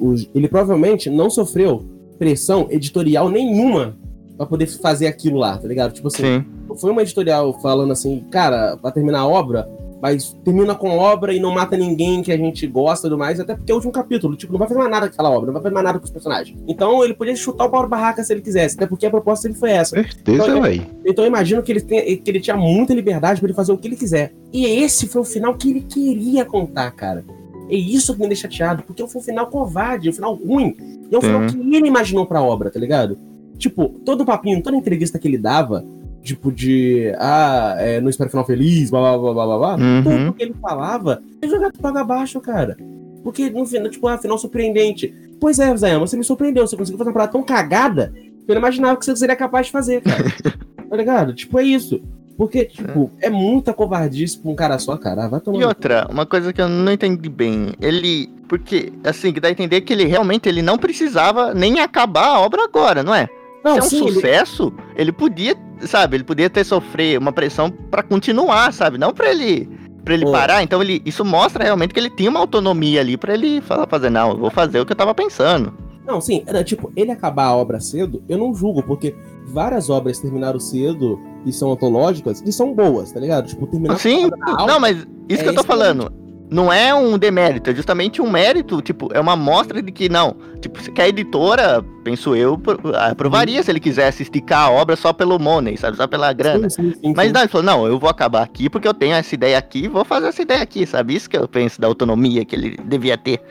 o- 0.02 0.16
ele 0.36 0.48
provavelmente 0.48 1.10
não 1.10 1.30
sofreu 1.30 1.84
pressão 2.20 2.68
editorial 2.70 3.30
nenhuma 3.30 3.96
pra 4.38 4.46
poder 4.46 4.68
fazer 4.68 5.08
aquilo 5.08 5.38
lá, 5.38 5.58
tá 5.58 5.68
ligado? 5.68 5.94
Tipo 5.94 6.08
assim, 6.10 6.24
Sim. 6.24 6.46
foi 6.78 6.92
uma 6.92 7.02
editorial 7.02 7.60
falando 7.62 7.92
assim, 7.92 8.24
cara, 8.30 8.78
pra 8.78 8.92
terminar 8.92 9.20
a 9.22 9.28
obra, 9.28 9.68
mas 10.02 10.36
termina 10.44 10.74
com 10.74 10.90
obra 10.98 11.34
e 11.34 11.40
não 11.40 11.52
mata 11.54 11.78
ninguém 11.78 12.22
que 12.24 12.32
a 12.32 12.38
gente 12.38 12.66
gosta 12.66 13.06
e 13.06 13.10
tudo 13.10 13.20
mais, 13.20 13.40
até 13.40 13.56
porque 13.56 13.72
é 13.72 13.76
o 13.76 13.78
último 13.78 13.94
capítulo, 13.94 14.36
tipo, 14.36 14.52
não 14.52 14.60
vai 14.60 14.68
fazer 14.68 14.80
mais 14.80 14.92
nada 14.92 15.08
com 15.08 15.14
aquela 15.14 15.30
obra, 15.30 15.46
não 15.48 15.54
vai 15.54 15.62
fazer 15.62 15.74
mais 15.74 15.86
nada 15.86 16.00
com 16.00 16.06
os 16.06 16.12
personagens. 16.12 16.58
Então 16.68 17.04
ele 17.04 17.14
podia 17.14 17.36
chutar 17.36 17.66
o 17.66 17.70
pau 17.70 17.84
da 17.84 17.88
barraca 17.88 18.24
se 18.24 18.34
ele 18.34 18.42
quisesse, 18.42 18.76
até 18.76 18.88
porque 18.88 19.06
a 19.06 19.10
proposta 19.12 19.48
dele 19.48 19.60
foi 19.60 19.72
essa. 19.72 19.96
Certeza, 19.96 20.44
Então, 20.44 20.62
velho. 20.62 20.86
Então 21.06 21.24
eu 21.24 21.28
imagino 21.28 21.62
que 21.62 21.72
ele, 21.72 21.82
tenha, 21.82 22.02
que 22.18 22.30
ele 22.32 22.40
tinha 22.40 22.58
muita 22.58 22.94
liberdade 22.94 23.40
pra 23.40 23.48
ele 23.48 23.56
fazer 23.56 23.72
o 23.72 23.78
que 23.78 23.88
ele 23.88 23.96
quiser. 23.96 24.34
E 24.52 24.66
esse 24.66 25.08
foi 25.08 25.22
o 25.22 25.26
final 25.26 25.54
que 25.56 25.70
ele 25.70 25.82
queria 25.82 26.44
contar, 26.46 26.90
cara. 26.92 27.24
É 27.70 27.76
isso 27.76 28.14
que 28.14 28.20
me 28.22 28.28
deixa 28.28 28.50
chateado, 28.50 28.84
porque 28.84 29.06
foi 29.08 29.22
um 29.22 29.24
final 29.24 29.48
covarde, 29.48 30.10
um 30.10 30.14
final 30.14 30.34
ruim. 30.36 30.76
E 31.10 31.16
é 31.16 31.18
um 31.18 31.22
final 31.22 31.42
Uhum. 31.42 31.48
que 31.48 31.58
ele 31.78 31.88
imaginou 31.88 32.26
pra 32.26 32.42
obra, 32.42 32.70
tá 32.70 32.80
ligado? 32.80 33.18
Tipo, 33.58 33.88
todo 34.04 34.22
o 34.22 34.26
papinho, 34.26 34.62
toda 34.62 34.76
entrevista 34.76 35.18
que 35.20 35.28
ele 35.28 35.38
dava, 35.38 35.86
tipo 36.22 36.52
de. 36.52 37.14
Ah, 37.18 37.76
é, 37.80 38.00
não 38.00 38.10
espero 38.10 38.30
final 38.30 38.46
feliz, 38.46 38.90
blá 38.90 39.18
blá 39.18 39.34
blá 39.34 39.46
blá 39.46 39.58
blá. 39.58 39.76
Uhum. 39.76 40.04
Tudo 40.04 40.34
que 40.34 40.44
ele 40.44 40.56
falava, 40.62 41.22
jogava 41.44 41.72
tudo 41.72 41.86
água 41.88 42.02
abaixo, 42.02 42.40
cara. 42.40 42.78
Porque 43.24 43.50
no 43.50 43.66
final, 43.66 43.90
tipo, 43.90 44.08
ah, 44.08 44.18
final 44.18 44.38
surpreendente. 44.38 45.14
Pois 45.40 45.60
é, 45.60 45.76
Zé, 45.76 45.98
você 45.98 46.18
me 46.18 46.24
surpreendeu. 46.24 46.66
Você 46.68 46.78
conseguiu 46.78 46.98
fazer 46.98 47.10
uma 47.10 47.14
parada 47.14 47.32
tão 47.32 47.44
cagada 47.44 48.14
que 48.16 48.52
eu 48.52 48.56
não 48.56 48.62
imaginava 48.62 48.98
que 48.98 49.06
você 49.06 49.16
seria 49.16 49.36
capaz 49.36 49.68
de 49.68 49.72
fazer, 49.72 50.02
cara. 50.02 50.24
tá 50.90 50.96
ligado? 50.96 51.34
Tipo, 51.34 51.60
é 51.60 51.64
isso. 51.64 52.02
Porque, 52.38 52.66
tipo, 52.66 53.12
é 53.20 53.30
muita 53.30 53.74
covardice 53.74 54.40
pra 54.40 54.52
um 54.52 54.56
cara 54.56 54.80
só, 54.80 54.98
cara. 54.98 55.26
Ah, 55.26 55.28
vai 55.28 55.40
tomar. 55.40 55.60
E 55.60 55.64
outra, 55.64 56.08
uma 56.10 56.26
coisa 56.26 56.52
que 56.52 56.62
eu 56.62 56.68
não 56.68 56.92
entendi 56.92 57.30
bem, 57.30 57.74
ele. 57.80 58.30
Porque, 58.48 58.92
assim, 59.04 59.32
que 59.32 59.40
dá 59.40 59.48
a 59.48 59.52
entender 59.52 59.82
que 59.82 59.94
ele 59.94 60.06
realmente 60.06 60.50
ele 60.50 60.62
não 60.62 60.78
precisava 60.78 61.54
nem 61.54 61.80
acabar 61.80 62.26
a 62.26 62.40
obra 62.40 62.64
agora, 62.64 63.04
não 63.04 63.14
é? 63.14 63.30
Não, 63.64 63.74
Se 63.74 63.80
é 63.80 63.84
um 63.84 63.90
sim, 63.90 64.04
ele- 64.06 64.14
sucesso, 64.14 64.74
ele... 64.96 65.12
podia, 65.12 65.56
sabe, 65.82 66.18
ele 66.18 66.24
podia 66.24 66.50
ter 66.50 66.64
sofrer 66.64 67.18
uma 67.20 67.32
pressão 67.32 67.70
pra 67.70 68.02
continuar, 68.04 68.74
sabe? 68.74 68.98
Não 68.98 69.14
pra 69.14 69.30
ele. 69.32 69.70
Pra 70.04 70.16
ele 70.16 70.26
parar, 70.32 70.64
então 70.64 70.82
ele, 70.82 71.00
isso 71.06 71.24
mostra 71.24 71.64
realmente 71.64 71.94
que 71.94 72.00
ele 72.00 72.10
tinha 72.10 72.28
uma 72.30 72.40
autonomia 72.40 73.00
ali 73.02 73.16
pra 73.18 73.36
ele 73.36 73.62
falar, 73.62 73.86
fazer, 73.88 74.10
não, 74.10 74.32
eu 74.32 74.38
vou 74.38 74.50
fazer 74.50 74.80
o 74.80 74.86
que 74.86 74.94
eu 74.94 74.98
tava 74.98 75.14
pensando. 75.14 75.72
Não, 76.08 76.20
sim, 76.20 76.44
era 76.48 76.64
tipo, 76.64 76.92
ele 76.96 77.12
acabar 77.12 77.46
a 77.46 77.56
obra 77.56 77.80
cedo, 77.80 78.24
eu 78.28 78.36
não 78.36 78.52
julgo, 78.52 78.82
porque 78.82 79.16
várias 79.46 79.92
obras 79.92 80.18
terminaram 80.18 80.60
cedo 80.60 81.20
e 81.46 81.54
são 81.54 81.72
antológicas 81.72 82.42
e 82.44 82.52
são 82.52 82.74
boas, 82.74 83.12
tá 83.12 83.20
ligado? 83.20 83.48
Tipo, 83.48 83.68
terminar 83.68 84.00
Sim, 84.00 84.28
não, 84.66 84.80
mas 84.80 84.98
isso 85.30 85.42
é 85.42 85.44
que 85.44 85.50
eu 85.50 85.56
tô 85.56 85.64
falando. 85.64 86.12
Não 86.52 86.72
é 86.72 86.94
um 86.94 87.18
demérito, 87.18 87.70
é 87.70 87.74
justamente 87.74 88.22
um 88.22 88.30
mérito, 88.30 88.82
tipo, 88.82 89.08
é 89.14 89.22
uma 89.22 89.38
mostra 89.38 89.82
de 89.82 89.90
que 89.90 90.10
não, 90.10 90.36
tipo, 90.60 90.80
que 90.92 91.02
a 91.02 91.08
editora, 91.08 91.82
penso 92.04 92.36
eu, 92.36 92.58
pro- 92.58 92.94
aprovaria 92.94 93.64
se 93.64 93.72
ele 93.72 93.80
quisesse 93.80 94.24
esticar 94.24 94.64
a 94.68 94.70
obra 94.70 94.98
só 94.98 95.14
pelo 95.14 95.40
money, 95.40 95.78
sabe, 95.78 95.96
só 95.96 96.06
pela 96.08 96.34
grana. 96.34 96.70
Sim, 96.70 96.92
sim, 96.92 97.00
sim, 97.02 97.14
Mas 97.16 97.32
não, 97.32 97.40
ele 97.40 97.48
falou, 97.48 97.66
não, 97.66 97.88
eu 97.88 97.98
vou 97.98 98.10
acabar 98.10 98.44
aqui 98.44 98.70
porque 98.70 98.86
eu 98.86 98.94
tenho 98.94 99.14
essa 99.16 99.34
ideia 99.34 99.58
aqui, 99.58 99.88
vou 99.88 100.04
fazer 100.04 100.28
essa 100.28 100.42
ideia 100.42 100.62
aqui, 100.62 100.86
sabe? 100.86 101.16
Isso 101.16 101.30
que 101.30 101.38
eu 101.38 101.48
penso 101.48 101.80
da 101.80 101.88
autonomia 101.88 102.44
que 102.44 102.54
ele 102.54 102.78
devia 102.84 103.18
ter. 103.18 103.42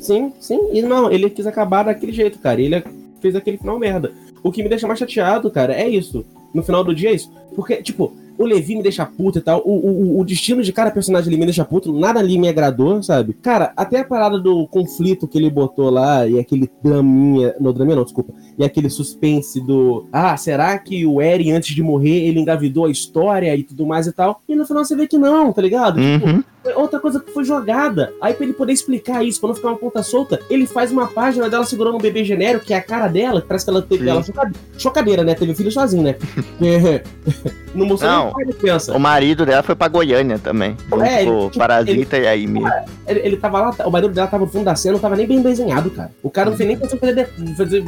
Sim, 0.00 0.32
sim. 0.40 0.58
E 0.72 0.82
não, 0.82 1.12
ele 1.12 1.30
quis 1.30 1.46
acabar 1.46 1.84
daquele 1.84 2.12
jeito, 2.12 2.40
cara. 2.40 2.60
Ele 2.60 2.82
fez 3.20 3.36
aquele 3.36 3.58
final 3.58 3.78
merda. 3.78 4.12
O 4.42 4.50
que 4.50 4.64
me 4.64 4.68
deixa 4.68 4.86
mais 4.86 4.98
chateado, 4.98 5.48
cara, 5.48 5.72
é 5.74 5.88
isso. 5.88 6.26
No 6.52 6.62
final 6.64 6.82
do 6.82 6.92
dia 6.92 7.10
é 7.10 7.14
isso. 7.14 7.30
Porque, 7.54 7.76
tipo, 7.82 8.12
o 8.38 8.44
Levi 8.46 8.76
me 8.76 8.82
deixa 8.82 9.04
puto 9.04 9.38
e 9.38 9.40
tal. 9.42 9.60
O, 9.64 9.72
o, 9.72 10.20
o 10.20 10.24
destino 10.24 10.62
de 10.62 10.72
cada 10.72 10.90
personagem 10.90 11.28
ali 11.28 11.36
me 11.38 11.44
deixa 11.46 11.64
puto. 11.64 11.92
Nada 11.92 12.20
ali 12.20 12.38
me 12.38 12.48
agradou, 12.48 13.02
sabe? 13.02 13.32
Cara, 13.34 13.72
até 13.76 14.00
a 14.00 14.04
parada 14.04 14.38
do 14.38 14.66
conflito 14.68 15.26
que 15.26 15.36
ele 15.38 15.50
botou 15.50 15.90
lá 15.90 16.26
e 16.26 16.38
aquele 16.38 16.70
draminha. 16.82 17.54
Não, 17.60 17.72
draminha 17.72 17.96
não, 17.96 18.04
desculpa. 18.04 18.32
E 18.58 18.64
aquele 18.64 18.88
suspense 18.88 19.60
do. 19.60 20.06
Ah, 20.12 20.36
será 20.36 20.78
que 20.78 21.04
o 21.04 21.20
Eren, 21.20 21.52
antes 21.52 21.74
de 21.74 21.82
morrer, 21.82 22.26
ele 22.26 22.40
engravidou 22.40 22.84
a 22.86 22.90
história 22.90 23.54
e 23.56 23.62
tudo 23.62 23.86
mais 23.86 24.06
e 24.06 24.12
tal? 24.12 24.40
E 24.48 24.54
no 24.54 24.66
final 24.66 24.84
você 24.84 24.94
vê 24.96 25.06
que 25.06 25.18
não, 25.18 25.52
tá 25.52 25.60
ligado? 25.62 26.00
Tipo, 26.00 26.26
Uhum. 26.28 26.42
foi 26.62 26.74
outra 26.74 26.98
coisa 27.00 27.20
que 27.20 27.30
foi 27.32 27.44
jogada. 27.44 28.12
Aí, 28.20 28.34
pra 28.34 28.44
ele 28.44 28.52
poder 28.52 28.72
explicar 28.72 29.24
isso, 29.24 29.40
pra 29.40 29.48
não 29.48 29.54
ficar 29.54 29.68
uma 29.68 29.76
ponta 29.78 30.02
solta, 30.02 30.38
ele 30.50 30.66
faz 30.66 30.90
uma 30.92 31.06
página 31.06 31.48
dela 31.48 31.64
segurando 31.64 31.96
um 31.96 32.00
bebê 32.00 32.24
genérico, 32.24 32.64
que 32.66 32.74
é 32.74 32.76
a 32.76 32.82
cara 32.82 33.08
dela, 33.08 33.40
que 33.40 33.48
parece 33.48 33.64
que 33.64 33.70
ela 33.70 33.82
teve 33.82 34.04
Sim. 34.04 34.10
ela 34.10 34.22
chocade- 34.22 34.54
chocadeira, 34.76 35.22
né? 35.24 35.34
Teve 35.34 35.54
filho 35.54 35.70
sozinho, 35.72 36.02
né? 36.02 36.16
Não 37.74 37.86
mostrou 37.86 38.10
Não. 38.10 38.27
Nem 38.36 38.96
o 38.96 38.98
marido 38.98 39.44
dela 39.46 39.62
foi 39.62 39.74
pra 39.74 39.88
Goiânia 39.88 40.38
também. 40.38 40.76
É, 41.02 41.22
ele- 41.22 41.30
o 41.30 41.50
Parasita 41.56 42.18
e 42.18 42.26
a 42.26 42.32
Amy. 42.32 42.62
Ele, 43.06 43.20
ele 43.20 43.36
tava 43.36 43.60
lá, 43.60 43.74
o 43.86 43.90
barulho 43.90 44.12
dela 44.12 44.26
tava 44.26 44.44
no 44.44 44.50
fundo 44.50 44.64
da 44.64 44.74
cena, 44.76 44.94
não 44.94 45.00
tava 45.00 45.16
nem 45.16 45.26
bem 45.26 45.40
desenhado, 45.42 45.90
cara. 45.90 46.10
O 46.22 46.30
cara 46.30 46.50
não 46.50 46.56
fez 46.56 46.68
nem 46.68 46.78
de 46.78 46.88
fazer, 46.98 47.14
de- 47.36 47.54
fazer 47.56 47.84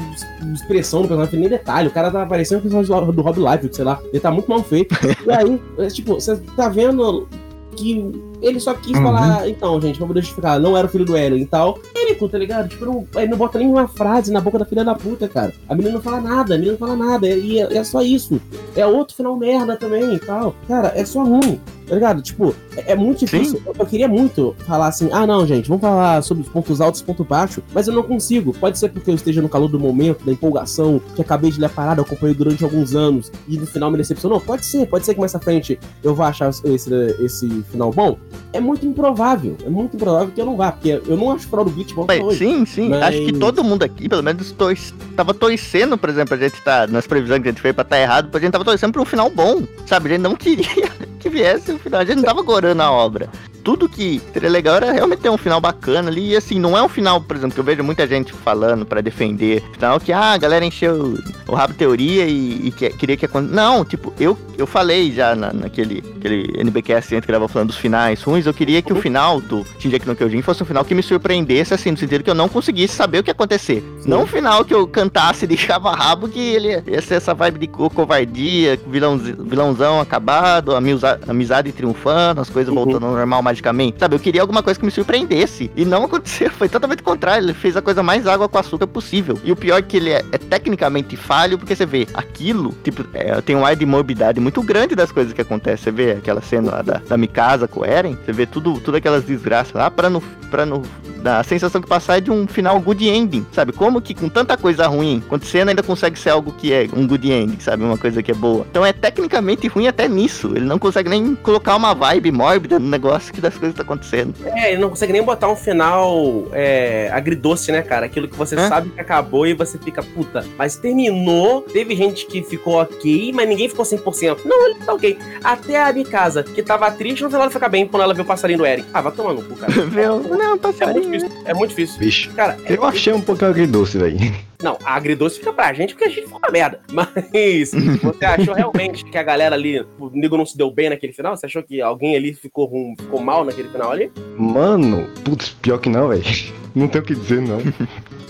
expressão 0.54 1.00
no 1.02 1.08
personagem, 1.08 1.24
não 1.24 1.26
fez 1.30 1.40
nem 1.40 1.48
detalhe. 1.50 1.88
O 1.88 1.92
cara 1.92 2.10
tava 2.10 2.26
parecendo 2.26 2.60
o 2.60 2.62
personagem 2.62 3.06
do- 3.06 3.12
do 3.12 3.22
Rob 3.22 3.38
Life, 3.38 3.68
sei 3.74 3.84
lá. 3.84 3.98
Ele 4.10 4.20
tá 4.20 4.30
muito 4.30 4.48
mal 4.48 4.62
feito. 4.62 4.94
e 5.26 5.30
aí, 5.32 5.60
é, 5.78 5.86
tipo, 5.88 6.14
você 6.14 6.36
tá 6.56 6.68
vendo 6.68 7.28
que 7.76 8.12
ele 8.42 8.60
só 8.60 8.74
quis 8.74 8.96
Uhum. 8.96 9.02
falar, 9.02 9.48
então, 9.48 9.80
gente, 9.80 9.98
poder 9.98 10.20
justificar, 10.20 10.58
não 10.60 10.76
era 10.76 10.86
o 10.86 10.90
filho 10.90 11.04
do 11.04 11.16
Eren 11.16 11.40
e 11.40 11.46
tal. 11.46 11.78
Ele, 11.94 12.14
tá 12.28 12.38
ligado? 12.38 12.68
Tipo, 12.68 12.84
não, 12.86 13.06
ele 13.16 13.28
não 13.30 13.38
bota 13.38 13.58
nenhuma 13.58 13.86
frase 13.86 14.32
na 14.32 14.40
boca 14.40 14.58
da 14.58 14.64
filha 14.64 14.84
da 14.84 14.94
puta, 14.94 15.28
cara. 15.28 15.52
A 15.68 15.74
menina 15.74 15.94
não 15.94 16.02
fala 16.02 16.20
nada, 16.20 16.54
a 16.54 16.58
menina 16.58 16.72
não 16.72 16.78
fala 16.78 16.96
nada. 16.96 17.28
E 17.28 17.60
é, 17.60 17.76
é 17.78 17.84
só 17.84 18.02
isso. 18.02 18.40
É 18.76 18.84
outro 18.86 19.16
final 19.16 19.36
merda 19.36 19.76
também 19.76 20.14
e 20.14 20.18
tal. 20.18 20.54
Cara, 20.66 20.92
é 20.94 21.04
só 21.04 21.22
ruim. 21.22 21.60
Tá 21.86 21.94
ligado? 21.96 22.22
Tipo, 22.22 22.54
é, 22.76 22.92
é 22.92 22.96
muito 22.96 23.18
difícil. 23.20 23.60
Eu, 23.66 23.74
eu 23.76 23.86
queria 23.86 24.06
muito 24.06 24.54
falar 24.64 24.86
assim, 24.88 25.08
ah 25.12 25.26
não, 25.26 25.44
gente, 25.44 25.68
vamos 25.68 25.80
falar 25.82 26.22
sobre 26.22 26.44
os 26.44 26.48
pontos 26.48 26.80
altos 26.80 27.00
e 27.00 27.04
pontos 27.04 27.26
baixos, 27.26 27.64
mas 27.74 27.88
eu 27.88 27.94
não 27.94 28.04
consigo. 28.04 28.52
Pode 28.52 28.78
ser 28.78 28.90
porque 28.90 29.10
eu 29.10 29.14
esteja 29.14 29.42
no 29.42 29.48
calor 29.48 29.66
do 29.68 29.78
momento, 29.80 30.24
da 30.24 30.30
empolgação, 30.30 31.00
que 31.16 31.22
acabei 31.22 31.50
de 31.50 31.58
ler 31.58 31.66
a 31.66 31.68
parada, 31.68 32.00
acompanhei 32.02 32.34
durante 32.34 32.62
alguns 32.62 32.94
anos 32.94 33.32
e 33.48 33.56
no 33.58 33.66
final 33.66 33.90
me 33.90 33.96
decepcionou. 33.96 34.40
Pode 34.40 34.64
ser, 34.66 34.86
pode 34.86 35.04
ser 35.04 35.14
que 35.14 35.20
mais 35.20 35.32
pra 35.32 35.40
frente 35.40 35.80
eu 36.02 36.14
vá 36.14 36.28
achar 36.28 36.50
esse, 36.50 36.90
esse 37.20 37.48
final 37.70 37.90
bom. 37.90 38.16
É 38.52 38.60
muito 38.60 38.84
improvável, 38.86 39.56
é 39.64 39.68
muito 39.68 39.96
improvável 39.96 40.30
que 40.34 40.40
eu 40.40 40.46
não 40.46 40.56
vá, 40.56 40.72
porque 40.72 41.00
eu 41.06 41.16
não 41.16 41.30
acho 41.30 41.46
o 41.46 41.48
final 41.50 41.64
do 41.64 41.70
Bleach 41.70 41.94
bom 41.94 42.04
Mas, 42.06 42.20
hoje. 42.22 42.38
sim, 42.38 42.66
sim. 42.66 42.88
Mas- 42.88 43.02
Acho 43.02 43.18
que 43.24 43.32
todo 43.32 43.62
mundo 43.62 43.82
aqui, 43.84 44.08
pelo 44.08 44.22
menos, 44.22 44.50
tor 44.52 44.76
tava 45.16 45.32
torcendo, 45.34 45.96
por 45.96 46.08
exemplo, 46.10 46.34
a 46.34 46.38
gente 46.38 46.60
tá 46.62 46.86
nas 46.86 47.06
previsões 47.06 47.42
que 47.42 47.48
a 47.48 47.52
gente 47.52 47.60
fez 47.60 47.74
pra 47.74 47.82
estar 47.82 48.00
errado, 48.00 48.30
a 48.36 48.40
gente 48.40 48.52
tava 48.52 48.64
torcendo 48.64 48.92
pra 48.92 49.02
um 49.02 49.04
final 49.04 49.30
bom, 49.30 49.62
sabe? 49.86 50.08
A 50.08 50.12
gente 50.12 50.22
não 50.22 50.34
queria 50.34 50.66
que 51.20 51.28
viesse 51.28 51.72
o 51.72 51.78
final, 51.78 52.00
a 52.00 52.04
gente 52.04 52.16
não 52.16 52.24
tava 52.24 52.42
gorando 52.42 52.82
a 52.82 52.90
obra. 52.90 53.28
Tudo 53.62 53.88
que 53.88 54.20
seria 54.32 54.48
legal 54.50 54.76
era 54.76 54.92
realmente 54.92 55.20
ter 55.20 55.30
um 55.30 55.36
final 55.38 55.60
bacana 55.60 56.08
ali. 56.10 56.30
E 56.30 56.36
assim, 56.36 56.58
não 56.58 56.76
é 56.76 56.82
um 56.82 56.88
final, 56.88 57.20
por 57.20 57.36
exemplo, 57.36 57.54
que 57.54 57.60
eu 57.60 57.64
vejo 57.64 57.82
muita 57.82 58.06
gente 58.06 58.32
falando 58.32 58.84
pra 58.86 59.00
defender. 59.00 59.62
Final 59.72 60.00
que, 60.00 60.12
ah, 60.12 60.32
a 60.32 60.38
galera 60.38 60.64
encheu 60.64 61.18
o 61.46 61.54
rabo 61.54 61.72
de 61.72 61.78
teoria 61.78 62.26
e, 62.26 62.68
e 62.68 62.70
que- 62.70 62.90
queria 62.90 63.16
que 63.16 63.26
aconte- 63.26 63.52
Não, 63.52 63.84
tipo, 63.84 64.12
eu, 64.18 64.36
eu 64.56 64.66
falei 64.66 65.12
já 65.12 65.34
na, 65.34 65.52
naquele 65.52 66.02
aquele 66.16 66.52
NBcast 66.62 67.14
antes 67.14 67.26
que 67.26 67.30
gravou 67.32 67.48
falando 67.48 67.68
dos 67.68 67.76
finais 67.76 68.22
ruins. 68.22 68.46
Eu 68.46 68.54
queria 68.54 68.80
que 68.82 68.92
o 68.92 68.96
final 68.96 69.40
do 69.40 69.64
Shingeki 69.78 70.06
no 70.06 70.14
Kyojin 70.16 70.42
fosse 70.42 70.62
um 70.62 70.66
final 70.66 70.84
que 70.84 70.94
me 70.94 71.02
surpreendesse, 71.02 71.74
assim, 71.74 71.90
no 71.90 71.96
sentido 71.96 72.22
que 72.24 72.30
eu 72.30 72.34
não 72.34 72.48
conseguisse 72.48 72.94
saber 72.94 73.18
o 73.18 73.22
que 73.22 73.30
ia 73.30 73.32
acontecer. 73.32 73.82
Não 74.04 74.22
um 74.22 74.26
final 74.26 74.64
que 74.64 74.74
eu 74.74 74.86
cantasse 74.86 75.46
de 75.46 75.56
chava 75.56 75.92
rabo 75.92 76.28
que 76.28 76.38
ele 76.40 76.82
ia 76.86 77.00
ser 77.02 77.14
essa 77.14 77.34
vibe 77.34 77.58
de 77.60 77.66
co- 77.66 77.90
covardia, 77.90 78.78
vilãoz- 78.86 79.34
vilãozão 79.38 80.00
acabado, 80.00 80.74
amiza- 80.74 81.18
amizade 81.28 81.72
triunfando, 81.72 82.40
as 82.40 82.50
coisas 82.50 82.74
Uhum. 82.74 82.84
voltando 82.84 83.06
ao 83.06 83.12
normal 83.12 83.42
magicamente. 83.50 83.98
Sabe, 83.98 84.14
eu 84.14 84.20
queria 84.20 84.40
alguma 84.40 84.62
coisa 84.62 84.78
que 84.78 84.86
me 84.86 84.92
surpreendesse. 84.92 85.70
E 85.76 85.84
não 85.84 86.04
aconteceu, 86.04 86.50
foi 86.52 86.68
totalmente 86.68 87.02
contrário. 87.02 87.44
Ele 87.44 87.54
fez 87.54 87.76
a 87.76 87.82
coisa 87.82 88.02
mais 88.02 88.26
água 88.26 88.48
com 88.48 88.58
açúcar 88.58 88.86
possível. 88.86 89.38
E 89.44 89.52
o 89.52 89.56
pior 89.56 89.78
é 89.78 89.82
que 89.82 89.96
ele 89.96 90.10
é, 90.10 90.24
é 90.32 90.38
tecnicamente 90.38 91.16
falho, 91.16 91.58
porque 91.58 91.74
você 91.74 91.86
vê 91.86 92.06
aquilo, 92.14 92.74
tipo, 92.82 93.04
é, 93.12 93.40
tem 93.40 93.56
um 93.56 93.66
ar 93.66 93.76
de 93.76 93.84
morbidade 93.84 94.40
muito 94.40 94.62
grande 94.62 94.94
das 94.94 95.12
coisas 95.12 95.32
que 95.32 95.40
acontecem. 95.40 95.84
Você 95.84 95.90
vê 95.90 96.12
aquela 96.12 96.40
cena 96.40 96.70
lá 96.70 96.82
da, 96.82 96.98
da 96.98 97.16
Mikasa 97.16 97.66
com 97.66 97.80
o 97.80 97.84
Eren, 97.84 98.16
você 98.24 98.32
vê 98.32 98.46
tudo, 98.46 98.80
tudo 98.80 98.96
aquelas 98.96 99.24
desgraças 99.24 99.72
lá 99.72 99.90
pra 99.90 100.08
no, 100.08 100.20
pra 100.50 100.64
no. 100.64 100.82
A 101.22 101.42
sensação 101.44 101.82
que 101.82 101.88
passar 101.88 102.16
é 102.16 102.20
de 102.20 102.30
um 102.30 102.46
final 102.46 102.80
good 102.80 103.06
ending, 103.06 103.46
sabe? 103.52 103.72
Como 103.72 104.00
que 104.00 104.14
com 104.14 104.28
tanta 104.28 104.56
coisa 104.56 104.86
ruim, 104.86 105.22
acontecendo 105.26 105.68
ainda 105.68 105.82
consegue 105.82 106.18
ser 106.18 106.30
algo 106.30 106.50
que 106.52 106.72
é 106.72 106.88
um 106.94 107.06
good 107.06 107.30
ending, 107.30 107.60
sabe? 107.60 107.84
Uma 107.84 107.98
coisa 107.98 108.22
que 108.22 108.30
é 108.30 108.34
boa. 108.34 108.66
Então 108.70 108.84
é 108.84 108.92
tecnicamente 108.92 109.68
ruim 109.68 109.86
até 109.86 110.08
nisso. 110.08 110.52
Ele 110.54 110.64
não 110.64 110.78
consegue 110.78 111.10
nem 111.10 111.34
colocar 111.34 111.76
uma 111.76 111.94
vibe 111.94 112.32
mórbida 112.32 112.78
no 112.78 112.88
negócio 112.88 113.32
das 113.40 113.54
coisas 113.56 113.72
que 113.72 113.76
tá 113.76 113.82
acontecendo. 113.82 114.34
É, 114.44 114.72
ele 114.72 114.80
não 114.80 114.88
consegue 114.90 115.12
nem 115.12 115.22
botar 115.22 115.48
um 115.50 115.56
final 115.56 116.44
é, 116.52 117.10
agridoce, 117.12 117.72
né, 117.72 117.82
cara? 117.82 118.06
Aquilo 118.06 118.28
que 118.28 118.36
você 118.36 118.54
É? 118.54 118.68
sabe 118.68 118.90
que 118.90 119.00
acabou 119.00 119.46
e 119.46 119.54
você 119.54 119.78
fica, 119.78 120.02
puta, 120.02 120.44
mas 120.58 120.76
terminou. 120.76 121.62
Teve 121.62 121.94
gente 121.96 122.26
que 122.26 122.42
ficou 122.42 122.80
ok, 122.80 123.32
mas 123.34 123.48
ninguém 123.48 123.68
ficou 123.68 123.84
100%. 123.84 124.38
Não, 124.44 124.66
ele 124.66 124.74
tá 124.84 124.92
ok. 124.94 125.18
Até 125.42 125.82
a 125.82 125.92
Mikasa, 125.92 126.42
que 126.42 126.62
tava 126.62 126.90
triste, 126.90 127.22
no 127.22 127.28
final 127.28 127.42
ela 127.42 127.50
fica 127.50 127.68
bem 127.68 127.86
quando 127.86 128.02
ela 128.02 128.14
viu 128.14 128.24
o 128.24 128.26
passarinho 128.26 128.58
do 128.58 128.66
Eren. 128.66 128.84
Ah, 128.92 129.00
vai 129.00 129.12
tomar 129.12 129.32
no 129.34 129.42
cu, 129.42 129.56
cara. 129.56 129.70
Viu? 129.86 130.20
Não, 130.20 130.42
É 130.42 130.48
muito 130.48 130.60
passarinho. 130.60 131.10
difícil. 131.10 131.30
É 131.44 131.54
muito 131.54 131.70
difícil. 131.70 131.98
Bicho, 131.98 132.30
Cara, 132.34 132.56
é- 132.64 132.76
eu 132.76 132.84
achei 132.84 133.12
um 133.12 133.20
pouco 133.20 133.44
agridoce, 133.44 133.98
velho. 133.98 134.49
Não, 134.62 134.78
a 134.84 134.94
agridoce 134.94 135.38
fica 135.38 135.52
pra 135.52 135.72
gente 135.72 135.94
porque 135.94 136.04
a 136.04 136.08
gente 136.08 136.24
ficou 136.24 136.38
uma 136.38 136.50
merda. 136.50 136.80
Mas 136.92 137.70
você 138.02 138.24
achou 138.24 138.54
realmente 138.54 139.04
que 139.04 139.16
a 139.18 139.22
galera 139.22 139.54
ali, 139.54 139.80
o 139.98 140.10
nego 140.12 140.36
não 140.36 140.46
se 140.46 140.56
deu 140.56 140.70
bem 140.70 140.88
naquele 140.90 141.12
final? 141.12 141.36
Você 141.36 141.46
achou 141.46 141.62
que 141.62 141.80
alguém 141.80 142.16
ali 142.16 142.32
ficou, 142.34 142.66
rum- 142.66 142.94
ficou 142.98 143.20
mal 143.20 143.44
naquele 143.44 143.68
final 143.68 143.90
ali? 143.90 144.10
Mano, 144.36 145.06
putz, 145.24 145.50
pior 145.62 145.78
que 145.78 145.88
não, 145.88 146.08
velho. 146.08 146.22
Não 146.72 146.86
tem 146.86 147.00
o 147.00 147.04
que 147.04 147.16
dizer, 147.16 147.42
não. 147.42 147.58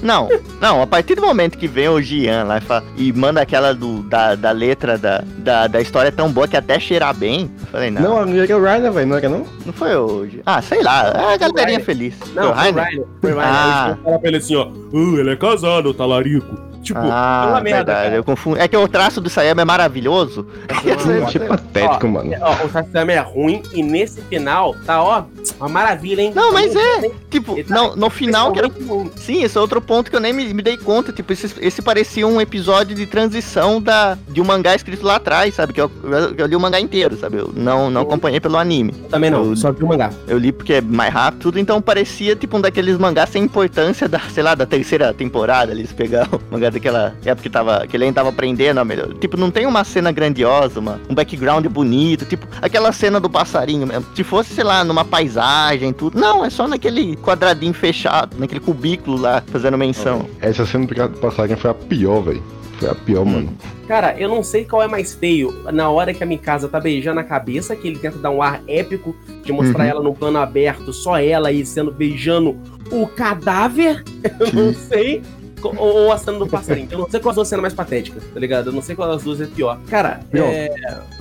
Não, 0.03 0.29
não, 0.61 0.81
a 0.83 0.87
partir 0.87 1.15
do 1.15 1.23
momento 1.23 1.59
que 1.59 1.67
vem 1.69 1.89
o 1.89 2.01
Gian 2.01 2.45
lá 2.45 2.59
e, 2.59 2.61
fala- 2.61 2.85
e 2.97 3.13
manda 3.13 3.41
aquela 3.41 3.75
do, 3.75 4.03
da, 4.03 4.35
da 4.35 4.51
letra 4.51 4.97
da, 4.97 5.23
da, 5.39 5.67
da 5.67 5.81
história 5.81 6.11
tão 6.11 6.31
boa 6.33 6.49
que 6.49 6.57
até 6.57 6.79
cheirar 6.81 7.15
bem. 7.15 7.51
eu 7.61 7.67
Falei, 7.69 7.91
não, 7.91 8.03
Não, 8.03 8.11
não, 8.11 8.19
ali 8.23 8.39
era 8.41 8.57
o 8.57 8.63
Ryder, 8.65 8.93
velho, 8.93 9.07
não 9.07 9.17
era 9.17 9.29
não? 9.29 9.47
foi 9.75 9.95
hoje. 9.97 10.41
Ah, 10.47 10.61
sei 10.63 10.83
lá, 10.83 11.13
é 11.15 11.35
a 11.35 11.37
galerinha 11.37 11.81
feliz. 11.81 12.15
Não, 12.35 12.55
Foi 12.55 12.71
o? 12.71 12.75
Ryan. 12.75 13.03
Foi 13.21 13.33
o 13.33 13.37
Ryan. 13.37 13.45
Ah. 13.47 13.97
Fala 14.03 14.19
pra 14.19 14.29
ele 14.29 14.37
assim, 14.39 14.57
ó. 14.57 14.69
"Ah, 14.69 15.21
ele 15.21 15.31
é 15.31 15.37
casado, 15.37 15.93
talarico. 15.95 16.70
Tipo, 16.83 17.01
Ah, 17.03 17.45
pela 17.47 17.61
merda, 17.61 17.77
verdade, 17.85 18.03
cara. 18.05 18.17
eu 18.17 18.25
confundo. 18.25 18.59
É 18.59 18.67
que 18.67 18.77
o 18.77 18.89
traço 18.89 19.21
do 19.21 19.29
Sayama 19.29 19.63
é 19.63 19.65
maravilhoso. 19.65 20.47
Eu 20.85 21.27
achei 21.27 21.41
patético, 21.41 22.07
Ó, 22.07 22.11
mano. 22.11 22.33
Ó, 22.41 22.67
o 22.67 22.71
Satsama 22.71 23.13
é 23.13 23.19
ruim 23.19 23.63
e 23.73 23.83
nesse 23.83 24.21
final 24.23 24.75
tá, 24.87 25.03
ó, 25.03 25.25
uma 25.59 25.69
maravilha, 25.69 26.23
hein? 26.23 26.33
Não, 26.35 26.53
mas 26.53 26.75
é. 26.75 26.99
Ele 27.05 27.15
Tipo, 27.31 27.63
tá 27.63 27.75
não, 27.75 27.95
no 27.97 28.11
final 28.11 28.53
que 28.53 28.59
era. 28.59 28.69
Sim, 29.17 29.43
esse 29.43 29.57
é 29.57 29.61
outro 29.61 29.81
ponto 29.81 30.11
que 30.11 30.17
eu 30.17 30.21
nem 30.21 30.33
me, 30.33 30.53
me 30.55 30.63
dei 30.63 30.77
conta. 30.77 31.13
Tipo, 31.13 31.33
esse, 31.33 31.53
esse 31.61 31.81
parecia 31.83 32.27
um 32.27 32.41
episódio 32.41 32.95
de 32.97 33.07
transição 33.07 33.81
da, 33.81 34.17
de 34.29 34.41
um 34.41 34.45
mangá 34.45 34.75
escrito 34.75 35.05
lá 35.05 35.17
atrás, 35.17 35.55
sabe? 35.55 35.73
Que 35.73 35.81
eu, 35.81 35.91
eu, 36.03 36.35
eu 36.37 36.47
li 36.47 36.57
o 36.57 36.61
mangá 36.61 36.81
inteiro, 36.81 37.17
sabe? 37.17 37.37
Eu 37.39 37.53
não, 37.55 37.91
não 37.91 38.01
acompanhei 38.03 38.41
pelo 38.41 38.57
anime. 38.57 38.93
Também 39.11 39.31
não, 39.31 39.45
Eu- 39.45 39.57
só 39.57 39.71
vi 39.71 39.85
o 39.85 39.87
mangá. 39.87 40.11
Eu 40.27 40.39
li 40.39 40.51
porque 40.51 40.75
é 40.75 40.81
mais 40.81 41.13
rápido, 41.13 41.41
tudo, 41.43 41.59
então 41.59 41.81
parecia 41.81 42.35
tipo 42.35 42.57
um 42.57 42.61
daqueles 42.61 42.97
mangás 42.99 43.31
sem 43.31 43.45
importância 43.45 44.09
da, 44.09 44.19
sei 44.21 44.43
lá, 44.43 44.55
da 44.55 44.67
terceira 44.67 45.13
temporada. 45.15 45.73
Eles 45.73 45.93
pegaram 45.93 46.39
o 46.51 46.53
mangá 46.53 46.70
daquela 46.73 47.15
época 47.25 47.43
que, 47.43 47.51
tava, 47.51 47.87
que 47.87 47.97
ele 47.97 48.05
ainda 48.05 48.17
tava 48.17 48.29
aprendendo 48.31 48.85
melhor. 48.85 49.13
Tipo, 49.15 49.37
não 49.37 49.51
tem 49.51 49.67
uma 49.67 49.85
cena 49.85 50.11
grandiosa, 50.13 50.81
uma, 50.81 51.01
um 51.09 51.15
background 51.15 51.67
bonito, 51.67 52.25
tipo, 52.25 52.47
aquela 52.63 52.93
cena 52.93 53.19
do 53.21 53.29
passarinho 53.31 53.87
mesmo. 53.87 54.07
Se 54.15 54.23
fosse, 54.25 54.55
sei 54.55 54.65
lá, 54.65 54.83
numa 54.85 55.05
paisagem, 55.05 55.93
tudo. 55.93 56.19
Não, 56.19 56.45
é 56.45 56.51
só 56.51 56.67
naquele 56.69 57.17
quadradinho 57.17 57.73
fechado, 57.75 58.37
naquele 58.39 58.61
cubículo 58.61 59.17
lá, 59.21 59.43
fazendo 59.47 59.77
menção. 59.79 60.29
Essa 60.41 60.65
cena 60.67 60.87
do 60.87 61.19
passarinho 61.19 61.59
foi 61.59 61.71
a 61.71 61.75
pior, 61.75 62.21
velho. 62.23 62.43
Foi 62.79 62.89
a 62.89 62.95
pior, 62.95 63.23
Hum. 63.23 63.31
mano. 63.33 63.59
Cara, 63.87 64.15
eu 64.19 64.29
não 64.29 64.43
sei 64.43 64.65
qual 64.65 64.81
é 64.83 64.87
mais 64.89 65.13
feio. 65.15 65.53
Na 65.73 65.91
hora 65.91 66.15
que 66.15 66.23
a 66.23 66.27
Mikasa 66.27 66.69
tá 66.69 66.79
beijando 66.81 67.19
a 67.21 67.25
cabeça, 67.25 67.75
que 67.77 67.87
ele 67.89 67.99
tenta 67.99 68.19
dar 68.19 68.31
um 68.31 68.41
ar 68.41 68.63
épico 68.69 69.15
de 69.45 69.53
mostrar 69.53 69.85
Uhum. 69.85 69.91
ela 69.91 70.03
no 70.03 70.15
plano 70.15 70.39
aberto, 70.39 70.93
só 70.93 71.19
ela 71.19 71.49
aí 71.49 71.67
sendo 71.67 71.91
beijando 71.91 72.57
o 72.91 73.07
cadáver. 73.07 74.03
Eu 74.41 74.53
não 74.53 74.75
sei. 74.75 75.23
Ou, 75.69 75.77
ou 75.79 76.13
a 76.13 76.19
cena 76.19 76.39
do 76.39 76.47
passarinho. 76.47 76.89
Eu 76.91 76.99
não 76.99 77.11
sei 77.11 77.21
qual 77.21 77.31
das 77.31 77.37
duas 77.37 77.49
cenas 77.49 77.63
mais 77.63 77.75
patéticas, 77.75 78.23
tá 78.33 78.41
ligado? 78.41 78.67
Eu 78.69 78.73
não 78.73 78.83
sei 78.83 78.95
qual 78.97 79.09
das 79.09 79.23
duas 79.23 79.41
é 79.41 79.47
pior. 79.47 79.79
Cara, 79.89 80.21
Pior. 80.31 80.47
é. 80.47 80.71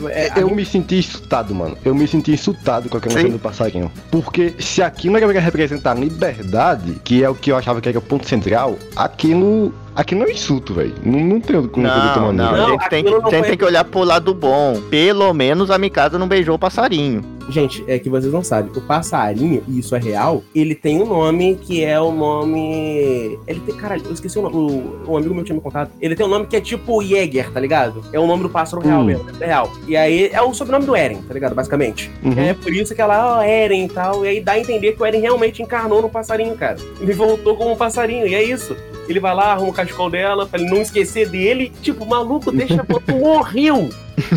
é- 0.10 0.32
Eu 0.38 0.50
me 0.54 0.66
senti 0.66 0.98
insultado, 0.98 1.54
mano. 1.54 1.78
Eu 1.84 1.94
me 1.96 2.08
senti 2.08 2.32
insultado 2.32 2.90
com 2.90 2.98
aquela 2.98 3.14
Sim. 3.16 3.22
cena 3.24 3.34
do 3.34 3.40
passarinho. 3.40 3.92
Porque 4.12 4.54
se 4.60 4.82
aquilo 4.82 5.18
era 5.18 5.28
pra 5.28 5.40
representar 5.40 5.94
liberdade, 5.96 6.96
que 7.04 7.24
é 7.24 7.30
o 7.30 7.36
que 7.36 7.52
eu 7.52 7.58
achava 7.58 7.82
que 7.82 7.90
era 7.90 7.98
o 7.98 8.02
ponto 8.02 8.28
central, 8.28 8.78
aquilo. 8.96 9.74
Aquilo 9.96 10.22
não 10.22 10.28
é 10.28 10.32
insulto, 10.32 10.74
velho. 10.74 10.94
Não, 11.04 11.20
não 11.20 11.40
tem 11.42 11.68
como 11.68 11.88
fazer 11.88 12.06
Não, 12.08 12.14
tomar 12.14 12.34
não, 12.34 12.52
no 12.52 12.56
a 12.56 12.58
Não, 12.58 12.70
gente, 12.70 12.90
tem, 12.90 13.00
aquilo 13.02 13.20
não 13.22 13.28
a 13.28 13.32
gente 13.32 13.40
foi- 13.40 13.48
tem 13.50 13.58
que 13.58 13.66
olhar 13.66 13.84
pro 13.84 14.04
lado 14.04 14.34
bom. 14.34 14.80
Pelo 14.90 15.34
menos 15.34 15.70
a 15.72 15.78
Mikasa 15.78 16.18
não 16.18 16.28
beijou 16.28 16.56
o 16.56 16.60
passarinho. 16.60 17.24
Gente, 17.50 17.84
é 17.88 17.98
que 17.98 18.10
vocês 18.10 18.32
não 18.32 18.44
sabem. 18.44 18.72
O 18.76 18.82
passarinho, 18.82 19.64
e 19.68 19.80
isso 19.80 19.96
é 19.96 20.00
real, 20.00 20.44
ele 20.54 20.76
tem 20.76 21.02
um 21.02 21.06
nome 21.08 21.56
que 21.60 21.84
é 21.84 22.00
o 22.00 22.12
nome. 22.12 23.40
Ele 23.48 23.60
tem. 23.62 23.76
Caralho, 23.76 24.04
eu 24.06 24.14
esqueci 24.14 24.38
o 24.38 24.44
nome. 24.44 24.56
O, 24.56 25.12
um 25.14 25.18
amigo 25.18 25.34
meu 25.34 25.44
tinha 25.44 25.56
me 25.56 25.62
contado. 25.62 25.90
Ele 26.00 26.16
tem 26.16 26.26
um 26.26 26.30
nome 26.30 26.46
que 26.46 26.56
é 26.56 26.62
tipo 26.62 27.02
Jäger, 27.04 27.52
tá 27.52 27.60
ligado? 27.60 28.04
É 28.14 28.20
o 28.20 28.28
nome 28.28 28.44
do 28.44 28.50
pássaro 28.50 28.82
real 28.82 29.02
Hum. 29.02 29.06
mesmo. 29.06 29.26
É 29.40 29.46
real. 29.48 29.72
E 29.88 29.98
aí 29.98 30.30
é 30.32 30.42
o 30.42 30.54
sobrenome 30.54 30.86
do 30.86 30.96
Eren, 30.96 31.18
tá 31.28 31.34
ligado? 31.34 31.56
Basicamente. 31.56 32.12
Uhum. 32.24 32.34
É 32.38 32.54
por 32.54 32.72
isso 32.72 32.94
que 32.94 33.02
ela, 33.02 33.40
ó, 33.40 33.42
Eren 33.44 33.86
e 33.86 33.90
tal. 33.90 34.24
E 34.24 34.30
aí 34.30 34.42
dá 34.42 34.52
a 34.54 34.60
entender 34.60 34.92
que 34.94 35.02
o 35.02 35.06
Eren 35.06 35.20
realmente 35.22 35.62
encarnou 35.64 36.02
no 36.04 36.10
passarinho, 36.10 36.56
cara. 36.56 36.78
Ele 37.02 37.14
voltou 37.14 37.56
como 37.58 37.72
um 37.72 37.76
passarinho, 37.76 38.28
e 38.28 38.36
é 38.36 38.44
isso. 38.44 38.76
Ele 39.10 39.20
vai 39.20 39.34
lá, 39.34 39.53
arruma 39.53 39.72
o 39.72 39.74
cachecol 39.74 40.10
dela, 40.10 40.45
pra 40.45 40.60
ele 40.60 40.70
não 40.70 40.82
esquecer 40.82 41.28
dele. 41.28 41.72
Tipo, 41.82 42.05
maluco, 42.05 42.51
deixa. 42.51 42.86
tu 42.86 43.16
morreu! 43.16 43.89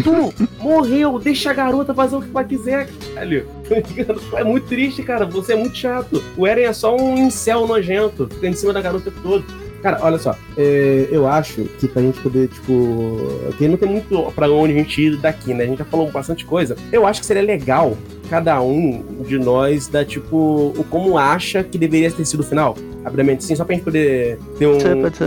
Tu 0.03 0.35
morreu! 0.59 1.19
Deixa 1.19 1.51
a 1.51 1.55
garota 1.55 1.93
fazer 1.93 2.17
o 2.17 2.23
que 2.23 2.31
ela 2.31 2.43
quiser, 2.43 2.89
caralho. 3.15 3.47
Tá? 3.69 4.41
É 4.41 4.45
muito 4.45 4.67
triste, 4.67 5.03
cara. 5.03 5.27
Você 5.27 5.53
é 5.53 5.57
muito 5.57 5.77
chato. 5.77 6.23
O 6.37 6.47
Eren 6.47 6.65
é 6.65 6.73
só 6.73 6.97
um 6.97 7.19
incel 7.19 7.67
nojento. 7.67 8.29
Fica 8.33 8.49
em 8.49 8.55
cima 8.55 8.73
da 8.73 8.81
garota 8.81 9.13
todo. 9.23 9.45
Cara, 9.83 9.99
olha 10.01 10.17
só, 10.17 10.37
é, 10.57 11.09
eu 11.11 11.27
acho 11.27 11.65
que 11.65 11.89
pra 11.89 12.01
gente 12.01 12.21
poder, 12.21 12.49
tipo. 12.49 13.19
Que 13.59 13.67
não 13.67 13.77
tem 13.77 13.89
muito 13.89 14.33
pra 14.33 14.49
onde 14.49 14.73
a 14.73 14.77
gente 14.77 15.03
ir 15.03 15.17
daqui, 15.17 15.53
né? 15.53 15.65
A 15.65 15.67
gente 15.67 15.79
já 15.79 15.85
falou 15.85 16.11
bastante 16.11 16.47
coisa. 16.47 16.77
Eu 16.93 17.07
acho 17.07 17.21
que 17.21 17.27
seria 17.27 17.43
legal 17.43 17.97
cada 18.33 18.63
um 18.63 19.05
de 19.29 19.39
nós 19.39 19.89
dar, 19.89 20.07
tipo, 20.07 20.73
o 20.75 20.83
como 20.89 21.19
acha 21.19 21.63
que 21.63 21.77
deveria 21.77 22.11
ter 22.11 22.25
sido 22.25 22.41
o 22.41 22.43
final. 22.43 22.75
Abramente, 23.05 23.45
sim, 23.45 23.55
só 23.55 23.63
pra 23.63 23.75
gente 23.75 23.85
poder 23.85 24.39
ter 24.59 24.67
um, 24.67 24.79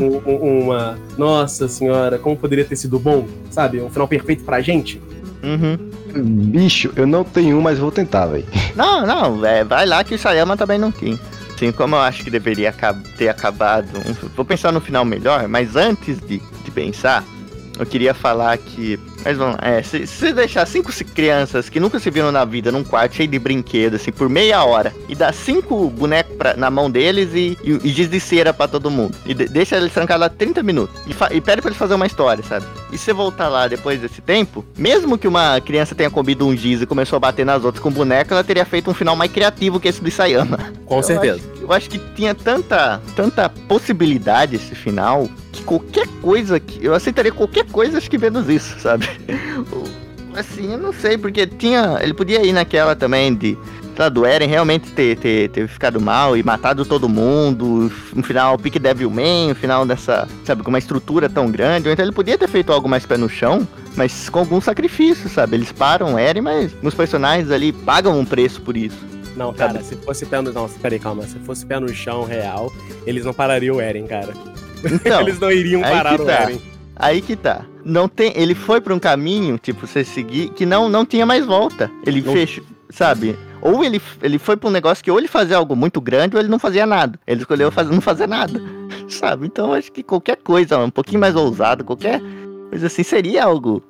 um- 0.02 0.22
um- 0.26 0.64
uma. 0.64 0.98
Nossa 1.16 1.68
senhora, 1.68 2.18
como 2.18 2.36
poderia 2.36 2.66
ter 2.66 2.76
sido 2.76 2.98
bom, 2.98 3.28
sabe? 3.52 3.80
Um 3.80 3.92
final 3.92 4.08
perfeito 4.08 4.44
pra 4.44 4.60
gente. 4.60 5.00
Uhum. 5.44 5.78
Bicho, 6.50 6.92
eu 6.96 7.06
não 7.06 7.24
tenho 7.24 7.58
um, 7.58 7.62
mas 7.62 7.78
vou 7.78 7.92
tentar, 7.92 8.26
velho. 8.26 8.46
Não, 8.76 9.06
não, 9.06 9.46
é, 9.46 9.64
vai 9.64 9.86
lá 9.86 10.04
que 10.04 10.16
o 10.16 10.18
Sayama 10.18 10.58
também 10.58 10.80
não 10.80 10.92
tem. 10.92 11.20
Assim, 11.54 11.72
como 11.72 11.96
eu 11.96 12.00
acho 12.00 12.24
que 12.24 12.32
deveria 12.32 12.74
ter 13.20 13.28
acabado. 13.30 13.88
um- 14.00 14.30
Vou 14.36 14.44
pensar 14.44 14.72
no 14.72 14.82
final 14.82 15.06
melhor, 15.06 15.48
mas 15.48 15.76
antes 15.76 16.20
de, 16.22 16.42
de 16.64 16.72
pensar, 16.72 17.24
eu 17.78 17.86
queria 17.86 18.16
falar 18.16 18.58
que. 18.58 19.00
Mas 19.26 19.36
vamos 19.38 19.58
é, 19.62 19.82
se, 19.82 20.06
se 20.06 20.32
deixar 20.32 20.66
cinco 20.68 20.92
ci- 20.92 21.04
crianças 21.04 21.68
que 21.68 21.80
nunca 21.80 22.00
se 22.00 22.12
viram 22.12 22.32
na 22.32 22.46
vida 22.46 22.72
num 22.72 22.84
quarto 22.84 23.16
cheio 23.16 23.28
de 23.28 23.40
brinquedos, 23.40 24.00
assim, 24.00 24.12
por 24.12 24.30
meia 24.30 24.64
hora, 24.64 24.94
e 25.10 25.16
dar 25.16 25.34
cinco 25.34 25.90
bonecos 25.90 26.36
pra- 26.38 26.56
na 26.56 26.70
mão 26.70 26.92
deles 26.92 27.30
e, 27.34 27.58
e, 27.64 27.72
e 27.84 27.92
de 27.92 28.20
cera 28.20 28.54
pra 28.54 28.68
todo 28.68 28.92
mundo, 28.92 29.18
e 29.26 29.34
de- 29.34 29.48
deixa 29.48 29.78
eles 29.78 29.92
trancados 29.92 30.22
lá 30.22 30.30
30 30.30 30.62
minutos, 30.62 30.96
e, 31.08 31.14
fa- 31.14 31.34
e 31.34 31.42
pede 31.42 31.60
pra 31.62 31.70
eles 31.70 31.78
fazer 31.80 31.96
uma 31.96 32.06
história, 32.06 32.44
sabe? 32.44 32.66
E 32.92 32.98
se 32.98 33.06
você 33.06 33.14
voltar 33.14 33.50
lá 33.50 33.68
depois 33.68 34.00
desse 34.00 34.22
tempo, 34.22 34.64
mesmo 34.78 35.18
que 35.18 35.28
uma 35.28 35.60
criança 35.60 35.94
tenha 35.96 36.10
comido 36.10 36.46
um 36.48 36.56
giz 36.56 36.82
e 36.82 36.86
começou 36.86 37.18
a 37.18 37.20
bater 37.20 37.46
nas 37.46 37.64
outras 37.64 37.82
com 37.84 37.92
boneca, 37.92 38.34
ela 38.34 38.44
teria 38.44 38.64
feito 38.64 38.90
um 38.90 38.94
final 38.94 39.16
mais 39.16 39.32
criativo 39.32 39.80
que 39.80 39.88
esse 39.88 40.02
do 40.02 40.10
Sayama. 40.12 40.60
Com 40.86 40.98
Eu 40.98 41.04
certeza. 41.04 41.36
acho- 41.40 41.62
Eu 41.64 41.74
acho 41.74 41.90
que 41.90 41.98
tinha 42.16 42.36
tanta, 42.36 43.02
tanta 43.16 43.50
possibilidade 43.50 44.56
esse 44.56 44.76
final 44.76 45.28
que 45.52 45.64
qualquer 45.64 46.08
coisa 46.22 46.60
que. 46.60 46.84
Eu 46.86 46.94
aceitaria 46.94 47.32
qualquer 47.32 47.66
coisa, 47.66 47.98
acho 47.98 48.10
que 48.10 48.18
menos 48.20 48.48
isso, 48.50 48.80
sabe? 48.80 49.10
Assim, 50.36 50.72
eu 50.74 50.78
não 50.78 50.92
sei, 50.94 51.18
porque 51.18 51.48
tinha. 51.48 51.98
Ele 52.02 52.14
podia 52.14 52.46
ir 52.46 52.52
naquela 52.54 52.96
também 52.96 53.34
de. 53.34 53.58
Lá, 54.02 54.10
do 54.10 54.26
Eren 54.26 54.48
realmente 54.48 54.92
ter, 54.92 55.18
ter, 55.18 55.50
ter 55.50 55.68
ficado 55.68 56.00
mal 56.00 56.36
e 56.36 56.44
matado 56.44 56.86
todo 56.86 57.10
mundo. 57.10 57.92
Um 58.16 58.24
final 58.24 58.58
pique 58.58 58.80
Devilman, 58.80 59.52
um 59.52 59.56
final 59.56 59.86
dessa. 59.86 60.28
Sabe, 60.44 60.64
com 60.64 60.70
uma 60.70 60.80
estrutura 60.80 61.30
tão 61.30 61.50
grande. 61.52 61.88
Ou 61.88 61.94
então 61.94 62.04
ele 62.04 62.12
podia 62.12 62.38
ter 62.38 62.48
feito 62.48 62.72
algo 62.72 62.88
mais 62.88 63.06
pé 63.06 63.18
no 63.18 63.30
chão, 63.30 63.68
mas 63.96 64.30
com 64.30 64.40
algum 64.40 64.60
sacrifício, 64.62 65.30
sabe? 65.30 65.56
Eles 65.56 65.72
param 65.72 66.16
o 66.16 66.20
Eren, 66.20 66.42
mas 66.42 66.72
os 66.82 66.94
personagens 66.94 67.50
ali 67.52 67.72
pagam 67.72 68.20
um 68.20 68.26
preço 68.26 68.62
por 68.62 68.76
isso. 68.76 68.98
Não, 69.36 69.54
cara, 69.54 69.82
se 69.84 69.96
fosse 69.98 70.26
pé 70.26 70.42
no. 70.42 70.54
Não, 70.54 70.70
peraí, 70.70 71.00
calma. 71.00 71.24
Se 71.24 71.38
fosse 71.40 71.66
pé 71.66 71.80
no 71.80 71.90
chão 71.94 72.24
real, 72.24 72.72
eles 73.06 73.26
não 73.26 73.34
parariam 73.34 73.78
o 73.78 73.82
Eren, 73.82 74.08
cara. 74.08 74.34
Então. 74.84 75.22
eles 75.22 75.40
não 75.40 75.52
iriam 75.52 75.82
parar 75.82 76.20
o 76.20 76.26
tá. 76.26 76.44
Eren. 76.44 76.62
Aí 76.96 77.22
que 77.22 77.36
tá. 77.36 77.66
Não 77.84 78.08
tem, 78.08 78.34
ele 78.36 78.56
foi 78.56 78.80
pra 78.80 78.94
um 78.94 79.00
caminho, 79.00 79.58
tipo, 79.58 79.86
você 79.86 80.04
seguir, 80.04 80.50
que 80.50 80.66
não 80.66 80.90
não 80.90 81.06
tinha 81.06 81.26
mais 81.26 81.46
volta. 81.46 81.92
Ele 82.06 82.22
Não- 82.22 82.34
fechou, 82.34 82.64
sabe? 82.90 83.38
Ou 83.68 83.84
ele, 83.84 84.00
ele 84.22 84.38
foi 84.38 84.56
pra 84.56 84.70
um 84.70 84.72
negócio 84.72 85.04
que 85.04 85.10
ou 85.10 85.18
ele 85.18 85.28
fazia 85.28 85.58
algo 85.58 85.76
muito 85.76 86.00
grande 86.00 86.36
ou 86.36 86.42
ele 86.42 86.50
não 86.50 86.60
fazia 86.60 86.86
nada. 86.86 87.20
Ele 87.26 87.40
escolheu 87.42 87.72
fazer, 87.72 87.92
não 87.94 88.00
fazer 88.02 88.28
nada, 88.28 88.62
sabe? 89.10 89.48
Então 89.48 89.74
acho 89.74 89.92
que 89.92 90.04
qualquer 90.04 90.38
coisa, 90.38 90.78
um 90.78 90.92
pouquinho 90.92 91.20
mais 91.20 91.36
ousado, 91.36 91.84
qualquer 91.84 92.22
coisa 92.70 92.86
assim 92.88 93.02
seria 93.02 93.44
algo 93.44 93.82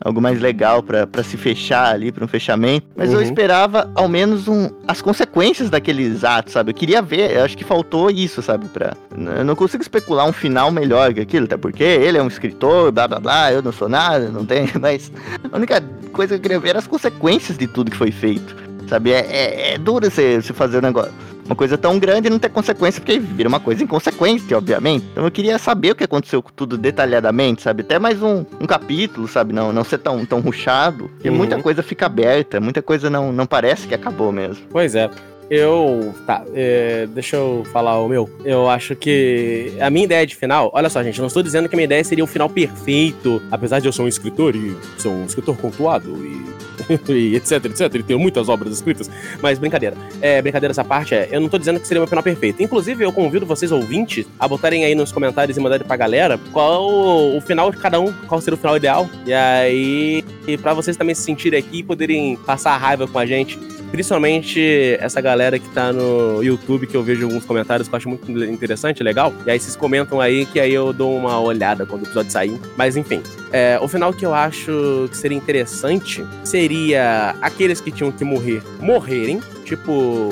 algo 0.00 0.20
mais 0.20 0.40
legal 0.40 0.80
pra 0.80 1.24
se 1.24 1.36
fechar 1.36 1.92
ali, 1.92 2.12
pra 2.12 2.24
um 2.24 2.28
fechamento. 2.28 2.86
Mas 2.96 3.10
eu 3.12 3.16
Uhum. 3.18 3.24
esperava 3.24 3.90
ao 3.96 4.06
menos 4.08 4.46
um, 4.46 4.70
as 4.86 5.02
consequências 5.02 5.68
daqueles 5.68 6.22
atos, 6.22 6.52
sabe? 6.52 6.70
Eu 6.70 6.74
queria 6.74 7.02
ver, 7.02 7.32
eu 7.36 7.42
acho 7.44 7.58
que 7.58 7.64
faltou 7.64 8.08
isso, 8.08 8.40
sabe? 8.40 8.66
Pra, 8.68 8.96
eu 9.36 9.44
não 9.44 9.56
consigo 9.56 9.82
especular 9.82 10.24
um 10.24 10.32
final 10.32 10.70
melhor 10.70 11.12
que 11.12 11.18
aquilo, 11.20 11.46
até 11.46 11.56
porque 11.56 11.82
ele 11.82 12.16
é 12.16 12.22
um 12.22 12.28
escritor, 12.28 12.92
blá 12.92 13.08
blá 13.08 13.18
blá, 13.18 13.52
eu 13.52 13.60
não 13.60 13.72
sou 13.72 13.88
nada, 13.88 14.28
não 14.28 14.46
tenho, 14.46 14.70
mas 14.80 15.10
a 15.52 15.56
única 15.56 15.82
coisa 16.12 16.34
que 16.34 16.38
eu 16.38 16.42
queria 16.42 16.60
ver 16.60 16.68
era 16.70 16.78
as 16.78 16.86
consequências 16.86 17.58
de 17.58 17.66
tudo 17.66 17.90
que 17.90 17.96
foi 17.96 18.12
feito, 18.12 18.54
sabe? 18.88 19.12
É, 19.12 19.20
é, 19.20 19.74
é 19.74 19.78
duro 19.78 20.10
você, 20.10 20.40
você 20.40 20.52
fazer 20.52 20.78
um 20.78 20.82
negócio. 20.82 21.12
Uma 21.46 21.56
coisa 21.56 21.78
tão 21.78 21.98
grande 21.98 22.26
e 22.26 22.30
não 22.30 22.38
ter 22.38 22.50
consequência, 22.50 23.00
porque 23.00 23.18
vira 23.18 23.48
uma 23.48 23.58
coisa 23.58 23.82
inconsequente, 23.82 24.52
obviamente. 24.54 25.06
Então 25.12 25.24
eu 25.24 25.30
queria 25.30 25.56
saber 25.58 25.92
o 25.92 25.94
que 25.94 26.04
aconteceu 26.04 26.42
com 26.42 26.50
tudo 26.54 26.76
detalhadamente, 26.76 27.62
sabe? 27.62 27.80
Até 27.80 27.98
mais 27.98 28.22
um, 28.22 28.44
um 28.60 28.66
capítulo, 28.66 29.26
sabe? 29.26 29.54
Não, 29.54 29.72
não 29.72 29.82
ser 29.82 29.96
tão, 29.96 30.26
tão 30.26 30.40
ruchado. 30.40 31.08
Porque 31.08 31.30
Uhum. 31.30 31.36
muita 31.36 31.58
coisa 31.62 31.82
fica 31.82 32.04
aberta, 32.04 32.60
muita 32.60 32.82
coisa 32.82 33.08
não, 33.08 33.32
não 33.32 33.46
parece 33.46 33.88
que 33.88 33.94
acabou 33.94 34.30
mesmo. 34.30 34.66
Pois 34.70 34.94
é. 34.94 35.08
Eu. 35.50 36.14
Tá, 36.26 36.44
é, 36.54 37.06
deixa 37.06 37.36
eu 37.36 37.64
falar 37.72 37.98
o 38.00 38.08
meu. 38.08 38.28
Eu 38.44 38.68
acho 38.68 38.94
que 38.94 39.72
a 39.80 39.90
minha 39.90 40.04
ideia 40.04 40.26
de 40.26 40.36
final. 40.36 40.70
Olha 40.74 40.90
só, 40.90 41.02
gente, 41.02 41.20
não 41.20 41.28
estou 41.28 41.42
dizendo 41.42 41.68
que 41.68 41.74
a 41.74 41.76
minha 41.76 41.84
ideia 41.84 42.04
seria 42.04 42.24
o 42.24 42.26
final 42.26 42.48
perfeito. 42.48 43.42
Apesar 43.50 43.80
de 43.80 43.86
eu 43.86 43.92
ser 43.92 44.02
um 44.02 44.08
escritor 44.08 44.54
e 44.54 44.76
sou 44.98 45.12
um 45.12 45.24
escritor 45.24 45.56
pontuado 45.56 46.10
e. 46.24 46.58
e 47.08 47.36
etc, 47.36 47.64
etc. 47.64 47.94
Ele 47.94 48.02
tem 48.02 48.16
muitas 48.16 48.48
obras 48.48 48.72
escritas, 48.72 49.10
mas 49.42 49.58
brincadeira. 49.58 49.96
É, 50.20 50.40
brincadeira 50.40 50.72
essa 50.72 50.84
parte 50.84 51.14
é, 51.14 51.28
eu 51.30 51.40
não 51.40 51.48
tô 51.48 51.58
dizendo 51.58 51.80
que 51.80 51.88
seria 51.88 52.00
o 52.00 52.02
meu 52.02 52.08
final 52.08 52.22
perfeito. 52.22 52.62
Inclusive, 52.62 53.04
eu 53.04 53.12
convido 53.12 53.46
vocês 53.46 53.72
ouvintes 53.72 54.26
a 54.38 54.46
botarem 54.46 54.84
aí 54.84 54.94
nos 54.94 55.12
comentários 55.12 55.56
e 55.56 55.60
mandarem 55.60 55.86
pra 55.86 55.96
galera 55.96 56.38
qual 56.52 56.88
o 57.36 57.40
final 57.40 57.70
de 57.70 57.78
cada 57.78 58.00
um, 58.00 58.12
qual 58.26 58.40
seria 58.40 58.54
o 58.54 58.58
final 58.58 58.76
ideal. 58.76 59.08
E 59.26 59.32
aí, 59.32 60.24
e 60.46 60.56
pra 60.56 60.74
vocês 60.74 60.96
também 60.96 61.14
se 61.14 61.22
sentirem 61.22 61.58
aqui 61.58 61.78
e 61.78 61.82
poderem 61.82 62.36
passar 62.36 62.72
a 62.72 62.76
raiva 62.76 63.06
com 63.06 63.18
a 63.18 63.26
gente. 63.26 63.58
Principalmente 63.90 64.96
essa 65.00 65.20
galera 65.20 65.58
que 65.58 65.68
tá 65.70 65.92
no 65.92 66.42
YouTube, 66.42 66.86
que 66.86 66.96
eu 66.96 67.02
vejo 67.02 67.24
alguns 67.24 67.44
comentários 67.44 67.88
que 67.88 67.94
eu 67.94 67.96
acho 67.96 68.08
muito 68.08 68.30
interessante, 68.44 69.02
legal. 69.02 69.32
E 69.46 69.50
aí 69.50 69.58
vocês 69.58 69.74
comentam 69.74 70.20
aí, 70.20 70.44
que 70.46 70.60
aí 70.60 70.72
eu 70.72 70.92
dou 70.92 71.16
uma 71.16 71.40
olhada 71.40 71.86
quando 71.86 72.02
o 72.02 72.04
episódio 72.04 72.30
sair. 72.30 72.60
Mas 72.76 72.96
enfim, 72.96 73.22
é, 73.52 73.78
o 73.80 73.88
final 73.88 74.12
que 74.12 74.26
eu 74.26 74.34
acho 74.34 75.08
que 75.10 75.16
seria 75.16 75.36
interessante 75.36 76.24
seria 76.44 77.34
aqueles 77.40 77.80
que 77.80 77.90
tinham 77.90 78.12
que 78.12 78.24
morrer, 78.24 78.62
morrerem. 78.80 79.40
Tipo, 79.64 80.30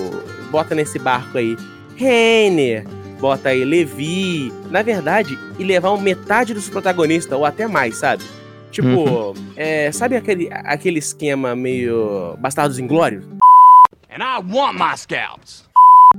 bota 0.50 0.74
nesse 0.74 0.98
barco 0.98 1.38
aí 1.38 1.56
Renner, 1.96 2.84
bota 3.18 3.48
aí 3.48 3.64
Levi. 3.64 4.52
Na 4.70 4.82
verdade, 4.82 5.38
e 5.58 5.64
levar 5.64 5.96
metade 5.96 6.52
dos 6.52 6.68
protagonistas, 6.68 7.36
ou 7.36 7.44
até 7.44 7.66
mais, 7.66 7.96
sabe? 7.96 8.22
Tipo, 8.70 9.34
é, 9.56 9.90
sabe 9.92 10.16
aquele, 10.16 10.48
aquele 10.52 10.98
esquema 10.98 11.54
meio 11.56 12.36
Bastardos 12.38 12.78
Inglórios? 12.78 13.24
And 14.10 14.22
I 14.22 14.42
want 14.52 14.78
my 14.78 14.96
scalps. 14.96 15.66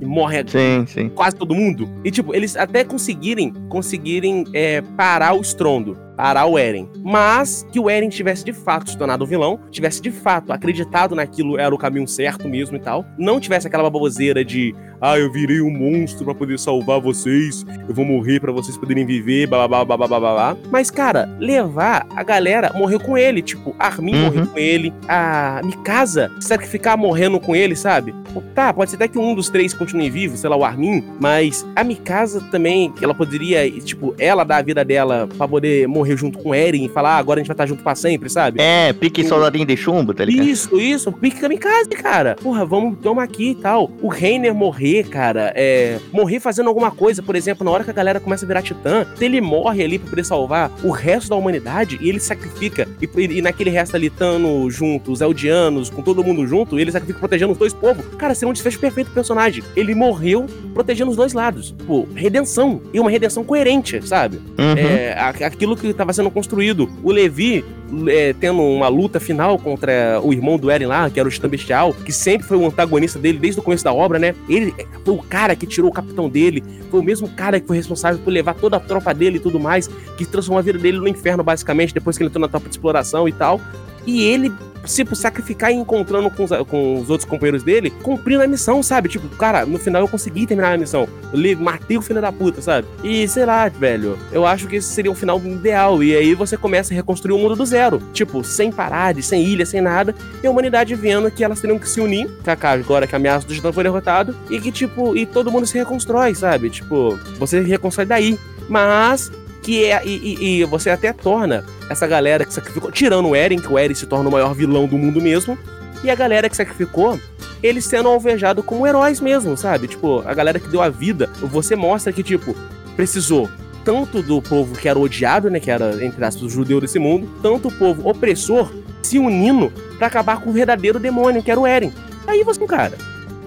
E 0.00 0.04
morre 0.04 0.44
Sim, 0.46 0.86
sim. 0.86 1.08
quase 1.08 1.36
todo 1.36 1.54
mundo. 1.54 1.88
E, 2.04 2.10
tipo, 2.10 2.34
eles 2.34 2.56
até 2.56 2.84
conseguirem, 2.84 3.52
conseguirem 3.68 4.44
é, 4.52 4.80
parar 4.96 5.34
o 5.34 5.40
estrondo, 5.40 5.98
parar 6.18 6.46
o 6.46 6.58
Eren. 6.58 6.88
Mas 7.00 7.64
que 7.72 7.78
o 7.78 7.88
Eren 7.88 8.08
tivesse 8.08 8.44
de 8.44 8.52
fato 8.52 8.90
se 8.90 8.98
tornado 8.98 9.24
vilão, 9.24 9.60
tivesse 9.70 10.02
de 10.02 10.10
fato 10.10 10.52
acreditado 10.52 11.14
naquilo 11.14 11.56
era 11.58 11.72
o 11.72 11.78
caminho 11.78 12.08
certo 12.08 12.48
mesmo 12.48 12.76
e 12.76 12.80
tal. 12.80 13.04
Não 13.16 13.38
tivesse 13.38 13.68
aquela 13.68 13.84
baboseira 13.84 14.44
de, 14.44 14.74
ah, 15.00 15.16
eu 15.16 15.30
virei 15.32 15.60
um 15.60 15.70
monstro 15.70 16.24
pra 16.24 16.34
poder 16.34 16.58
salvar 16.58 17.00
vocês, 17.00 17.64
eu 17.88 17.94
vou 17.94 18.04
morrer 18.04 18.40
pra 18.40 18.50
vocês 18.50 18.76
poderem 18.76 19.06
viver, 19.06 19.46
blá 19.46 19.68
blá 19.68 19.84
blá 19.84 19.96
blá 19.96 20.08
blá 20.08 20.18
blá 20.20 20.34
blá. 20.34 20.56
Mas, 20.72 20.90
cara, 20.90 21.28
levar 21.38 22.04
a 22.16 22.22
galera 22.24 22.72
morreu 22.74 22.98
com 22.98 23.16
ele. 23.16 23.40
Tipo, 23.40 23.74
Armin 23.78 24.08
Uhum. 24.16 24.22
morreu 24.24 24.46
com 24.48 24.58
ele, 24.58 24.92
a 25.08 25.60
Mikasa 25.64 26.32
sacrificar 26.40 26.98
morrendo 26.98 27.38
com 27.38 27.54
ele, 27.54 27.76
sabe? 27.76 28.12
Tá, 28.56 28.72
pode 28.72 28.90
ser 28.90 28.96
até 28.96 29.06
que 29.06 29.18
um 29.18 29.34
dos 29.36 29.48
três 29.48 29.72
continue 29.72 30.10
vivo, 30.10 30.36
sei 30.36 30.50
lá, 30.50 30.56
o 30.56 30.64
Armin, 30.64 31.04
mas 31.20 31.64
a 31.76 31.84
Mikasa 31.84 32.40
também, 32.50 32.92
ela 33.00 33.14
poderia, 33.14 33.70
tipo, 33.80 34.14
ela 34.18 34.42
dar 34.44 34.56
a 34.56 34.62
vida 34.62 34.84
dela 34.84 35.28
pra 35.38 35.46
poder 35.46 35.86
morrer 35.86 36.07
junto 36.16 36.38
com 36.38 36.50
o 36.50 36.54
Eren 36.54 36.84
e 36.84 36.88
falar, 36.88 37.16
ah, 37.16 37.18
agora 37.18 37.38
a 37.38 37.42
gente 37.42 37.48
vai 37.48 37.54
estar 37.54 37.66
junto 37.66 37.82
pra 37.82 37.94
sempre, 37.94 38.28
sabe? 38.28 38.60
É, 38.60 38.92
pique 38.92 39.24
soldadinho 39.24 39.66
de 39.66 39.76
chumbo, 39.76 40.14
tá 40.14 40.24
ligado? 40.24 40.46
Isso, 40.46 40.80
isso, 40.80 41.12
pique 41.12 41.40
kamikaze, 41.40 41.90
cara. 41.90 42.36
Porra, 42.36 42.64
vamos 42.64 42.98
tomar 43.00 43.24
aqui 43.24 43.50
e 43.50 43.54
tal. 43.54 43.90
O 44.00 44.08
Reiner 44.08 44.54
morrer, 44.54 45.04
cara, 45.04 45.52
é. 45.54 45.98
Morrer 46.12 46.40
fazendo 46.40 46.68
alguma 46.68 46.90
coisa, 46.90 47.22
por 47.22 47.36
exemplo, 47.36 47.64
na 47.64 47.70
hora 47.70 47.84
que 47.84 47.90
a 47.90 47.94
galera 47.94 48.20
começa 48.20 48.44
a 48.44 48.48
virar 48.48 48.62
titã, 48.62 49.06
se 49.14 49.24
ele 49.24 49.40
morre 49.40 49.84
ali 49.84 49.98
pra 49.98 50.10
poder 50.10 50.24
salvar 50.24 50.70
o 50.82 50.90
resto 50.90 51.30
da 51.30 51.36
humanidade 51.36 51.98
e 52.00 52.08
ele 52.08 52.20
sacrifica, 52.20 52.88
e, 53.00 53.38
e 53.38 53.42
naquele 53.42 53.70
resto 53.70 53.96
ali, 53.96 54.10
Tano 54.10 54.70
junto, 54.70 55.12
os 55.12 55.20
Eldianos, 55.20 55.90
com 55.90 56.02
todo 56.02 56.24
mundo 56.24 56.46
junto, 56.46 56.78
ele 56.78 56.90
sacrifica 56.90 57.18
protegendo 57.18 57.52
os 57.52 57.58
dois 57.58 57.72
povos. 57.72 58.04
Cara, 58.16 58.34
seria 58.34 58.50
um 58.50 58.52
desfecho 58.52 58.78
perfeito 58.78 59.06
pro 59.06 59.14
personagem. 59.14 59.62
Ele 59.76 59.94
morreu 59.94 60.46
protegendo 60.74 61.10
os 61.10 61.16
dois 61.16 61.32
lados. 61.32 61.74
Pô, 61.86 62.06
redenção. 62.14 62.80
E 62.92 63.00
uma 63.00 63.10
redenção 63.10 63.44
coerente, 63.44 64.06
sabe? 64.06 64.36
Uhum. 64.36 64.76
É, 64.76 65.12
aquilo 65.44 65.76
que 65.76 65.92
estava 65.98 66.12
sendo 66.12 66.30
construído. 66.30 66.88
O 67.02 67.10
Levi 67.10 67.64
é, 68.08 68.32
tendo 68.32 68.62
uma 68.62 68.88
luta 68.88 69.18
final 69.18 69.58
contra 69.58 70.20
o 70.22 70.32
irmão 70.32 70.58
do 70.58 70.70
Eren 70.70 70.86
lá, 70.86 71.10
que 71.10 71.18
era 71.18 71.28
o 71.28 71.32
Titã 71.32 71.48
Bestial, 71.48 71.92
que 71.92 72.12
sempre 72.12 72.46
foi 72.46 72.56
o 72.56 72.66
antagonista 72.66 73.18
dele 73.18 73.38
desde 73.38 73.60
o 73.60 73.62
começo 73.62 73.84
da 73.84 73.92
obra, 73.92 74.18
né? 74.18 74.34
Ele 74.48 74.74
foi 75.04 75.14
o 75.14 75.18
cara 75.18 75.56
que 75.56 75.66
tirou 75.66 75.90
o 75.90 75.92
capitão 75.92 76.28
dele, 76.28 76.62
foi 76.90 77.00
o 77.00 77.02
mesmo 77.02 77.28
cara 77.28 77.60
que 77.60 77.66
foi 77.66 77.76
responsável 77.76 78.20
por 78.22 78.30
levar 78.30 78.54
toda 78.54 78.76
a 78.76 78.80
tropa 78.80 79.12
dele 79.12 79.36
e 79.36 79.40
tudo 79.40 79.58
mais, 79.58 79.88
que 80.16 80.24
transformou 80.24 80.58
a 80.58 80.62
vida 80.62 80.78
dele 80.78 80.98
no 80.98 81.08
inferno, 81.08 81.42
basicamente, 81.42 81.92
depois 81.92 82.16
que 82.16 82.22
ele 82.22 82.28
entrou 82.28 82.40
na 82.40 82.48
tropa 82.48 82.68
de 82.68 82.74
exploração 82.74 83.28
e 83.28 83.32
tal. 83.32 83.60
E 84.06 84.22
ele 84.22 84.50
tipo, 84.94 85.14
sacrificar 85.14 85.70
e 85.70 85.74
encontrando 85.74 86.30
com 86.30 86.44
os, 86.44 86.50
com 86.68 87.00
os 87.00 87.10
outros 87.10 87.28
companheiros 87.28 87.62
dele, 87.62 87.90
cumprindo 88.02 88.42
a 88.42 88.46
missão, 88.46 88.82
sabe? 88.82 89.08
Tipo, 89.08 89.28
cara, 89.36 89.64
no 89.66 89.78
final 89.78 90.02
eu 90.02 90.08
consegui 90.08 90.46
terminar 90.46 90.74
a 90.74 90.78
missão. 90.78 91.08
Eu 91.32 91.58
matei 91.58 91.96
o 91.96 92.02
filho 92.02 92.20
da 92.20 92.32
puta, 92.32 92.60
sabe? 92.62 92.86
E 93.02 93.26
sei 93.28 93.44
lá, 93.44 93.68
velho, 93.68 94.18
eu 94.32 94.46
acho 94.46 94.66
que 94.66 94.76
esse 94.76 94.88
seria 94.88 95.10
um 95.10 95.14
final 95.14 95.38
ideal. 95.38 96.02
E 96.02 96.16
aí 96.16 96.34
você 96.34 96.56
começa 96.56 96.92
a 96.92 96.96
reconstruir 96.96 97.34
o 97.34 97.38
mundo 97.38 97.56
do 97.56 97.66
zero. 97.66 98.02
Tipo, 98.12 98.42
sem 98.44 98.70
parades, 98.72 99.26
sem 99.26 99.42
ilha, 99.42 99.66
sem 99.66 99.80
nada. 99.80 100.14
E 100.42 100.46
a 100.46 100.50
humanidade 100.50 100.94
vendo 100.94 101.30
que 101.30 101.44
elas 101.44 101.60
teriam 101.60 101.78
que 101.78 101.88
se 101.88 102.00
unir, 102.00 102.28
Kaká, 102.44 102.72
agora 102.72 103.06
que 103.06 103.14
a 103.14 103.18
ameaça 103.18 103.46
do 103.46 103.54
Titã 103.54 103.72
foi 103.72 103.84
derrotado. 103.84 104.34
E 104.50 104.60
que, 104.60 104.72
tipo, 104.72 105.16
e 105.16 105.26
todo 105.26 105.50
mundo 105.50 105.66
se 105.66 105.76
reconstrói, 105.76 106.34
sabe? 106.34 106.70
Tipo, 106.70 107.18
você 107.38 107.60
reconstrói 107.60 108.06
daí. 108.06 108.38
Mas 108.68 109.30
que 109.68 109.84
é. 109.84 110.02
E, 110.06 110.16
e- 110.40 110.60
e 110.60 110.64
você 110.64 110.88
até 110.88 111.12
torna 111.12 111.62
essa 111.90 112.06
galera 112.06 112.44
que 112.44 112.54
sacrificou. 112.54 112.90
Tirando 112.90 113.28
o 113.28 113.36
Eren, 113.36 113.58
que 113.58 113.70
o 113.70 113.78
Eren 113.78 113.94
se 113.94 114.06
torna 114.06 114.28
o 114.28 114.32
maior 114.32 114.54
vilão 114.54 114.86
do 114.86 114.96
mundo 114.96 115.20
mesmo. 115.20 115.58
E 116.02 116.10
a 116.10 116.14
galera 116.14 116.48
que 116.48 116.56
sacrificou, 116.56 117.18
eles 117.62 117.84
sendo 117.84 118.08
alvejados 118.08 118.64
como 118.64 118.86
heróis 118.86 119.20
mesmo, 119.20 119.56
sabe? 119.56 119.88
Tipo, 119.88 120.22
a 120.26 120.32
galera 120.32 120.58
que 120.58 120.68
deu 120.68 120.80
a 120.80 120.88
vida. 120.88 121.28
Você 121.42 121.76
mostra 121.76 122.12
que, 122.12 122.22
tipo, 122.22 122.54
precisou 122.96 123.48
tanto 123.84 124.22
do 124.22 124.40
povo 124.40 124.74
que 124.74 124.88
era 124.88 124.98
odiado, 124.98 125.50
né? 125.50 125.60
Que 125.60 125.70
era, 125.70 126.02
entre 126.04 126.24
aspas, 126.24 126.42
o 126.44 126.48
judeu 126.48 126.80
desse 126.80 126.98
mundo, 126.98 127.28
tanto 127.42 127.68
o 127.68 127.72
povo 127.72 128.08
opressor 128.08 128.70
se 129.02 129.18
unindo 129.18 129.72
pra 129.98 130.06
acabar 130.06 130.40
com 130.40 130.50
o 130.50 130.52
verdadeiro 130.52 130.98
demônio, 130.98 131.42
que 131.42 131.50
era 131.50 131.60
o 131.60 131.66
Eren. 131.66 131.92
Aí 132.26 132.42
você, 132.42 132.64
cara. 132.66 132.92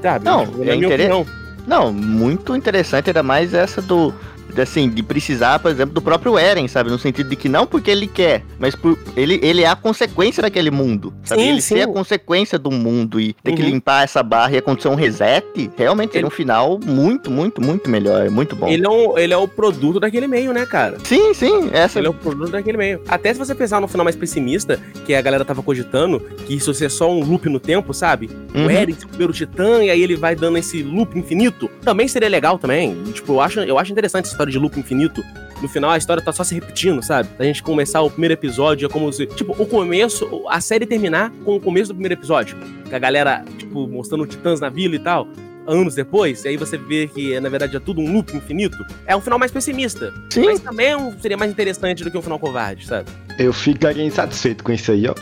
Sabe? 0.02 0.26
Não, 0.26 0.46
Tipo, 0.46 0.64
é 0.64 0.76
opinião. 0.76 1.26
Não, 1.68 1.94
muito 1.94 2.56
interessante, 2.56 3.10
ainda 3.10 3.24
mais 3.24 3.54
essa 3.54 3.82
do. 3.82 4.14
Assim, 4.60 4.90
de 4.90 5.02
precisar, 5.04 5.60
por 5.60 5.72
exemplo, 5.72 5.94
do 5.94 6.02
próprio 6.02 6.38
Eren, 6.38 6.68
sabe? 6.68 6.90
No 6.90 7.00
sentido 7.00 7.30
de 7.30 7.36
que 7.36 7.48
não 7.50 7.66
porque 7.66 7.92
ele 7.92 8.08
quer, 8.08 8.44
mas 8.60 8.76
por 8.76 8.98
ele, 9.16 9.40
ele 9.42 9.62
é 9.64 9.68
a 9.68 9.76
consequência 9.76 10.42
daquele 10.42 10.72
mundo. 10.72 11.14
Sabe? 11.24 11.42
Sim, 11.42 11.50
ele 11.50 11.62
sim. 11.62 11.76
ser 11.76 11.82
a 11.84 11.88
consequência 11.88 12.58
do 12.60 12.72
mundo 12.72 13.20
e 13.20 13.34
ter 13.44 13.54
que 13.54 13.62
Uhum. 13.62 13.70
limpar 13.70 14.04
essa 14.04 14.24
barra 14.24 14.54
e 14.54 14.58
acontecer 14.58 14.88
um 14.88 14.96
reset, 14.96 15.70
realmente 15.78 16.14
seria 16.14 16.28
um 16.28 16.32
final 16.32 16.80
muito, 16.84 17.30
muito, 17.30 17.62
muito 17.62 17.90
melhor. 17.90 18.30
Muito 18.30 18.56
bom. 18.56 18.68
Ele 18.68 18.86
é, 18.86 18.90
um, 18.90 19.18
ele 19.18 19.34
é 19.34 19.38
o 19.38 19.48
produto 19.48 20.00
daquele 20.00 20.28
meio, 20.28 20.52
né, 20.54 20.66
cara? 20.66 20.98
Sim, 21.04 21.34
sim, 21.34 21.70
essa. 21.74 22.00
Ele 22.00 22.08
é 22.08 22.10
o 22.10 22.14
produto 22.14 22.52
daquele 22.52 22.78
meio. 22.78 23.02
Até 23.08 23.34
se 23.34 23.40
você 23.40 23.54
pensar 23.54 23.80
no 23.80 23.88
final 23.88 24.04
mais 24.04 24.16
pessimista, 24.16 24.80
que 25.06 25.14
a 25.14 25.22
galera 25.22 25.46
tava 25.46 25.62
cogitando, 25.62 26.20
que 26.46 26.56
isso 26.56 26.74
seria 26.74 26.90
só 26.90 27.10
um 27.12 27.24
loop 27.24 27.48
no 27.50 27.60
tempo, 27.60 27.94
sabe? 27.94 28.30
Uhum. 28.54 28.66
O 28.66 28.70
Eren 28.70 28.96
se 28.98 29.06
primeiro 29.08 29.34
titã, 29.34 29.84
e 29.84 29.90
aí 29.90 30.02
ele 30.02 30.16
vai 30.16 30.36
dando 30.36 30.58
esse 30.58 30.82
loop 30.84 31.18
infinito. 31.18 31.70
Também 31.84 32.08
seria 32.08 32.30
legal 32.30 32.58
também. 32.58 32.96
Tipo, 33.14 33.34
eu 33.34 33.42
acho, 33.42 33.60
eu 33.62 33.78
acho 33.78 33.92
interessante 33.92 34.26
essa 34.26 34.38
história 34.42 34.52
de 34.52 34.58
loop 34.60 34.80
infinito. 34.80 35.24
No 35.62 35.68
final, 35.68 35.92
a 35.92 35.98
história 35.98 36.24
tá 36.24 36.32
só 36.32 36.44
se 36.44 36.56
repetindo, 36.56 37.04
sabe? 37.04 37.30
A 37.38 37.44
gente 37.44 37.62
começar 37.62 38.02
o 38.02 38.10
primeiro 38.10 38.34
episódio, 38.34 38.88
é 38.88 38.90
como 38.90 39.12
se. 39.14 39.28
Tipo, 39.28 39.56
o 39.62 39.66
começo, 39.66 40.44
a 40.50 40.60
série 40.60 40.88
terminar 40.88 41.32
com 41.46 41.56
o 41.56 41.60
começo 41.60 41.90
do 41.90 41.94
primeiro 41.96 42.16
episódio. 42.16 42.58
Que 42.90 42.96
a 42.96 43.00
galera, 43.00 43.46
tipo, 43.60 43.88
mostrando 43.88 44.26
titãs 44.26 44.60
na 44.60 44.70
vila 44.70 44.96
e 44.96 45.00
tal. 45.00 45.28
Anos 45.68 45.94
depois, 45.94 46.44
e 46.44 46.48
aí 46.48 46.58
você 46.58 46.76
vê 46.76 47.08
que 47.08 47.40
na 47.40 47.48
verdade 47.48 47.78
é 47.78 47.80
tudo 47.80 48.02
um 48.02 48.12
loop 48.12 48.36
infinito. 48.36 48.76
É 49.06 49.16
um 49.16 49.22
final 49.22 49.38
mais 49.38 49.52
pessimista. 49.52 50.12
Sim. 50.32 50.46
Mas 50.46 50.60
também 50.60 50.88
é 50.88 50.98
um- 50.98 51.18
seria 51.20 51.38
mais 51.38 51.52
interessante 51.52 52.04
do 52.04 52.10
que 52.10 52.18
um 52.18 52.22
final 52.22 52.40
covarde, 52.40 52.88
sabe? 52.88 53.08
Eu 53.38 53.54
ficaria 53.54 54.04
insatisfeito 54.04 54.64
com 54.64 54.72
isso 54.72 54.92
aí, 54.92 55.06
ó. 55.08 55.14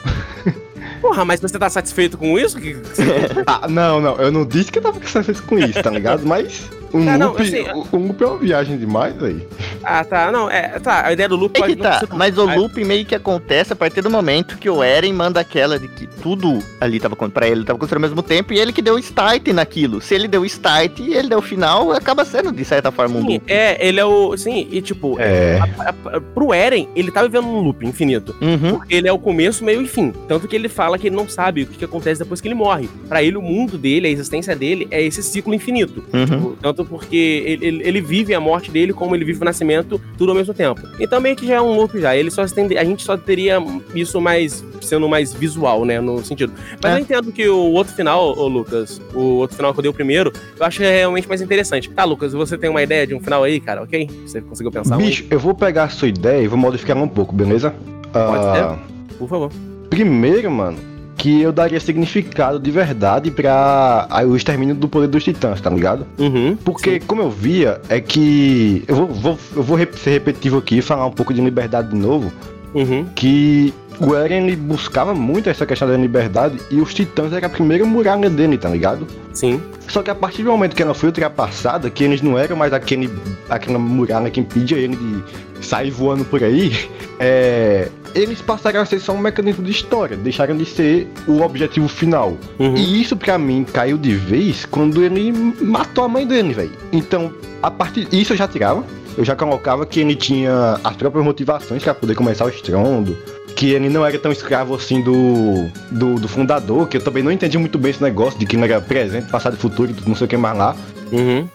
Porra, 1.02 1.26
mas 1.26 1.42
você 1.42 1.60
tá 1.60 1.70
satisfeito 1.70 2.18
com 2.18 2.40
isso? 2.40 2.58
Ah, 3.46 3.68
não, 3.68 4.00
não, 4.00 4.16
eu 4.16 4.32
não 4.32 4.46
disse 4.46 4.72
que 4.72 4.80
eu 4.80 4.84
tava 4.84 4.98
satisfeito 5.06 5.44
com 5.44 5.60
isso, 5.60 5.84
tá 5.84 5.90
ligado? 5.90 6.26
Mas 6.26 6.70
um 6.94 7.08
Ah, 7.10 7.18
não, 7.18 7.28
loop, 7.30 7.42
assim, 7.42 7.64
um 7.94 8.08
loop 8.08 8.24
é 8.24 8.28
uma 8.28 8.38
viagem 8.38 8.78
demais 8.78 9.22
aí. 9.24 9.48
ah, 9.84 10.04
tá. 10.04 10.32
Não, 10.32 10.50
é. 10.50 10.80
Tá, 10.80 11.06
a 11.06 11.14
ideia 11.14 11.28
do 11.30 11.36
loop 11.36 11.58
É 11.62 11.66
que 11.66 11.76
tá, 11.76 12.00
ser- 12.00 12.08
mas 12.14 12.38
o 12.38 12.46
loop 12.46 12.84
meio 12.84 13.06
que 13.06 13.16
acontece 13.16 13.74
a 13.74 13.76
partir 13.76 14.02
do 14.02 14.10
momento 14.10 14.58
que 14.58 14.70
o 14.70 14.84
Eren 14.84 15.14
manda 15.14 15.40
aquela 15.40 15.78
de 15.80 15.88
que 15.88 16.08
tudo 16.08 16.60
ali 16.82 17.00
tava 17.00 17.14
acontecendo 17.14 17.34
pra 17.34 17.48
ele, 17.48 17.64
tava 17.64 17.78
acontecendo 17.78 17.98
ao 18.04 18.10
mesmo 18.10 18.24
tempo, 18.24 18.54
e 18.54 18.60
ele 18.60 18.74
que 18.74 18.82
deu 18.82 18.96
o 18.96 19.00
start 19.00 19.48
naquilo. 19.50 20.02
Se 20.02 20.16
ele 20.16 20.28
deu 20.28 20.42
o 20.42 20.46
start 20.46 21.00
e 21.00 21.14
ele 21.14 21.30
deu 21.30 21.40
o 21.40 21.42
final, 21.42 21.92
acaba 21.92 22.26
sendo, 22.26 22.52
de 22.52 22.66
certa 22.66 22.92
forma, 22.92 23.18
um 23.18 23.22
Sim, 23.22 23.34
loop. 23.34 23.44
é, 23.48 23.88
ele 23.88 24.00
é 24.00 24.06
o. 24.06 24.36
Sim, 24.36 24.68
e 24.72 24.82
tipo, 24.82 25.18
É. 25.20 25.60
a- 25.78 25.90
a- 25.90 26.22
pro 26.22 26.54
Eren, 26.54 26.88
ele 26.96 27.12
tá 27.12 27.22
vivendo 27.22 27.46
um 27.48 27.60
loop 27.62 27.86
infinito. 27.86 28.36
Uhum. 28.42 28.78
Porque 28.78 28.96
ele 28.96 29.08
é 29.08 29.12
o 29.14 29.20
começo, 29.20 29.64
meio 29.64 29.82
e 29.82 29.88
fim. 29.88 30.12
Tanto 30.28 30.48
que 30.48 30.56
ele 30.56 30.68
fala 30.70 30.98
que 30.98 31.08
ele 31.08 31.16
não 31.16 31.28
sabe 31.30 31.64
o 31.64 31.68
que, 31.68 31.78
que 31.78 31.86
acontece 31.86 32.20
depois 32.20 32.42
que 32.42 32.48
ele 32.48 32.56
morre. 32.56 32.90
Pra 33.08 33.22
ele, 33.22 33.38
o 33.38 33.42
mundo 33.42 33.78
dele, 33.78 34.08
a 34.08 34.10
existência 34.10 34.56
dele, 34.56 34.88
é 34.92 35.02
esse 35.04 35.22
ciclo 35.22 35.54
infinito. 35.54 36.04
Uhum. 36.14 36.56
Tanto 36.62 36.79
porque 36.86 37.44
ele, 37.46 37.66
ele- 37.66 37.84
ele 37.88 38.02
vive 38.02 38.34
a 38.34 38.40
morte 38.40 38.70
dele 38.72 38.94
como 38.94 39.16
ele 39.16 39.26
vive 39.26 39.42
o 39.42 39.46
nascimento, 39.46 40.00
tudo 40.18 40.30
ao 40.32 40.36
mesmo 40.38 40.54
tempo. 40.54 40.82
Então 41.00 41.20
meio 41.22 41.36
que 41.36 41.46
já 41.48 41.56
é 41.56 41.62
um 41.62 41.76
loop 41.76 42.00
já. 42.00 42.16
Ele 42.16 42.30
só 42.32 42.46
tem- 42.48 42.78
a 42.78 42.84
gente 42.84 43.04
só 43.04 43.16
teria 43.18 43.58
isso 43.96 44.20
mais 44.22 44.64
sendo 44.82 45.08
mais 45.10 45.34
visual, 45.34 45.84
né, 45.86 46.00
no 46.00 46.24
sentido. 46.24 46.54
Mas 46.82 46.94
É. 46.94 46.96
eu 46.96 47.00
entendo 47.02 47.32
que 47.32 47.48
o 47.50 47.58
outro 47.74 47.94
final, 47.94 48.36
ô 48.38 48.48
Lucas, 48.48 49.00
o 49.14 49.20
outro 49.38 49.56
final 49.56 49.74
que 49.74 49.80
eu 49.80 49.82
dei 49.84 49.92
o 49.92 49.94
primeiro, 49.94 50.32
eu 50.60 50.66
acho 50.66 50.82
realmente 50.82 51.28
mais 51.28 51.42
interessante. 51.42 51.90
Tá, 51.90 52.06
Lucas, 52.06 52.32
você 52.34 52.58
tem 52.58 52.70
uma 52.70 52.82
ideia 52.82 53.06
de 53.06 53.14
um 53.14 53.20
final 53.20 53.44
aí, 53.44 53.60
cara? 53.60 53.84
OK? 53.84 54.10
Você 54.26 54.42
conseguiu 54.42 54.72
pensar? 54.72 54.98
Bicho, 54.98 55.26
eu 55.30 55.38
vou 55.40 55.54
pegar 55.54 55.84
a 55.84 55.90
sua 55.90 56.08
ideia 56.08 56.42
e 56.42 56.48
vou 56.48 56.58
modificar 56.58 56.96
ela 56.96 57.06
um 57.06 57.10
pouco, 57.10 57.36
beleza? 57.36 57.72
Pode 58.12 58.46
Ah, 58.48 58.78
Por 59.18 59.28
favor. 59.28 59.52
Primeiro, 59.90 60.50
mano, 60.50 60.78
que 61.20 61.42
eu 61.42 61.52
daria 61.52 61.80
significado 61.82 62.58
de 62.60 62.72
verdade 62.72 63.30
pra 63.30 64.08
o 64.26 64.36
extermínio 64.36 64.74
do 64.74 64.88
poder 64.88 65.08
dos 65.08 65.24
titãs, 65.24 65.60
tá 65.60 65.70
ligado? 65.70 66.08
Uhum. 66.18 66.56
Porque, 66.64 67.00
como 67.02 67.22
eu 67.22 67.30
via, 67.30 67.82
é 67.90 68.00
que. 68.00 68.84
Eu 68.88 68.96
vou, 68.96 69.08
vou- 69.08 69.40
eu 69.58 69.62
vou 69.64 69.78
ser 69.98 70.12
repetitivo 70.12 70.58
aqui 70.58 70.78
e 70.78 70.82
falar 70.82 71.06
um 71.06 71.12
pouco 71.12 71.34
de 71.34 71.42
liberdade 71.42 71.90
de 71.90 71.96
novo. 71.96 72.32
Uhum. 72.74 73.06
Que 73.16 73.74
o 74.00 74.16
Eren 74.16 74.48
ele 74.48 74.56
buscava 74.56 75.14
muito 75.14 75.50
essa 75.50 75.66
questão 75.66 75.88
da 75.88 75.98
liberdade 75.98 76.58
e 76.72 76.80
os 76.80 76.94
titãs 76.94 77.34
era 77.34 77.48
a 77.48 77.50
primeira 77.50 77.86
muralha 77.86 78.30
dele, 78.30 78.58
tá 78.58 78.70
ligado? 78.70 79.06
Sim. 79.34 79.62
Só 79.88 80.02
que 80.02 80.10
a 80.10 80.16
partir 80.16 80.44
do 80.44 80.52
momento 80.52 80.76
que 80.76 80.82
ela 80.82 80.94
foi 80.94 81.10
ultrapassada, 81.10 81.90
que 81.90 82.04
eles 82.04 82.22
não 82.22 82.38
eram 82.38 82.56
mais 82.56 82.72
aquele, 82.74 83.10
aquela 83.50 83.80
muralha 83.80 84.30
que 84.30 84.40
impedia 84.40 84.78
ele 84.78 84.96
de 84.96 85.66
sair 85.66 85.92
voando 85.92 86.24
por 86.24 86.44
aí, 86.44 86.72
é, 87.20 87.90
eles 88.16 88.42
passaram 88.42 88.80
a 88.82 88.86
ser 88.86 89.00
só 89.00 89.14
um 89.14 89.18
mecanismo 89.18 89.64
de 89.64 89.72
história, 89.72 90.16
deixaram 90.16 90.56
de 90.56 90.66
ser 90.66 91.08
o 91.28 91.42
objetivo 91.42 91.88
final. 91.88 92.38
Uhum. 92.60 92.76
E 92.76 93.02
isso 93.02 93.18
pra 93.18 93.38
mim 93.38 93.66
caiu 93.72 93.98
de 93.98 94.14
vez 94.14 94.66
quando 94.66 95.04
ele 95.04 95.32
matou 95.62 96.04
a 96.04 96.08
mãe 96.08 96.26
dele, 96.26 96.54
velho. 96.54 96.72
Então, 96.92 97.34
a 97.62 97.70
partir 97.70 98.08
isso 98.12 98.34
eu 98.34 98.38
já 98.38 98.48
tirava. 98.48 98.84
Eu 99.18 99.26
já 99.26 99.36
colocava 99.36 99.86
que 99.86 100.00
ele 100.00 100.16
tinha 100.16 100.80
as 100.82 100.96
próprias 100.96 101.26
motivações 101.26 101.84
pra 101.84 101.94
poder 101.94 102.16
começar 102.16 102.46
o 102.46 102.50
estrondo. 102.50 103.18
Que 103.60 103.72
ele 103.72 103.90
não 103.90 104.06
era 104.06 104.18
tão 104.18 104.32
escravo 104.32 104.74
assim 104.74 105.04
do, 105.04 105.68
do, 105.92 106.16
do 106.16 106.30
fundador, 106.30 106.88
que 106.88 106.96
eu 106.96 107.02
também 107.02 107.22
não 107.22 107.30
entendi 107.30 107.58
muito 107.58 107.78
bem 107.78 107.92
esse 107.92 108.02
negócio 108.02 108.40
de 108.40 108.46
que 108.46 108.56
ele 108.56 108.64
era 108.64 108.80
presente, 108.80 109.30
passado 109.30 109.56
e 109.56 109.58
futuro, 109.58 109.94
não 110.08 110.16
sei 110.16 110.26
o 110.26 110.30
que 110.30 110.38
mais 110.38 110.58
lá. 110.58 110.76
Uhum. 111.12 111.46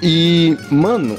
E, 0.00 0.56
mano, 0.70 1.16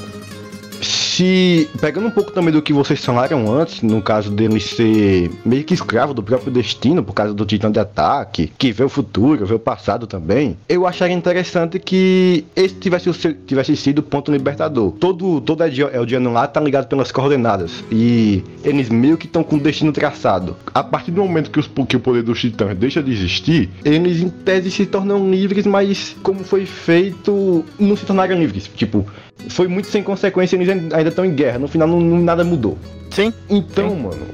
se. 1.14 1.68
Pegando 1.80 2.06
um 2.06 2.10
pouco 2.10 2.32
também 2.32 2.52
do 2.52 2.62
que 2.62 2.72
vocês 2.72 3.04
falaram 3.04 3.52
antes, 3.52 3.82
no 3.82 4.02
caso 4.02 4.30
dele 4.30 4.60
ser 4.60 5.30
meio 5.44 5.64
que 5.64 5.74
escravo 5.74 6.14
do 6.14 6.22
próprio 6.22 6.52
destino, 6.52 7.02
por 7.02 7.12
causa 7.12 7.32
do 7.32 7.44
titã 7.44 7.70
de 7.70 7.78
ataque, 7.78 8.52
que 8.58 8.72
vê 8.72 8.84
o 8.84 8.88
futuro, 8.88 9.46
vê 9.46 9.54
o 9.54 9.58
passado 9.58 10.06
também, 10.06 10.56
eu 10.68 10.86
acharia 10.86 11.16
interessante 11.16 11.78
que 11.78 12.44
esse 12.56 12.74
tivesse, 12.74 13.12
tivesse 13.46 13.76
sido 13.76 13.98
o 13.98 14.02
ponto 14.02 14.32
libertador. 14.32 14.92
Todo, 14.92 15.40
todo 15.40 15.62
Eldiano 15.62 16.32
lá 16.32 16.46
tá 16.46 16.60
ligado 16.60 16.86
pelas 16.86 17.12
coordenadas. 17.12 17.84
E 17.90 18.42
eles 18.62 18.88
meio 18.88 19.16
que 19.16 19.26
estão 19.26 19.44
com 19.44 19.56
o 19.56 19.60
destino 19.60 19.92
traçado. 19.92 20.56
A 20.72 20.82
partir 20.82 21.10
do 21.10 21.22
momento 21.22 21.50
que, 21.50 21.60
os, 21.60 21.70
que 21.88 21.96
o 21.96 22.00
poder 22.00 22.22
dos 22.22 22.40
titãs 22.40 22.76
deixa 22.76 23.02
de 23.02 23.12
existir, 23.12 23.70
eles 23.84 24.20
em 24.20 24.28
tese 24.28 24.70
se 24.70 24.86
tornam 24.86 25.30
livres, 25.30 25.66
mas 25.66 26.16
como 26.22 26.42
foi 26.42 26.66
feito, 26.66 27.64
não 27.78 27.96
se 27.96 28.04
tornaram 28.04 28.36
livres. 28.36 28.70
Tipo, 28.74 29.06
foi 29.48 29.68
muito 29.68 29.88
sem 29.88 30.02
consequência, 30.02 30.56
eles 30.56 30.68
ainda 30.68 31.08
estão 31.08 31.24
em 31.24 31.32
guerra. 31.34 31.58
No 31.58 31.68
final, 31.68 31.86
não, 31.88 32.00
não- 32.00 32.18
nada 32.22 32.44
mudou. 32.44 32.78
Sim. 33.10 33.32
Então, 33.48 33.94
mano, 33.94 34.26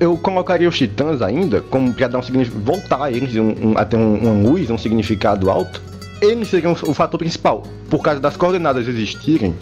eu 0.00 0.16
colocaria 0.16 0.68
os 0.68 0.76
titãs 0.76 1.20
ainda 1.22 1.60
como 1.60 1.92
pra 1.92 2.08
dar 2.08 2.18
um 2.18 2.22
significado. 2.22 2.64
voltar 2.64 3.12
eles 3.12 3.34
um, 3.36 3.70
um, 3.70 3.78
a 3.78 3.84
ter 3.84 3.96
um, 3.96 4.14
uma 4.16 4.48
luz, 4.48 4.70
um 4.70 4.78
significado 4.78 5.50
alto. 5.50 5.80
Eles 6.20 6.48
seriam 6.48 6.72
o 6.72 6.94
fator 6.94 7.18
principal. 7.18 7.64
Por 7.90 8.00
causa 8.00 8.20
das 8.20 8.36
coordenadas 8.36 8.86
existirem, 8.86 9.54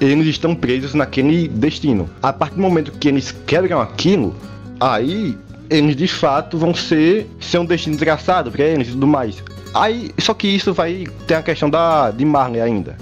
eles 0.00 0.26
estão 0.28 0.54
presos 0.54 0.94
naquele 0.94 1.48
destino. 1.48 2.08
A 2.22 2.32
partir 2.32 2.54
do 2.56 2.62
momento 2.62 2.92
que 2.92 3.08
eles 3.08 3.34
quebram 3.46 3.80
aquilo, 3.80 4.34
aí 4.78 5.36
eles 5.68 5.96
de 5.96 6.06
fato 6.06 6.56
vão 6.56 6.72
ser, 6.74 7.28
ser 7.40 7.58
um 7.58 7.64
destino 7.64 7.96
traçado 7.96 8.50
pra 8.50 8.64
eles 8.64 8.88
e 8.88 8.90
tudo 8.92 9.06
mais. 9.06 9.42
Aí, 9.74 10.12
só 10.18 10.32
que 10.34 10.46
isso 10.46 10.72
vai 10.72 11.04
ter 11.26 11.34
a 11.34 11.42
questão 11.42 11.68
da, 11.68 12.12
de 12.12 12.24
Marley 12.24 12.60
ainda. 12.60 12.96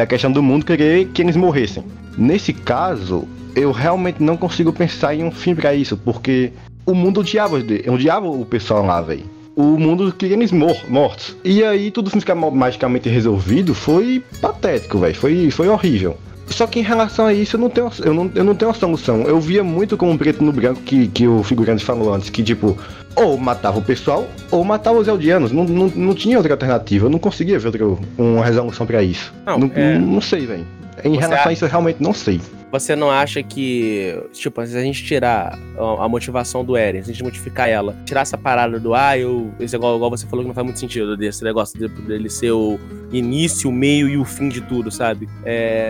A 0.00 0.06
questão 0.06 0.30
do 0.30 0.42
mundo 0.42 0.64
querer 0.64 1.06
que 1.08 1.22
eles 1.22 1.36
morressem. 1.36 1.82
Nesse 2.16 2.52
caso, 2.52 3.26
eu 3.54 3.72
realmente 3.72 4.22
não 4.22 4.36
consigo 4.36 4.72
pensar 4.72 5.14
em 5.14 5.24
um 5.24 5.30
fim 5.30 5.54
pra 5.54 5.74
isso, 5.74 5.96
porque 5.96 6.52
o 6.86 6.94
mundo 6.94 7.20
odiava, 7.20 7.56
odiava 7.88 8.28
o 8.28 8.44
pessoal 8.44 8.84
lá, 8.84 9.00
velho. 9.00 9.24
O 9.56 9.76
mundo 9.76 10.12
queria 10.16 10.36
eles 10.36 10.52
mor 10.52 10.76
mortos. 10.88 11.36
E 11.44 11.64
aí 11.64 11.90
tudo 11.90 12.10
ficar 12.10 12.36
ma- 12.36 12.50
magicamente 12.50 13.08
resolvido 13.08 13.74
foi 13.74 14.22
patético, 14.40 14.98
velho. 14.98 15.14
Foi, 15.16 15.50
foi 15.50 15.68
horrível. 15.68 16.16
Só 16.58 16.66
que 16.66 16.80
em 16.80 16.82
relação 16.82 17.24
a 17.26 17.32
isso, 17.32 17.54
eu 17.54 17.60
não 17.60 17.70
tenho, 17.70 17.88
eu 18.04 18.12
não, 18.12 18.28
eu 18.34 18.42
não 18.42 18.52
tenho 18.52 18.68
uma 18.72 18.76
solução. 18.76 19.22
Eu 19.22 19.38
via 19.38 19.62
muito 19.62 19.96
como 19.96 20.18
preto 20.18 20.42
no 20.42 20.50
branco 20.52 20.80
que, 20.82 21.06
que 21.06 21.24
o 21.24 21.40
figurante 21.44 21.84
falou 21.84 22.12
antes, 22.12 22.30
que 22.30 22.42
tipo, 22.42 22.76
ou 23.14 23.38
matava 23.38 23.78
o 23.78 23.82
pessoal, 23.82 24.26
ou 24.50 24.64
matava 24.64 24.98
os 24.98 25.06
eldianos. 25.06 25.52
Não, 25.52 25.62
não, 25.62 25.86
não 25.94 26.14
tinha 26.14 26.36
outra 26.36 26.52
alternativa. 26.54 27.06
Eu 27.06 27.10
não 27.10 27.20
conseguia 27.20 27.60
ver 27.60 27.66
outra, 27.68 27.86
uma 28.18 28.44
resolução 28.44 28.84
pra 28.84 29.04
isso. 29.04 29.32
Não, 29.46 29.56
não, 29.56 29.70
é- 29.72 29.98
não 30.00 30.20
sei, 30.20 30.46
velho. 30.46 30.66
Em 31.04 31.10
Você 31.12 31.16
relação 31.20 31.38
acha- 31.38 31.48
a 31.48 31.52
isso, 31.52 31.64
eu 31.64 31.68
realmente 31.68 32.02
não 32.02 32.12
sei. 32.12 32.40
Você 32.70 32.94
não 32.94 33.10
acha 33.10 33.42
que, 33.42 34.22
tipo, 34.32 34.64
se 34.66 34.76
a 34.76 34.82
gente 34.82 35.02
tirar 35.02 35.58
a, 35.78 36.08
motivação 36.08 36.64
do 36.64 36.76
Eren, 36.76 37.02
se 37.02 37.10
a 37.10 37.14
gente 37.14 37.22
modificar 37.24 37.68
ela, 37.68 37.96
tirar 38.04 38.20
essa 38.22 38.36
parada 38.36 38.78
do, 38.78 38.94
ah, 38.94 39.16
eu. 39.16 39.50
Igual, 39.58 39.96
igual 39.96 40.10
você 40.10 40.26
falou 40.26 40.44
que 40.44 40.48
não 40.48 40.54
faz 40.54 40.64
muito 40.64 40.78
sentido 40.78 41.16
desse 41.16 41.42
negócio 41.42 41.78
de- 41.78 41.88
dele 42.02 42.28
ser 42.28 42.50
o 42.52 42.78
início, 43.10 43.70
o 43.70 43.72
meio 43.72 44.06
e 44.08 44.18
o 44.18 44.24
fim 44.24 44.50
de 44.50 44.60
tudo, 44.60 44.90
sabe? 44.90 45.28
É, 45.44 45.88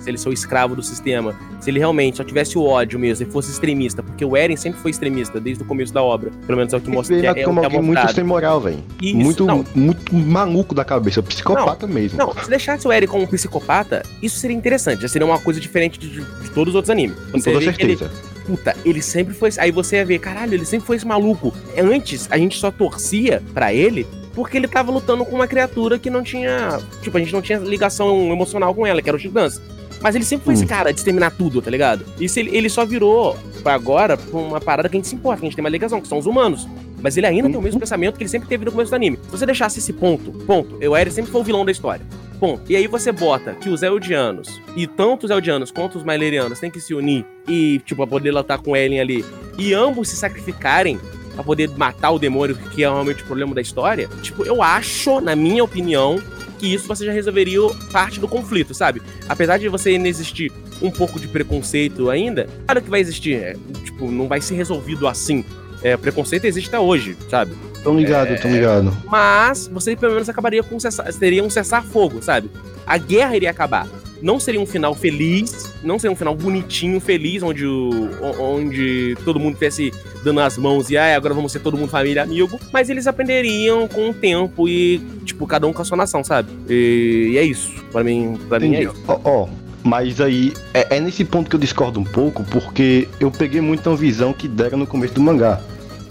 se 0.00 0.10
ele 0.10 0.18
ser 0.18 0.28
o 0.28 0.32
escravo 0.32 0.76
do 0.76 0.82
sistema. 0.82 1.34
Se 1.60 1.70
ele 1.70 1.78
realmente 1.78 2.16
só 2.16 2.24
tivesse 2.24 2.58
o 2.58 2.64
ódio 2.64 2.98
mesmo, 2.98 3.26
e 3.26 3.30
fosse 3.30 3.50
extremista, 3.52 4.02
porque 4.02 4.24
o 4.24 4.36
Eren 4.36 4.56
sempre 4.56 4.80
foi 4.80 4.90
extremista 4.90 5.40
desde 5.40 5.62
o 5.62 5.66
começo 5.66 5.94
da 5.94 6.02
obra. 6.02 6.30
Pelo 6.46 6.58
menos 6.58 6.72
é 6.74 6.76
o 6.76 6.80
que 6.80 6.90
mostra. 6.90 7.16
Ele 7.16 7.26
É, 7.26 7.30
é, 7.30 7.44
como 7.44 7.60
é 7.60 7.64
alguém 7.64 7.80
muito 7.80 8.12
sem 8.12 8.24
moral, 8.24 8.60
velho. 8.60 8.82
Muito, 9.14 9.46
não. 9.46 9.64
muito 9.74 10.14
maluco 10.14 10.74
da 10.74 10.84
cabeça, 10.84 11.22
psicopata 11.22 11.86
mesmo. 11.86 12.18
Não, 12.18 12.34
se 12.34 12.50
deixasse 12.50 12.86
o 12.86 12.92
Eren 12.92 13.06
como 13.06 13.24
um 13.24 13.26
psicopata, 13.26 14.02
isso 14.20 14.38
seria 14.38 14.56
interessante. 14.56 15.02
Já 15.02 15.08
seria 15.08 15.24
uma 15.26 15.38
coisa 15.38 15.60
diferente 15.60 15.98
de, 16.08 16.20
de 16.22 16.50
todos 16.50 16.72
os 16.72 16.76
outros 16.76 16.90
animes. 16.90 17.16
Com 17.30 17.38
Você 17.40 17.52
toda 17.52 17.64
vê 17.64 17.72
que 17.72 17.82
ele, 17.82 17.96
certeza. 17.96 18.20
puta, 18.46 18.76
ele 18.84 19.00
sempre 19.02 19.34
foi. 19.34 19.50
Aí 19.58 19.70
você 19.70 19.96
ia 19.96 20.04
ver, 20.04 20.18
caralho, 20.18 20.54
ele 20.54 20.64
sempre 20.64 20.86
foi 20.86 20.96
esse 20.96 21.06
maluco. 21.06 21.52
Antes, 21.76 22.28
a 22.30 22.38
gente 22.38 22.58
só 22.58 22.70
torcia 22.70 23.42
pra 23.54 23.72
ele 23.72 24.06
porque 24.34 24.56
ele 24.56 24.66
tava 24.68 24.90
lutando 24.90 25.24
com 25.26 25.34
uma 25.36 25.46
criatura 25.46 25.98
que 25.98 26.08
não 26.08 26.22
tinha. 26.22 26.78
Tipo, 27.02 27.16
a 27.16 27.20
gente 27.20 27.32
não 27.32 27.42
tinha 27.42 27.58
ligação 27.58 28.32
emocional 28.32 28.74
com 28.74 28.86
ela, 28.86 29.02
que 29.02 29.08
era 29.08 29.16
o 29.16 29.20
Titãs. 29.20 29.60
Mas 30.00 30.14
ele 30.16 30.24
sempre 30.24 30.44
foi 30.46 30.54
esse 30.54 30.64
Hum. 30.64 30.68
cara 30.68 30.90
de 30.92 30.98
exterminar 30.98 31.30
tudo, 31.30 31.62
tá 31.62 31.70
ligado? 31.70 32.04
Isso 32.18 32.38
ele, 32.40 32.56
ele 32.56 32.68
só 32.68 32.84
virou 32.84 33.36
agora 33.64 34.16
pra 34.16 34.38
uma 34.40 34.60
parada 34.60 34.88
que 34.88 34.96
a 34.96 34.98
gente 34.98 35.06
se 35.06 35.14
importa, 35.14 35.40
que 35.40 35.46
a 35.46 35.48
gente 35.48 35.54
tem 35.56 35.62
uma 35.64 35.68
ligação, 35.70 36.00
que 36.00 36.08
são 36.08 36.18
os 36.18 36.26
humanos. 36.26 36.66
Mas 37.00 37.16
ele 37.16 37.26
ainda 37.26 37.48
tem 37.48 37.56
o 37.56 37.62
mesmo 37.62 37.78
pensamento 37.78 38.16
que 38.16 38.22
ele 38.22 38.28
sempre 38.30 38.48
teve 38.48 38.64
no 38.64 38.72
começo 38.72 38.90
do 38.90 38.94
anime. 38.94 39.18
Se 39.24 39.30
você 39.30 39.46
deixasse 39.46 39.78
esse 39.80 39.92
ponto, 39.92 40.30
ponto, 40.44 40.76
o 40.76 40.96
Eren 40.96 41.10
sempre 41.10 41.30
foi 41.30 41.40
o 41.40 41.44
vilão 41.44 41.64
da 41.64 41.70
história. 41.72 42.04
Ponto. 42.42 42.72
E 42.72 42.74
aí 42.74 42.88
você 42.88 43.12
bota 43.12 43.54
que 43.54 43.68
os 43.68 43.84
Eldianos, 43.84 44.60
e 44.74 44.84
tanto 44.84 45.26
os 45.26 45.30
Eldianos 45.30 45.70
quanto 45.70 45.96
os 45.96 46.02
Mailerianos 46.02 46.58
têm 46.58 46.72
que 46.72 46.80
se 46.80 46.92
unir 46.92 47.24
e, 47.46 47.80
tipo, 47.84 47.98
pra 47.98 48.06
poder 48.08 48.32
lutar 48.32 48.58
com 48.58 48.74
Eren 48.74 48.98
ali, 48.98 49.24
e 49.56 49.72
ambos 49.72 50.08
se 50.08 50.16
sacrificarem 50.16 50.98
pra 51.36 51.44
poder 51.44 51.68
matar 51.68 52.10
o 52.10 52.18
demônio, 52.18 52.56
que 52.56 52.82
é 52.82 52.88
realmente 52.88 53.22
o 53.22 53.26
problema 53.26 53.54
da 53.54 53.60
história, 53.60 54.08
tipo, 54.22 54.44
eu 54.44 54.60
acho, 54.60 55.20
na 55.20 55.36
minha 55.36 55.62
opinião, 55.62 56.20
que 56.58 56.66
isso 56.66 56.88
você 56.88 57.06
já 57.06 57.12
resolveria 57.12 57.60
parte 57.92 58.18
do 58.18 58.26
conflito, 58.26 58.74
sabe? 58.74 59.00
Apesar 59.28 59.58
de 59.58 59.68
você 59.68 59.90
ainda 59.90 60.08
existir 60.08 60.50
um 60.82 60.90
pouco 60.90 61.20
de 61.20 61.28
preconceito 61.28 62.10
ainda, 62.10 62.48
claro 62.66 62.82
que 62.82 62.90
vai 62.90 62.98
existir, 62.98 63.36
é, 63.36 63.56
tipo, 63.84 64.10
não 64.10 64.26
vai 64.26 64.40
ser 64.40 64.56
resolvido 64.56 65.06
assim. 65.06 65.44
É, 65.80 65.96
preconceito 65.96 66.44
existe 66.44 66.66
até 66.70 66.80
hoje, 66.80 67.16
sabe? 67.30 67.52
Tô 67.82 67.94
ligado, 67.94 68.40
tô 68.40 68.48
ligado. 68.48 68.96
Mas 69.04 69.66
você 69.66 69.96
pelo 69.96 70.12
menos 70.12 70.28
acabaria 70.28 70.62
com 70.62 70.78
cessar, 70.78 71.12
teria 71.14 71.42
um 71.42 71.50
cessar-fogo, 71.50 72.22
sabe? 72.22 72.50
A 72.86 72.96
guerra 72.96 73.36
iria 73.36 73.50
acabar. 73.50 73.86
Não 74.20 74.38
seria 74.38 74.60
um 74.60 74.66
final 74.66 74.94
feliz, 74.94 75.68
não 75.82 75.98
seria 75.98 76.12
um 76.12 76.16
final 76.16 76.34
bonitinho, 76.36 77.00
feliz, 77.00 77.42
onde, 77.42 77.66
o, 77.66 78.08
onde 78.38 79.16
todo 79.24 79.40
mundo 79.40 79.54
tivesse 79.54 79.92
dando 80.22 80.38
as 80.38 80.56
mãos 80.56 80.90
e 80.90 80.96
ah, 80.96 81.16
agora 81.16 81.34
vamos 81.34 81.50
ser 81.50 81.58
todo 81.58 81.76
mundo 81.76 81.88
família, 81.88 82.22
amigo. 82.22 82.58
Mas 82.72 82.88
eles 82.88 83.08
aprenderiam 83.08 83.88
com 83.88 84.10
o 84.10 84.14
tempo 84.14 84.68
e, 84.68 85.00
tipo, 85.24 85.44
cada 85.44 85.66
um 85.66 85.72
com 85.72 85.82
a 85.82 85.84
sua 85.84 85.96
nação, 85.96 86.22
sabe? 86.22 86.50
E, 86.68 87.30
e 87.32 87.38
é 87.38 87.42
isso. 87.42 87.72
Pra 87.90 88.04
mim, 88.04 88.38
pra 88.48 88.60
mim 88.60 88.76
é 88.76 88.84
isso. 88.84 88.94
Ó, 89.08 89.18
ó, 89.24 89.48
mas 89.82 90.20
aí 90.20 90.52
é, 90.72 90.96
é 90.96 91.00
nesse 91.00 91.24
ponto 91.24 91.50
que 91.50 91.56
eu 91.56 91.60
discordo 91.60 91.98
um 91.98 92.04
pouco, 92.04 92.44
porque 92.44 93.08
eu 93.18 93.30
peguei 93.30 93.60
muito 93.60 93.90
uma 93.90 93.96
visão 93.96 94.32
que 94.32 94.46
deram 94.46 94.78
no 94.78 94.86
começo 94.86 95.14
do 95.14 95.20
mangá. 95.20 95.60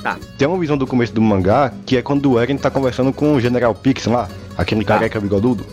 Tá. 0.02 0.18
Tem 0.38 0.48
uma 0.48 0.58
visão 0.58 0.78
do 0.78 0.88
começo 0.88 1.14
do 1.14 1.22
mangá 1.22 1.72
que 1.86 1.96
é 1.98 2.02
quando 2.02 2.32
o 2.32 2.40
Eren 2.40 2.58
tá 2.58 2.70
conversando 2.72 3.14
com 3.14 3.36
o 3.36 3.40
General 3.42 3.74
Pix 3.76 4.06
lá, 4.08 4.28
aquele 4.58 4.84
Tá. 4.84 4.96
careca 4.96 5.20
bigodudo. 5.20 5.64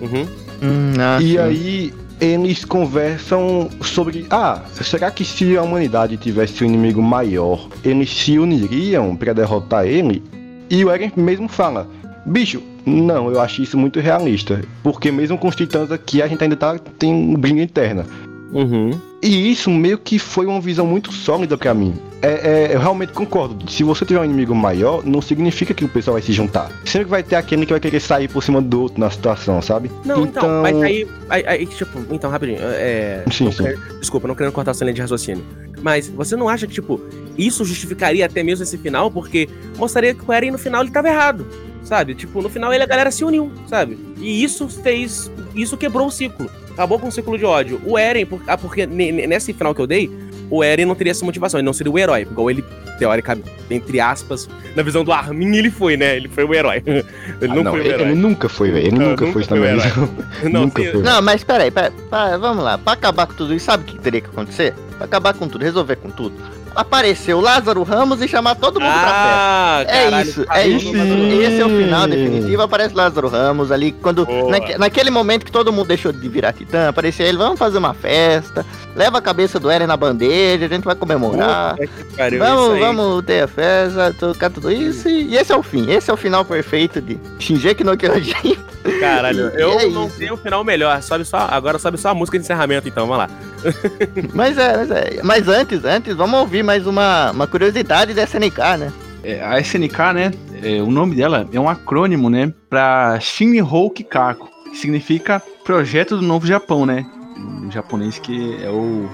Uhum. 0.00 0.26
Hum, 0.62 0.92
ah, 0.98 1.18
E 1.20 1.32
sim. 1.32 1.38
aí 1.38 1.94
eles 2.20 2.64
conversam 2.64 3.68
sobre, 3.82 4.26
ah, 4.30 4.62
será 4.80 5.10
que 5.10 5.24
se 5.24 5.56
a 5.56 5.62
humanidade 5.62 6.16
tivesse 6.16 6.62
um 6.64 6.66
inimigo 6.66 7.02
maior, 7.02 7.68
eles 7.84 8.10
se 8.10 8.38
uniriam 8.38 9.14
pra 9.16 9.32
derrotar 9.32 9.84
ele? 9.86 10.22
E 10.70 10.82
o 10.84 10.90
Eren 10.90 11.12
mesmo 11.16 11.48
fala, 11.48 11.86
bicho, 12.24 12.62
não, 12.86 13.30
eu 13.30 13.40
acho 13.40 13.62
isso 13.62 13.76
muito 13.76 14.00
realista, 14.00 14.62
porque 14.82 15.10
mesmo 15.10 15.36
com 15.36 15.48
os 15.48 15.56
titãs 15.56 15.90
aqui 15.90 16.22
a 16.22 16.26
gente 16.28 16.42
ainda 16.42 16.56
tá 16.56 16.78
tem 16.98 17.34
briga 17.34 17.60
interna. 17.62 18.06
Uhum. 18.52 18.90
E 19.22 19.50
isso 19.50 19.70
meio 19.70 19.98
que 19.98 20.18
foi 20.18 20.46
uma 20.46 20.60
visão 20.60 20.86
muito 20.86 21.10
sólida 21.12 21.56
pra 21.56 21.72
mim. 21.72 21.94
É, 22.20 22.68
é, 22.70 22.74
eu 22.74 22.80
realmente 22.80 23.12
concordo. 23.12 23.70
Se 23.70 23.82
você 23.82 24.04
tiver 24.04 24.20
um 24.20 24.24
inimigo 24.24 24.54
maior, 24.54 25.04
não 25.04 25.20
significa 25.20 25.74
que 25.74 25.84
o 25.84 25.88
pessoal 25.88 26.14
vai 26.14 26.22
se 26.22 26.32
juntar. 26.32 26.70
Sempre 26.84 27.08
vai 27.08 27.22
ter 27.22 27.36
aquele 27.36 27.66
que 27.66 27.72
vai 27.72 27.80
querer 27.80 28.00
sair 28.00 28.28
por 28.28 28.42
cima 28.42 28.62
do 28.62 28.82
outro 28.82 29.00
na 29.00 29.10
situação, 29.10 29.60
sabe? 29.60 29.90
Não, 30.04 30.24
então, 30.24 30.62
mas 30.62 30.80
aí, 30.82 31.08
aí, 31.28 31.44
aí, 31.46 31.66
tipo, 31.66 31.98
então, 32.10 32.30
rapidinho, 32.30 32.58
é... 32.62 33.24
Sim, 33.30 33.44
não 33.44 33.52
sim. 33.52 33.64
quero- 33.64 33.98
desculpa, 33.98 34.28
não 34.28 34.34
querendo 34.34 34.52
cortar 34.52 34.70
a 34.70 34.74
sua 34.74 34.84
linha 34.84 34.94
de 34.94 35.00
raciocínio. 35.00 35.44
Mas 35.82 36.08
você 36.08 36.34
não 36.36 36.48
acha 36.48 36.66
que, 36.66 36.72
tipo, 36.72 37.00
isso 37.36 37.64
justificaria 37.64 38.24
até 38.24 38.42
mesmo 38.42 38.62
esse 38.62 38.78
final? 38.78 39.10
Porque 39.10 39.48
mostraria 39.76 40.14
que 40.14 40.22
o 40.26 40.32
Eren 40.32 40.50
no 40.50 40.58
final 40.58 40.82
ele 40.82 40.90
tava 40.90 41.08
errado, 41.08 41.46
sabe? 41.84 42.14
Tipo, 42.14 42.42
no 42.42 42.48
final 42.48 42.72
ele 42.72 42.82
a 42.82 42.86
galera 42.86 43.10
se 43.10 43.24
uniu, 43.24 43.52
sabe? 43.68 43.98
E 44.18 44.42
isso 44.42 44.68
fez. 44.68 45.30
Isso 45.54 45.76
quebrou 45.76 46.08
o 46.08 46.10
ciclo. 46.10 46.50
Acabou 46.72 46.98
com 46.98 47.06
o 47.08 47.12
ciclo 47.12 47.38
de 47.38 47.44
ódio. 47.44 47.80
O 47.84 47.96
Eren, 47.96 48.26
por, 48.26 48.40
ah, 48.48 48.58
porque 48.58 48.84
ne- 48.86 49.12
ne- 49.12 49.26
nesse 49.28 49.52
final 49.52 49.72
que 49.74 49.80
eu 49.80 49.86
dei, 49.86 50.10
o 50.50 50.62
Eren 50.64 50.84
não 50.86 50.94
teria 50.96 51.12
essa 51.12 51.24
motivação, 51.24 51.60
ele 51.60 51.64
não 51.66 51.72
seria 51.72 51.92
o 51.92 51.98
herói, 51.98 52.22
igual 52.22 52.50
ele, 52.50 52.64
teoricamente, 52.98 53.48
entre 53.70 54.00
aspas, 54.00 54.48
na 54.74 54.82
visão 54.82 55.04
do 55.04 55.12
Armin, 55.12 55.56
ele 55.56 55.70
foi, 55.70 55.96
né? 55.96 56.16
Ele 56.16 56.28
foi 56.28 56.42
o 56.44 56.52
herói. 56.52 56.82
Ele 56.84 57.04
Ah, 57.52 57.54
não, 57.54 57.62
não, 57.64 57.70
foi 57.72 57.80
o 57.80 57.82
ele, 57.82 57.92
herói. 57.92 58.06
ele 58.08 58.14
nunca 58.14 58.48
foi, 58.48 58.70
velho. 58.70 58.86
Ele 58.86 58.98
Não, 58.98 59.10
nunca, 59.10 59.24
nunca 59.26 59.32
foi 59.32 59.44
foi 59.44 59.68
herói. 59.68 59.82
Não, 60.50 60.60
nunca 60.62 60.82
sim, 60.82 60.90
foi. 60.92 61.02
Não, 61.02 61.22
mas 61.22 61.44
peraí, 61.44 61.70
pera, 61.70 61.92
pera, 62.10 62.38
vamos 62.38 62.62
lá. 62.64 62.76
Pra 62.78 62.92
acabar 62.92 63.26
com 63.26 63.34
tudo 63.34 63.54
isso, 63.54 63.66
sabe 63.66 63.82
o 63.84 63.86
que 63.86 63.98
teria 63.98 64.20
que 64.20 64.28
acontecer? 64.28 64.74
Pra 64.96 65.04
acabar 65.06 65.34
com 65.34 65.48
tudo, 65.48 65.62
resolver 65.64 65.96
com 65.96 66.10
tudo. 66.10 66.34
Aparecer 66.74 67.34
o 67.34 67.40
Lázaro 67.40 67.82
Ramos 67.82 68.20
e 68.20 68.26
chamar 68.28 68.54
todo 68.56 68.80
mundo 68.80 68.90
pra 68.92 69.00
festa. 69.00 69.14
Ah, 69.14 69.84
É 69.86 70.04
caralho, 70.04 70.28
isso, 70.28 70.44
tá 70.44 70.58
é 70.60 70.66
isso. 70.68 70.86
mundo- 70.92 71.42
Esse 71.42 71.60
é 71.60 71.64
o 71.64 71.68
final 71.68 72.06
definitivo. 72.06 72.62
Aparece 72.62 72.94
Lázaro 72.94 73.28
Ramos 73.28 73.70
ali. 73.70 73.92
Quando, 73.92 74.26
naque- 74.48 74.76
naquele 74.78 75.10
momento 75.10 75.44
que 75.44 75.52
todo 75.52 75.72
mundo 75.72 75.86
deixou 75.88 76.10
de 76.12 76.28
virar 76.28 76.52
titã, 76.52 76.88
aparecia 76.88 77.26
ele. 77.26 77.38
Vamos 77.38 77.58
fazer 77.58 77.78
uma 77.78 77.94
festa. 77.94 78.66
Leva 78.96 79.18
a 79.18 79.22
cabeça 79.22 79.58
do 79.60 79.70
Eren 79.70 79.86
na 79.86 79.96
bandeja. 79.96 80.66
A 80.66 80.68
gente 80.68 80.84
vai 80.84 80.94
comemorar. 80.94 81.76
Pariu, 82.16 82.42
isso 82.42 82.54
Vamos, 82.56 82.78
vamos 82.80 83.24
ter 83.24 83.42
a 83.44 83.48
festa, 83.48 84.14
tocar 84.18 84.50
tudo 84.50 84.70
isso. 84.70 85.08
E, 85.08 85.28
e 85.28 85.36
esse 85.36 85.52
é 85.52 85.56
o 85.56 85.62
fim. 85.62 85.90
Esse 85.90 86.10
é 86.10 86.14
o 86.14 86.16
final 86.16 86.44
perfeito 86.44 87.00
de 87.00 87.18
Shinji 87.38 87.76
no 87.84 87.96
Kyojin. 87.96 88.58
Caralho, 89.00 89.52
E 89.56 89.60
eu 89.60 89.78
é 89.80 89.86
não 89.86 90.06
isso. 90.06 90.18
tenho 90.18 90.34
o 90.34 90.36
final 90.36 90.62
melhor. 90.64 91.00
Sobe 91.02 91.24
só, 91.24 91.46
agora 91.50 91.78
sobe 91.78 91.98
só 91.98 92.08
a 92.10 92.14
música 92.14 92.38
de 92.38 92.44
encerramento, 92.44 92.88
então, 92.88 93.06
vamos 93.06 93.18
lá. 93.18 93.30
Mas 94.34 94.58
é, 94.58 94.76
mas 94.76 94.90
é. 94.90 95.20
Mas 95.22 95.48
antes, 95.48 95.84
antes, 95.84 96.14
vamos 96.14 96.38
ouvir 96.40 96.62
mais 96.62 96.86
uma, 96.86 97.30
uma 97.30 97.46
curiosidade 97.46 98.14
da 98.14 98.24
SNK, 98.24 98.58
né? 98.78 98.92
É, 99.22 99.42
a 99.42 99.58
SNK, 99.58 99.98
né? 100.14 100.32
é, 100.64 100.82
o 100.82 100.90
nome 100.90 101.14
dela 101.14 101.46
é 101.52 101.60
um 101.60 101.68
acrônimo, 101.68 102.30
né? 102.30 102.52
Pra 102.70 103.20
Shinhou 103.20 103.90
Kikaku, 103.90 104.48
que 104.70 104.78
significa 104.78 105.42
Projeto 105.62 106.16
do 106.16 106.22
Novo 106.22 106.46
Japão, 106.46 106.86
né? 106.86 107.06
Em 107.36 107.70
japonês 107.70 108.18
que 108.18 108.62
é 108.62 108.70
o, 108.70 109.08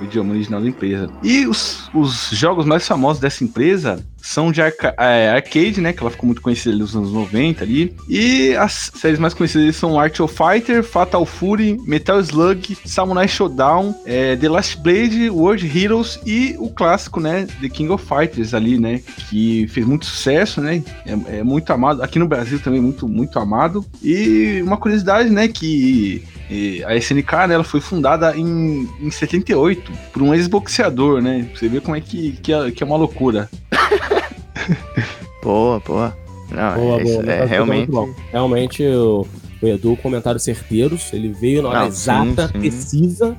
o 0.00 0.04
idioma 0.04 0.32
original 0.32 0.60
da 0.60 0.68
empresa. 0.68 1.08
E 1.22 1.46
os, 1.46 1.88
os 1.94 2.30
jogos 2.32 2.66
mais 2.66 2.86
famosos 2.86 3.20
dessa 3.20 3.44
empresa 3.44 4.04
são 4.26 4.50
de 4.50 4.60
arca 4.60 4.92
é, 4.98 5.30
arcade, 5.30 5.80
né? 5.80 5.92
Que 5.92 6.02
ela 6.02 6.10
ficou 6.10 6.26
muito 6.26 6.42
conhecida 6.42 6.74
nos 6.76 6.96
anos 6.96 7.12
90 7.12 7.62
ali. 7.62 7.94
E 8.08 8.54
as 8.56 8.90
séries 8.94 9.20
mais 9.20 9.32
conhecidas 9.32 9.76
são 9.76 9.98
Art 9.98 10.18
of 10.18 10.34
Fighter, 10.34 10.82
Fatal 10.82 11.24
Fury, 11.24 11.78
Metal 11.86 12.18
Slug, 12.20 12.76
Samurai 12.84 13.28
Showdown, 13.28 13.94
é, 14.04 14.34
The 14.34 14.48
Last 14.48 14.78
Blade, 14.78 15.30
World 15.30 15.66
Heroes 15.78 16.18
e 16.26 16.56
o 16.58 16.68
clássico, 16.68 17.20
né? 17.20 17.46
The 17.60 17.68
King 17.68 17.92
of 17.92 18.04
Fighters 18.04 18.52
ali, 18.52 18.78
né? 18.78 19.00
Que 19.30 19.68
fez 19.68 19.86
muito 19.86 20.06
sucesso, 20.06 20.60
né? 20.60 20.82
É, 21.06 21.38
é 21.38 21.42
muito 21.44 21.72
amado. 21.72 22.02
Aqui 22.02 22.18
no 22.18 22.26
Brasil 22.26 22.58
também 22.58 22.80
muito, 22.80 23.06
muito 23.06 23.38
amado. 23.38 23.86
E 24.02 24.60
uma 24.62 24.76
curiosidade, 24.76 25.30
né? 25.30 25.46
Que 25.46 26.24
eh, 26.50 26.82
a 26.84 26.96
SNK, 26.96 27.46
né, 27.48 27.54
ela 27.54 27.64
foi 27.64 27.80
fundada 27.80 28.36
em, 28.36 28.88
em 29.00 29.10
78 29.10 29.92
por 30.12 30.22
um 30.22 30.34
ex-boxeador, 30.34 31.22
né? 31.22 31.48
Você 31.54 31.68
vê 31.68 31.80
como 31.80 31.94
é 31.94 32.00
que, 32.00 32.32
que, 32.42 32.52
é, 32.52 32.72
que 32.72 32.82
é 32.82 32.86
uma 32.86 32.96
loucura. 32.96 33.48
Boa, 35.42 35.78
boa. 35.80 36.16
Não, 36.50 36.74
Boa, 36.74 37.00
é, 37.00 37.04
boa, 37.04 37.32
é 37.32 37.44
realmente. 37.44 37.90
bom. 37.90 38.08
Realmente, 38.32 38.82
o, 38.84 39.26
o 39.62 39.66
Edu, 39.66 39.96
comentários 39.96 40.42
certeiros, 40.42 41.12
ele 41.12 41.28
veio 41.32 41.62
na 41.62 41.68
hora 41.68 41.80
Não, 41.80 41.86
exata, 41.86 42.46
sim, 42.48 42.52
sim. 42.52 42.58
precisa. 42.60 43.36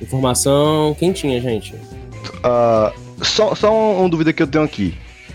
Informação 0.00 0.94
quentinha, 0.98 1.40
gente. 1.40 1.74
Ah, 2.42 2.92
só, 3.22 3.54
só 3.54 3.72
uma 3.98 4.08
dúvida 4.08 4.32
que 4.32 4.42
eu 4.42 4.46
tenho 4.46 4.64
aqui. 4.64 4.94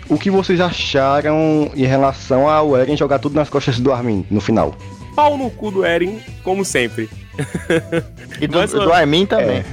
O 0.10 0.18
que 0.18 0.30
vocês 0.32 0.60
acharam 0.62 1.72
em 1.76 1.86
relação 1.86 2.48
ao 2.48 2.76
Eren 2.78 2.96
jogar 2.98 3.20
tudo 3.20 3.36
nas 3.36 3.50
costas 3.50 3.80
do 3.80 3.92
Armin 3.92 4.26
no 4.30 4.40
final? 4.42 4.76
Pau 5.16 5.38
no 5.38 5.50
cu 5.50 5.72
do 5.72 5.86
Eren, 5.86 6.20
como 6.44 6.64
sempre. 6.66 7.10
E 8.42 8.48
do, 8.48 8.58
Mas, 8.58 8.72
do 8.72 8.92
Armin 8.92 9.26
também. 9.26 9.64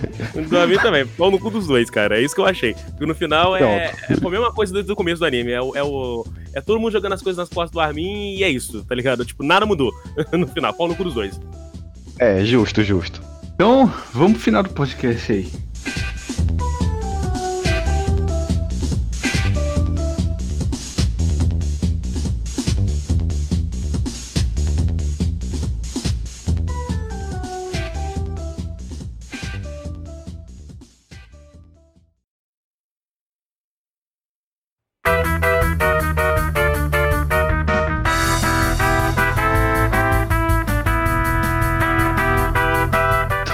Do 0.49 0.57
Armin 0.57 0.77
também. 0.77 1.07
Pau 1.07 1.31
no 1.31 1.39
cu 1.39 1.51
dos 1.51 1.67
dois, 1.67 1.91
cara. 1.91 2.19
É 2.19 2.23
isso 2.23 2.35
que 2.35 2.41
eu 2.41 2.47
achei. 2.47 2.75
Porque 2.75 3.07
no 3.07 3.15
final 3.15 3.57
é, 3.57 3.63
é 3.63 3.95
a 4.11 4.31
mesma 4.31 4.53
coisa 4.53 4.73
desde 4.73 4.93
o 4.93 4.97
começo 4.97 5.19
do 5.19 5.27
anime. 5.27 5.51
É, 5.51 5.57
é, 5.57 5.83
o, 5.83 6.25
é 6.55 6.61
todo 6.61 6.79
mundo 6.79 6.93
jogando 6.93 7.15
as 7.15 7.23
coisas 7.23 7.39
nas 7.39 7.49
costas 7.49 7.73
do 7.73 7.81
Armin 7.81 8.37
e 8.37 8.45
é 8.45 8.49
isso, 8.49 8.85
tá 8.85 8.95
ligado? 8.95 9.25
Tipo, 9.25 9.43
nada 9.43 9.67
mudou 9.67 9.93
no 10.33 10.47
final. 10.47 10.73
Pau 10.75 10.87
no 10.87 10.95
cu 10.95 11.05
dos 11.05 11.15
dois. 11.15 11.41
É, 12.19 12.45
justo, 12.45 12.83
justo. 12.85 13.21
Então, 13.55 13.93
vamos 14.13 14.35
pro 14.35 14.43
final 14.43 14.63
do 14.63 14.71
podcast 14.71 15.33
aí. 15.33 15.51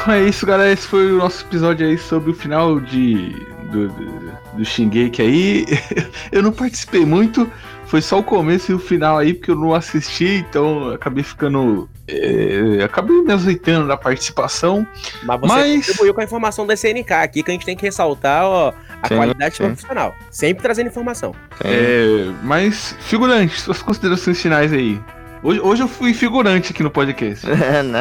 Então 0.08 0.16
é 0.16 0.22
isso, 0.26 0.46
galera. 0.46 0.72
Esse 0.72 0.86
foi 0.86 1.12
o 1.12 1.18
nosso 1.18 1.44
episódio 1.44 1.86
aí 1.86 1.98
sobre 1.98 2.30
o 2.30 2.34
final 2.34 2.80
de 2.80 3.28
do, 3.70 3.88
do, 3.88 4.32
do 4.54 4.64
Shingeki 4.64 5.20
aí. 5.20 5.66
Eu 6.32 6.42
não 6.42 6.50
participei 6.50 7.04
muito, 7.04 7.46
foi 7.84 8.00
só 8.00 8.18
o 8.18 8.22
começo 8.22 8.72
e 8.72 8.74
o 8.74 8.78
final 8.78 9.18
aí, 9.18 9.34
porque 9.34 9.50
eu 9.50 9.54
não 9.54 9.74
assisti, 9.74 10.46
então 10.48 10.92
acabei 10.94 11.22
ficando. 11.22 11.90
é, 12.08 12.82
acabei 12.82 13.20
me 13.20 13.30
azeitando 13.34 13.86
na 13.86 13.98
participação. 13.98 14.86
Mas 15.24 15.40
você 15.40 15.54
Mas- 15.54 15.86
contribuiu 15.86 16.14
com 16.14 16.20
a 16.22 16.24
informação 16.24 16.66
da 16.66 16.72
SNK 16.72 17.12
aqui, 17.12 17.42
que 17.42 17.50
a 17.50 17.52
gente 17.52 17.66
tem 17.66 17.76
que 17.76 17.84
ressaltar 17.84 18.46
ó, 18.46 18.72
a 19.02 19.08
Sim, 19.08 19.16
qualidade 19.16 19.56
sim. 19.56 19.64
profissional. 19.64 20.14
Sempre 20.30 20.62
trazendo 20.62 20.86
informação. 20.86 21.34
É, 21.62 22.30
mas, 22.42 22.96
figurante, 23.00 23.60
suas 23.60 23.82
considerações 23.82 24.40
finais 24.40 24.72
aí. 24.72 24.98
Hoje, 25.42 25.60
hoje 25.60 25.82
eu 25.82 25.88
fui 25.88 26.12
figurante 26.12 26.72
aqui 26.72 26.82
no 26.82 26.90
podcast. 26.90 27.46
não, 27.84 27.98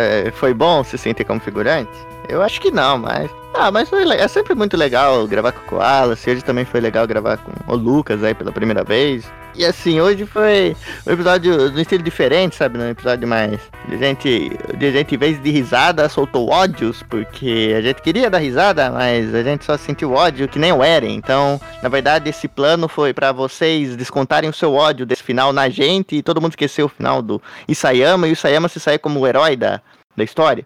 é- 0.00 0.26
é- 0.26 0.30
foi 0.32 0.52
bom 0.52 0.84
se 0.84 0.98
sentir 0.98 1.24
como 1.24 1.40
figurante? 1.40 1.90
Eu 2.28 2.42
acho 2.42 2.60
que 2.60 2.70
não, 2.70 2.98
mas. 2.98 3.30
Ah, 3.54 3.70
mas 3.70 3.88
foi 3.88 4.08
é 4.12 4.28
sempre 4.28 4.54
muito 4.54 4.76
legal 4.76 5.26
gravar 5.26 5.52
com 5.52 5.60
o 5.60 5.68
Koala. 5.68 6.14
se 6.14 6.30
Hoje 6.30 6.42
também 6.42 6.64
foi 6.64 6.80
legal 6.80 7.06
gravar 7.06 7.38
com 7.38 7.72
o 7.72 7.76
Lucas 7.76 8.22
aí 8.22 8.34
pela 8.34 8.52
primeira 8.52 8.84
vez. 8.84 9.24
E 9.56 9.64
assim, 9.64 10.00
hoje 10.00 10.24
foi 10.24 10.76
um 11.04 11.12
episódio 11.12 11.70
de 11.70 11.82
estilo 11.82 12.02
diferente, 12.04 12.54
sabe? 12.54 12.78
Um 12.78 12.88
episódio 12.88 13.26
mais. 13.26 13.60
De 13.88 13.98
gente, 13.98 14.56
de 14.78 14.92
gente, 14.92 15.14
em 15.14 15.18
vez 15.18 15.42
de 15.42 15.50
risada, 15.50 16.08
soltou 16.08 16.48
ódios, 16.48 17.02
porque 17.02 17.74
a 17.76 17.80
gente 17.80 18.00
queria 18.00 18.30
dar 18.30 18.38
risada, 18.38 18.90
mas 18.90 19.34
a 19.34 19.42
gente 19.42 19.64
só 19.64 19.76
sentiu 19.76 20.12
ódio 20.12 20.48
que 20.48 20.58
nem 20.58 20.72
o 20.72 20.84
Eren. 20.84 21.14
Então, 21.14 21.60
na 21.82 21.88
verdade, 21.88 22.30
esse 22.30 22.46
plano 22.46 22.86
foi 22.86 23.12
pra 23.12 23.32
vocês 23.32 23.96
descontarem 23.96 24.48
o 24.48 24.54
seu 24.54 24.72
ódio 24.72 25.04
desse 25.04 25.24
final 25.24 25.52
na 25.52 25.68
gente 25.68 26.16
e 26.16 26.22
todo 26.22 26.40
mundo 26.40 26.52
esqueceu 26.52 26.86
o 26.86 26.88
final 26.88 27.20
do 27.20 27.42
Isayama 27.66 28.28
e 28.28 28.30
o 28.30 28.34
Isayama 28.34 28.68
se 28.68 28.78
sair 28.78 28.98
como 28.98 29.18
o 29.18 29.26
herói 29.26 29.56
da, 29.56 29.80
da 30.16 30.22
história. 30.22 30.64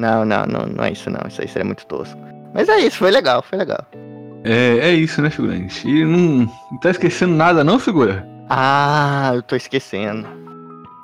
Não, 0.00 0.24
não, 0.24 0.46
não, 0.46 0.66
não 0.66 0.84
é 0.84 0.92
isso 0.92 1.10
não. 1.10 1.20
Isso 1.28 1.42
aí 1.42 1.48
seria 1.48 1.64
muito 1.64 1.84
tosco. 1.84 2.18
Mas 2.54 2.70
é 2.70 2.78
isso, 2.78 2.96
foi 2.96 3.10
legal, 3.10 3.42
foi 3.42 3.58
legal. 3.58 3.84
É, 4.42 4.78
é 4.78 4.94
isso, 4.94 5.20
né, 5.20 5.28
figurante? 5.28 5.86
E 5.86 6.04
não, 6.04 6.50
não 6.70 6.78
tá 6.80 6.90
esquecendo 6.90 7.34
nada, 7.34 7.62
não, 7.62 7.78
figura? 7.78 8.26
Ah, 8.48 9.32
eu 9.34 9.42
tô 9.42 9.54
esquecendo. 9.54 10.26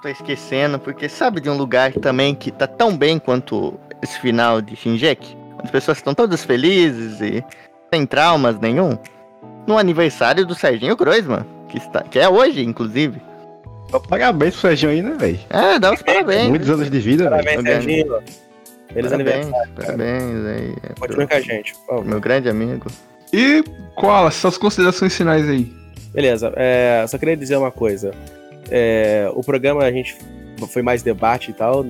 Tô 0.01 0.09
esquecendo, 0.09 0.78
porque 0.78 1.11
sabe 1.11 1.42
de 1.42 1.51
um 1.51 1.57
lugar 1.57 1.92
também 1.92 2.34
que 2.34 2.51
tá 2.51 2.66
tão 2.66 2.97
bem 2.97 3.18
quanto 3.18 3.78
esse 4.03 4.18
final 4.18 4.62
de 4.62 4.74
Shinjeki? 4.74 5.36
Onde 5.55 5.64
as 5.64 5.70
pessoas 5.70 5.99
estão 5.99 6.14
todas 6.14 6.42
felizes 6.42 7.20
e 7.20 7.44
sem 7.92 8.07
traumas 8.07 8.59
nenhum? 8.59 8.99
No 9.66 9.76
aniversário 9.76 10.47
do 10.47 10.55
Serginho 10.55 10.97
Groisman, 10.97 11.44
que, 11.68 11.76
está, 11.76 12.03
que 12.03 12.18
é 12.18 12.28
hoje, 12.28 12.64
inclusive. 12.64 13.20
Parabéns 14.09 14.55
pro 14.55 14.62
Serginho 14.62 14.92
aí, 14.92 15.03
né, 15.03 15.14
velho? 15.18 15.38
É, 15.51 15.78
dá 15.78 15.92
os 15.92 16.03
parabéns. 16.03 16.49
Muitos 16.49 16.70
anos 16.70 16.90
de 16.90 16.99
vida, 16.99 17.28
velho. 17.28 17.44
Parabéns, 17.44 17.62
Parabéns. 17.62 17.84
Serginho. 17.84 18.45
Feliz 18.93 19.11
Parabéns, 19.11 19.37
aniversário. 19.47 19.72
parabéns 19.74 20.47
aí. 20.47 20.74
é, 20.82 21.01
Continue 21.01 21.26
com 21.26 21.34
a 21.34 21.41
gente, 21.41 21.74
meu 22.05 22.20
grande 22.20 22.49
amigo. 22.49 22.87
E 23.32 23.62
Koala, 23.95 24.30
suas 24.30 24.57
considerações 24.57 25.14
finais 25.16 25.49
aí. 25.49 25.70
Beleza, 26.14 26.53
é, 26.57 27.05
só 27.09 27.18
queria 27.18 27.37
dizer 27.37 27.57
uma 27.57 27.70
coisa. 27.70 28.12
É, 28.70 29.30
o 29.34 29.43
programa 29.43 29.82
a 29.84 29.93
gente 29.93 30.16
foi 30.72 30.82
mais 30.82 31.03
debate 31.03 31.51
e 31.51 31.55
tal. 31.55 31.84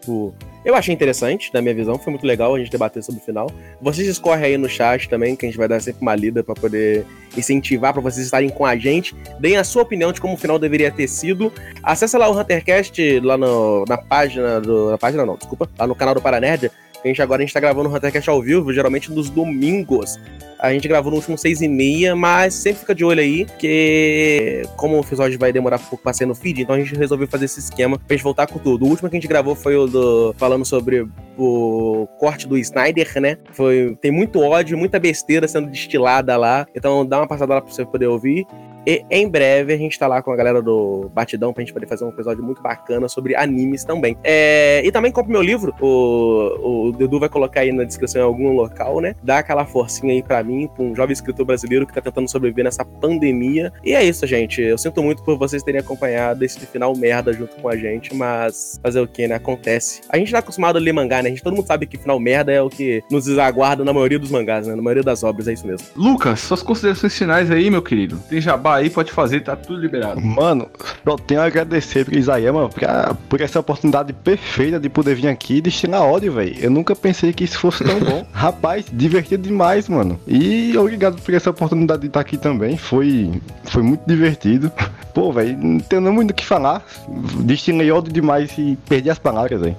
tipo, 0.00 0.34
Eu 0.68 0.74
achei 0.74 0.92
interessante, 0.92 1.50
na 1.54 1.62
minha 1.62 1.74
visão, 1.74 1.98
foi 1.98 2.10
muito 2.10 2.26
legal 2.26 2.54
a 2.54 2.58
gente 2.58 2.70
debater 2.70 3.02
sobre 3.02 3.22
o 3.22 3.24
final. 3.24 3.50
Vocês 3.80 4.06
escorrem 4.06 4.44
aí 4.44 4.58
no 4.58 4.68
chat 4.68 5.08
também, 5.08 5.34
que 5.34 5.46
a 5.46 5.48
gente 5.48 5.56
vai 5.56 5.66
dar 5.66 5.80
sempre 5.80 6.02
uma 6.02 6.14
lida 6.14 6.44
pra 6.44 6.54
poder 6.54 7.06
incentivar 7.34 7.94
pra 7.94 8.02
vocês 8.02 8.26
estarem 8.26 8.50
com 8.50 8.66
a 8.66 8.76
gente. 8.76 9.16
Deem 9.40 9.56
a 9.56 9.64
sua 9.64 9.80
opinião 9.80 10.12
de 10.12 10.20
como 10.20 10.34
o 10.34 10.36
final 10.36 10.58
deveria 10.58 10.90
ter 10.90 11.08
sido. 11.08 11.50
Acesse 11.82 12.18
lá 12.18 12.28
o 12.28 12.38
Huntercast, 12.38 13.18
lá 13.20 13.38
no- 13.38 13.86
na 13.88 13.96
página 13.96 14.60
do. 14.60 14.90
Na 14.90 14.98
página 14.98 15.24
não, 15.24 15.36
desculpa, 15.36 15.70
lá 15.78 15.86
no 15.86 15.94
canal 15.94 16.14
do 16.14 16.20
Paranerd. 16.20 16.70
A 17.04 17.06
gente 17.06 17.22
agora 17.22 17.42
a 17.42 17.44
gente 17.44 17.54
tá 17.54 17.60
gravando 17.60 17.88
o 17.88 17.94
Huntercast 17.94 18.28
ao 18.28 18.42
vivo, 18.42 18.72
geralmente 18.72 19.12
nos 19.12 19.30
domingos. 19.30 20.18
A 20.58 20.72
gente 20.72 20.88
gravou 20.88 21.10
no 21.10 21.16
último 21.16 21.38
seis 21.38 21.60
e 21.60 21.68
meia, 21.68 22.16
mas 22.16 22.52
sempre 22.54 22.80
fica 22.80 22.92
de 22.92 23.04
olho 23.04 23.20
aí, 23.20 23.44
porque 23.44 24.62
como 24.76 24.96
o 24.96 25.00
episódio 25.00 25.38
vai 25.38 25.52
demorar 25.52 25.76
um 25.76 25.84
pouco 25.84 26.02
pra 26.02 26.12
sair 26.12 26.26
no 26.26 26.34
feed, 26.34 26.62
então 26.62 26.74
a 26.74 26.78
gente 26.80 26.96
resolveu 26.96 27.28
fazer 27.28 27.44
esse 27.44 27.60
esquema 27.60 27.96
pra 27.96 28.16
gente 28.16 28.24
voltar 28.24 28.48
com 28.48 28.58
tudo. 28.58 28.84
O 28.84 28.88
último 28.88 29.08
que 29.08 29.16
a 29.16 29.20
gente 29.20 29.28
gravou 29.28 29.54
foi 29.54 29.76
o 29.76 29.86
do 29.86 30.34
falando 30.36 30.64
sobre 30.64 31.06
o 31.36 32.08
corte 32.18 32.48
do 32.48 32.58
Snyder, 32.58 33.20
né? 33.20 33.38
Foi, 33.52 33.96
tem 34.00 34.10
muito 34.10 34.40
ódio, 34.40 34.76
muita 34.76 34.98
besteira 34.98 35.46
sendo 35.46 35.70
destilada 35.70 36.36
lá, 36.36 36.66
então 36.74 37.06
dá 37.06 37.18
uma 37.18 37.28
passada 37.28 37.54
lá 37.54 37.60
pra 37.60 37.72
você 37.72 37.86
poder 37.86 38.08
ouvir. 38.08 38.44
E 38.88 39.04
em 39.10 39.28
breve 39.28 39.74
a 39.74 39.76
gente 39.76 39.98
tá 39.98 40.06
lá 40.06 40.22
com 40.22 40.32
a 40.32 40.36
galera 40.36 40.62
do 40.62 41.10
Batidão 41.12 41.52
pra 41.52 41.62
gente 41.62 41.74
poder 41.74 41.86
fazer 41.86 42.06
um 42.06 42.08
episódio 42.08 42.42
muito 42.42 42.62
bacana 42.62 43.06
sobre 43.06 43.36
animes 43.36 43.84
também. 43.84 44.16
É, 44.24 44.80
e 44.82 44.90
também 44.90 45.12
compre 45.12 45.30
meu 45.30 45.42
livro, 45.42 45.74
o, 45.78 46.86
o 46.86 46.92
Dudu 46.92 47.20
vai 47.20 47.28
colocar 47.28 47.60
aí 47.60 47.70
na 47.70 47.84
descrição 47.84 48.22
em 48.22 48.24
algum 48.24 48.50
local, 48.54 48.98
né? 49.02 49.14
Dá 49.22 49.40
aquela 49.40 49.66
forcinha 49.66 50.14
aí 50.14 50.22
pra 50.22 50.42
mim, 50.42 50.70
pra 50.74 50.82
um 50.82 50.96
jovem 50.96 51.12
escritor 51.12 51.44
brasileiro 51.44 51.86
que 51.86 51.92
tá 51.92 52.00
tentando 52.00 52.30
sobreviver 52.30 52.64
nessa 52.64 52.82
pandemia. 52.82 53.70
E 53.84 53.94
é 53.94 54.02
isso, 54.02 54.26
gente. 54.26 54.62
Eu 54.62 54.78
sinto 54.78 55.02
muito 55.02 55.22
por 55.22 55.36
vocês 55.36 55.62
terem 55.62 55.82
acompanhado 55.82 56.42
esse 56.42 56.58
final 56.60 56.96
merda 56.96 57.30
junto 57.30 57.56
com 57.56 57.68
a 57.68 57.76
gente, 57.76 58.14
mas 58.14 58.80
fazer 58.82 59.02
o 59.02 59.06
que, 59.06 59.28
né? 59.28 59.34
Acontece. 59.34 60.00
A 60.08 60.16
gente 60.16 60.32
tá 60.32 60.38
acostumado 60.38 60.76
a 60.76 60.80
ler 60.80 60.94
mangá, 60.94 61.22
né? 61.22 61.28
A 61.28 61.30
gente 61.30 61.42
todo 61.42 61.54
mundo 61.54 61.66
sabe 61.66 61.86
que 61.86 61.98
final 61.98 62.18
merda 62.18 62.50
é 62.50 62.62
o 62.62 62.70
que 62.70 63.02
nos 63.10 63.28
aguarda 63.38 63.84
na 63.84 63.92
maioria 63.92 64.18
dos 64.18 64.30
mangás, 64.30 64.66
né? 64.66 64.74
Na 64.74 64.80
maioria 64.80 65.02
das 65.02 65.22
obras, 65.22 65.46
é 65.46 65.52
isso 65.52 65.66
mesmo. 65.66 65.86
Lucas, 65.94 66.40
suas 66.40 66.62
considerações 66.62 67.16
finais 67.16 67.50
aí, 67.50 67.70
meu 67.70 67.82
querido. 67.82 68.18
Tem 68.30 68.40
jabá 68.40 68.77
aí, 68.78 68.90
pode 68.90 69.12
fazer, 69.12 69.40
tá 69.40 69.54
tudo 69.56 69.80
liberado. 69.80 70.20
Mano, 70.20 70.68
só 71.04 71.16
tenho 71.16 71.40
a 71.40 71.44
agradecer 71.44 72.04
pro 72.04 72.18
Isaías, 72.18 72.52
mano, 72.54 72.68
pra- 72.68 73.14
por 73.28 73.40
essa 73.40 73.60
oportunidade 73.60 74.12
perfeita 74.12 74.78
de 74.80 74.88
poder 74.88 75.14
vir 75.14 75.28
aqui 75.28 75.56
e 75.56 75.60
destinar 75.60 76.02
ódio, 76.02 76.32
velho. 76.32 76.56
Eu 76.60 76.70
nunca 76.70 76.94
pensei 76.96 77.32
que 77.32 77.44
isso 77.44 77.58
fosse 77.58 77.84
tão 77.84 77.98
bom. 78.00 78.26
Rapaz, 78.32 78.86
divertido 78.92 79.42
demais, 79.42 79.88
mano. 79.88 80.18
E 80.26 80.76
obrigado 80.76 81.20
por 81.20 81.34
essa 81.34 81.50
oportunidade 81.50 82.00
de 82.02 82.06
estar 82.08 82.20
aqui 82.20 82.36
também. 82.36 82.76
Foi, 82.76 83.30
foi 83.64 83.82
muito 83.82 84.02
divertido. 84.06 84.70
Pô, 85.14 85.32
velho, 85.32 85.56
não 85.58 85.80
tenho 85.80 86.12
muito 86.12 86.30
o 86.30 86.34
que 86.34 86.44
falar. 86.44 86.84
Destinei 87.40 87.90
ódio 87.90 88.12
demais 88.12 88.50
e 88.58 88.76
perdi 88.88 89.10
as 89.10 89.18
palavras, 89.18 89.60
velho. 89.60 89.76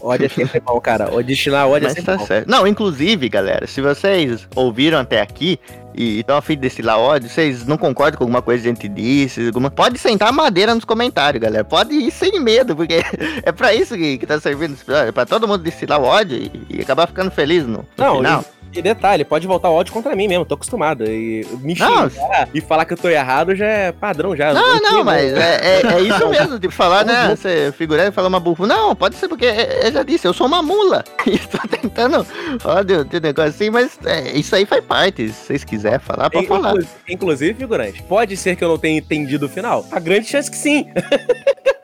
Ódio 0.00 0.26
é 0.26 0.28
sempre 0.28 0.60
bom, 0.60 0.80
cara. 0.80 1.12
O 1.12 1.20
destinar 1.22 1.66
ódio 1.66 1.86
é 1.86 1.88
Mas 1.88 1.92
sempre 1.94 2.12
tá 2.12 2.16
bom. 2.18 2.26
certo. 2.26 2.48
Não, 2.48 2.66
inclusive, 2.68 3.28
galera, 3.28 3.66
se 3.66 3.80
vocês 3.80 4.46
ouviram 4.54 4.98
até 4.98 5.20
aqui 5.20 5.58
e 5.98 6.20
estão 6.20 6.36
afim 6.36 6.56
desse 6.56 6.80
lá 6.80 6.96
ódio, 6.96 7.28
vocês 7.28 7.66
não 7.66 7.76
concordam 7.76 8.18
com 8.18 8.24
alguma 8.24 8.40
coisa 8.40 8.62
que 8.62 8.68
a 8.68 8.72
gente 8.72 8.88
disse, 8.88 9.46
alguma... 9.48 9.68
pode 9.68 9.98
sentar 9.98 10.32
madeira 10.32 10.72
nos 10.72 10.84
comentários, 10.84 11.42
galera. 11.42 11.64
Pode 11.64 11.92
ir 11.92 12.12
sem 12.12 12.38
medo, 12.38 12.76
porque 12.76 13.02
é 13.42 13.50
pra 13.50 13.74
isso 13.74 13.96
que, 13.96 14.16
que 14.16 14.26
tá 14.26 14.38
servindo 14.38 14.74
esse 14.74 14.82
episódio, 14.82 15.08
é 15.08 15.12
pra 15.12 15.26
todo 15.26 15.48
mundo 15.48 15.58
destilar 15.58 16.00
o 16.00 16.04
ódio 16.04 16.36
e, 16.36 16.66
e 16.70 16.80
acabar 16.80 17.08
ficando 17.08 17.32
feliz 17.32 17.64
no, 17.64 17.78
no 17.78 17.86
Não, 17.96 18.16
final. 18.16 18.44
E, 18.44 18.57
e 18.72 18.82
detalhe, 18.82 19.24
pode 19.24 19.46
voltar 19.46 19.70
ódio 19.70 19.92
contra 19.92 20.14
mim 20.14 20.28
mesmo, 20.28 20.44
tô 20.44 20.54
acostumado. 20.54 21.04
E 21.04 21.46
me 21.60 21.74
Não. 21.74 22.08
xingar 22.10 22.48
e 22.54 22.60
falar 22.60 22.84
que 22.84 22.92
eu 22.92 22.96
tô 22.96 23.08
errado 23.08 23.54
já 23.54 23.66
é 23.66 23.92
padrão 23.92 24.36
já. 24.36 24.52
Não, 24.52 24.76
Eu 24.76 24.82
não, 24.82 24.90
tenho- 24.90 25.04
mas 25.04 25.32
é, 25.32 25.80
é, 25.82 25.82
é 25.94 26.00
isso 26.02 26.28
mesmo, 26.28 26.58
de 26.58 26.68
falar, 26.70 27.04
né? 27.04 27.34
Você 27.34 27.72
figurando 27.76 28.08
e 28.10 28.12
falar 28.12 28.28
uma 28.28 28.40
burra. 28.40 28.66
Não, 28.66 28.94
pode 28.94 29.16
ser 29.16 29.28
porque 29.28 29.46
é, 29.46 29.86
eu 29.86 29.92
já 29.92 30.02
disse, 30.02 30.26
eu 30.26 30.32
sou 30.32 30.46
uma 30.46 30.62
mula. 30.62 31.04
E 31.28 31.38
tô 31.38 31.58
tentando 31.68 32.24
falar 32.58 32.82
de, 32.84 33.04
de 33.04 33.16
um 33.18 33.20
negócio 33.20 33.50
assim, 33.50 33.68
mas 33.70 33.98
é, 34.06 34.32
isso 34.38 34.54
aí 34.56 34.64
faz 34.64 34.82
parte. 34.84 35.28
Se 35.28 35.46
vocês 35.46 35.64
quiserem 35.64 35.98
falar, 35.98 36.30
pode 36.30 36.46
falar. 36.46 36.70
Inclu- 36.72 36.86
Inclusive, 37.08 37.54
figurante, 37.54 38.02
pode 38.02 38.36
ser 38.36 38.56
que 38.56 38.64
eu 38.64 38.68
não 38.68 38.78
tenha 38.78 38.98
entendido 38.98 39.46
o 39.46 39.48
final. 39.48 39.84
A 39.92 40.00
grande 40.00 40.26
chance 40.26 40.50
que 40.50 40.56
sim. 40.56 40.86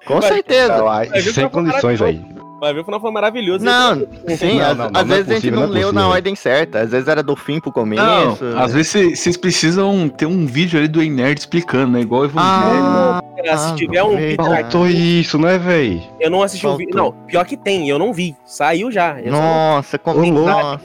Com 0.07 0.19
Vai- 0.21 0.33
certeza. 0.33 0.83
Vai 0.83 1.09
ver 1.09 1.23
sem 1.33 1.45
é 1.45 1.49
condições 1.49 2.01
aí. 2.01 2.25
Vai 2.65 2.73
ver, 2.73 2.81
o 2.81 2.85
final 2.85 2.99
foi 3.01 3.11
maravilhoso. 3.11 3.63
Não, 3.63 3.95
sim, 4.39 4.59
Não, 4.59 4.67
às, 4.71 4.77
não, 4.79 4.91
não, 4.91 5.01
às 5.01 5.07
não 5.07 5.15
é 5.15 5.19
vezes 5.19 5.31
a 5.31 5.35
gente 5.35 5.51
possível, 5.51 5.61
não, 5.61 5.65
é 5.67 5.69
leu 5.69 5.87
na 5.89 6.01
possível. 6.01 6.09
ordem 6.15 6.35
certa. 6.35 6.81
Às 6.81 6.91
vezes 6.93 7.09
era 7.09 7.23
do 7.23 7.37
fim 7.37 7.61
pro 7.61 7.71
começo. 7.71 8.03
Não, 8.43 8.59
às 8.59 8.73
vezes 8.73 8.89
cê- 8.91 9.15
vocês 9.15 9.37
precisam 9.37 10.09
ter 10.09 10.25
um 10.25 10.47
vídeo 10.47 10.79
ali 10.79 10.89
do 10.89 11.03
Enerd 11.03 11.39
explicando, 11.39 11.93
né? 11.93 12.01
Igual 12.01 12.23
o 12.23 12.25
Evangelho. 12.25 12.83
Ah, 12.83 13.23
Cara, 13.37 13.59
se 13.59 13.75
tiver 13.77 14.03
um 14.03 14.17
vídeo 14.17 14.37
Faltou 14.43 14.87
isso, 14.89 15.39
né, 15.39 15.59
velho? 15.59 16.01
Eu 16.19 16.31
não 16.31 16.43
assisti 16.43 16.65
o 16.65 16.71
Faltou. 16.71 16.79
vídeo. 16.87 16.97
Não, 16.97 17.13
pior 17.27 17.45
que 17.45 17.57
tem, 17.59 17.87
eu 17.91 17.99
não 17.99 18.13
vi. 18.13 18.35
Saiu 18.47 18.91
já. 18.91 19.21
Eu 19.21 19.31
Nossa, 19.33 19.99
como. 19.99 20.25
Nossa, 20.25 20.81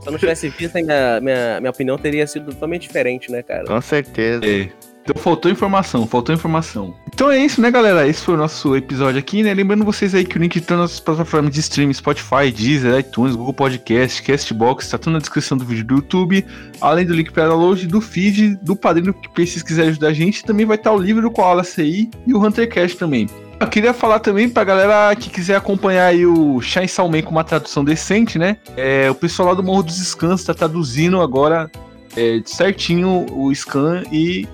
se 0.00 0.06
eu 0.08 0.10
não 0.12 0.18
tivesse 0.18 0.48
visto, 0.48 0.74
minha, 0.74 1.20
minha, 1.20 1.60
minha 1.60 1.70
opinião 1.70 1.96
teria 1.96 2.26
sido 2.26 2.46
totalmente 2.52 2.82
diferente, 2.82 3.30
né, 3.30 3.42
cara? 3.44 3.64
com 3.64 3.80
certeza. 3.80 4.44
É. 4.44 4.68
Então 5.02 5.20
faltou 5.20 5.50
informação, 5.50 6.06
faltou 6.06 6.34
informação. 6.34 6.94
Então 7.12 7.30
é 7.30 7.38
isso, 7.38 7.60
né, 7.60 7.70
galera? 7.70 8.06
Esse 8.06 8.22
foi 8.22 8.34
o 8.34 8.38
nosso 8.38 8.76
episódio 8.76 9.18
aqui, 9.18 9.42
né? 9.42 9.52
Lembrando 9.52 9.84
vocês 9.84 10.14
aí 10.14 10.24
que 10.24 10.36
o 10.36 10.40
link 10.40 10.60
tá 10.60 10.76
nas 10.76 11.00
plataformas 11.00 11.52
de 11.52 11.60
streaming 11.60 11.92
Spotify, 11.92 12.50
Deezer, 12.54 13.00
iTunes, 13.00 13.34
Google 13.34 13.52
Podcast, 13.52 14.22
Castbox, 14.22 14.88
tá 14.88 14.98
tudo 14.98 15.14
na 15.14 15.18
descrição 15.18 15.58
do 15.58 15.64
vídeo 15.64 15.84
do 15.84 15.94
YouTube. 15.96 16.46
Além 16.80 17.04
do 17.04 17.14
link 17.14 17.32
para 17.32 17.48
download, 17.48 17.86
do 17.86 18.00
feed, 18.00 18.56
do 18.62 18.76
padrinho 18.76 19.12
que 19.12 19.28
vocês 19.34 19.62
quiserem 19.62 19.90
ajudar 19.90 20.08
a 20.08 20.12
gente, 20.12 20.44
também 20.44 20.64
vai 20.64 20.76
estar 20.76 20.92
o 20.92 20.98
livro 20.98 21.22
do 21.22 21.30
Koala 21.30 21.64
CI 21.64 22.08
e 22.26 22.32
o 22.32 22.44
Huntercast 22.44 22.96
também. 22.96 23.28
Eu 23.58 23.68
queria 23.68 23.92
falar 23.92 24.18
também 24.20 24.48
pra 24.48 24.64
galera 24.64 25.14
que 25.14 25.30
quiser 25.30 25.56
acompanhar 25.56 26.06
aí 26.06 26.26
o 26.26 26.60
Shine 26.60 26.88
Salman 26.88 27.22
com 27.22 27.30
uma 27.30 27.44
tradução 27.44 27.84
decente, 27.84 28.38
né? 28.38 28.56
É, 28.76 29.10
o 29.10 29.14
pessoal 29.14 29.50
lá 29.50 29.54
do 29.54 29.62
Morro 29.62 29.84
dos 29.84 29.98
Scans 29.98 30.42
tá 30.42 30.54
traduzindo 30.54 31.20
agora 31.20 31.70
é, 32.16 32.40
certinho 32.44 33.26
o 33.30 33.54
scan 33.54 34.02
e 34.10 34.48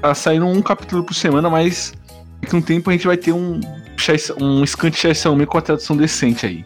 tá 0.00 0.14
saindo 0.14 0.46
um 0.46 0.62
capítulo 0.62 1.04
por 1.04 1.14
semana, 1.14 1.50
mas 1.50 1.92
daqui 2.40 2.54
a 2.54 2.58
um 2.58 2.62
tempo 2.62 2.90
a 2.90 2.92
gente 2.92 3.06
vai 3.06 3.16
ter 3.16 3.32
um, 3.32 3.60
um 4.40 4.64
scan 4.64 4.90
de 4.90 4.96
Shai 4.96 5.14
Salman 5.14 5.46
com 5.46 5.58
a 5.58 5.62
tradução 5.62 5.96
decente 5.96 6.46
aí. 6.46 6.64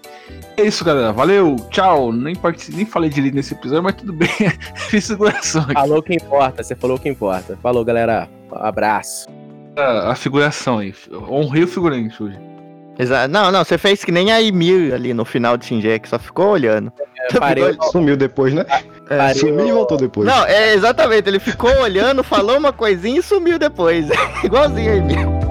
É 0.57 0.65
isso, 0.65 0.85
galera. 0.85 1.13
Valeu, 1.13 1.57
tchau. 1.71 2.13
Nem, 2.13 2.37
nem 2.71 2.85
falei 2.85 3.09
direito 3.09 3.35
nesse 3.35 3.55
episódio, 3.55 3.83
mas 3.83 3.95
tudo 3.95 4.13
bem. 4.13 4.29
Fiz 4.77 5.07
figuração 5.07 5.63
aqui. 5.63 5.73
Falou 5.73 6.03
que 6.03 6.15
importa, 6.15 6.63
você 6.63 6.75
falou 6.75 6.97
o 6.97 7.01
que 7.01 7.09
importa. 7.09 7.59
Falou, 7.63 7.85
galera. 7.85 8.29
Abraço. 8.53 9.27
A, 9.77 10.13
a 10.13 10.15
figuração 10.15 10.79
aí. 10.79 10.95
Honrei 11.11 11.65
o 11.65 11.69
figurante 11.69 12.23
hoje. 12.23 12.52
Exa- 12.99 13.27
Não, 13.29 13.51
não, 13.51 13.65
você 13.65 13.79
fez 13.79 14.05
que 14.05 14.13
nem 14.13 14.31
a 14.33 14.41
Emir 14.43 14.93
ali 14.95 15.15
no 15.15 15.25
final 15.25 15.57
de 15.57 15.65
Shinji, 15.67 15.99
que 15.99 16.09
só 16.09 16.19
ficou 16.19 16.49
olhando. 16.51 16.93
É, 17.31 17.39
parei, 17.39 17.77
Sumiu 17.91 18.17
depois, 18.17 18.53
né? 18.53 18.65
parei, 19.09 19.35
Sumiu 19.35 19.67
e 19.69 19.73
voltou 19.73 19.97
depois. 19.97 20.27
Não, 20.27 20.45
é 20.45 20.75
exatamente, 20.75 21.29
ele 21.29 21.39
ficou 21.39 21.71
olhando, 21.81 22.23
falou 22.23 22.57
uma 22.59 22.73
coisinha 22.73 23.21
e 23.21 23.23
sumiu 23.23 23.59
depois. 23.59 24.07
Igualzinho 24.45 24.93
a 24.93 24.97
Emir. 24.97 25.42